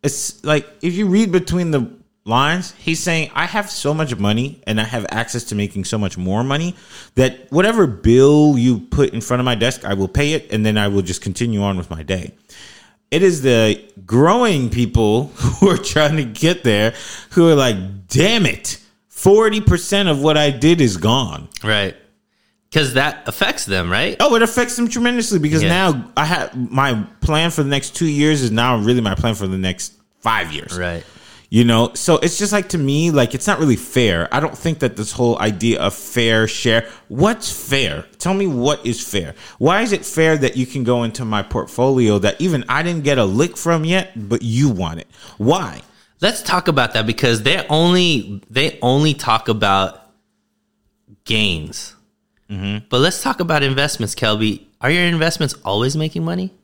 it's 0.02 0.42
like, 0.44 0.66
if 0.80 0.94
you 0.94 1.06
read 1.06 1.30
between 1.30 1.72
the 1.72 1.90
lines, 2.24 2.72
he's 2.78 3.00
saying, 3.00 3.30
I 3.34 3.44
have 3.44 3.70
so 3.70 3.92
much 3.92 4.16
money 4.16 4.62
and 4.66 4.80
I 4.80 4.84
have 4.84 5.04
access 5.10 5.44
to 5.44 5.54
making 5.54 5.84
so 5.84 5.98
much 5.98 6.16
more 6.16 6.42
money 6.42 6.74
that 7.16 7.52
whatever 7.52 7.86
bill 7.86 8.56
you 8.56 8.80
put 8.80 9.12
in 9.12 9.20
front 9.20 9.40
of 9.40 9.44
my 9.44 9.56
desk, 9.56 9.84
I 9.84 9.92
will 9.92 10.08
pay 10.08 10.32
it 10.32 10.50
and 10.50 10.64
then 10.64 10.78
I 10.78 10.88
will 10.88 11.02
just 11.02 11.20
continue 11.20 11.62
on 11.62 11.76
with 11.76 11.90
my 11.90 12.02
day. 12.02 12.32
It 13.10 13.22
is 13.22 13.42
the 13.42 13.78
growing 14.06 14.70
people 14.70 15.26
who 15.36 15.68
are 15.68 15.76
trying 15.76 16.16
to 16.16 16.24
get 16.24 16.64
there 16.64 16.94
who 17.32 17.50
are 17.50 17.54
like, 17.54 17.76
damn 18.08 18.46
it, 18.46 18.78
40% 19.22 20.10
of 20.10 20.20
what 20.20 20.36
I 20.36 20.50
did 20.50 20.80
is 20.80 20.96
gone. 20.96 21.48
Right. 21.62 21.96
Because 22.70 22.94
that 22.94 23.28
affects 23.28 23.66
them, 23.66 23.90
right? 23.90 24.16
Oh, 24.18 24.34
it 24.34 24.42
affects 24.42 24.76
them 24.76 24.88
tremendously 24.88 25.38
because 25.38 25.62
Yeah. 25.62 25.68
now 25.68 26.10
I 26.16 26.24
have 26.24 26.56
my 26.70 27.04
plan 27.20 27.50
for 27.50 27.62
the 27.62 27.68
next 27.68 27.94
two 27.94 28.06
years 28.06 28.42
is 28.42 28.50
now 28.50 28.78
really 28.78 29.00
my 29.02 29.14
plan 29.14 29.34
for 29.34 29.46
the 29.46 29.58
next 29.58 29.92
five 30.20 30.52
years. 30.52 30.76
Right. 30.76 31.04
You 31.50 31.64
know, 31.64 31.90
so 31.92 32.16
it's 32.16 32.38
just 32.38 32.50
like 32.50 32.70
to 32.70 32.78
me, 32.78 33.10
like 33.10 33.34
it's 33.34 33.46
not 33.46 33.60
really 33.60 33.76
fair. 33.76 34.26
I 34.32 34.40
don't 34.40 34.56
think 34.56 34.78
that 34.78 34.96
this 34.96 35.12
whole 35.12 35.38
idea 35.38 35.78
of 35.80 35.92
fair 35.92 36.48
share. 36.48 36.88
What's 37.08 37.52
fair? 37.52 38.06
Tell 38.18 38.32
me 38.32 38.46
what 38.46 38.84
is 38.86 39.06
fair. 39.06 39.34
Why 39.58 39.82
is 39.82 39.92
it 39.92 40.06
fair 40.06 40.38
that 40.38 40.56
you 40.56 40.64
can 40.64 40.82
go 40.82 41.02
into 41.02 41.26
my 41.26 41.42
portfolio 41.42 42.18
that 42.20 42.40
even 42.40 42.64
I 42.70 42.82
didn't 42.82 43.04
get 43.04 43.18
a 43.18 43.24
lick 43.26 43.58
from 43.58 43.84
yet, 43.84 44.12
but 44.16 44.40
you 44.40 44.70
want 44.70 45.00
it? 45.00 45.08
Why? 45.36 45.82
Let's 46.22 46.40
talk 46.40 46.68
about 46.68 46.94
that 46.94 47.06
because 47.06 47.42
they 47.42 47.66
only 47.66 48.40
they 48.48 48.78
only 48.80 49.12
talk 49.12 49.48
about 49.48 50.00
gains. 51.24 51.96
Mm-hmm. 52.48 52.86
But 52.88 53.00
let's 53.00 53.22
talk 53.22 53.40
about 53.40 53.64
investments, 53.64 54.14
Kelby. 54.14 54.66
Are 54.80 54.90
your 54.90 55.04
investments 55.04 55.54
always 55.64 55.96
making 55.96 56.24
money? 56.24 56.54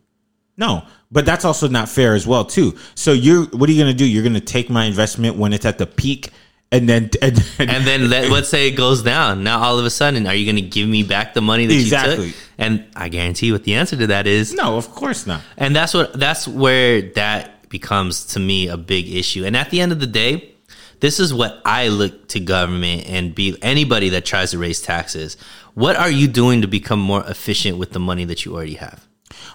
No, 0.57 0.85
but 1.11 1.25
that's 1.25 1.45
also 1.45 1.69
not 1.69 1.89
fair 1.89 2.15
as 2.15 2.27
well 2.27 2.45
too. 2.45 2.77
So 2.95 3.13
you're 3.13 3.47
what 3.47 3.69
are 3.69 3.73
you 3.73 3.83
going 3.83 3.93
to 3.93 3.99
do? 3.99 4.07
You're 4.07 4.23
going 4.23 4.35
to 4.35 4.41
take 4.41 4.71
my 4.71 4.85
investment 4.85 5.37
when 5.37 5.53
it's 5.53 5.67
at 5.67 5.79
the 5.79 5.87
peak, 5.87 6.31
and 6.71 6.89
then 6.89 7.11
and, 7.23 7.39
And 7.59 7.85
then 7.85 8.11
let, 8.11 8.31
let's 8.31 8.49
say 8.49 8.69
it 8.69 8.77
goes 8.77 9.03
down. 9.03 9.43
Now 9.43 9.61
all 9.61 9.79
of 9.79 9.85
a 9.85 9.91
sudden, 9.91 10.27
are 10.27 10.35
you 10.35 10.45
going 10.45 10.63
to 10.63 10.69
give 10.69 10.89
me 10.89 11.03
back 11.03 11.35
the 11.35 11.41
money 11.41 11.67
that 11.67 11.75
you 11.75 11.91
took? 11.91 12.35
And 12.59 12.85
I 12.95 13.09
guarantee 13.09 13.47
you 13.47 13.53
what 13.55 13.65
the 13.65 13.75
answer 13.75 13.97
to 13.97 14.09
that 14.09 14.29
is 14.29 14.55
no, 14.55 14.77
of 14.77 14.91
course 14.91 15.27
not. 15.27 15.43
And 15.57 15.75
that's 15.75 15.95
what 15.95 16.13
that's 16.13 16.47
where 16.47 17.03
that 17.13 17.58
becomes 17.69 18.25
to 18.27 18.41
me 18.41 18.69
a 18.69 18.77
big 18.77 19.09
issue. 19.09 19.45
And 19.45 19.57
at 19.57 19.71
the 19.71 19.81
end 19.81 19.93
of 19.93 20.01
the 20.01 20.07
day, 20.07 20.55
this 21.01 21.21
is 21.21 21.33
what 21.33 21.61
I 21.65 21.89
look 21.89 22.29
to 22.29 22.41
government 22.41 23.09
and 23.09 23.35
be 23.35 23.57
anybody 23.63 24.09
that 24.11 24.25
tries 24.25 24.51
to 24.51 24.59
raise 24.59 24.81
taxes. 24.81 25.37
What 25.75 25.97
are 25.97 26.11
you 26.11 26.27
doing 26.27 26.63
to 26.63 26.69
become 26.69 26.99
more 26.99 27.25
efficient 27.27 27.79
with 27.79 27.93
the 27.93 28.01
money 28.01 28.25
that 28.25 28.45
you 28.45 28.55
already 28.55 28.75
have? 28.75 29.07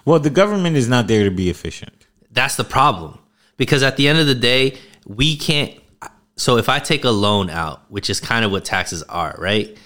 Well, 0.06 0.19
the 0.19 0.30
government 0.30 0.77
is 0.77 0.88
not 0.88 1.07
there 1.07 1.23
to 1.26 1.31
be 1.31 1.49
efficient. 1.49 2.07
That's 2.31 2.56
the 2.56 2.64
problem. 2.64 3.19
Because 3.57 3.84
at 3.84 3.98
the 3.98 4.07
end 4.07 4.19
of 4.19 4.27
the 4.27 4.35
day, 4.35 4.77
we 5.06 5.35
can't 5.38 5.77
so 6.35 6.57
if 6.57 6.68
I 6.68 6.80
take 6.80 7.03
a 7.06 7.11
loan 7.11 7.49
out, 7.49 7.84
which 7.90 8.10
is 8.10 8.19
kind 8.19 8.44
of 8.44 8.52
what 8.52 8.65
taxes 8.65 9.03
are, 9.03 9.35
right? 9.38 9.77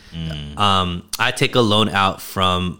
Um, 0.57 1.09
I 1.19 1.31
take 1.31 1.55
a 1.55 1.59
loan 1.59 1.89
out 1.89 2.21
from 2.21 2.79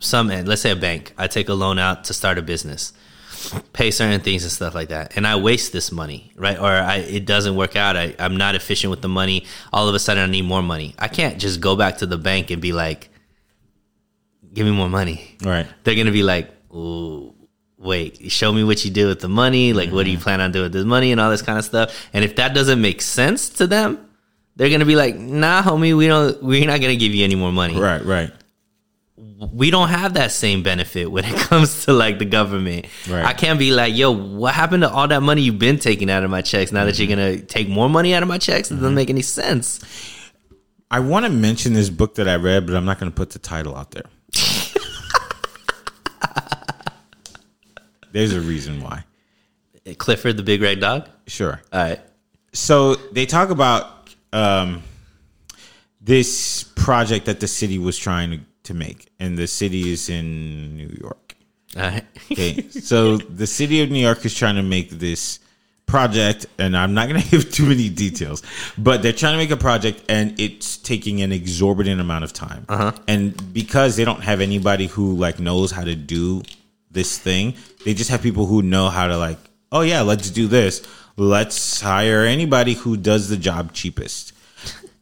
some, 0.00 0.28
let's 0.28 0.62
say 0.62 0.72
a 0.72 0.76
bank. 0.76 1.14
I 1.16 1.28
take 1.28 1.48
a 1.48 1.54
loan 1.54 1.78
out 1.78 2.04
to 2.04 2.14
start 2.14 2.36
a 2.38 2.42
business, 2.42 2.92
pay 3.72 3.90
certain 3.90 4.20
things 4.20 4.42
and 4.42 4.52
stuff 4.52 4.74
like 4.74 4.88
that, 4.88 5.16
and 5.16 5.26
I 5.26 5.36
waste 5.36 5.72
this 5.72 5.92
money, 5.92 6.32
right? 6.36 6.58
Or 6.58 6.70
I, 6.70 6.96
it 6.96 7.26
doesn't 7.26 7.56
work 7.56 7.76
out. 7.76 7.96
I, 7.96 8.14
I'm 8.18 8.36
not 8.36 8.54
efficient 8.54 8.90
with 8.90 9.02
the 9.02 9.08
money. 9.08 9.44
All 9.72 9.88
of 9.88 9.94
a 9.94 9.98
sudden, 9.98 10.22
I 10.22 10.30
need 10.30 10.42
more 10.42 10.62
money. 10.62 10.94
I 10.98 11.08
can't 11.08 11.38
just 11.38 11.60
go 11.60 11.76
back 11.76 11.98
to 11.98 12.06
the 12.06 12.18
bank 12.18 12.50
and 12.50 12.60
be 12.60 12.72
like, 12.72 13.10
"Give 14.52 14.66
me 14.66 14.72
more 14.72 14.88
money." 14.88 15.36
Right. 15.42 15.66
They're 15.84 15.96
gonna 15.96 16.12
be 16.12 16.22
like, 16.22 16.50
"Ooh." 16.74 17.32
Wait, 17.78 18.32
show 18.32 18.52
me 18.52 18.64
what 18.64 18.84
you 18.86 18.90
do 18.90 19.06
with 19.06 19.20
the 19.20 19.28
money. 19.28 19.74
Like, 19.74 19.90
what 19.90 20.04
do 20.04 20.10
you 20.10 20.16
mm-hmm. 20.16 20.24
plan 20.24 20.40
on 20.40 20.50
doing 20.50 20.64
with 20.64 20.72
this 20.72 20.86
money 20.86 21.12
and 21.12 21.20
all 21.20 21.30
this 21.30 21.42
kind 21.42 21.58
of 21.58 21.64
stuff? 21.64 22.08
And 22.14 22.24
if 22.24 22.36
that 22.36 22.54
doesn't 22.54 22.80
make 22.80 23.02
sense 23.02 23.50
to 23.50 23.66
them, 23.66 24.08
they're 24.56 24.70
gonna 24.70 24.86
be 24.86 24.96
like, 24.96 25.16
"Nah, 25.16 25.62
homie, 25.62 25.96
we 25.96 26.08
don't. 26.08 26.42
We're 26.42 26.66
not 26.66 26.80
gonna 26.80 26.96
give 26.96 27.14
you 27.14 27.22
any 27.22 27.34
more 27.34 27.52
money." 27.52 27.78
Right, 27.78 28.04
right. 28.04 28.32
We 29.16 29.70
don't 29.70 29.88
have 29.88 30.14
that 30.14 30.30
same 30.30 30.62
benefit 30.62 31.10
when 31.10 31.24
it 31.24 31.34
comes 31.48 31.84
to 31.86 31.92
like 31.92 32.18
the 32.18 32.24
government. 32.24 32.86
Right. 33.08 33.24
I 33.24 33.32
can't 33.32 33.58
be 33.58 33.72
like, 33.72 33.96
yo, 33.96 34.10
what 34.10 34.54
happened 34.54 34.82
to 34.82 34.90
all 34.90 35.08
that 35.08 35.22
money 35.22 35.42
you've 35.42 35.58
been 35.58 35.78
taking 35.78 36.10
out 36.10 36.22
of 36.22 36.30
my 36.30 36.42
checks? 36.42 36.72
Now 36.72 36.84
that 36.84 36.98
you're 36.98 37.08
gonna 37.08 37.40
take 37.40 37.68
more 37.68 37.88
money 37.88 38.14
out 38.14 38.22
of 38.22 38.28
my 38.28 38.38
checks, 38.38 38.70
it 38.70 38.74
doesn't 38.74 38.94
make 38.94 39.10
any 39.10 39.22
sense. 39.22 39.80
I 40.90 41.00
want 41.00 41.26
to 41.26 41.32
mention 41.32 41.72
this 41.72 41.90
book 41.90 42.14
that 42.16 42.28
I 42.28 42.36
read, 42.36 42.66
but 42.66 42.76
I'm 42.76 42.84
not 42.84 43.00
going 43.00 43.10
to 43.10 43.16
put 43.16 43.30
the 43.30 43.40
title 43.40 43.74
out 43.74 43.90
there. 43.90 44.04
There's 48.12 48.32
a 48.32 48.40
reason 48.40 48.80
why. 48.82 49.04
Clifford 49.98 50.36
the 50.36 50.42
Big 50.42 50.62
Red 50.62 50.80
Dog. 50.80 51.08
Sure. 51.26 51.60
All 51.72 51.80
right. 51.80 52.00
So 52.52 52.94
they 52.94 53.26
talk 53.26 53.50
about 53.50 54.14
um, 54.32 54.82
this 56.00 56.62
project 56.76 57.26
that 57.26 57.40
the 57.40 57.48
city 57.48 57.78
was 57.78 57.98
trying 57.98 58.30
to, 58.30 58.40
to 58.66 58.74
make, 58.74 59.10
and 59.18 59.36
the 59.36 59.46
city 59.46 59.90
is 59.90 60.08
in 60.08 60.76
New 60.76 60.96
York. 61.00 61.36
Okay, 61.76 62.68
so 62.70 63.16
the 63.42 63.46
city 63.46 63.82
of 63.82 63.90
New 63.90 64.00
York 64.00 64.24
is 64.24 64.34
trying 64.34 64.56
to 64.56 64.62
make 64.62 64.90
this 64.90 65.40
project, 65.86 66.46
and 66.58 66.76
I'm 66.76 66.94
not 66.94 67.08
going 67.08 67.20
to 67.22 67.28
give 67.28 67.50
too 67.50 67.66
many 67.66 67.88
details, 67.88 68.42
but 68.76 69.02
they're 69.02 69.12
trying 69.12 69.34
to 69.34 69.38
make 69.38 69.50
a 69.50 69.56
project, 69.56 70.02
and 70.08 70.38
it's 70.38 70.76
taking 70.76 71.22
an 71.22 71.32
exorbitant 71.32 72.00
amount 72.00 72.24
of 72.24 72.32
time. 72.32 72.66
Uh-huh. 72.68 72.92
And 73.08 73.52
because 73.52 73.96
they 73.96 74.04
don't 74.04 74.22
have 74.22 74.40
anybody 74.40 74.86
who 74.86 75.14
like 75.16 75.38
knows 75.38 75.70
how 75.70 75.84
to 75.84 75.94
do 75.94 76.42
this 76.90 77.18
thing, 77.18 77.54
they 77.84 77.94
just 77.94 78.10
have 78.10 78.22
people 78.22 78.46
who 78.46 78.62
know 78.62 78.88
how 78.88 79.06
to 79.06 79.16
like, 79.16 79.38
oh 79.72 79.82
yeah, 79.82 80.02
let's 80.02 80.30
do 80.30 80.46
this. 80.46 80.86
Let's 81.16 81.80
hire 81.80 82.24
anybody 82.24 82.74
who 82.74 82.96
does 82.96 83.28
the 83.28 83.36
job 83.36 83.72
cheapest. 83.72 84.32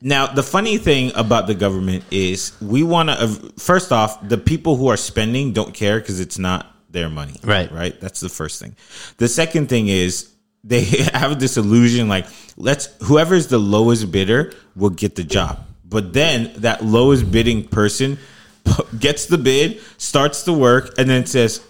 Now, 0.06 0.26
the 0.26 0.42
funny 0.42 0.76
thing 0.76 1.12
about 1.14 1.46
the 1.46 1.54
government 1.54 2.04
is 2.10 2.52
we 2.60 2.82
want 2.82 3.08
to, 3.08 3.26
first 3.58 3.90
off, 3.90 4.28
the 4.28 4.36
people 4.36 4.76
who 4.76 4.88
are 4.88 4.98
spending 4.98 5.52
don't 5.54 5.72
care 5.72 5.98
because 5.98 6.20
it's 6.20 6.38
not 6.38 6.70
their 6.90 7.08
money. 7.08 7.36
Right. 7.42 7.72
Right. 7.72 7.98
That's 8.00 8.20
the 8.20 8.28
first 8.28 8.60
thing. 8.60 8.76
The 9.16 9.28
second 9.28 9.70
thing 9.70 9.88
is 9.88 10.30
they 10.62 10.84
have 11.14 11.40
this 11.40 11.56
illusion 11.56 12.06
like, 12.08 12.26
let's, 12.58 12.90
whoever's 13.04 13.46
the 13.46 13.56
lowest 13.58 14.12
bidder 14.12 14.52
will 14.76 14.90
get 14.90 15.16
the 15.16 15.24
job. 15.24 15.64
But 15.86 16.12
then 16.12 16.52
that 16.56 16.84
lowest 16.84 17.30
bidding 17.32 17.66
person 17.66 18.18
gets 18.98 19.24
the 19.24 19.38
bid, 19.38 19.80
starts 19.96 20.42
the 20.42 20.52
work, 20.52 20.98
and 20.98 21.08
then 21.08 21.24
says, 21.24 21.62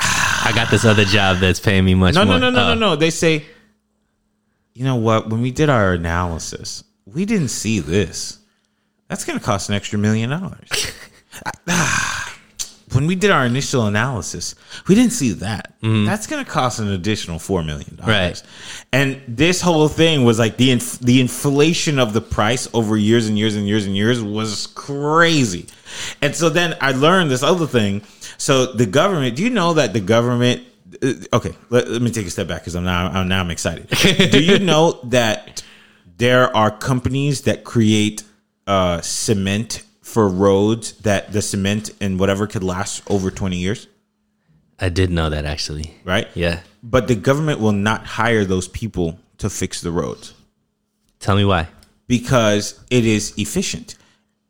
I 0.00 0.50
got 0.56 0.70
this 0.72 0.84
other 0.84 1.04
job 1.04 1.38
that's 1.38 1.60
paying 1.60 1.84
me 1.84 1.94
much 1.94 2.16
no, 2.16 2.24
more. 2.24 2.40
no, 2.40 2.50
no, 2.50 2.56
no, 2.56 2.62
Oh. 2.70 2.74
no, 2.74 2.80
no. 2.80 2.96
They 2.96 3.10
say, 3.10 3.44
you 4.74 4.84
know 4.84 4.96
what? 4.96 5.28
When 5.28 5.40
we 5.40 5.50
did 5.50 5.68
our 5.68 5.92
analysis, 5.92 6.84
we 7.06 7.24
didn't 7.24 7.48
see 7.48 7.80
this. 7.80 8.38
That's 9.08 9.24
going 9.24 9.38
to 9.38 9.44
cost 9.44 9.68
an 9.68 9.74
extra 9.74 9.98
million 9.98 10.30
dollars. 10.30 10.68
When 12.92 13.06
we 13.06 13.14
did 13.14 13.30
our 13.30 13.46
initial 13.46 13.86
analysis, 13.86 14.56
we 14.88 14.96
didn't 14.96 15.12
see 15.12 15.30
that. 15.34 15.80
Mm-hmm. 15.80 16.06
That's 16.06 16.26
going 16.26 16.44
to 16.44 16.50
cost 16.50 16.80
an 16.80 16.88
additional 16.88 17.38
four 17.38 17.62
million 17.62 17.94
dollars. 17.94 18.08
Right. 18.08 18.42
And 18.92 19.22
this 19.28 19.60
whole 19.60 19.86
thing 19.86 20.24
was 20.24 20.40
like 20.40 20.56
the 20.56 20.72
inf- 20.72 20.98
the 20.98 21.20
inflation 21.20 22.00
of 22.00 22.14
the 22.14 22.20
price 22.20 22.68
over 22.74 22.96
years 22.96 23.28
and 23.28 23.38
years 23.38 23.54
and 23.54 23.68
years 23.68 23.86
and 23.86 23.96
years 23.96 24.20
was 24.20 24.66
crazy. 24.68 25.66
And 26.20 26.34
so 26.34 26.48
then 26.48 26.76
I 26.80 26.90
learned 26.90 27.30
this 27.30 27.44
other 27.44 27.66
thing. 27.66 28.02
So 28.38 28.66
the 28.66 28.86
government, 28.86 29.36
do 29.36 29.44
you 29.44 29.50
know 29.50 29.74
that 29.74 29.92
the 29.92 30.00
government 30.00 30.64
okay, 31.32 31.54
let, 31.70 31.88
let 31.88 32.02
me 32.02 32.10
take 32.10 32.26
a 32.26 32.30
step 32.30 32.48
back 32.48 32.62
because 32.62 32.74
I'm 32.76 32.84
now 32.84 33.08
I'm 33.08 33.28
now 33.28 33.40
I'm 33.40 33.50
excited. 33.50 33.88
do 34.30 34.42
you 34.42 34.58
know 34.58 35.00
that 35.04 35.62
there 36.16 36.54
are 36.56 36.70
companies 36.70 37.42
that 37.42 37.64
create 37.64 38.22
uh, 38.66 39.00
cement 39.00 39.82
for 40.02 40.28
roads 40.28 40.92
that 40.98 41.32
the 41.32 41.40
cement 41.42 41.90
and 42.00 42.18
whatever 42.18 42.46
could 42.46 42.64
last 42.64 43.02
over 43.08 43.30
20 43.30 43.56
years, 43.56 43.86
I 44.78 44.88
did 44.88 45.10
know 45.10 45.30
that 45.30 45.44
actually. 45.44 45.94
right? 46.04 46.28
Yeah. 46.34 46.60
But 46.82 47.06
the 47.08 47.14
government 47.14 47.60
will 47.60 47.72
not 47.72 48.04
hire 48.06 48.44
those 48.44 48.66
people 48.68 49.18
to 49.38 49.48
fix 49.50 49.80
the 49.80 49.90
roads 49.90 50.34
Tell 51.20 51.36
me 51.36 51.44
why. 51.44 51.68
because 52.06 52.78
it 52.90 53.04
is 53.06 53.32
efficient. 53.36 53.94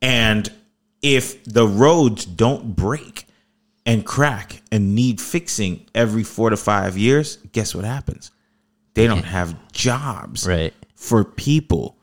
And 0.01 0.51
if 1.03 1.45
the 1.45 1.67
roads 1.67 2.25
don't 2.25 2.75
break 2.75 3.27
and 3.87 4.05
crack 4.05 4.63
and 4.71 4.95
need 4.95 5.21
fixing 5.21 5.87
every 5.95 6.23
four 6.23 6.51
to 6.51 6.57
five 6.57 6.97
years, 6.99 7.37
guess 7.53 7.75
what 7.75 7.85
happens? 7.85 8.31
They 8.95 9.07
don't 9.07 9.25
have 9.39 9.57
jobs 9.73 10.47
Right. 10.47 10.75
for 10.95 11.25
people. 11.25 11.97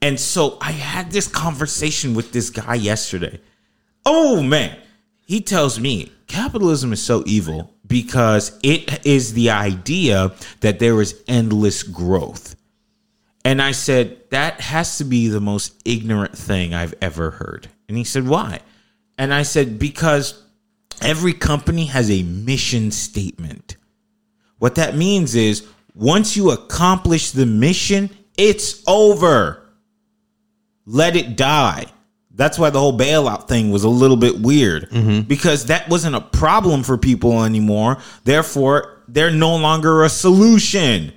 And 0.00 0.18
so 0.18 0.58
I 0.60 0.72
had 0.72 1.10
this 1.10 1.26
conversation 1.28 2.14
with 2.14 2.32
this 2.32 2.50
guy 2.50 2.74
yesterday. 2.74 3.40
Oh 4.06 4.42
man, 4.42 4.78
he 5.26 5.40
tells 5.40 5.78
me 5.80 6.12
capitalism 6.28 6.92
is 6.92 7.02
so 7.02 7.22
evil 7.26 7.74
because 7.86 8.58
it 8.62 9.04
is 9.06 9.32
the 9.34 9.50
idea 9.50 10.32
that 10.60 10.78
there 10.78 11.00
is 11.00 11.20
endless 11.26 11.82
growth. 11.82 12.54
And 13.44 13.62
I 13.62 13.72
said, 13.72 14.18
that 14.30 14.60
has 14.60 14.98
to 14.98 15.04
be 15.04 15.28
the 15.28 15.40
most 15.40 15.80
ignorant 15.84 16.36
thing 16.36 16.74
I've 16.74 16.94
ever 17.00 17.30
heard. 17.30 17.68
And 17.88 17.96
he 17.96 18.04
said, 18.04 18.26
why? 18.28 18.60
And 19.16 19.32
I 19.32 19.42
said, 19.42 19.78
because 19.78 20.42
every 21.02 21.32
company 21.32 21.86
has 21.86 22.10
a 22.10 22.22
mission 22.22 22.90
statement. 22.90 23.76
What 24.58 24.74
that 24.76 24.96
means 24.96 25.34
is 25.34 25.66
once 25.94 26.36
you 26.36 26.50
accomplish 26.50 27.30
the 27.30 27.46
mission, 27.46 28.10
it's 28.36 28.82
over. 28.86 29.62
Let 30.86 31.16
it 31.16 31.36
die. 31.36 31.86
That's 32.30 32.56
why 32.56 32.70
the 32.70 32.78
whole 32.78 32.96
bailout 32.96 33.48
thing 33.48 33.72
was 33.72 33.82
a 33.82 33.88
little 33.88 34.16
bit 34.16 34.40
weird 34.40 34.88
mm-hmm. 34.90 35.22
because 35.22 35.66
that 35.66 35.88
wasn't 35.88 36.14
a 36.14 36.20
problem 36.20 36.84
for 36.84 36.96
people 36.96 37.42
anymore. 37.42 37.98
Therefore, 38.22 39.02
they're 39.08 39.32
no 39.32 39.56
longer 39.56 40.04
a 40.04 40.08
solution. 40.08 41.12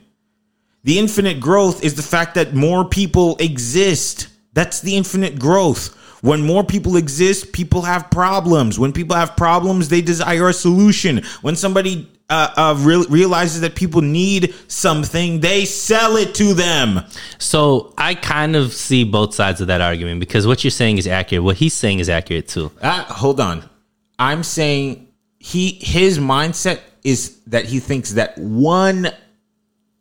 The 0.83 0.97
infinite 0.97 1.39
growth 1.39 1.83
is 1.83 1.93
the 1.93 2.01
fact 2.01 2.33
that 2.35 2.55
more 2.55 2.85
people 2.85 3.37
exist. 3.37 4.29
That's 4.53 4.81
the 4.81 4.97
infinite 4.97 5.37
growth. 5.37 5.95
When 6.21 6.45
more 6.45 6.63
people 6.63 6.97
exist, 6.97 7.51
people 7.51 7.81
have 7.81 8.09
problems. 8.11 8.79
When 8.79 8.93
people 8.93 9.15
have 9.15 9.35
problems, 9.35 9.89
they 9.89 10.01
desire 10.01 10.49
a 10.49 10.53
solution. 10.53 11.23
When 11.41 11.55
somebody 11.55 12.07
uh, 12.31 12.53
uh, 12.55 12.75
real 12.79 13.03
realizes 13.09 13.61
that 13.61 13.75
people 13.75 14.01
need 14.01 14.55
something, 14.69 15.41
they 15.41 15.65
sell 15.65 16.15
it 16.15 16.33
to 16.35 16.53
them. 16.53 17.01
So 17.39 17.93
I 17.97 18.15
kind 18.15 18.55
of 18.55 18.71
see 18.71 19.03
both 19.03 19.35
sides 19.35 19.59
of 19.59 19.67
that 19.67 19.81
argument 19.81 20.21
because 20.21 20.47
what 20.47 20.63
you're 20.63 20.71
saying 20.71 20.97
is 20.97 21.07
accurate. 21.07 21.43
What 21.43 21.57
he's 21.57 21.73
saying 21.73 21.99
is 21.99 22.07
accurate 22.07 22.47
too. 22.47 22.71
Uh, 22.81 23.03
hold 23.03 23.41
on. 23.41 23.69
I'm 24.17 24.43
saying 24.43 25.09
he 25.39 25.71
his 25.81 26.19
mindset 26.19 26.79
is 27.03 27.39
that 27.47 27.65
he 27.65 27.79
thinks 27.79 28.11
that 28.11 28.37
one 28.37 29.09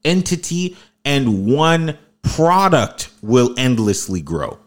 entity 0.04 0.76
and 1.04 1.46
one 1.46 1.98
product 2.22 3.10
will 3.22 3.54
endlessly 3.58 4.20
grow. 4.20 4.58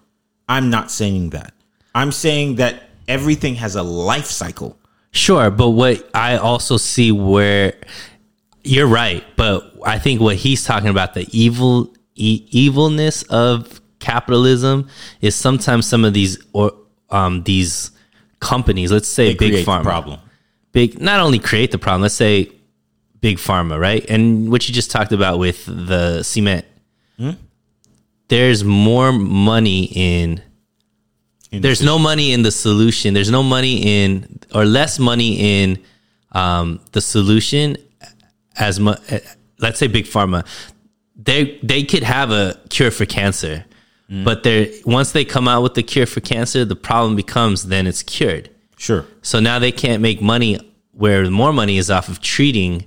I'm 0.48 0.70
not 0.70 0.92
saying 0.92 1.32
that. 1.32 1.54
I'm 1.96 2.12
saying 2.12 2.56
that 2.56 2.84
everything 3.08 3.56
has 3.56 3.76
a 3.76 3.84
life 3.84 4.26
cycle. 4.26 4.78
Sure, 5.12 5.50
but 5.52 5.70
what 5.72 6.10
I 6.14 6.38
also 6.38 6.78
see 6.78 7.12
where 7.12 7.74
you're 8.64 8.88
right, 8.88 9.24
but 9.36 9.74
I 9.86 10.00
think 10.00 10.22
what 10.22 10.36
he's 10.38 10.64
talking 10.66 10.90
about 10.90 11.14
the 11.14 11.28
evil 11.38 11.94
e- 12.16 12.46
evilness 12.50 13.24
of 13.24 13.80
capitalism 14.00 14.88
is 15.22 15.36
sometimes 15.36 15.86
some 15.88 16.04
of 16.04 16.14
these 16.14 16.38
or 16.54 16.72
um 17.10 17.44
these 17.44 17.92
companies, 18.40 18.92
let's 18.92 19.08
say 19.08 19.34
They 19.34 19.50
big 19.52 19.66
pharma, 19.66 19.84
problem. 19.84 20.20
big 20.72 21.00
not 21.00 21.20
only 21.20 21.40
create 21.40 21.72
the 21.72 21.78
problem, 21.78 22.02
let's 22.02 22.16
say 22.16 22.52
big 23.22 23.38
pharma, 23.38 23.80
right? 23.80 24.04
And 24.10 24.52
what 24.52 24.68
you 24.68 24.74
just 24.74 24.92
talked 24.92 25.12
about 25.14 25.40
with 25.40 25.66
the 25.66 26.24
cement? 26.24 26.66
There's 28.28 28.64
more 28.64 29.12
money 29.12 29.90
in 29.94 30.42
there's 31.62 31.84
no 31.84 32.00
money 32.00 32.34
in 32.34 32.42
the 32.42 32.52
solution. 32.52 33.14
There's 33.14 33.30
no 33.30 33.44
money 33.44 34.04
in, 34.04 34.40
or 34.56 34.66
less 34.66 34.98
money 34.98 35.62
in 35.62 35.78
um, 36.32 36.80
the 36.94 37.02
solution. 37.02 37.78
As 38.58 38.80
much, 38.80 39.00
let's 39.60 39.80
say 39.80 39.88
big 39.88 40.06
pharma, 40.06 40.46
they 41.16 41.60
they 41.64 41.84
could 41.84 42.04
have 42.04 42.32
a 42.32 42.60
cure 42.70 42.92
for 42.92 43.06
cancer, 43.06 43.66
but 44.24 44.44
they 44.44 44.80
once 44.86 45.12
they 45.12 45.26
come 45.26 45.48
out 45.48 45.64
with 45.64 45.74
the 45.74 45.82
cure 45.84 46.06
for 46.06 46.22
cancer, 46.22 46.66
the 46.66 46.76
problem 46.76 47.16
becomes 47.16 47.68
then 47.68 47.88
it's 47.88 48.04
cured. 48.04 48.50
Sure. 48.78 49.06
So 49.22 49.40
now 49.40 49.58
they 49.58 49.72
can't 49.72 50.02
make 50.02 50.22
money 50.22 50.60
where 50.92 51.30
more 51.32 51.54
money 51.54 51.78
is 51.78 51.90
off 51.90 52.10
of 52.10 52.22
treating. 52.22 52.86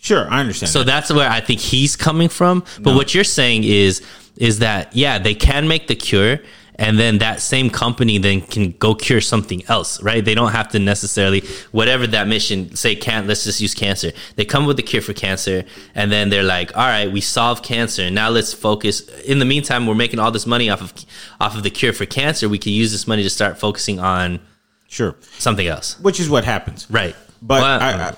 Sure, 0.00 0.26
I 0.30 0.40
understand. 0.40 0.70
So 0.70 0.80
that. 0.80 0.86
that's 0.86 1.12
where 1.12 1.30
I 1.30 1.40
think 1.40 1.60
he's 1.60 1.94
coming 1.94 2.30
from. 2.30 2.64
But 2.80 2.94
what 2.94 3.14
you're 3.14 3.22
saying 3.24 3.64
is 3.64 4.02
is 4.36 4.60
that 4.60 4.96
yeah, 4.96 5.18
they 5.18 5.34
can 5.34 5.68
make 5.68 5.86
the 5.86 5.94
cure 5.94 6.40
and 6.76 6.98
then 6.98 7.18
that 7.18 7.40
same 7.42 7.68
company 7.68 8.16
then 8.16 8.40
can 8.40 8.72
go 8.72 8.94
cure 8.94 9.20
something 9.20 9.62
else, 9.68 10.02
right? 10.02 10.24
They 10.24 10.34
don't 10.34 10.52
have 10.52 10.70
to 10.70 10.78
necessarily 10.78 11.42
whatever 11.72 12.06
that 12.06 12.26
mission 12.26 12.74
say 12.74 12.96
can't 12.96 13.26
let's 13.26 13.44
just 13.44 13.60
use 13.60 13.74
cancer. 13.74 14.12
They 14.36 14.46
come 14.46 14.64
with 14.64 14.78
the 14.78 14.82
cure 14.82 15.02
for 15.02 15.12
cancer 15.12 15.64
and 15.94 16.10
then 16.10 16.30
they're 16.30 16.42
like, 16.42 16.74
"All 16.74 16.86
right, 16.86 17.12
we 17.12 17.20
solved 17.20 17.62
cancer. 17.62 18.10
Now 18.10 18.30
let's 18.30 18.54
focus 18.54 19.06
in 19.20 19.38
the 19.38 19.44
meantime 19.44 19.86
we're 19.86 19.94
making 19.94 20.18
all 20.18 20.30
this 20.30 20.46
money 20.46 20.70
off 20.70 20.80
of 20.80 20.94
off 21.40 21.54
of 21.54 21.62
the 21.62 21.70
cure 21.70 21.92
for 21.92 22.06
cancer. 22.06 22.48
We 22.48 22.58
can 22.58 22.72
use 22.72 22.90
this 22.90 23.06
money 23.06 23.22
to 23.22 23.30
start 23.30 23.58
focusing 23.58 24.00
on 24.00 24.40
sure. 24.88 25.16
something 25.38 25.66
else." 25.66 26.00
Which 26.00 26.18
is 26.18 26.30
what 26.30 26.44
happens. 26.44 26.86
Right. 26.88 27.14
But 27.42 27.60
Well, 27.62 27.80
I, 27.80 27.92
I, 27.92 28.08
I- 28.08 28.14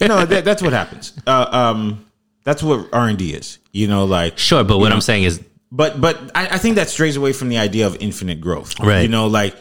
no, 0.00 0.24
that, 0.26 0.42
that's 0.44 0.62
what 0.62 0.72
happens. 0.72 1.12
Uh, 1.26 1.46
um, 1.50 2.06
that's 2.44 2.62
what 2.62 2.88
R 2.92 3.08
and 3.08 3.18
D 3.18 3.32
is. 3.34 3.58
You 3.72 3.86
know, 3.86 4.04
like 4.04 4.38
Sure, 4.38 4.64
but 4.64 4.78
what 4.78 4.88
know, 4.88 4.96
I'm 4.96 5.00
saying 5.00 5.24
is 5.24 5.40
But 5.70 6.00
but 6.00 6.18
I, 6.34 6.48
I 6.48 6.58
think 6.58 6.76
that 6.76 6.88
strays 6.88 7.16
away 7.16 7.32
from 7.32 7.48
the 7.48 7.58
idea 7.58 7.86
of 7.86 7.96
infinite 8.00 8.40
growth. 8.40 8.78
Right. 8.80 9.02
You 9.02 9.08
know, 9.08 9.26
like 9.26 9.56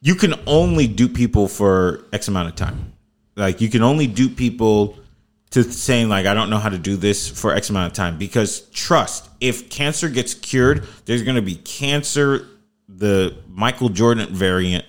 you 0.00 0.14
can 0.14 0.34
only 0.46 0.86
dupe 0.88 1.14
people 1.14 1.48
for 1.48 2.04
X 2.12 2.28
amount 2.28 2.48
of 2.48 2.56
time. 2.56 2.92
Like 3.36 3.60
you 3.60 3.68
can 3.68 3.82
only 3.82 4.06
dupe 4.06 4.36
people 4.36 4.98
to 5.50 5.62
saying 5.62 6.08
like 6.08 6.26
I 6.26 6.34
don't 6.34 6.50
know 6.50 6.58
how 6.58 6.68
to 6.70 6.78
do 6.78 6.96
this 6.96 7.28
for 7.28 7.54
X 7.54 7.70
amount 7.70 7.92
of 7.92 7.92
time 7.92 8.18
because 8.18 8.62
trust, 8.70 9.30
if 9.40 9.70
cancer 9.70 10.08
gets 10.08 10.34
cured, 10.34 10.86
there's 11.04 11.22
going 11.22 11.36
to 11.36 11.42
be 11.42 11.54
cancer, 11.54 12.46
the 12.88 13.36
Michael 13.48 13.88
Jordan 13.88 14.34
variant, 14.34 14.84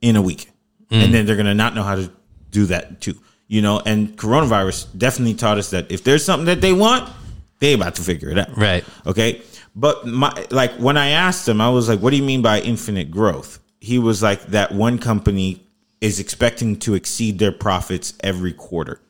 in 0.00 0.16
a 0.16 0.22
week, 0.22 0.48
and 0.90 1.12
then 1.12 1.26
they're 1.26 1.36
going 1.36 1.46
to 1.46 1.54
not 1.54 1.74
know 1.74 1.82
how 1.82 1.94
to 1.94 2.10
do 2.50 2.66
that 2.66 3.00
too. 3.00 3.14
You 3.48 3.62
know, 3.62 3.80
and 3.84 4.16
coronavirus 4.16 4.96
definitely 4.96 5.34
taught 5.34 5.58
us 5.58 5.70
that 5.70 5.90
if 5.90 6.04
there's 6.04 6.24
something 6.24 6.46
that 6.46 6.60
they 6.60 6.72
want, 6.72 7.10
they 7.58 7.74
about 7.74 7.96
to 7.96 8.02
figure 8.02 8.30
it 8.30 8.38
out. 8.38 8.56
Right. 8.56 8.84
Okay. 9.06 9.42
But 9.74 10.06
my 10.06 10.46
like 10.50 10.72
when 10.74 10.96
I 10.96 11.08
asked 11.08 11.48
him, 11.48 11.60
I 11.60 11.68
was 11.70 11.88
like, 11.88 12.00
"What 12.00 12.10
do 12.10 12.16
you 12.16 12.22
mean 12.22 12.42
by 12.42 12.60
infinite 12.60 13.10
growth?" 13.10 13.60
He 13.80 13.98
was 13.98 14.22
like, 14.22 14.46
"That 14.46 14.72
one 14.72 14.98
company 14.98 15.66
is 16.00 16.18
expecting 16.18 16.76
to 16.80 16.94
exceed 16.94 17.38
their 17.38 17.52
profits 17.52 18.14
every 18.20 18.52
quarter," 18.52 19.00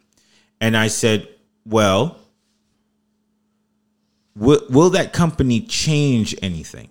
and 0.60 0.76
I 0.76 0.88
said, 0.88 1.28
"Well, 1.64 2.18
will, 4.36 4.62
will 4.68 4.90
that 4.90 5.12
company 5.12 5.60
change 5.60 6.34
anything? 6.42 6.88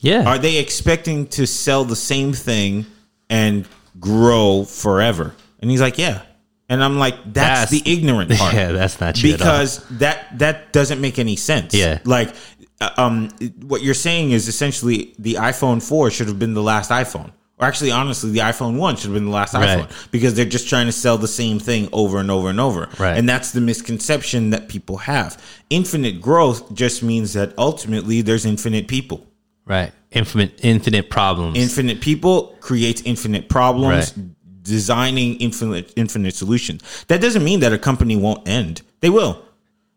Yeah. 0.00 0.24
Are 0.26 0.38
they 0.38 0.58
expecting 0.58 1.26
to 1.28 1.46
sell 1.46 1.84
the 1.84 1.96
same 1.96 2.32
thing 2.32 2.86
and 3.30 3.66
grow 4.00 4.64
forever?" 4.64 5.34
And 5.60 5.70
he's 5.70 5.80
like, 5.80 5.98
"Yeah." 5.98 6.22
And 6.68 6.82
I'm 6.82 6.98
like, 6.98 7.16
"That's, 7.24 7.70
That's- 7.70 7.70
the 7.70 7.82
ignorant 7.92 8.30
part." 8.38 8.54
Yeah, 8.54 8.72
that's 8.72 9.00
not 9.00 9.14
true 9.16 9.30
at 9.32 9.40
all. 9.42 9.46
because 9.46 9.86
that 9.98 10.38
that 10.38 10.72
doesn't 10.72 11.00
make 11.00 11.18
any 11.18 11.36
sense. 11.36 11.74
Yeah. 11.74 11.98
like 12.04 12.34
uh, 12.80 12.90
um, 12.96 13.28
what 13.60 13.82
you're 13.82 13.94
saying 13.94 14.30
is 14.32 14.48
essentially 14.48 15.14
the 15.18 15.34
iPhone 15.34 15.82
four 15.86 16.10
should 16.10 16.26
have 16.28 16.38
been 16.38 16.54
the 16.54 16.62
last 16.62 16.90
iPhone, 16.90 17.30
or 17.58 17.66
actually, 17.66 17.90
honestly, 17.92 18.30
the 18.32 18.40
iPhone 18.40 18.76
one 18.76 18.96
should 18.96 19.04
have 19.10 19.14
been 19.14 19.26
the 19.26 19.30
last 19.30 19.54
Right. 19.54 19.80
iPhone 19.80 20.10
because 20.10 20.34
they're 20.34 20.44
just 20.46 20.68
trying 20.68 20.86
to 20.86 20.92
sell 20.92 21.16
the 21.18 21.28
same 21.28 21.58
thing 21.60 21.88
over 21.92 22.18
and 22.18 22.28
over 22.30 22.48
and 22.50 22.58
over. 22.58 22.88
Right. 22.98 23.16
and 23.16 23.28
that's 23.28 23.52
the 23.52 23.60
misconception 23.60 24.50
that 24.50 24.68
people 24.68 24.96
have. 24.96 25.40
Infinite 25.70 26.20
growth 26.20 26.74
just 26.74 27.02
means 27.04 27.34
that 27.34 27.52
ultimately 27.58 28.20
there's 28.22 28.44
infinite 28.46 28.88
people. 28.88 29.26
Right. 29.64 29.92
Infinite 30.10 30.60
infinite 30.62 31.08
problems. 31.10 31.56
Infinite 31.56 32.00
people 32.00 32.56
creates 32.60 33.02
infinite 33.02 33.48
problems. 33.48 34.16
Right. 34.16 34.26
Designing 34.62 35.36
infinite 35.36 35.92
infinite 35.96 36.34
solutions. 36.34 37.04
That 37.08 37.20
doesn't 37.20 37.42
mean 37.42 37.60
that 37.60 37.72
a 37.72 37.78
company 37.78 38.16
won't 38.16 38.46
end. 38.46 38.82
They 39.00 39.10
will. 39.10 39.42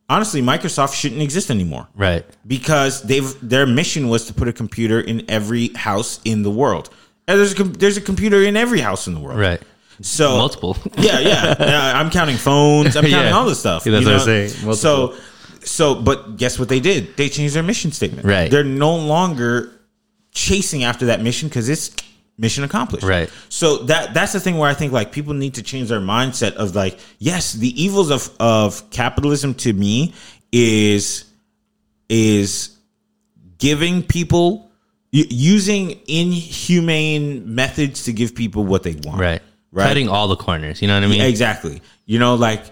Honestly, 0.09 0.41
Microsoft 0.41 0.93
shouldn't 0.93 1.21
exist 1.21 1.49
anymore 1.49 1.87
right. 1.95 2.23
because 2.45 3.01
they've 3.03 3.35
their 3.47 3.65
mission 3.65 4.07
was 4.07 4.25
to 4.27 4.33
put 4.33 4.47
a 4.47 4.53
computer 4.53 4.99
in 5.01 5.27
every 5.29 5.69
house 5.69 6.19
in 6.25 6.43
the 6.43 6.51
world. 6.51 6.89
And 7.27 7.39
there's 7.39 7.59
a, 7.59 7.63
there's 7.63 7.97
a 7.97 8.01
computer 8.01 8.43
in 8.43 8.55
every 8.55 8.79
house 8.79 9.07
in 9.07 9.15
the 9.15 9.19
world. 9.19 9.39
Right. 9.39 9.61
So 10.01 10.37
Multiple. 10.37 10.77
yeah, 10.97 11.19
yeah. 11.19 11.55
Uh, 11.59 11.93
I'm 11.95 12.09
counting 12.11 12.37
phones. 12.37 12.95
I'm 12.95 13.03
counting 13.05 13.29
Yeah. 13.29 13.31
all 13.35 13.45
this 13.45 13.59
stuff. 13.59 13.85
Yeah, 13.85 13.93
that's 13.93 14.05
you 14.05 14.11
what 14.11 14.19
I'm 14.19 14.25
saying. 14.25 14.49
Multiple. 14.65 14.75
So, 14.75 15.15
so, 15.65 15.95
but 15.95 16.37
guess 16.37 16.59
what 16.59 16.69
they 16.69 16.79
did? 16.79 17.15
They 17.17 17.29
changed 17.29 17.55
their 17.55 17.63
mission 17.63 17.91
statement. 17.91 18.25
Right. 18.25 18.49
They're 18.49 18.63
no 18.63 18.95
longer 18.95 19.71
chasing 20.31 20.83
after 20.83 21.07
that 21.07 21.21
mission 21.21 21.49
because 21.49 21.69
it's 21.69 21.95
mission 22.37 22.63
accomplished. 22.63 23.05
Right. 23.05 23.29
So 23.49 23.77
that 23.85 24.13
that's 24.13 24.33
the 24.33 24.39
thing 24.39 24.57
where 24.57 24.69
I 24.69 24.73
think 24.73 24.91
like 24.91 25.11
people 25.11 25.33
need 25.33 25.55
to 25.55 25.63
change 25.63 25.89
their 25.89 25.99
mindset 25.99 26.53
of 26.53 26.75
like, 26.75 26.99
yes, 27.19 27.53
the 27.53 27.81
evils 27.81 28.11
of 28.11 28.29
of 28.39 28.89
capitalism 28.91 29.53
to 29.55 29.73
me 29.73 30.13
is 30.51 31.25
is 32.09 32.77
giving 33.57 34.03
people 34.03 34.69
using 35.11 35.99
inhumane 36.07 37.55
methods 37.55 38.03
to 38.03 38.13
give 38.13 38.35
people 38.35 38.65
what 38.65 38.83
they 38.83 38.95
want. 39.03 39.19
Right. 39.19 39.41
Right. 39.71 39.87
Cutting 39.87 40.07
all 40.07 40.27
the 40.27 40.35
corners. 40.35 40.81
You 40.81 40.87
know 40.87 40.95
what 40.95 41.03
I 41.03 41.07
mean? 41.07 41.21
Exactly. 41.21 41.81
You 42.05 42.19
know, 42.19 42.35
like 42.35 42.63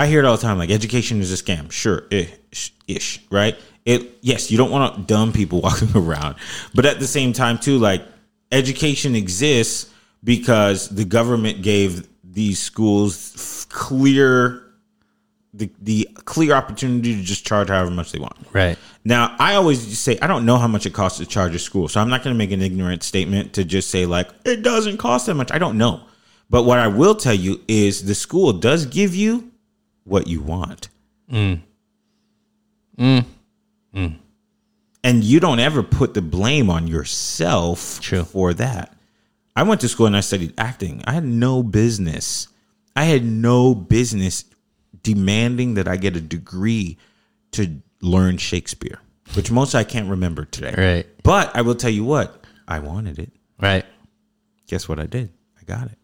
I 0.00 0.06
hear 0.06 0.20
it 0.20 0.24
all 0.24 0.34
the 0.34 0.40
time. 0.40 0.56
Like 0.56 0.70
education 0.70 1.20
is 1.20 1.30
a 1.30 1.42
scam. 1.42 1.70
Sure, 1.70 2.04
ish, 2.10 2.72
ish 2.88 3.20
right? 3.30 3.54
It 3.84 4.16
yes, 4.22 4.50
you 4.50 4.56
don't 4.56 4.70
want 4.70 5.06
dumb 5.06 5.30
people 5.30 5.60
walking 5.68 5.94
around, 5.94 6.36
but 6.74 6.86
at 6.86 7.00
the 7.00 7.06
same 7.06 7.34
time 7.34 7.58
too, 7.58 7.76
like 7.76 8.02
education 8.50 9.14
exists 9.14 9.92
because 10.24 10.88
the 10.88 11.04
government 11.04 11.60
gave 11.60 12.08
these 12.24 12.58
schools 12.58 13.66
clear 13.68 14.72
the 15.52 15.70
the 15.82 16.08
clear 16.24 16.54
opportunity 16.54 17.14
to 17.14 17.22
just 17.22 17.44
charge 17.44 17.68
however 17.68 17.90
much 17.90 18.10
they 18.12 18.18
want. 18.18 18.36
Right. 18.54 18.78
Now, 19.04 19.36
I 19.38 19.56
always 19.56 19.98
say 19.98 20.18
I 20.22 20.26
don't 20.28 20.46
know 20.46 20.56
how 20.56 20.68
much 20.68 20.86
it 20.86 20.94
costs 20.94 21.18
to 21.18 21.26
charge 21.26 21.54
a 21.54 21.58
school, 21.58 21.88
so 21.88 22.00
I'm 22.00 22.08
not 22.08 22.24
going 22.24 22.32
to 22.32 22.38
make 22.38 22.52
an 22.52 22.62
ignorant 22.62 23.02
statement 23.02 23.52
to 23.52 23.66
just 23.66 23.90
say 23.90 24.06
like 24.06 24.30
it 24.46 24.62
doesn't 24.62 24.96
cost 24.96 25.26
that 25.26 25.34
much. 25.34 25.52
I 25.52 25.58
don't 25.58 25.76
know, 25.76 26.00
but 26.48 26.62
what 26.62 26.78
I 26.78 26.88
will 26.88 27.14
tell 27.14 27.34
you 27.34 27.60
is 27.68 28.06
the 28.06 28.14
school 28.14 28.54
does 28.54 28.86
give 28.86 29.14
you 29.14 29.49
what 30.04 30.26
you 30.26 30.40
want, 30.40 30.88
mm. 31.30 31.60
Mm. 32.98 33.24
Mm. 33.94 34.16
and 35.02 35.24
you 35.24 35.40
don't 35.40 35.60
ever 35.60 35.82
put 35.82 36.14
the 36.14 36.22
blame 36.22 36.70
on 36.70 36.86
yourself 36.86 38.00
True. 38.00 38.24
for 38.24 38.54
that. 38.54 38.96
I 39.56 39.62
went 39.62 39.80
to 39.82 39.88
school 39.88 40.06
and 40.06 40.16
I 40.16 40.20
studied 40.20 40.54
acting. 40.58 41.02
I 41.06 41.12
had 41.12 41.24
no 41.24 41.62
business. 41.62 42.48
I 42.94 43.04
had 43.04 43.24
no 43.24 43.74
business 43.74 44.44
demanding 45.02 45.74
that 45.74 45.88
I 45.88 45.96
get 45.96 46.16
a 46.16 46.20
degree 46.20 46.98
to 47.52 47.80
learn 48.00 48.36
Shakespeare, 48.36 49.00
which 49.34 49.50
most 49.50 49.74
I 49.74 49.84
can't 49.84 50.08
remember 50.08 50.44
today. 50.44 50.74
Right. 50.76 51.06
But 51.22 51.54
I 51.54 51.62
will 51.62 51.74
tell 51.74 51.90
you 51.90 52.04
what, 52.04 52.44
I 52.66 52.78
wanted 52.78 53.18
it. 53.18 53.32
Right. 53.60 53.84
Guess 54.66 54.88
what 54.88 54.98
I 54.98 55.06
did? 55.06 55.30
I 55.60 55.64
got 55.64 55.86
it. 55.86 55.98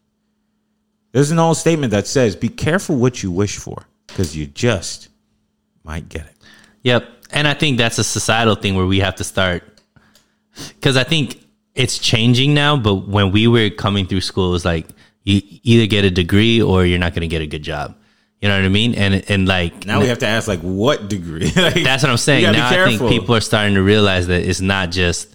There's 1.17 1.31
an 1.31 1.39
old 1.39 1.57
statement 1.57 1.93
that 1.93 2.07
says, 2.07 2.37
be 2.37 2.51
careful 2.51 2.95
what 2.95 3.23
you 3.23 3.31
wish 3.31 3.57
for 3.57 3.87
because 4.07 4.37
you 4.37 4.47
just 4.47 5.09
might 5.83 6.11
get 6.11 6.27
it. 6.27 6.35
Yep. 6.83 7.09
And 7.31 7.49
I 7.49 7.55
think 7.55 7.79
that's 7.79 7.97
a 7.97 8.05
societal 8.05 8.55
thing 8.55 8.75
where 8.75 8.85
we 8.85 9.01
have 9.01 9.15
to 9.15 9.25
start 9.25 9.63
because 10.75 10.99
I 10.99 11.05
think 11.05 11.43
it's 11.75 11.99
changing 11.99 12.53
now. 12.53 12.77
But 12.77 13.09
when 13.09 13.33
we 13.33 13.49
were 13.49 13.71
coming 13.71 14.07
through 14.07 14.21
school, 14.21 14.51
it 14.51 14.53
was 14.53 14.67
like 14.67 14.89
you 15.25 15.41
either 15.63 15.87
get 15.87 16.05
a 16.05 16.11
degree 16.11 16.61
or 16.61 16.85
you're 16.85 16.99
not 16.99 17.15
going 17.15 17.23
to 17.23 17.29
get 17.29 17.41
a 17.41 17.47
good 17.47 17.63
job. 17.63 17.97
You 18.43 18.49
know 18.49 18.59
what 18.59 18.67
I 18.67 18.69
mean? 18.69 18.95
And 18.95 19.25
and 19.31 19.49
like 19.49 19.87
Now 19.87 20.03
we 20.03 20.09
have 20.09 20.19
to 20.19 20.27
ask, 20.27 20.47
like, 20.47 20.61
what 20.61 21.09
degree? 21.09 21.51
Like, 21.57 21.83
that's 21.83 22.03
what 22.03 22.11
I'm 22.11 22.19
saying. 22.19 22.53
Now 22.53 22.69
I 22.69 22.85
think 22.85 23.01
people 23.09 23.35
are 23.35 23.41
starting 23.41 23.77
to 23.77 23.83
realize 23.83 24.27
that 24.27 24.43
it's 24.43 24.61
not 24.61 24.91
just 24.91 25.35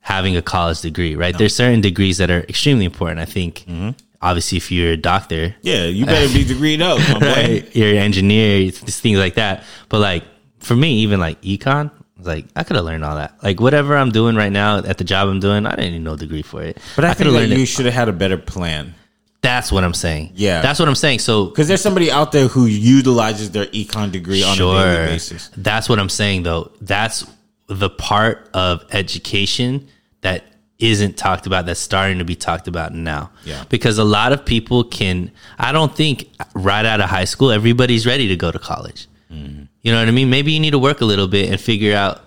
having 0.00 0.36
a 0.36 0.42
college 0.42 0.80
degree, 0.80 1.14
right? 1.14 1.38
There's 1.38 1.54
certain 1.54 1.80
degrees 1.80 2.18
that 2.18 2.28
are 2.28 2.40
extremely 2.40 2.86
important. 2.86 3.20
I 3.20 3.24
think 3.24 3.60
mm-hmm. 3.60 3.90
Obviously 4.22 4.58
if 4.58 4.70
you're 4.70 4.92
a 4.92 4.96
doctor, 4.96 5.54
Yeah, 5.62 5.84
you 5.84 6.06
better 6.06 6.32
be 6.32 6.44
degreed 6.44 6.80
up, 6.80 6.98
right? 7.20 7.74
You're 7.74 7.90
an 7.90 7.96
engineer, 7.96 8.68
it's 8.68 9.00
things 9.00 9.18
like 9.18 9.34
that. 9.34 9.64
But 9.88 10.00
like 10.00 10.24
for 10.60 10.76
me, 10.76 11.00
even 11.00 11.20
like 11.20 11.40
econ, 11.42 11.90
like 12.18 12.46
I 12.54 12.62
could 12.64 12.76
have 12.76 12.84
learned 12.84 13.04
all 13.04 13.16
that. 13.16 13.42
Like 13.42 13.60
whatever 13.60 13.96
I'm 13.96 14.10
doing 14.10 14.36
right 14.36 14.52
now 14.52 14.78
at 14.78 14.98
the 14.98 15.04
job 15.04 15.28
I'm 15.28 15.40
doing, 15.40 15.66
I 15.66 15.74
didn't 15.76 15.92
need 15.92 16.02
no 16.02 16.16
degree 16.16 16.42
for 16.42 16.62
it. 16.62 16.78
But 16.96 17.04
I, 17.04 17.08
could 17.08 17.18
think 17.18 17.26
have 17.26 17.34
that 17.34 17.48
learned 17.48 17.60
you 17.60 17.66
should 17.66 17.84
have 17.86 17.94
had 17.94 18.08
a 18.08 18.12
better 18.12 18.38
plan. 18.38 18.94
That's 19.42 19.72
what 19.72 19.82
I'm 19.82 19.94
saying. 19.94 20.32
Yeah. 20.34 20.62
that's 20.62 20.78
what 20.78 20.88
I'm 20.88 20.94
saying. 20.94 21.18
So 21.18 21.46
Because 21.46 21.66
there's 21.66 21.80
somebody 21.82 22.12
out 22.12 22.30
there 22.30 22.46
who 22.46 22.66
utilizes 22.66 23.50
their 23.50 23.66
econ 23.66 24.12
degree 24.12 24.44
on 24.44 24.54
a 24.54 24.56
daily 24.56 25.06
basis. 25.06 25.50
That's 25.56 25.88
what 25.88 25.98
I'm 25.98 26.08
saying 26.08 26.44
though. 26.44 26.70
That's 26.80 27.26
the 27.66 27.90
part 27.90 28.48
of 28.54 28.84
education 28.92 29.88
that 30.20 30.44
isn't 30.82 31.16
talked 31.16 31.46
about 31.46 31.64
that's 31.64 31.78
starting 31.80 32.18
to 32.18 32.24
be 32.24 32.34
talked 32.34 32.66
about 32.66 32.92
now. 32.92 33.30
Yeah. 33.44 33.64
Because 33.68 33.98
a 33.98 34.04
lot 34.04 34.32
of 34.32 34.44
people 34.44 34.82
can 34.82 35.30
I 35.58 35.70
don't 35.70 35.94
think 35.94 36.28
right 36.54 36.84
out 36.84 37.00
of 37.00 37.08
high 37.08 37.24
school 37.24 37.52
everybody's 37.52 38.04
ready 38.04 38.28
to 38.28 38.36
go 38.36 38.50
to 38.50 38.58
college. 38.58 39.06
Mm-hmm. 39.32 39.64
You 39.82 39.92
know 39.92 40.00
what 40.00 40.08
I 40.08 40.10
mean? 40.10 40.28
Maybe 40.28 40.52
you 40.52 40.60
need 40.60 40.72
to 40.72 40.78
work 40.78 41.00
a 41.00 41.04
little 41.04 41.28
bit 41.28 41.50
and 41.50 41.60
figure 41.60 41.96
out 41.96 42.20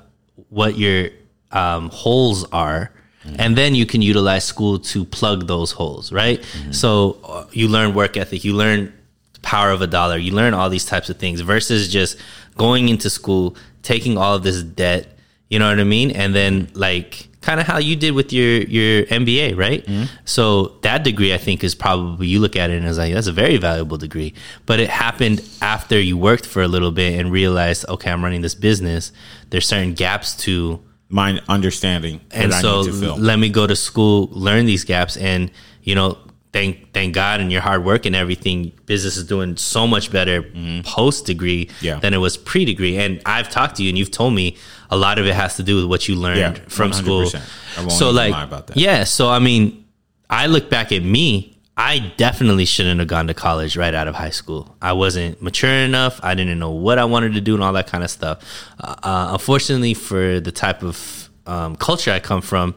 what 0.49 0.77
your 0.77 1.09
um, 1.51 1.89
holes 1.89 2.45
are. 2.51 2.91
Mm-hmm. 3.25 3.35
And 3.39 3.57
then 3.57 3.75
you 3.75 3.85
can 3.85 4.01
utilize 4.01 4.45
school 4.45 4.79
to 4.79 5.03
plug 5.03 5.47
those 5.47 5.71
holes, 5.71 6.11
right? 6.11 6.41
Mm-hmm. 6.41 6.71
So 6.71 7.19
uh, 7.23 7.45
you 7.51 7.67
learn 7.67 7.93
work 7.93 8.17
ethic, 8.17 8.43
you 8.43 8.53
learn 8.53 8.93
the 9.33 9.39
power 9.41 9.71
of 9.71 9.81
a 9.81 9.87
dollar, 9.87 10.17
you 10.17 10.31
learn 10.31 10.53
all 10.53 10.69
these 10.69 10.85
types 10.85 11.09
of 11.09 11.17
things 11.17 11.41
versus 11.41 11.91
just 11.91 12.17
going 12.55 12.87
into 12.87 13.09
school, 13.09 13.57
taking 13.81 14.17
all 14.17 14.35
of 14.35 14.43
this 14.43 14.63
debt, 14.63 15.07
you 15.49 15.59
know 15.59 15.69
what 15.69 15.79
I 15.79 15.83
mean? 15.83 16.11
And 16.11 16.33
then 16.33 16.69
like 16.73 17.27
kind 17.45 17.59
of 17.59 17.67
how 17.67 17.77
you 17.77 17.95
did 17.95 18.11
with 18.11 18.33
your 18.33 18.63
your 18.63 19.05
MBA, 19.05 19.55
right? 19.55 19.85
Mm-hmm. 19.85 20.05
So 20.25 20.79
that 20.81 21.03
degree 21.03 21.31
I 21.33 21.37
think 21.37 21.63
is 21.63 21.75
probably 21.75 22.27
you 22.27 22.39
look 22.39 22.55
at 22.55 22.71
it 22.71 22.77
and 22.77 22.87
it's 22.87 22.97
like 22.97 23.13
that's 23.13 23.27
a 23.27 23.31
very 23.31 23.57
valuable 23.57 23.97
degree, 23.97 24.33
but 24.65 24.79
it 24.79 24.89
happened 24.89 25.47
after 25.61 25.99
you 25.99 26.17
worked 26.17 26.45
for 26.45 26.63
a 26.63 26.67
little 26.67 26.91
bit 26.91 27.19
and 27.19 27.31
realized, 27.31 27.85
okay, 27.87 28.09
I'm 28.11 28.23
running 28.23 28.41
this 28.41 28.55
business. 28.55 29.11
There's 29.51 29.67
certain 29.67 29.93
gaps 29.93 30.35
to 30.45 30.81
My 31.07 31.39
understanding 31.47 32.19
and 32.31 32.51
that 32.51 32.61
so 32.61 32.79
I 32.79 32.81
need 32.81 32.91
to 32.91 32.99
fill. 32.99 33.17
let 33.17 33.37
me 33.37 33.49
go 33.49 33.67
to 33.67 33.75
school, 33.75 34.27
learn 34.31 34.65
these 34.65 34.83
gaps, 34.83 35.15
and 35.15 35.51
you 35.83 35.93
know, 35.93 36.17
thank 36.55 36.93
thank 36.93 37.13
God 37.13 37.41
and 37.41 37.51
your 37.51 37.61
hard 37.61 37.83
work 37.83 38.05
and 38.05 38.15
everything. 38.15 38.71
Business 38.85 39.17
is 39.17 39.25
doing 39.25 39.57
so 39.57 39.85
much 39.85 40.05
better 40.11 40.37
post 40.83 41.25
degree 41.25 41.65
Mm-hmm. 41.65 41.85
Yeah. 41.85 41.99
than 41.99 42.13
it 42.13 42.21
was 42.27 42.37
pre 42.37 42.63
degree. 42.65 42.95
And 42.97 43.21
I've 43.25 43.49
talked 43.49 43.75
to 43.77 43.83
you, 43.83 43.89
and 43.89 43.97
you've 43.97 44.11
told 44.21 44.33
me 44.33 44.55
a 44.89 44.97
lot 44.97 45.19
of 45.19 45.25
it 45.27 45.35
has 45.35 45.55
to 45.57 45.63
do 45.63 45.75
with 45.75 45.85
what 45.85 46.07
you 46.07 46.15
learned 46.15 46.57
Yeah, 46.57 46.63
from 46.77 46.93
school. 46.93 47.23
100%. 47.23 47.41
I 47.77 47.79
won't 47.81 47.91
so 47.91 48.09
like, 48.11 48.31
lie 48.31 48.43
about 48.43 48.67
that. 48.67 48.77
yeah. 48.77 49.03
So 49.03 49.29
I 49.29 49.39
mean, 49.39 49.85
I 50.29 50.47
look 50.47 50.69
back 50.69 50.91
at 50.91 51.03
me. 51.03 51.51
I 51.77 52.13
definitely 52.15 52.63
shouldn't 52.63 52.99
have 53.01 53.09
gone 53.09 53.27
to 53.27 53.33
college 53.33 53.75
right 53.75 53.93
out 53.93 54.07
of 54.07 54.15
high 54.15 54.29
school. 54.41 54.77
I 54.81 54.93
wasn't 54.93 55.41
mature 55.41 55.69
enough. 55.89 56.21
I 56.23 56.33
didn't 56.33 56.57
know 56.57 56.71
what 56.71 56.97
I 56.99 57.03
wanted 57.03 57.33
to 57.33 57.41
do 57.41 57.53
and 57.55 57.61
all 57.61 57.73
that 57.73 57.87
kind 57.87 58.01
of 58.03 58.09
stuff. 58.09 58.37
Uh, 58.79 58.95
uh, 59.03 59.27
unfortunately, 59.33 59.93
for 59.93 60.39
the 60.39 60.53
type 60.53 60.83
of 60.83 61.29
um, 61.45 61.75
culture 61.75 62.11
I 62.13 62.21
come 62.21 62.41
from, 62.41 62.75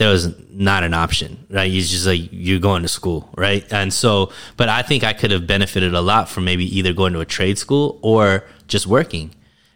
there 0.00 0.08
was 0.08 0.34
not 0.48 0.82
an 0.82 0.94
option, 0.94 1.44
right? 1.50 1.70
It's 1.70 1.90
just 1.90 2.06
like 2.06 2.30
you're 2.32 2.58
going 2.58 2.80
to 2.80 2.88
school, 2.88 3.28
right? 3.36 3.70
And 3.70 3.92
so, 3.92 4.32
but 4.56 4.70
I 4.70 4.80
think 4.80 5.04
I 5.04 5.12
could 5.12 5.30
have 5.30 5.46
benefited 5.46 5.92
a 5.92 6.00
lot 6.00 6.30
from 6.30 6.46
maybe 6.46 6.64
either 6.78 6.94
going 6.94 7.12
to 7.12 7.20
a 7.20 7.26
trade 7.26 7.58
school 7.58 7.98
or 8.00 8.44
just 8.66 8.86
working. 8.86 9.30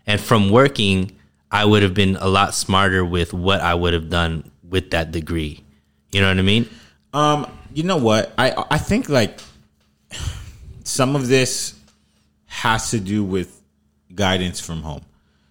And 0.07 0.19
from 0.19 0.49
working, 0.49 1.13
I 1.51 1.67
would 1.67 1.83
have 1.83 1.93
been 1.93 2.17
a 2.17 2.27
lot 2.27 2.55
smarter 2.55 3.05
with 3.05 3.35
what 3.35 3.61
I 3.61 3.75
would 3.75 3.93
have 3.93 4.09
done 4.09 4.51
with 4.67 4.93
that 4.93 5.13
degree. 5.13 5.63
You 6.11 6.23
know 6.23 6.29
what 6.29 6.39
I 6.39 6.43
mean? 6.43 6.71
Um, 7.13 7.47
you 7.75 7.83
know 7.83 7.99
what? 7.99 8.33
I 8.39 8.55
I 8.71 8.79
think 8.79 9.11
like 9.11 9.41
some 10.85 11.17
of 11.17 11.29
this 11.29 11.79
has 12.47 12.93
to 12.93 12.99
do 12.99 13.23
with 13.23 13.61
guidance 14.15 14.59
from 14.59 14.81
home. 14.81 15.05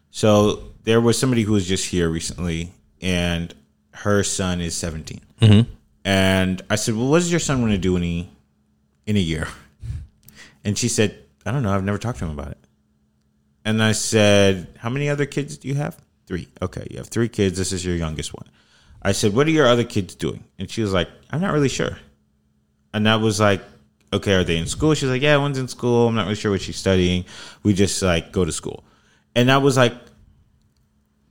So 0.09 0.63
there 0.83 0.99
was 0.99 1.19
somebody 1.19 1.43
who 1.43 1.51
was 1.53 1.67
just 1.67 1.85
here 1.85 2.09
recently, 2.09 2.71
and 3.03 3.53
her 3.93 4.23
son 4.23 4.61
is 4.61 4.75
17 4.75 5.21
Mhm. 5.41 5.67
And 6.05 6.61
I 6.69 6.75
said, 6.75 6.95
"Well, 6.95 7.07
what 7.07 7.19
does 7.19 7.31
your 7.31 7.39
son 7.39 7.61
want 7.61 7.71
to 7.73 7.77
do 7.77 7.95
in 7.95 8.03
a 8.03 8.29
in 9.05 9.15
a 9.17 9.19
year?" 9.19 9.47
And 10.65 10.77
she 10.77 10.87
said, 10.87 11.17
"I 11.45 11.51
don't 11.51 11.63
know. 11.63 11.73
I've 11.73 11.83
never 11.83 11.97
talked 11.97 12.19
to 12.19 12.25
him 12.25 12.31
about 12.31 12.51
it." 12.51 12.57
And 13.65 13.81
I 13.81 13.91
said, 13.93 14.67
"How 14.77 14.89
many 14.89 15.09
other 15.09 15.25
kids 15.25 15.57
do 15.57 15.67
you 15.67 15.75
have?" 15.75 15.97
Three. 16.27 16.47
Okay, 16.61 16.87
you 16.89 16.97
have 16.97 17.07
three 17.07 17.27
kids. 17.29 17.57
This 17.57 17.71
is 17.71 17.85
your 17.85 17.95
youngest 17.95 18.33
one. 18.33 18.47
I 19.01 19.11
said, 19.11 19.33
"What 19.33 19.47
are 19.47 19.51
your 19.51 19.67
other 19.67 19.83
kids 19.83 20.15
doing?" 20.15 20.43
And 20.59 20.69
she 20.69 20.81
was 20.81 20.93
like, 20.93 21.09
"I'm 21.31 21.41
not 21.41 21.53
really 21.53 21.69
sure." 21.69 21.97
And 22.93 23.05
that 23.05 23.19
was 23.21 23.39
like, 23.39 23.61
"Okay, 24.13 24.33
are 24.33 24.43
they 24.43 24.57
in 24.57 24.67
school?" 24.67 24.93
She's 24.93 25.09
like, 25.09 25.21
"Yeah, 25.21 25.37
one's 25.37 25.57
in 25.57 25.67
school. 25.67 26.07
I'm 26.07 26.15
not 26.15 26.23
really 26.23 26.35
sure 26.35 26.51
what 26.51 26.61
she's 26.61 26.77
studying. 26.77 27.25
We 27.63 27.73
just 27.73 28.01
like 28.01 28.31
go 28.31 28.45
to 28.45 28.51
school." 28.51 28.83
And 29.35 29.51
I 29.51 29.57
was 29.57 29.75
like, 29.77 29.95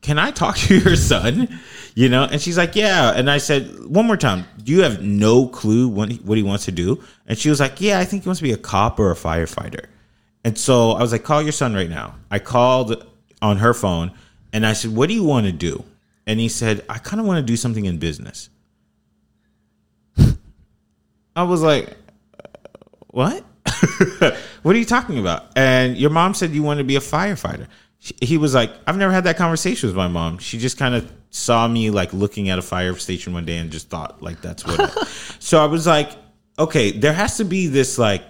"Can 0.03 0.19
I 0.19 0.31
talk 0.31 0.57
to 0.69 0.79
your 0.79 0.97
son?" 0.97 1.61
You 1.95 2.09
know? 2.09 2.25
And 2.25 2.41
she's 2.41 2.59
like, 2.59 2.77
"Yeah." 2.77 3.13
And 3.15 3.31
I 3.31 3.39
said, 3.39 3.85
"One 3.87 4.07
more 4.07 4.17
time. 4.17 4.45
Do 4.63 4.73
you 4.73 4.83
have 4.83 5.03
no 5.03 5.49
clue 5.49 5.89
what 5.89 6.11
he, 6.11 6.19
what 6.19 6.37
he 6.37 6.45
wants 6.45 6.67
to 6.67 6.73
do?" 6.73 7.03
And 7.27 7.39
she 7.39 7.49
was 7.49 7.61
like, 7.61 7.81
"Yeah, 7.81 7.99
I 7.99 8.05
think 8.05 8.25
he 8.25 8.29
wants 8.29 8.41
to 8.41 8.45
be 8.45 8.53
a 8.53 8.59
cop 8.59 9.01
or 9.01 9.11
a 9.11 9.17
firefighter." 9.17 9.87
And 10.45 10.59
so 10.59 10.93
I 10.93 11.01
was 11.01 11.13
like, 11.13 11.25
call 11.25 11.43
your 11.43 11.53
son 11.53 11.75
right 11.75 11.89
now. 11.89 12.17
I 12.31 12.39
called 12.39 13.07
on 13.41 13.59
her 13.59 13.75
phone 13.75 14.13
and 14.53 14.67
I 14.67 14.73
said, 14.73 14.95
what 14.95 15.09
do 15.09 15.15
you 15.15 15.25
want 15.25 15.47
to 15.47 15.53
do? 15.53 15.85
And 16.27 16.41
he 16.41 16.49
said, 16.49 16.85
I 16.89 16.99
kind 16.99 17.21
of 17.21 17.27
want 17.27 17.39
to 17.39 17.43
do 17.43 17.57
something 17.57 17.85
in 17.85 17.99
business. 17.99 18.49
I 21.37 21.43
was 21.45 21.63
like, 21.63 21.97
what? 23.09 23.45
what 24.63 24.75
are 24.75 24.79
you 24.79 24.85
talking 24.85 25.19
about? 25.19 25.57
And 25.57 25.97
your 25.97 26.11
mom 26.11 26.35
said 26.35 26.51
you 26.51 26.63
want 26.63 26.79
to 26.79 26.85
be 26.85 26.97
a 26.97 27.01
firefighter. 27.01 27.67
She- 28.05 28.17
He 28.21 28.37
was 28.37 28.53
like, 28.53 28.73
I've 28.87 28.97
never 28.97 29.13
had 29.13 29.25
that 29.25 29.37
conversation 29.37 29.89
with 29.89 29.97
my 29.97 30.09
mom. 30.09 30.39
She 30.39 30.59
just 30.59 30.77
kind 30.77 30.95
of 30.95 31.11
saw 31.31 31.67
me 31.69 31.91
like 31.91 32.13
looking 32.13 32.49
at 32.51 32.59
a 32.59 32.63
fire 32.63 32.95
station 32.97 33.33
one 33.33 33.45
day 33.45 33.57
and 33.59 33.71
just 33.71 33.89
thought 33.89 34.21
like 34.23 34.43
that's 34.43 34.67
what. 34.67 34.81
it- 34.81 35.07
so 35.39 35.63
I 35.63 35.67
was 35.67 35.87
like, 35.87 36.11
okay, 36.59 36.91
there 36.91 37.13
has 37.13 37.37
to 37.39 37.45
be 37.45 37.69
this 37.69 37.99
like 37.99 38.23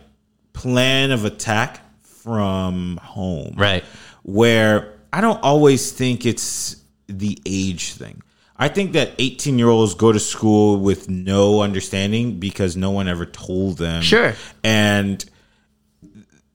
plan 0.52 1.10
of 1.10 1.24
attack 1.24 1.80
from 2.04 2.98
home, 3.02 3.54
right? 3.56 3.82
Where 4.24 4.92
I 5.12 5.20
don't 5.22 5.42
always 5.42 5.90
think 5.90 6.26
it's 6.26 6.76
the 7.08 7.38
age 7.46 7.94
thing. 7.94 8.22
I 8.56 8.68
think 8.68 8.92
that 8.92 9.12
18 9.18 9.58
year 9.58 9.68
olds 9.68 9.94
go 9.94 10.12
to 10.12 10.20
school 10.20 10.76
with 10.78 11.08
no 11.08 11.62
understanding 11.62 12.38
because 12.38 12.76
no 12.76 12.90
one 12.92 13.08
ever 13.08 13.24
told 13.26 13.78
them. 13.78 14.02
Sure. 14.02 14.34
And 14.62 15.24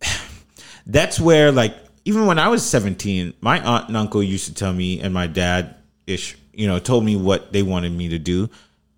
that's 0.85 1.19
where, 1.19 1.51
like, 1.51 1.75
even 2.07 2.25
when 2.25 2.39
I 2.39 2.47
was 2.47 2.65
17, 2.65 3.33
my 3.41 3.59
aunt 3.59 3.89
and 3.89 3.97
uncle 3.97 4.23
used 4.23 4.45
to 4.45 4.53
tell 4.53 4.71
me, 4.71 5.01
and 5.01 5.13
my 5.13 5.27
dad 5.27 5.75
ish, 6.07 6.37
you 6.53 6.65
know, 6.65 6.79
told 6.79 7.03
me 7.03 7.17
what 7.17 7.51
they 7.51 7.63
wanted 7.63 7.91
me 7.91 8.07
to 8.07 8.17
do. 8.17 8.49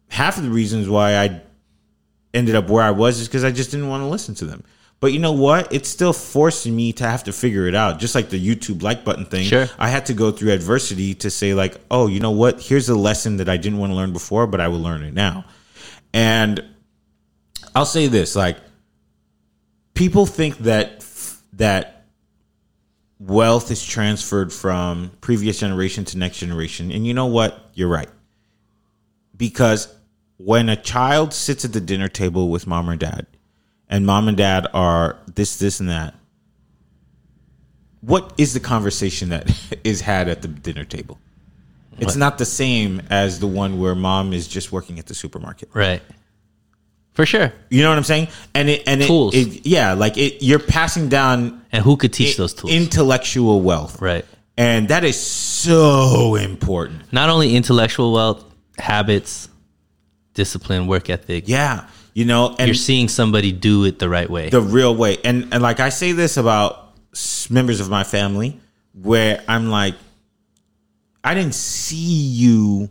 Half 0.10 0.38
of 0.38 0.44
the 0.44 0.52
reasons 0.52 0.88
why 0.88 1.18
I 1.18 1.42
ended 2.36 2.54
up 2.54 2.70
where 2.70 2.84
I 2.84 2.92
was 2.92 3.20
is 3.20 3.28
because 3.28 3.44
I 3.44 3.50
just 3.50 3.72
didn't 3.72 3.90
want 3.90 4.04
to 4.04 4.08
listen 4.08 4.36
to 4.36 4.46
them. 4.46 4.64
But 5.00 5.12
you 5.12 5.18
know 5.18 5.32
what? 5.32 5.74
It's 5.74 5.90
still 5.90 6.14
forcing 6.14 6.76
me 6.76 6.94
to 6.94 7.04
have 7.04 7.24
to 7.24 7.34
figure 7.34 7.66
it 7.66 7.74
out. 7.74 7.98
Just 7.98 8.14
like 8.14 8.30
the 8.30 8.40
YouTube 8.40 8.84
like 8.84 9.04
button 9.04 9.26
thing. 9.26 9.46
Sure. 9.46 9.68
I 9.80 9.90
had 9.90 10.06
to 10.06 10.14
go 10.14 10.30
through 10.30 10.52
adversity 10.52 11.16
to 11.16 11.32
say, 11.32 11.56
like, 11.56 11.78
oh, 11.90 12.06
you 12.06 12.20
know 12.20 12.30
what? 12.30 12.62
Here's 12.62 12.90
a 12.90 12.96
lesson 12.96 13.38
that 13.38 13.50
I 13.50 13.58
didn't 13.58 13.80
want 13.80 13.92
to 13.92 13.96
learn 13.96 14.14
before, 14.14 14.46
but 14.46 14.62
I 14.62 14.68
will 14.68 14.82
learn 14.82 15.02
it 15.02 15.16
now. 15.16 15.46
And 16.14 16.64
I'll 17.74 17.88
say 17.88 18.06
this, 18.06 18.36
like, 18.36 18.58
people 19.96 20.28
think 20.28 20.60
that 20.60 21.04
that 21.54 21.99
wealth 23.20 23.70
is 23.70 23.84
transferred 23.84 24.52
from 24.52 25.12
previous 25.22 25.60
generation 25.60 26.06
to 26.06 26.18
next 26.18 26.40
generation. 26.40 26.92
And 26.92 27.06
you 27.06 27.14
know 27.14 27.26
what? 27.26 27.70
You're 27.74 27.90
right. 27.90 28.10
Because 29.36 29.94
when 30.38 30.70
a 30.70 30.76
child 30.76 31.34
sits 31.34 31.66
at 31.66 31.74
the 31.74 31.82
dinner 31.82 32.08
table 32.08 32.50
with 32.50 32.66
mom 32.66 32.90
or 32.90 32.96
dad, 32.96 33.28
and 33.90 34.06
mom 34.06 34.28
and 34.28 34.38
dad 34.38 34.68
are 34.74 35.18
this, 35.36 35.58
this, 35.58 35.80
and 35.80 35.90
that, 35.90 36.16
what 38.02 38.34
is 38.38 38.54
the 38.54 38.60
conversation 38.60 39.30
that 39.30 39.52
is 39.84 40.02
had 40.02 40.30
at 40.30 40.42
the 40.42 40.48
dinner 40.48 40.86
table? 40.86 41.20
It's 41.98 42.14
What? 42.14 42.18
not 42.18 42.38
the 42.38 42.46
same 42.46 43.02
as 43.10 43.40
the 43.40 43.48
one 43.48 43.80
where 43.80 43.96
mom 43.96 44.32
is 44.32 44.48
just 44.48 44.72
working 44.72 45.00
at 45.00 45.08
the 45.08 45.14
supermarket. 45.14 45.70
Right. 45.74 46.02
For 47.20 47.26
sure. 47.26 47.52
You 47.70 47.84
know 47.84 47.90
what 47.90 47.98
I'm 47.98 48.06
saying? 48.06 48.30
And 48.54 48.70
it 48.70 48.84
and 48.88 49.02
it, 49.02 49.08
Tools. 49.08 49.36
it 49.36 49.66
yeah, 49.66 49.92
like 49.92 50.18
it 50.18 50.42
you're 50.42 50.58
passing 50.58 51.10
down 51.10 51.62
And 51.70 51.84
who 51.84 51.98
could 51.98 52.14
teach 52.14 52.38
those 52.38 52.54
tools? 52.54 52.72
intellectual 52.72 53.60
wealth. 53.60 54.02
Right. 54.02 54.24
And 54.58 54.88
that 54.88 55.04
is 55.04 55.20
so 55.20 56.36
important. 56.36 57.12
Not 57.12 57.30
only 57.30 57.58
intellectual 57.58 58.14
wealth, 58.14 58.46
habits, 58.78 59.50
discipline, 60.34 60.88
work 60.88 61.10
ethic. 61.10 61.44
Yeah. 61.50 61.88
You 62.14 62.24
know, 62.24 62.56
and 62.58 62.70
You're 62.70 62.74
seeing 62.74 63.10
somebody 63.10 63.52
do 63.52 63.84
it 63.84 64.00
the 64.00 64.08
right 64.08 64.30
way. 64.30 64.48
the 64.48 64.62
real 64.62 64.96
way. 64.96 65.18
And 65.26 65.50
and 65.54 65.62
like 65.62 65.82
I 65.82 65.90
say 65.90 66.14
this 66.14 66.38
about 66.38 66.94
members 67.50 67.82
of 67.82 67.90
my 67.90 68.06
family 68.06 68.58
where 68.94 69.44
I'm 69.46 69.70
like 69.70 69.96
I 71.22 71.34
didn't 71.34 71.56
see 71.56 71.98
you 71.98 72.90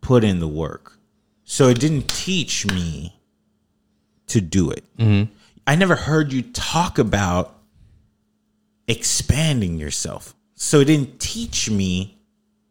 put 0.00 0.24
in 0.24 0.40
the 0.40 0.48
work. 0.48 0.96
So 1.44 1.68
it 1.68 1.78
didn't 1.78 2.08
teach 2.08 2.64
me 2.66 3.12
to 4.28 4.40
do 4.40 4.70
it. 4.70 4.84
Mhm. 4.98 5.28
I 5.66 5.76
never 5.76 5.94
heard 5.96 6.32
you 6.32 6.42
talk 6.42 6.98
about 6.98 7.54
expanding 8.88 9.78
yourself. 9.78 10.34
So 10.54 10.80
it 10.80 10.86
didn't 10.86 11.20
teach 11.20 11.70
me 11.70 12.18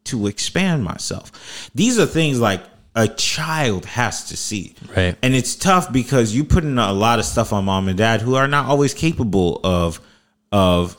to 0.04 0.26
expand 0.26 0.84
myself. 0.84 1.70
These 1.74 1.98
are 1.98 2.06
things 2.06 2.40
like 2.40 2.62
a 2.94 3.08
child 3.08 3.86
has 3.86 4.24
to 4.24 4.36
see. 4.36 4.74
Right. 4.94 5.16
And 5.22 5.34
it's 5.34 5.54
tough 5.54 5.92
because 5.92 6.34
you 6.34 6.44
put 6.44 6.64
in 6.64 6.78
a 6.78 6.92
lot 6.92 7.18
of 7.18 7.24
stuff 7.24 7.52
on 7.52 7.64
mom 7.64 7.88
and 7.88 7.96
dad 7.96 8.20
who 8.20 8.34
are 8.34 8.48
not 8.48 8.66
always 8.66 8.94
capable 8.94 9.60
of 9.64 10.00
of 10.50 10.96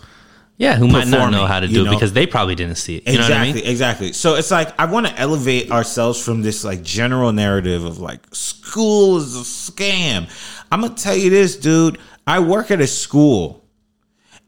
yeah, 0.58 0.76
who 0.76 0.88
might 0.88 1.08
not 1.08 1.32
know 1.32 1.46
how 1.46 1.60
to 1.60 1.68
you 1.68 1.84
do 1.84 1.88
it 1.88 1.90
because 1.92 2.14
they 2.14 2.28
probably 2.28 2.56
didn't 2.56 2.76
see 2.76 2.98
it. 2.98 3.08
You 3.08 3.14
exactly, 3.16 3.34
know 3.34 3.40
what 3.40 3.50
I 3.50 3.54
mean? 3.54 3.66
exactly. 3.66 4.14
So 4.14 4.36
it's 4.36 4.52
like 4.52 4.80
I 4.80 4.86
want 4.86 5.08
to 5.08 5.20
elevate 5.20 5.72
ourselves 5.72 6.24
from 6.24 6.42
this 6.42 6.64
like 6.64 6.84
general 6.84 7.32
narrative 7.32 7.86
of 7.86 8.00
like 8.00 8.22
school 8.34 9.18
is 9.18 9.36
a 9.36 9.40
scam. 9.40 10.30
I'm 10.72 10.82
gonna 10.82 10.94
tell 10.94 11.16
you 11.16 11.30
this, 11.30 11.56
dude. 11.56 11.98
I 12.28 12.40
work 12.40 12.70
at 12.72 12.82
a 12.82 12.88
school, 12.88 13.66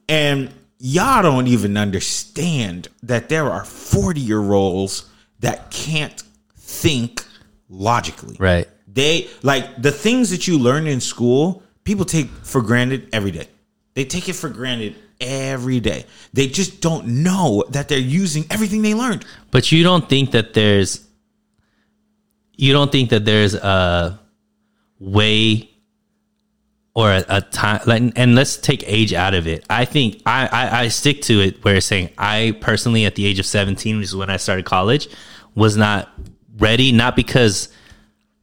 and 0.07 0.53
y'all 0.77 1.23
don't 1.23 1.48
even 1.48 1.76
understand 1.76 2.88
that 3.03 3.30
there 3.30 3.49
are 3.49 3.65
40 3.65 4.22
year 4.22 4.53
olds 4.53 5.10
that 5.40 5.72
can't 5.72 6.23
think 6.56 7.26
logically. 7.68 8.38
Right. 8.40 8.69
They 8.88 9.27
like 9.41 9.82
the 9.82 9.91
things 9.91 10.30
that 10.30 10.48
you 10.48 10.60
learn 10.60 10.86
in 10.88 11.02
school, 11.02 11.64
people 11.84 12.06
take 12.06 12.30
for 12.30 12.61
granted 12.61 13.10
every 13.11 13.32
day. 13.32 13.48
They 13.95 14.06
take 14.06 14.30
it 14.30 14.34
for 14.34 14.49
granted 14.49 14.95
every 15.19 15.79
day. 15.79 16.05
They 16.33 16.47
just 16.47 16.81
don't 16.81 17.23
know 17.23 17.63
that 17.69 17.87
they're 17.87 17.97
using 17.97 18.45
everything 18.49 18.81
they 18.81 18.93
learned. 18.93 19.25
But 19.51 19.71
you 19.71 19.83
don't 19.83 20.07
think 20.07 20.31
that 20.31 20.53
there's 20.53 21.05
you 22.57 22.71
don't 22.71 22.91
think 22.91 23.09
that 23.09 23.25
there's 23.25 23.53
a 23.53 24.19
way 24.99 25.69
or 26.93 27.11
a, 27.11 27.25
a 27.27 27.41
time 27.41 27.81
like 27.85 28.13
and 28.15 28.35
let's 28.35 28.57
take 28.57 28.83
age 28.87 29.13
out 29.13 29.33
of 29.33 29.47
it. 29.47 29.65
I 29.69 29.85
think 29.85 30.21
I, 30.25 30.47
I 30.47 30.79
I 30.81 30.87
stick 30.87 31.21
to 31.23 31.41
it 31.41 31.63
where 31.63 31.79
saying 31.81 32.09
I 32.17 32.57
personally 32.61 33.05
at 33.05 33.15
the 33.15 33.25
age 33.25 33.39
of 33.39 33.45
17, 33.45 33.97
which 33.97 34.05
is 34.05 34.15
when 34.15 34.29
I 34.29 34.37
started 34.37 34.65
college, 34.65 35.09
was 35.53 35.75
not 35.75 36.09
ready, 36.57 36.91
not 36.91 37.15
because 37.15 37.69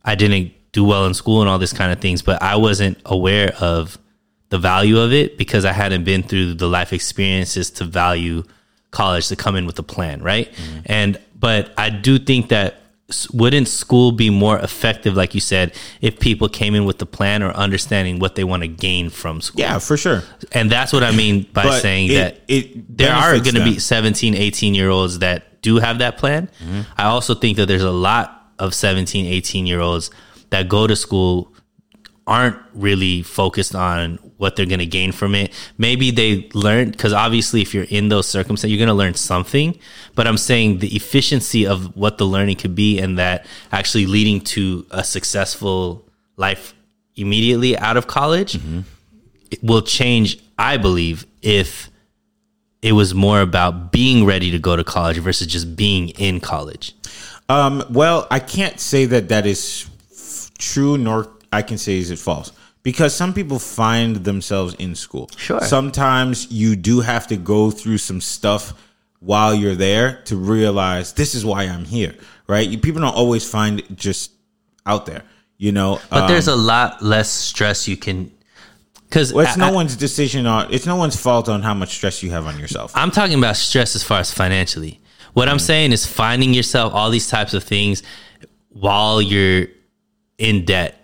I 0.05 0.15
didn't 0.15 0.53
do 0.73 0.85
well 0.85 1.07
in 1.07 1.15
school 1.15 1.41
and 1.41 1.49
all 1.49 1.59
this 1.59 1.73
kind 1.73 1.93
of 1.93 2.01
things, 2.01 2.23
but 2.23 2.43
I 2.43 2.57
wasn't 2.57 2.99
aware 3.05 3.55
of 3.61 3.99
the 4.53 4.59
value 4.59 4.99
of 5.01 5.11
it 5.15 5.39
because 5.39 5.65
I 5.65 5.73
hadn't 5.73 6.05
been 6.05 6.23
through 6.23 6.55
the 6.55 6.69
life 6.69 6.93
experiences 6.93 7.71
to 7.79 7.85
value 7.85 8.43
college 8.91 9.29
to 9.29 9.37
come 9.37 9.57
in 9.57 9.65
with 9.65 9.79
a 9.79 9.83
plan, 9.83 10.23
right? 10.23 10.47
And 10.85 11.19
but 11.41 11.73
I 11.79 11.89
do 11.89 12.19
think 12.19 12.51
that 12.51 12.77
wouldn't 13.33 13.69
school 13.69 14.13
be 14.13 14.29
more 14.31 14.59
effective, 14.59 15.17
like 15.17 15.35
you 15.35 15.41
said, 15.41 15.73
if 16.03 16.21
people 16.21 16.49
came 16.51 16.75
in 16.75 16.85
with 16.85 16.99
the 16.99 17.07
plan 17.07 17.43
or 17.43 17.51
understanding 17.53 18.19
what 18.19 18.35
they 18.37 18.45
want 18.45 18.63
to 18.63 18.69
gain 18.69 19.09
from 19.11 19.41
school? 19.41 19.61
Yeah, 19.61 19.79
for 19.79 19.97
sure. 19.97 20.23
And 20.53 20.71
that's 20.71 20.93
what 20.93 21.03
I 21.03 21.13
mean 21.13 21.47
by 21.53 21.65
But 21.65 21.81
saying 21.81 22.11
it- 22.11 22.15
that 22.15 22.41
it 22.49 22.97
there 22.99 23.13
are 23.15 23.33
going 23.39 23.55
to 23.57 23.65
be 23.65 23.73
them. 23.73 23.81
17, 23.81 24.35
18 24.35 24.75
year 24.75 24.91
olds 24.91 25.19
that 25.21 25.63
do 25.63 25.77
have 25.79 25.99
that 25.99 26.19
plan. 26.19 26.49
Mm-hmm. 26.63 26.81
I 26.99 27.05
also 27.05 27.35
think 27.35 27.57
that 27.57 27.67
there's 27.69 27.83
a 27.83 27.91
lot 28.11 28.53
of 28.59 28.75
17, 28.75 29.25
18 29.27 29.67
year 29.67 29.81
olds 29.81 30.11
that 30.51 30.69
go 30.69 30.87
to 30.87 30.95
school 30.97 31.52
aren't 32.27 32.57
really 32.75 33.23
focused 33.23 33.75
on 33.75 34.19
what 34.37 34.57
they're 34.57 34.67
going 34.67 34.79
to 34.79 34.87
gain 34.87 35.13
from 35.13 35.35
it. 35.35 35.53
Maybe 35.79 36.11
they 36.11 36.49
learn 36.55 36.91
because 36.91 37.13
obviously, 37.13 37.63
if 37.63 37.75
you're 37.75 37.85
in 37.85 38.09
those 38.09 38.27
circumstances, 38.27 38.71
you're 38.71 38.85
going 38.85 38.95
to 38.95 38.95
learn 38.95 39.15
something. 39.15 39.79
But 40.15 40.27
I'm 40.27 40.37
saying 40.37 40.79
the 40.79 40.95
efficiency 40.95 41.67
of 41.67 41.97
what 41.97 42.19
the 42.19 42.27
learning 42.27 42.57
could 42.57 42.75
be, 42.75 42.99
and 42.99 43.19
that 43.19 43.47
actually 43.73 44.07
leading 44.07 44.41
to 44.41 44.87
a 44.91 45.05
successful 45.05 46.07
life 46.37 46.75
immediately 47.17 47.77
out 47.77 47.97
of 47.97 48.07
college 48.07 48.59
it 49.53 49.63
will 49.63 49.83
change. 49.83 50.43
I 50.59 50.79
believe 50.79 51.27
if 51.43 51.91
it 52.81 52.93
was 52.93 53.15
more 53.15 53.41
about 53.41 53.93
being 53.93 54.25
ready 54.25 54.51
to 54.51 54.59
go 54.59 54.75
to 54.75 54.83
college 54.83 55.19
versus 55.19 55.47
just 55.47 55.77
being 55.77 56.09
in 56.11 56.41
college. 56.41 56.95
Um, 57.49 57.85
well, 57.91 58.27
I 58.31 58.41
can't 58.41 58.81
say 58.81 59.05
that 59.07 59.29
that 59.29 59.47
is 59.47 59.89
true, 60.59 60.97
nor 60.99 61.29
I 61.53 61.63
can 61.63 61.79
say 61.79 61.99
is 61.99 62.11
it 62.11 62.19
false. 62.19 62.53
Because 62.83 63.15
some 63.15 63.33
people 63.33 63.59
find 63.61 64.17
themselves 64.25 64.75
in 64.75 64.97
school. 64.97 65.31
Sure. 65.37 65.61
Sometimes 65.61 66.51
you 66.51 66.75
do 66.75 67.01
have 67.01 67.29
to 67.29 67.37
go 67.37 67.71
through 67.71 67.99
some 67.99 68.21
stuff 68.21 68.73
while 69.21 69.55
you're 69.55 69.77
there 69.77 70.21
to 70.25 70.37
realize 70.37 71.13
this 71.13 71.35
is 71.37 71.45
why 71.45 71.63
I'm 71.63 71.85
here, 71.85 72.15
right? 72.49 72.69
You, 72.69 72.79
people 72.79 73.01
don't 73.01 73.15
always 73.15 73.49
find 73.49 73.79
it 73.79 73.95
just 73.97 74.33
out 74.85 75.07
there, 75.07 75.23
you 75.59 75.71
know. 75.71 76.01
But 76.11 76.27
there's 76.27 76.49
Um, 76.49 76.59
a 76.59 76.63
lot 76.63 77.03
less 77.03 77.31
stress 77.31 77.87
you 77.87 77.97
can. 77.97 78.33
Because 79.09 79.33
well, 79.33 79.47
it's 79.47 79.57
no 79.57 79.71
one's 79.71 79.95
decision 79.95 80.47
on. 80.47 80.73
It's 80.73 80.87
no 80.87 80.97
one's 80.97 81.15
fault 81.15 81.49
on 81.49 81.63
how 81.63 81.75
much 81.75 81.91
stress 81.95 82.21
you 82.23 82.31
have 82.33 82.47
on 82.47 82.59
yourself. 82.59 82.91
I'm 82.97 83.13
talking 83.13 83.39
about 83.39 83.57
stress 83.57 83.95
as 83.95 84.03
far 84.03 84.19
as 84.19 84.33
financially. 84.33 85.01
What 85.35 85.45
Mm-hmm. 85.45 85.53
I'm 85.53 85.59
saying 85.61 85.93
is 85.93 86.05
finding 86.05 86.53
yourself 86.53 86.93
all 86.95 87.11
these 87.11 87.29
types 87.29 87.55
of 87.55 87.63
things 87.63 88.03
while 88.71 89.23
you're 89.23 89.67
in 90.39 90.65
debt. 90.65 90.99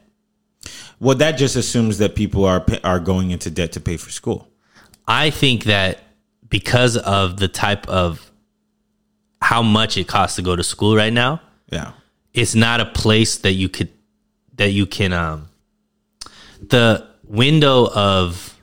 Well, 1.00 1.16
that 1.16 1.32
just 1.32 1.54
assumes 1.56 1.98
that 1.98 2.14
people 2.16 2.44
are 2.44 2.64
are 2.84 2.98
going 3.00 3.30
into 3.30 3.50
debt 3.50 3.72
to 3.72 3.80
pay 3.80 3.96
for 3.96 4.10
school. 4.10 4.48
I 5.06 5.30
think 5.30 5.64
that 5.64 6.00
because 6.48 6.96
of 6.96 7.36
the 7.38 7.48
type 7.48 7.88
of 7.88 8.30
how 9.40 9.62
much 9.62 9.96
it 9.96 10.08
costs 10.08 10.36
to 10.36 10.42
go 10.42 10.56
to 10.56 10.62
school 10.64 10.96
right 10.96 11.12
now, 11.12 11.40
Yeah. 11.70 11.92
it's 12.34 12.54
not 12.54 12.80
a 12.80 12.86
place 12.86 13.38
that 13.38 13.52
you 13.52 13.68
could 13.68 13.90
that 14.56 14.70
you 14.72 14.86
can 14.86 15.12
um 15.12 15.48
the 16.60 17.06
window 17.24 17.88
of 17.94 18.56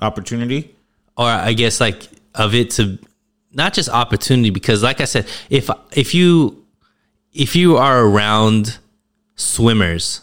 Opportunity. 0.00 0.74
or 1.16 1.26
I 1.28 1.52
guess 1.52 1.80
like 1.80 2.08
of 2.34 2.54
it 2.54 2.70
to 2.72 2.98
not 3.52 3.72
just 3.74 3.88
opportunity 3.88 4.50
because 4.50 4.82
like 4.82 5.00
I 5.00 5.04
said 5.04 5.26
if 5.50 5.70
if 5.92 6.14
you 6.14 6.64
if 7.32 7.54
you 7.54 7.76
are 7.76 8.04
around 8.04 8.78
swimmers 9.36 10.20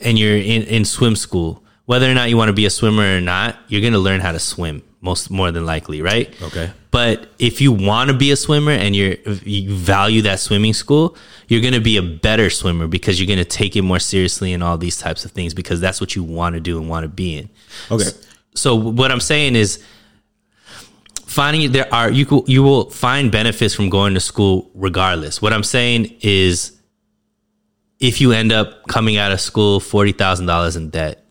and 0.00 0.18
you're 0.18 0.36
in, 0.36 0.62
in 0.62 0.84
swim 0.84 1.16
school 1.16 1.62
whether 1.86 2.10
or 2.10 2.14
not 2.14 2.30
you 2.30 2.36
want 2.36 2.48
to 2.48 2.52
be 2.54 2.66
a 2.66 2.70
swimmer 2.70 3.16
or 3.16 3.20
not 3.20 3.56
you're 3.68 3.80
going 3.80 3.92
to 3.92 3.98
learn 3.98 4.20
how 4.20 4.32
to 4.32 4.38
swim 4.38 4.82
most 5.00 5.30
more 5.30 5.50
than 5.52 5.66
likely 5.66 6.00
right 6.02 6.34
Okay. 6.42 6.70
but 6.90 7.28
if 7.38 7.60
you 7.60 7.70
want 7.72 8.08
to 8.10 8.16
be 8.16 8.30
a 8.30 8.36
swimmer 8.36 8.72
and 8.72 8.96
you're 8.96 9.16
you 9.44 9.74
value 9.74 10.22
that 10.22 10.40
swimming 10.40 10.72
school, 10.72 11.14
you're 11.48 11.60
going 11.60 11.74
to 11.74 11.80
be 11.80 11.98
a 11.98 12.02
better 12.02 12.48
swimmer 12.48 12.86
because 12.86 13.20
you're 13.20 13.26
going 13.26 13.38
to 13.38 13.44
take 13.44 13.76
it 13.76 13.82
more 13.82 13.98
seriously 13.98 14.54
and 14.54 14.62
all 14.62 14.78
these 14.78 14.96
types 14.96 15.24
of 15.26 15.30
things 15.32 15.52
because 15.52 15.78
that's 15.80 16.00
what 16.00 16.16
you 16.16 16.22
want 16.24 16.54
to 16.54 16.60
do 16.60 16.78
and 16.80 16.88
want 16.88 17.04
to 17.04 17.08
be 17.08 17.36
in. 17.36 17.50
Okay. 17.90 18.08
So 18.54 18.74
what 18.76 19.12
I'm 19.12 19.20
saying 19.20 19.56
is 19.56 19.84
finding 21.26 21.72
there 21.72 21.92
are 21.92 22.10
you 22.10 22.44
you 22.46 22.62
will 22.62 22.88
find 22.90 23.30
benefits 23.30 23.74
from 23.74 23.90
going 23.90 24.14
to 24.14 24.20
school 24.20 24.70
regardless. 24.74 25.42
What 25.42 25.52
I'm 25.52 25.64
saying 25.64 26.16
is 26.20 26.72
if 28.00 28.20
you 28.20 28.32
end 28.32 28.52
up 28.52 28.86
coming 28.88 29.16
out 29.16 29.32
of 29.32 29.40
school 29.40 29.80
$40,000 29.80 30.76
in 30.76 30.90
debt, 30.90 31.24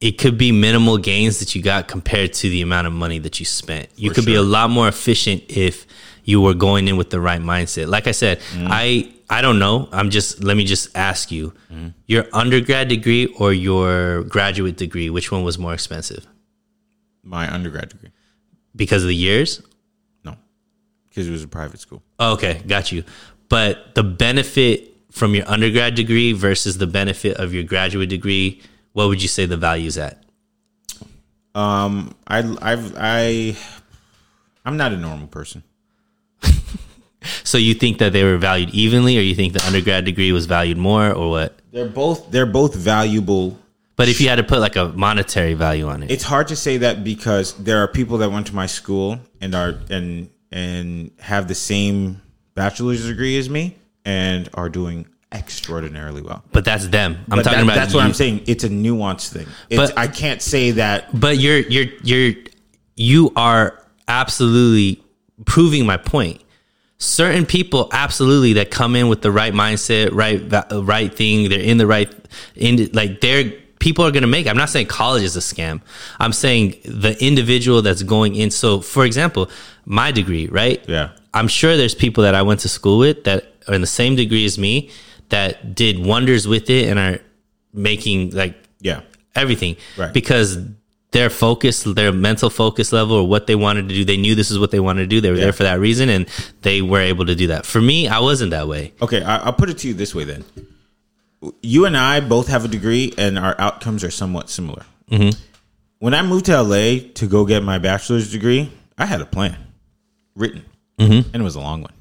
it 0.00 0.18
could 0.18 0.36
be 0.36 0.50
minimal 0.52 0.98
gains 0.98 1.38
that 1.38 1.54
you 1.54 1.62
got 1.62 1.86
compared 1.88 2.32
to 2.34 2.48
the 2.48 2.60
amount 2.62 2.86
of 2.88 2.92
money 2.92 3.18
that 3.20 3.38
you 3.38 3.46
spent. 3.46 3.88
You 3.96 4.10
For 4.10 4.16
could 4.16 4.26
be 4.26 4.34
a 4.34 4.42
lot 4.42 4.68
more 4.70 4.88
efficient 4.88 5.44
if 5.48 5.86
you 6.24 6.40
were 6.40 6.54
going 6.54 6.88
in 6.88 6.96
with 6.96 7.10
the 7.10 7.20
right 7.20 7.40
mindset. 7.40 7.86
Like 7.88 8.06
I 8.06 8.12
said, 8.12 8.40
Mm-hmm. 8.40 8.66
I 8.70 9.12
I 9.30 9.40
don't 9.40 9.58
know. 9.58 9.88
I'm 9.92 10.10
just 10.10 10.44
let 10.44 10.56
me 10.58 10.64
just 10.64 10.94
ask 10.94 11.30
you. 11.32 11.54
Mm-hmm. 11.72 11.88
Your 12.06 12.26
undergrad 12.34 12.88
degree 12.88 13.26
or 13.38 13.52
your 13.52 14.24
graduate 14.24 14.76
degree, 14.76 15.08
which 15.08 15.32
one 15.32 15.42
was 15.42 15.56
more 15.58 15.72
expensive? 15.72 16.26
My 17.22 17.50
undergrad 17.52 17.88
degree. 17.88 18.10
Because 18.76 19.02
of 19.04 19.08
the 19.08 19.14
years? 19.16 19.62
No, 20.24 20.36
because 21.08 21.28
it 21.28 21.30
was 21.30 21.44
a 21.44 21.48
private 21.48 21.80
school. 21.80 22.02
Oh, 22.18 22.32
okay, 22.34 22.60
got 22.66 22.92
you. 22.92 23.04
But 23.52 23.94
the 23.94 24.02
benefit 24.02 24.96
from 25.10 25.34
your 25.34 25.46
undergrad 25.46 25.94
degree 25.94 26.32
versus 26.32 26.78
the 26.78 26.86
benefit 26.86 27.36
of 27.36 27.52
your 27.52 27.64
graduate 27.64 28.08
degree, 28.08 28.62
what 28.94 29.08
would 29.08 29.20
you 29.20 29.28
say 29.28 29.44
the 29.44 29.58
value's 29.58 29.98
at? 29.98 30.24
Um, 31.54 32.14
I, 32.26 32.38
I've, 32.62 32.94
I, 32.96 33.54
I'm 34.64 34.78
not 34.78 34.92
a 34.92 34.96
normal 34.96 35.26
person. 35.26 35.62
So 37.44 37.56
you 37.56 37.74
think 37.74 37.98
that 37.98 38.12
they 38.12 38.24
were 38.24 38.36
valued 38.36 38.70
evenly, 38.70 39.16
or 39.16 39.20
you 39.20 39.36
think 39.36 39.52
the 39.52 39.64
undergrad 39.64 40.04
degree 40.04 40.32
was 40.32 40.46
valued 40.46 40.76
more, 40.76 41.12
or 41.12 41.30
what? 41.30 41.56
They're 41.70 41.86
both, 41.86 42.32
they're 42.32 42.46
both 42.46 42.74
valuable. 42.74 43.60
But 43.94 44.08
if 44.08 44.20
you 44.20 44.28
had 44.28 44.36
to 44.36 44.42
put 44.42 44.58
like 44.58 44.74
a 44.74 44.88
monetary 44.88 45.54
value 45.54 45.86
on 45.86 46.02
it, 46.02 46.10
It's 46.10 46.24
hard 46.24 46.48
to 46.48 46.56
say 46.56 46.78
that 46.78 47.04
because 47.04 47.52
there 47.62 47.78
are 47.78 47.86
people 47.86 48.18
that 48.18 48.32
went 48.32 48.48
to 48.48 48.54
my 48.56 48.66
school 48.66 49.20
and 49.40 49.54
are 49.54 49.78
and 49.88 50.30
and 50.50 51.12
have 51.20 51.46
the 51.46 51.54
same 51.54 52.20
bachelor's 52.54 53.06
degree 53.06 53.38
as 53.38 53.48
me 53.50 53.76
and 54.04 54.48
are 54.54 54.68
doing 54.68 55.06
extraordinarily 55.32 56.20
well. 56.22 56.42
but 56.52 56.64
that's 56.64 56.86
them. 56.88 57.16
I'm 57.30 57.38
But 57.38 57.42
talking 57.44 57.58
that- 57.60 57.64
about 57.64 57.74
that's 57.76 57.94
what. 57.94 58.04
I'm 58.04 58.12
saying. 58.14 58.42
It's 58.46 58.64
a 58.64 58.68
nuanced 58.68 59.28
thing. 59.30 59.46
It's, 59.70 59.76
But- 59.90 59.98
I 59.98 60.06
can't 60.06 60.42
say 60.42 60.72
that. 60.72 61.18
But 61.18 61.38
you're 61.38 61.58
you're 61.58 61.86
you're 62.02 62.34
you 62.96 63.32
are 63.36 63.82
absolutely 64.08 65.02
proving 65.46 65.86
my 65.86 65.96
point. 65.96 66.40
Certain 66.98 67.46
people 67.46 67.88
absolutely 67.92 68.52
that 68.54 68.70
come 68.70 68.94
in 68.94 69.08
with 69.08 69.22
the 69.22 69.32
right 69.32 69.52
mindset, 69.52 70.10
right 70.12 70.40
right 70.84 71.12
thing, 71.12 71.48
they're 71.48 71.58
in 71.60 71.78
the 71.78 71.86
right 71.86 72.12
in 72.54 72.90
like 72.92 73.20
they're 73.20 73.52
people 73.80 74.04
are 74.04 74.12
going 74.12 74.22
to 74.22 74.28
make. 74.28 74.46
I'm 74.46 74.56
not 74.56 74.68
saying 74.70 74.86
college 74.86 75.24
is 75.24 75.36
a 75.36 75.40
scam. 75.40 75.80
I'm 76.20 76.32
saying 76.32 76.76
the 76.84 77.16
individual 77.24 77.82
that's 77.82 78.04
going 78.04 78.36
in. 78.36 78.50
So, 78.52 78.80
for 78.80 79.04
example, 79.04 79.50
my 79.84 80.12
degree, 80.12 80.46
right? 80.46 80.84
Yeah. 80.86 81.08
I'm 81.34 81.48
sure 81.48 81.76
there's 81.76 81.94
people 81.94 82.24
that 82.24 82.34
I 82.34 82.42
went 82.42 82.60
to 82.60 82.68
school 82.68 82.98
with 82.98 83.24
that 83.24 83.52
are 83.68 83.74
in 83.74 83.80
the 83.80 83.86
same 83.86 84.16
degree 84.16 84.44
as 84.44 84.58
me 84.58 84.90
that 85.30 85.74
did 85.74 85.98
wonders 86.04 86.46
with 86.46 86.68
it 86.68 86.88
and 86.88 86.98
are 86.98 87.18
making 87.72 88.30
like 88.30 88.54
Yeah. 88.80 89.00
everything 89.34 89.76
Right. 89.96 90.12
because 90.12 90.58
their 91.12 91.30
focus 91.30 91.82
their 91.84 92.12
mental 92.12 92.50
focus 92.50 92.92
level 92.92 93.16
or 93.16 93.26
what 93.28 93.46
they 93.46 93.54
wanted 93.54 93.88
to 93.88 93.94
do 93.94 94.04
they 94.04 94.16
knew 94.16 94.34
this 94.34 94.50
is 94.50 94.58
what 94.58 94.70
they 94.70 94.80
wanted 94.80 95.02
to 95.02 95.06
do 95.06 95.20
they 95.20 95.30
were 95.30 95.36
Yeah. 95.36 95.44
there 95.44 95.52
for 95.52 95.62
that 95.62 95.78
reason 95.80 96.08
and 96.08 96.26
they 96.62 96.80
were 96.82 97.00
able 97.00 97.24
to 97.26 97.34
do 97.34 97.46
that 97.48 97.64
for 97.66 97.80
me 97.80 98.08
i 98.08 98.18
wasn't 98.18 98.50
that 98.50 98.66
way 98.68 98.92
Okay, 99.00 99.22
I, 99.22 99.36
I'll 99.38 99.52
put 99.52 99.68
it 99.70 99.78
to 99.78 99.88
you 99.88 99.94
this 99.94 100.14
way 100.14 100.24
then. 100.24 100.44
You 101.62 101.86
and 101.86 101.96
I 101.96 102.20
both 102.20 102.46
have 102.48 102.64
a 102.64 102.68
degree, 102.68 103.12
and 103.18 103.36
our 103.38 103.56
outcomes 103.58 104.04
are 104.04 104.10
somewhat 104.12 104.48
similar. 104.48 104.84
Mhm. 105.10 105.36
When 105.98 106.14
I 106.14 106.22
moved 106.22 106.46
to 106.46 106.52
LA 106.62 107.00
to 107.14 107.26
go 107.26 107.44
get 107.44 107.64
my 107.64 107.78
bachelor's 107.78 108.30
degree, 108.30 108.70
I 108.96 109.06
had 109.06 109.20
a 109.20 109.26
plan 109.26 109.56
written, 110.36 110.62
Mhm. 110.98 111.26
and 111.32 111.36
it 111.36 111.42
was 111.42 111.54
a 111.56 111.60
long 111.60 111.82
one. 111.82 111.92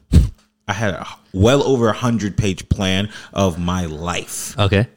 I 0.68 0.74
had 0.74 0.94
a 0.94 1.08
well 1.34 1.64
over 1.64 1.90
a 1.90 1.94
hundred 1.94 2.38
page 2.38 2.70
plan 2.70 3.10
of 3.34 3.58
my 3.60 3.86
life, 3.86 4.58
okay 4.60 4.88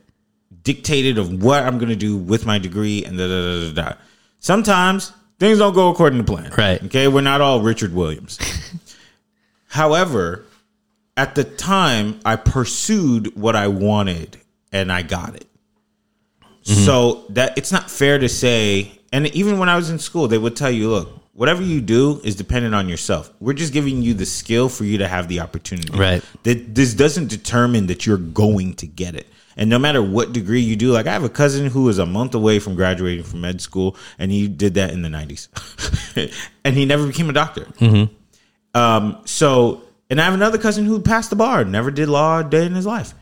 dictated 0.65 1.19
of 1.19 1.43
what 1.43 1.63
I'm 1.63 1.79
going 1.79 1.91
to 1.91 1.97
do 1.97 2.17
with 2.17 2.47
my 2.47 2.59
degree, 2.59 3.05
and 3.05 3.17
da 3.19 3.29
da 3.29 3.43
da 3.43 3.73
da. 3.73 3.91
da. 3.91 3.97
Sometimes 4.41 5.13
things 5.39 5.59
don't 5.59 5.75
go 5.75 5.91
according 5.91 6.19
to 6.19 6.25
plan. 6.25 6.53
Right. 6.57 6.83
Okay, 6.85 7.07
we're 7.07 7.21
not 7.21 7.41
all 7.41 7.61
Richard 7.61 7.95
Williams. 7.95 8.39
However, 9.69 10.45
at 11.17 11.35
the 11.35 11.45
time, 11.45 12.19
I 12.25 12.37
pursued 12.37 13.37
what 13.37 13.55
I 13.57 13.69
wanted 13.69 14.39
and 14.73 14.91
I 14.91 15.03
got 15.03 15.37
it. 15.37 15.47
So 16.63 17.27
that 17.29 17.59
it's 17.59 17.71
not 17.71 17.91
fair 17.91 18.19
to 18.19 18.27
say, 18.29 18.99
and 19.13 19.27
even 19.35 19.59
when 19.59 19.69
I 19.69 19.77
was 19.77 19.91
in 19.91 19.99
school, 19.99 20.29
they 20.29 20.39
would 20.39 20.57
tell 20.57 20.71
you, 20.71 20.89
look, 20.89 21.21
whatever 21.35 21.63
you 21.63 21.81
do 21.81 22.21
is 22.25 22.35
dependent 22.37 22.75
on 22.75 22.89
yourself. 22.89 23.33
We're 23.41 23.53
just 23.53 23.73
giving 23.73 24.03
you 24.03 24.15
the 24.15 24.27
skill 24.27 24.69
for 24.69 24.85
you 24.85 24.99
to 24.99 25.09
have 25.09 25.29
the 25.29 25.41
opportunity. 25.41 25.97
Right. 25.97 26.23
That 26.45 26.75
this 26.75 26.95
doesn't 26.95 27.29
determine 27.29 27.89
that 27.89 28.07
you're 28.07 28.17
going 28.17 28.75
to 28.75 28.87
get 28.87 29.15
it. 29.15 29.27
And 29.57 29.71
no 29.71 29.79
matter 29.79 30.03
what 30.03 30.33
degree 30.33 30.61
you 30.61 30.75
do, 30.75 30.91
like 30.91 31.07
I 31.07 31.13
have 31.13 31.23
a 31.23 31.29
cousin 31.29 31.67
who 31.67 31.89
is 31.89 31.99
a 31.99 32.07
month 32.07 32.35
away 32.35 32.59
from 32.59 32.75
graduating 32.75 33.25
from 33.25 33.41
med 33.41 33.61
school, 33.61 33.97
and 34.19 34.33
he 34.33 34.49
did 34.49 34.75
that 34.75 34.91
in 34.91 35.03
the 35.03 35.09
90s. 35.09 36.33
and 36.65 36.75
he 36.75 36.85
never 36.87 37.07
became 37.07 37.31
a 37.31 37.33
doctor. 37.33 37.69
Um, 38.75 39.19
so, 39.25 39.75
and 39.75 39.85
And 40.11 40.21
I 40.21 40.25
have 40.25 40.35
another 40.35 40.59
cousin 40.59 40.85
who 40.85 41.01
passed 41.01 41.31
the 41.31 41.37
bar, 41.37 41.65
never 41.65 41.91
did 41.91 42.09
law 42.09 42.41
a 42.41 42.45
day 42.45 42.67
in 42.67 42.75
his 42.75 42.87
life. 42.87 43.15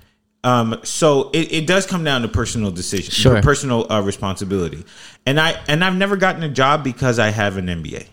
Um, 0.44 0.80
so 0.82 1.30
it, 1.32 1.52
it 1.52 1.66
does 1.66 1.86
come 1.86 2.02
down 2.02 2.22
to 2.22 2.28
personal 2.28 2.70
decision, 2.72 3.12
Sure. 3.12 3.40
personal 3.42 3.90
uh, 3.92 4.00
responsibility. 4.02 4.84
And 5.24 5.38
I 5.38 5.50
and 5.68 5.84
I've 5.84 5.96
never 5.96 6.16
gotten 6.16 6.42
a 6.42 6.48
job 6.48 6.82
because 6.82 7.18
I 7.20 7.28
have 7.30 7.56
an 7.58 7.66
MBA. 7.66 8.06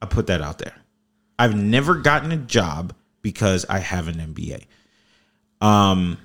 I 0.00 0.06
put 0.06 0.28
that 0.28 0.40
out 0.40 0.58
there. 0.58 0.72
I've 1.38 1.54
never 1.54 1.96
gotten 1.96 2.32
a 2.32 2.36
job 2.38 2.94
because 3.20 3.66
I 3.68 3.78
have 3.80 4.08
an 4.08 4.14
MBA. 4.14 4.64
Um, 5.60 6.18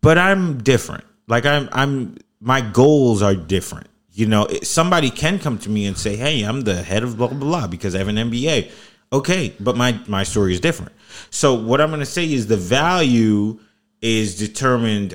but 0.00 0.18
I'm 0.18 0.58
different. 0.62 1.04
Like 1.28 1.46
I'm, 1.46 1.68
I'm. 1.72 2.16
My 2.40 2.60
goals 2.60 3.22
are 3.22 3.34
different. 3.34 3.86
You 4.12 4.26
know, 4.26 4.44
it- 4.46 4.66
somebody 4.66 5.10
can 5.10 5.38
come 5.38 5.58
to 5.58 5.70
me 5.70 5.86
and 5.86 5.96
say, 5.96 6.16
"Hey, 6.16 6.42
I'm 6.42 6.62
the 6.62 6.82
head 6.82 7.02
of 7.02 7.16
blah 7.16 7.28
blah 7.28 7.38
blah 7.38 7.66
because 7.68 7.94
I 7.94 7.98
have 7.98 8.08
an 8.08 8.16
MBA." 8.16 8.70
Okay, 9.12 9.54
but 9.60 9.76
my 9.76 9.98
my 10.06 10.24
story 10.24 10.52
is 10.54 10.60
different. 10.60 10.92
So 11.30 11.54
what 11.54 11.80
I'm 11.80 11.88
going 11.90 12.00
to 12.00 12.06
say 12.06 12.30
is 12.30 12.46
the 12.48 12.56
value 12.56 13.58
is 14.04 14.36
determined 14.36 15.14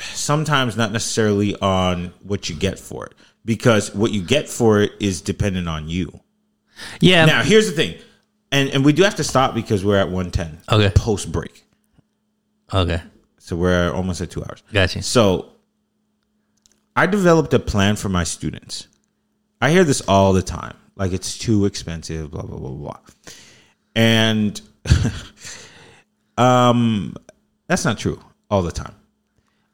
sometimes 0.00 0.76
not 0.76 0.92
necessarily 0.92 1.56
on 1.56 2.12
what 2.22 2.48
you 2.48 2.54
get 2.54 2.78
for 2.78 3.04
it 3.04 3.14
because 3.44 3.92
what 3.96 4.12
you 4.12 4.22
get 4.22 4.48
for 4.48 4.80
it 4.80 4.92
is 5.00 5.20
dependent 5.20 5.68
on 5.68 5.88
you. 5.88 6.20
Yeah. 7.00 7.24
Now, 7.24 7.42
here's 7.42 7.66
the 7.66 7.72
thing. 7.72 7.96
And 8.52 8.70
and 8.70 8.84
we 8.84 8.92
do 8.92 9.02
have 9.02 9.16
to 9.16 9.24
stop 9.24 9.54
because 9.54 9.84
we're 9.84 9.96
at 9.96 10.08
110. 10.08 10.58
Okay. 10.70 10.94
Post 10.94 11.32
break. 11.32 11.64
Okay. 12.72 13.02
So 13.38 13.56
we're 13.56 13.92
almost 13.92 14.20
at 14.20 14.30
2 14.30 14.44
hours. 14.44 14.62
Gotcha. 14.72 15.02
So 15.02 15.54
I 16.94 17.06
developed 17.06 17.52
a 17.54 17.58
plan 17.58 17.96
for 17.96 18.08
my 18.08 18.22
students. 18.22 18.86
I 19.60 19.70
hear 19.70 19.82
this 19.82 20.00
all 20.02 20.32
the 20.32 20.42
time. 20.42 20.76
Like 20.94 21.12
it's 21.12 21.38
too 21.38 21.64
expensive, 21.64 22.30
blah 22.30 22.42
blah 22.42 22.58
blah 22.58 22.70
blah. 22.70 22.98
And 23.96 24.60
um 26.38 27.16
that's 27.66 27.84
not 27.84 27.98
true 27.98 28.22
all 28.50 28.62
the 28.62 28.72
time. 28.72 28.94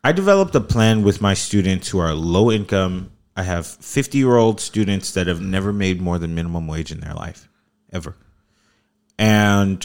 I 0.04 0.12
developed 0.12 0.54
a 0.54 0.60
plan 0.60 1.02
with 1.02 1.20
my 1.20 1.34
students 1.34 1.88
who 1.88 1.98
are 1.98 2.14
low 2.14 2.50
income. 2.50 3.10
I 3.36 3.42
have 3.42 3.66
50 3.66 4.18
year 4.18 4.36
old 4.36 4.60
students 4.60 5.12
that 5.12 5.26
have 5.26 5.40
never 5.40 5.72
made 5.72 6.00
more 6.00 6.18
than 6.18 6.34
minimum 6.34 6.66
wage 6.66 6.92
in 6.92 7.00
their 7.00 7.14
life, 7.14 7.48
ever. 7.92 8.16
And 9.18 9.84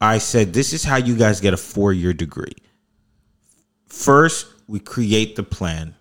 I 0.00 0.18
said, 0.18 0.52
This 0.52 0.72
is 0.72 0.84
how 0.84 0.96
you 0.96 1.16
guys 1.16 1.40
get 1.40 1.54
a 1.54 1.58
four 1.58 1.92
year 1.92 2.12
degree. 2.12 2.54
First, 3.86 4.46
we 4.66 4.78
create 4.78 5.36
the 5.36 5.42
plan. 5.42 5.96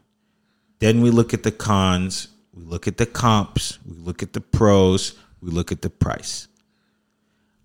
Then 0.80 1.02
we 1.02 1.10
look 1.10 1.34
at 1.34 1.44
the 1.44 1.52
cons, 1.52 2.28
we 2.54 2.64
look 2.64 2.88
at 2.88 2.98
the 2.98 3.08
comps, 3.08 3.80
we 3.86 3.98
look 3.98 4.22
at 4.22 4.34
the 4.34 4.42
pros, 4.42 5.16
we 5.42 5.50
look 5.50 5.72
at 5.72 5.82
the 5.82 5.90
price. 5.90 6.48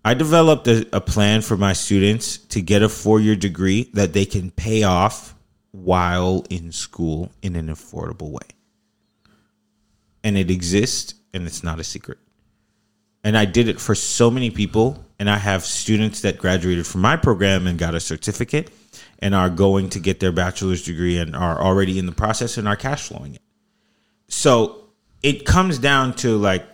I 0.05 0.13
developed 0.13 0.67
a, 0.67 0.85
a 0.91 1.01
plan 1.01 1.41
for 1.41 1.55
my 1.55 1.73
students 1.73 2.37
to 2.37 2.61
get 2.61 2.83
a 2.83 2.89
four 2.89 3.19
year 3.19 3.35
degree 3.35 3.89
that 3.93 4.13
they 4.13 4.25
can 4.25 4.51
pay 4.51 4.83
off 4.83 5.35
while 5.71 6.45
in 6.49 6.71
school 6.71 7.31
in 7.41 7.55
an 7.55 7.67
affordable 7.67 8.29
way. 8.29 8.47
And 10.23 10.37
it 10.37 10.51
exists 10.51 11.15
and 11.33 11.47
it's 11.47 11.63
not 11.63 11.79
a 11.79 11.83
secret. 11.83 12.19
And 13.23 13.37
I 13.37 13.45
did 13.45 13.69
it 13.69 13.79
for 13.79 13.95
so 13.95 14.29
many 14.29 14.49
people. 14.49 15.03
And 15.19 15.29
I 15.29 15.37
have 15.37 15.63
students 15.63 16.21
that 16.21 16.37
graduated 16.37 16.85
from 16.85 17.01
my 17.01 17.15
program 17.15 17.65
and 17.65 17.79
got 17.79 17.95
a 17.95 17.99
certificate 17.99 18.71
and 19.19 19.33
are 19.33 19.49
going 19.49 19.89
to 19.91 19.99
get 19.99 20.19
their 20.19 20.33
bachelor's 20.33 20.83
degree 20.83 21.17
and 21.17 21.35
are 21.35 21.61
already 21.61 21.97
in 21.97 22.05
the 22.05 22.11
process 22.11 22.57
and 22.57 22.67
are 22.67 22.75
cash 22.75 23.07
flowing 23.07 23.35
it. 23.35 23.41
So 24.27 24.89
it 25.21 25.45
comes 25.45 25.79
down 25.79 26.15
to 26.15 26.37
like 26.37 26.65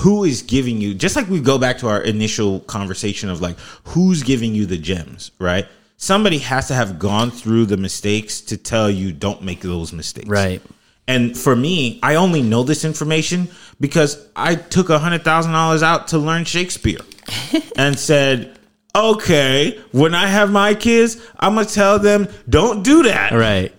who 0.00 0.24
is 0.24 0.40
giving 0.40 0.80
you 0.80 0.94
just 0.94 1.14
like 1.14 1.28
we 1.28 1.40
go 1.40 1.58
back 1.58 1.76
to 1.76 1.86
our 1.86 2.00
initial 2.00 2.60
conversation 2.60 3.28
of 3.28 3.42
like 3.42 3.58
who's 3.84 4.22
giving 4.22 4.54
you 4.54 4.64
the 4.64 4.78
gems, 4.78 5.30
right? 5.38 5.68
Somebody 5.98 6.38
has 6.38 6.68
to 6.68 6.74
have 6.74 6.98
gone 6.98 7.30
through 7.30 7.66
the 7.66 7.76
mistakes 7.76 8.40
to 8.42 8.56
tell 8.56 8.90
you 8.90 9.12
don't 9.12 9.42
make 9.42 9.60
those 9.60 9.92
mistakes. 9.92 10.26
Right. 10.26 10.62
And 11.06 11.36
for 11.36 11.54
me, 11.54 12.00
I 12.02 12.14
only 12.14 12.40
know 12.40 12.62
this 12.62 12.82
information 12.82 13.48
because 13.78 14.26
I 14.34 14.54
took 14.54 14.88
a 14.88 14.98
hundred 14.98 15.22
thousand 15.22 15.52
dollars 15.52 15.82
out 15.82 16.08
to 16.08 16.18
learn 16.18 16.46
Shakespeare 16.46 17.00
and 17.76 17.98
said, 17.98 18.58
okay, 18.96 19.78
when 19.92 20.14
I 20.14 20.28
have 20.28 20.50
my 20.50 20.74
kids, 20.74 21.20
I'm 21.38 21.56
gonna 21.56 21.66
tell 21.66 21.98
them 21.98 22.26
don't 22.48 22.82
do 22.82 23.02
that. 23.02 23.32
Right. 23.32 23.74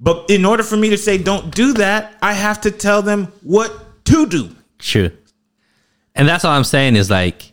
But 0.00 0.30
in 0.30 0.44
order 0.44 0.64
for 0.64 0.76
me 0.76 0.90
to 0.90 0.98
say 0.98 1.16
don't 1.16 1.54
do 1.54 1.74
that, 1.74 2.16
I 2.20 2.32
have 2.32 2.60
to 2.62 2.72
tell 2.72 3.02
them 3.02 3.32
what 3.44 4.04
to 4.06 4.26
do. 4.26 4.50
True. 4.78 5.12
And 6.14 6.26
that's 6.28 6.44
all 6.44 6.52
I'm 6.52 6.64
saying 6.64 6.96
is 6.96 7.10
like, 7.10 7.52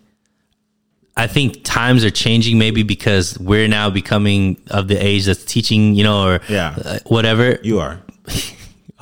I 1.17 1.27
think 1.27 1.63
times 1.63 2.03
are 2.03 2.09
changing 2.09 2.57
maybe 2.57 2.83
because 2.83 3.37
we're 3.39 3.67
now 3.67 3.89
becoming 3.89 4.57
of 4.69 4.87
the 4.87 4.95
age 4.97 5.25
that's 5.25 5.45
teaching, 5.45 5.95
you 5.95 6.03
know, 6.03 6.27
or 6.27 6.39
Yeah. 6.49 6.75
uh, 6.83 6.99
whatever. 7.05 7.57
You 7.63 7.79
are. 7.79 8.01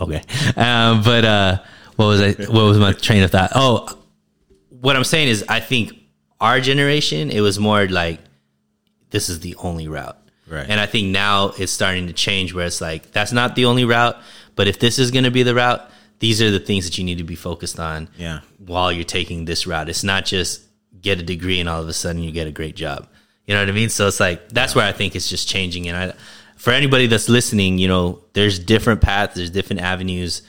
Okay. 0.01 0.21
Um, 0.57 1.03
but 1.03 1.23
uh, 1.23 1.59
what 1.97 2.05
was 2.07 2.19
I? 2.19 2.31
What 2.33 2.63
was 2.65 2.79
my 2.79 2.93
train 2.93 3.21
of 3.21 3.29
thought? 3.29 3.51
Oh, 3.53 3.95
what 4.69 4.95
I'm 4.95 5.03
saying 5.03 5.27
is, 5.27 5.45
I 5.47 5.59
think 5.59 5.93
our 6.41 6.59
generation, 6.59 7.29
it 7.29 7.41
was 7.41 7.59
more 7.59 7.87
like 7.87 8.19
this 9.11 9.29
is 9.29 9.39
the 9.41 9.55
only 9.59 9.87
route, 9.87 10.17
Right. 10.47 10.65
And 10.67 10.79
I 10.79 10.87
think 10.87 11.09
now 11.09 11.53
it's 11.59 11.71
starting 11.71 12.07
to 12.07 12.13
change, 12.13 12.55
where 12.55 12.65
it's 12.65 12.81
like 12.81 13.11
that's 13.11 13.31
not 13.31 13.55
the 13.55 13.65
only 13.65 13.85
route, 13.85 14.17
but 14.55 14.67
if 14.67 14.79
this 14.79 14.97
is 14.97 15.11
going 15.11 15.25
to 15.25 15.31
be 15.31 15.43
the 15.43 15.53
route, 15.53 15.87
these 16.23 16.41
are 16.41 16.49
the 16.49 16.59
things 16.59 16.85
that 16.85 16.97
you 16.97 17.03
need 17.03 17.17
to 17.17 17.25
be 17.25 17.35
focused 17.35 17.81
on. 17.81 18.07
Yeah. 18.17 18.39
While 18.57 18.93
you're 18.93 19.03
taking 19.03 19.43
this 19.43 19.67
route, 19.67 19.89
it's 19.89 20.05
not 20.05 20.23
just 20.23 20.61
get 21.01 21.19
a 21.19 21.23
degree 21.23 21.59
and 21.59 21.67
all 21.67 21.81
of 21.81 21.89
a 21.89 21.91
sudden 21.91 22.23
you 22.23 22.31
get 22.31 22.47
a 22.47 22.51
great 22.51 22.77
job. 22.77 23.09
You 23.45 23.53
know 23.53 23.59
what 23.59 23.67
I 23.67 23.73
mean? 23.73 23.89
So 23.89 24.07
it's 24.07 24.21
like 24.21 24.47
that's 24.47 24.73
where 24.73 24.87
I 24.87 24.93
think 24.93 25.17
it's 25.17 25.27
just 25.27 25.49
changing. 25.49 25.89
And 25.89 25.97
I, 25.97 26.15
for 26.55 26.71
anybody 26.71 27.07
that's 27.07 27.27
listening, 27.27 27.77
you 27.77 27.89
know, 27.89 28.23
there's 28.31 28.57
different 28.57 29.01
paths, 29.01 29.35
there's 29.35 29.49
different 29.49 29.81
avenues. 29.81 30.43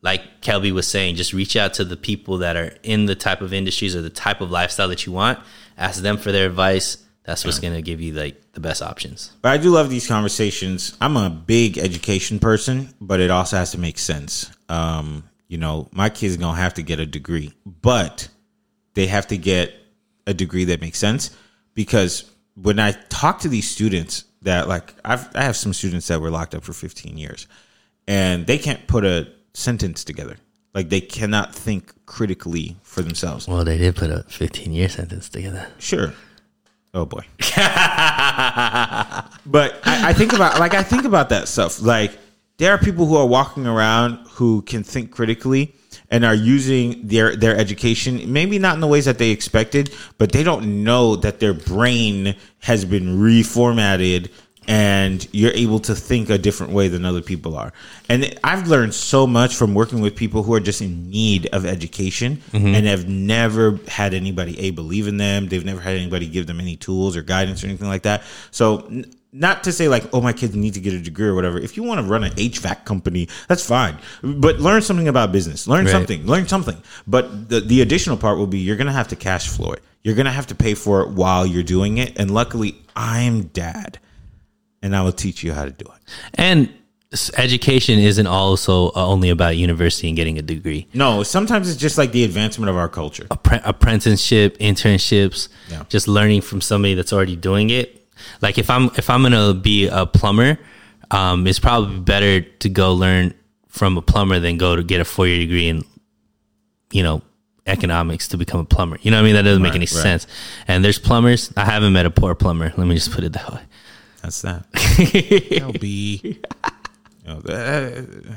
Like 0.00 0.40
Kelby 0.40 0.72
was 0.72 0.88
saying, 0.88 1.14
just 1.14 1.32
reach 1.32 1.54
out 1.54 1.74
to 1.74 1.84
the 1.84 1.96
people 1.96 2.38
that 2.38 2.56
are 2.56 2.74
in 2.82 3.06
the 3.06 3.14
type 3.14 3.42
of 3.42 3.52
industries 3.52 3.94
or 3.94 4.02
the 4.02 4.10
type 4.10 4.40
of 4.40 4.50
lifestyle 4.50 4.88
that 4.88 5.06
you 5.06 5.12
want. 5.12 5.38
Ask 5.78 6.02
them 6.02 6.16
for 6.16 6.32
their 6.32 6.48
advice. 6.48 6.96
That's 7.24 7.44
what's 7.44 7.60
going 7.60 7.74
to 7.74 7.82
give 7.82 8.00
you 8.00 8.14
like 8.14 8.52
the 8.52 8.60
best 8.60 8.82
options. 8.82 9.32
But 9.42 9.52
I 9.52 9.56
do 9.56 9.70
love 9.70 9.90
these 9.90 10.08
conversations. 10.08 10.96
I'm 11.00 11.16
a 11.16 11.30
big 11.30 11.78
education 11.78 12.40
person, 12.40 12.92
but 13.00 13.20
it 13.20 13.30
also 13.30 13.56
has 13.56 13.70
to 13.72 13.78
make 13.78 13.98
sense. 13.98 14.50
Um, 14.68 15.24
you 15.46 15.58
know, 15.58 15.88
my 15.92 16.08
kids 16.08 16.34
are 16.34 16.38
gonna 16.38 16.56
have 16.56 16.74
to 16.74 16.82
get 16.82 16.98
a 16.98 17.06
degree, 17.06 17.52
but 17.66 18.28
they 18.94 19.06
have 19.06 19.26
to 19.28 19.36
get 19.36 19.74
a 20.26 20.32
degree 20.32 20.64
that 20.64 20.80
makes 20.80 20.98
sense 20.98 21.30
because 21.74 22.24
when 22.54 22.78
I 22.78 22.92
talk 22.92 23.40
to 23.40 23.48
these 23.48 23.70
students 23.70 24.24
that 24.42 24.66
like 24.66 24.94
I've 25.04 25.28
I 25.36 25.42
have 25.42 25.56
some 25.56 25.72
students 25.72 26.08
that 26.08 26.20
were 26.20 26.30
locked 26.30 26.54
up 26.54 26.64
for 26.64 26.72
15 26.72 27.16
years 27.18 27.46
and 28.08 28.46
they 28.46 28.58
can't 28.58 28.86
put 28.86 29.04
a 29.04 29.28
sentence 29.54 30.04
together. 30.04 30.36
Like 30.74 30.88
they 30.88 31.00
cannot 31.00 31.54
think 31.54 31.92
critically 32.06 32.76
for 32.82 33.02
themselves. 33.02 33.46
Well, 33.46 33.64
they 33.64 33.78
did 33.78 33.94
put 33.94 34.10
a 34.10 34.22
15 34.24 34.72
year 34.72 34.88
sentence 34.88 35.28
together. 35.28 35.66
Sure. 35.78 36.14
Oh 36.94 37.06
boy. 37.06 37.24
but 37.38 37.56
I, 39.84 40.10
I 40.10 40.12
think 40.12 40.34
about 40.34 40.60
like 40.60 40.74
I 40.74 40.82
think 40.82 41.04
about 41.04 41.30
that 41.30 41.48
stuff. 41.48 41.80
Like 41.80 42.18
there 42.58 42.72
are 42.72 42.78
people 42.78 43.06
who 43.06 43.16
are 43.16 43.26
walking 43.26 43.66
around 43.66 44.26
who 44.32 44.60
can 44.62 44.84
think 44.84 45.10
critically 45.10 45.74
and 46.10 46.22
are 46.24 46.34
using 46.34 47.06
their 47.06 47.34
their 47.34 47.56
education 47.56 48.30
maybe 48.30 48.58
not 48.58 48.74
in 48.74 48.80
the 48.80 48.86
ways 48.86 49.06
that 49.06 49.16
they 49.18 49.30
expected, 49.30 49.94
but 50.18 50.32
they 50.32 50.42
don't 50.42 50.84
know 50.84 51.16
that 51.16 51.40
their 51.40 51.54
brain 51.54 52.36
has 52.60 52.84
been 52.84 53.18
reformatted 53.18 54.30
and 54.68 55.26
you're 55.32 55.52
able 55.52 55.80
to 55.80 55.94
think 55.94 56.30
a 56.30 56.38
different 56.38 56.72
way 56.72 56.88
than 56.88 57.04
other 57.04 57.20
people 57.22 57.56
are. 57.56 57.72
And 58.08 58.34
I've 58.44 58.68
learned 58.68 58.94
so 58.94 59.26
much 59.26 59.54
from 59.56 59.74
working 59.74 60.00
with 60.00 60.14
people 60.16 60.42
who 60.42 60.54
are 60.54 60.60
just 60.60 60.80
in 60.80 61.10
need 61.10 61.46
of 61.52 61.66
education 61.66 62.40
Mhm. 62.52 62.74
and 62.76 62.86
have 62.86 63.08
never 63.08 63.78
had 63.88 64.14
anybody 64.14 64.58
a 64.60 64.70
believe 64.70 65.08
in 65.08 65.16
them. 65.16 65.48
They've 65.48 65.64
never 65.64 65.80
had 65.80 65.96
anybody 65.96 66.26
give 66.26 66.46
them 66.46 66.60
any 66.60 66.76
tools 66.76 67.16
or 67.16 67.22
guidance 67.22 67.62
or 67.62 67.66
anything 67.68 67.88
like 67.88 68.02
that. 68.02 68.22
So 68.50 68.88
not 69.34 69.64
to 69.64 69.72
say 69.72 69.88
like, 69.88 70.04
oh, 70.12 70.20
my 70.20 70.32
kids 70.34 70.54
need 70.54 70.74
to 70.74 70.80
get 70.80 70.92
a 70.92 70.98
degree 71.00 71.26
or 71.26 71.34
whatever. 71.34 71.58
If 71.58 71.76
you 71.76 71.82
want 71.82 72.00
to 72.00 72.06
run 72.06 72.22
an 72.22 72.32
HVAC 72.36 72.84
company, 72.84 73.28
that's 73.48 73.64
fine. 73.64 73.96
But 74.22 74.60
learn 74.60 74.82
something 74.82 75.08
about 75.08 75.32
business. 75.32 75.66
Learn 75.66 75.86
Right. 75.86 75.90
something. 75.92 76.26
Learn 76.26 76.46
something. 76.46 76.76
But 77.06 77.48
the 77.48 77.60
the 77.60 77.80
additional 77.80 78.16
part 78.18 78.36
will 78.38 78.46
be 78.46 78.58
you're 78.58 78.76
gonna 78.76 78.92
have 78.92 79.08
to 79.08 79.16
cash 79.16 79.48
flow 79.48 79.72
it. 79.72 79.82
You're 80.04 80.14
gonna 80.16 80.32
have 80.32 80.48
to 80.48 80.54
pay 80.54 80.74
for 80.74 81.00
it 81.02 81.10
while 81.10 81.46
you're 81.46 81.62
doing 81.62 81.96
it. 81.98 82.12
And 82.16 82.30
luckily, 82.30 82.74
I'm 82.94 83.44
dad, 83.54 83.98
and 84.82 84.94
I 84.96 85.02
will 85.02 85.12
teach 85.12 85.42
you 85.42 85.52
how 85.52 85.64
to 85.64 85.70
do 85.70 85.84
it. 85.86 86.00
And 86.34 86.68
education 87.36 87.98
isn't 87.98 88.26
also 88.26 88.88
uh, 88.88 89.06
only 89.06 89.28
about 89.30 89.56
university 89.56 90.08
and 90.08 90.16
getting 90.16 90.38
a 90.38 90.42
degree. 90.42 90.86
No, 90.94 91.22
sometimes 91.22 91.68
it's 91.70 91.78
just 91.78 91.98
like 91.98 92.12
the 92.12 92.24
advancement 92.24 92.70
of 92.70 92.76
our 92.76 92.88
culture. 92.88 93.24
Appre- 93.24 93.60
apprenticeship, 93.64 94.56
internships, 94.58 95.48
Yeah. 95.70 95.84
just 95.88 96.08
learning 96.08 96.40
from 96.40 96.60
somebody 96.60 96.94
that's 96.94 97.12
already 97.12 97.36
doing 97.36 97.70
it. 97.70 98.06
Like 98.40 98.56
if 98.58 98.70
I'm 98.70 98.90
if 98.96 99.10
I'm 99.10 99.22
gonna 99.22 99.52
be 99.54 99.88
a 99.88 100.06
plumber, 100.06 100.58
um, 101.10 101.46
it's 101.46 101.58
probably 101.58 101.98
better 101.98 102.40
to 102.40 102.68
go 102.68 102.94
learn 102.94 103.34
from 103.68 103.96
a 103.98 104.02
plumber 104.02 104.38
than 104.38 104.56
go 104.58 104.76
to 104.76 104.82
get 104.82 105.00
a 105.00 105.04
four 105.04 105.26
year 105.26 105.38
degree 105.38 105.68
in, 105.68 105.84
you 106.92 107.02
know 107.02 107.22
economics 107.66 108.26
to 108.28 108.36
become 108.36 108.58
a 108.60 108.64
plumber. 108.64 108.98
You 109.02 109.10
know 109.12 109.18
what 109.18 109.22
I 109.22 109.24
mean? 109.26 109.34
That 109.34 109.42
doesn't 109.42 109.62
make 109.62 109.70
Right, 109.70 109.76
any 109.76 109.82
right. 109.84 110.02
sense. 110.02 110.26
And 110.66 110.84
there's 110.84 110.98
plumbers. 110.98 111.52
I 111.56 111.64
haven't 111.64 111.92
met 111.92 112.06
a 112.06 112.10
poor 112.10 112.34
plumber. 112.34 112.72
Let 112.76 112.86
me 112.88 112.94
just 112.96 113.12
put 113.12 113.22
it 113.22 113.32
that 113.34 113.52
way. 113.52 113.60
That's 114.22 114.42
that. 114.42 114.70
LB. 114.72 116.38
Yo, 117.26 117.40
that- 117.40 118.36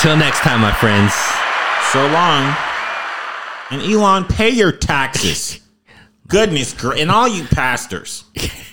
Till 0.00 0.16
next 0.16 0.40
time, 0.40 0.60
my 0.60 0.70
friends. 0.72 1.12
so 1.92 2.06
long. 2.12 2.54
And 3.70 3.82
Elon, 3.82 4.24
pay 4.26 4.50
your 4.50 4.70
taxes. 4.70 5.58
Goodness, 6.28 6.72
and 6.84 7.10
all 7.10 7.26
you 7.26 7.44
pastors. 7.46 8.24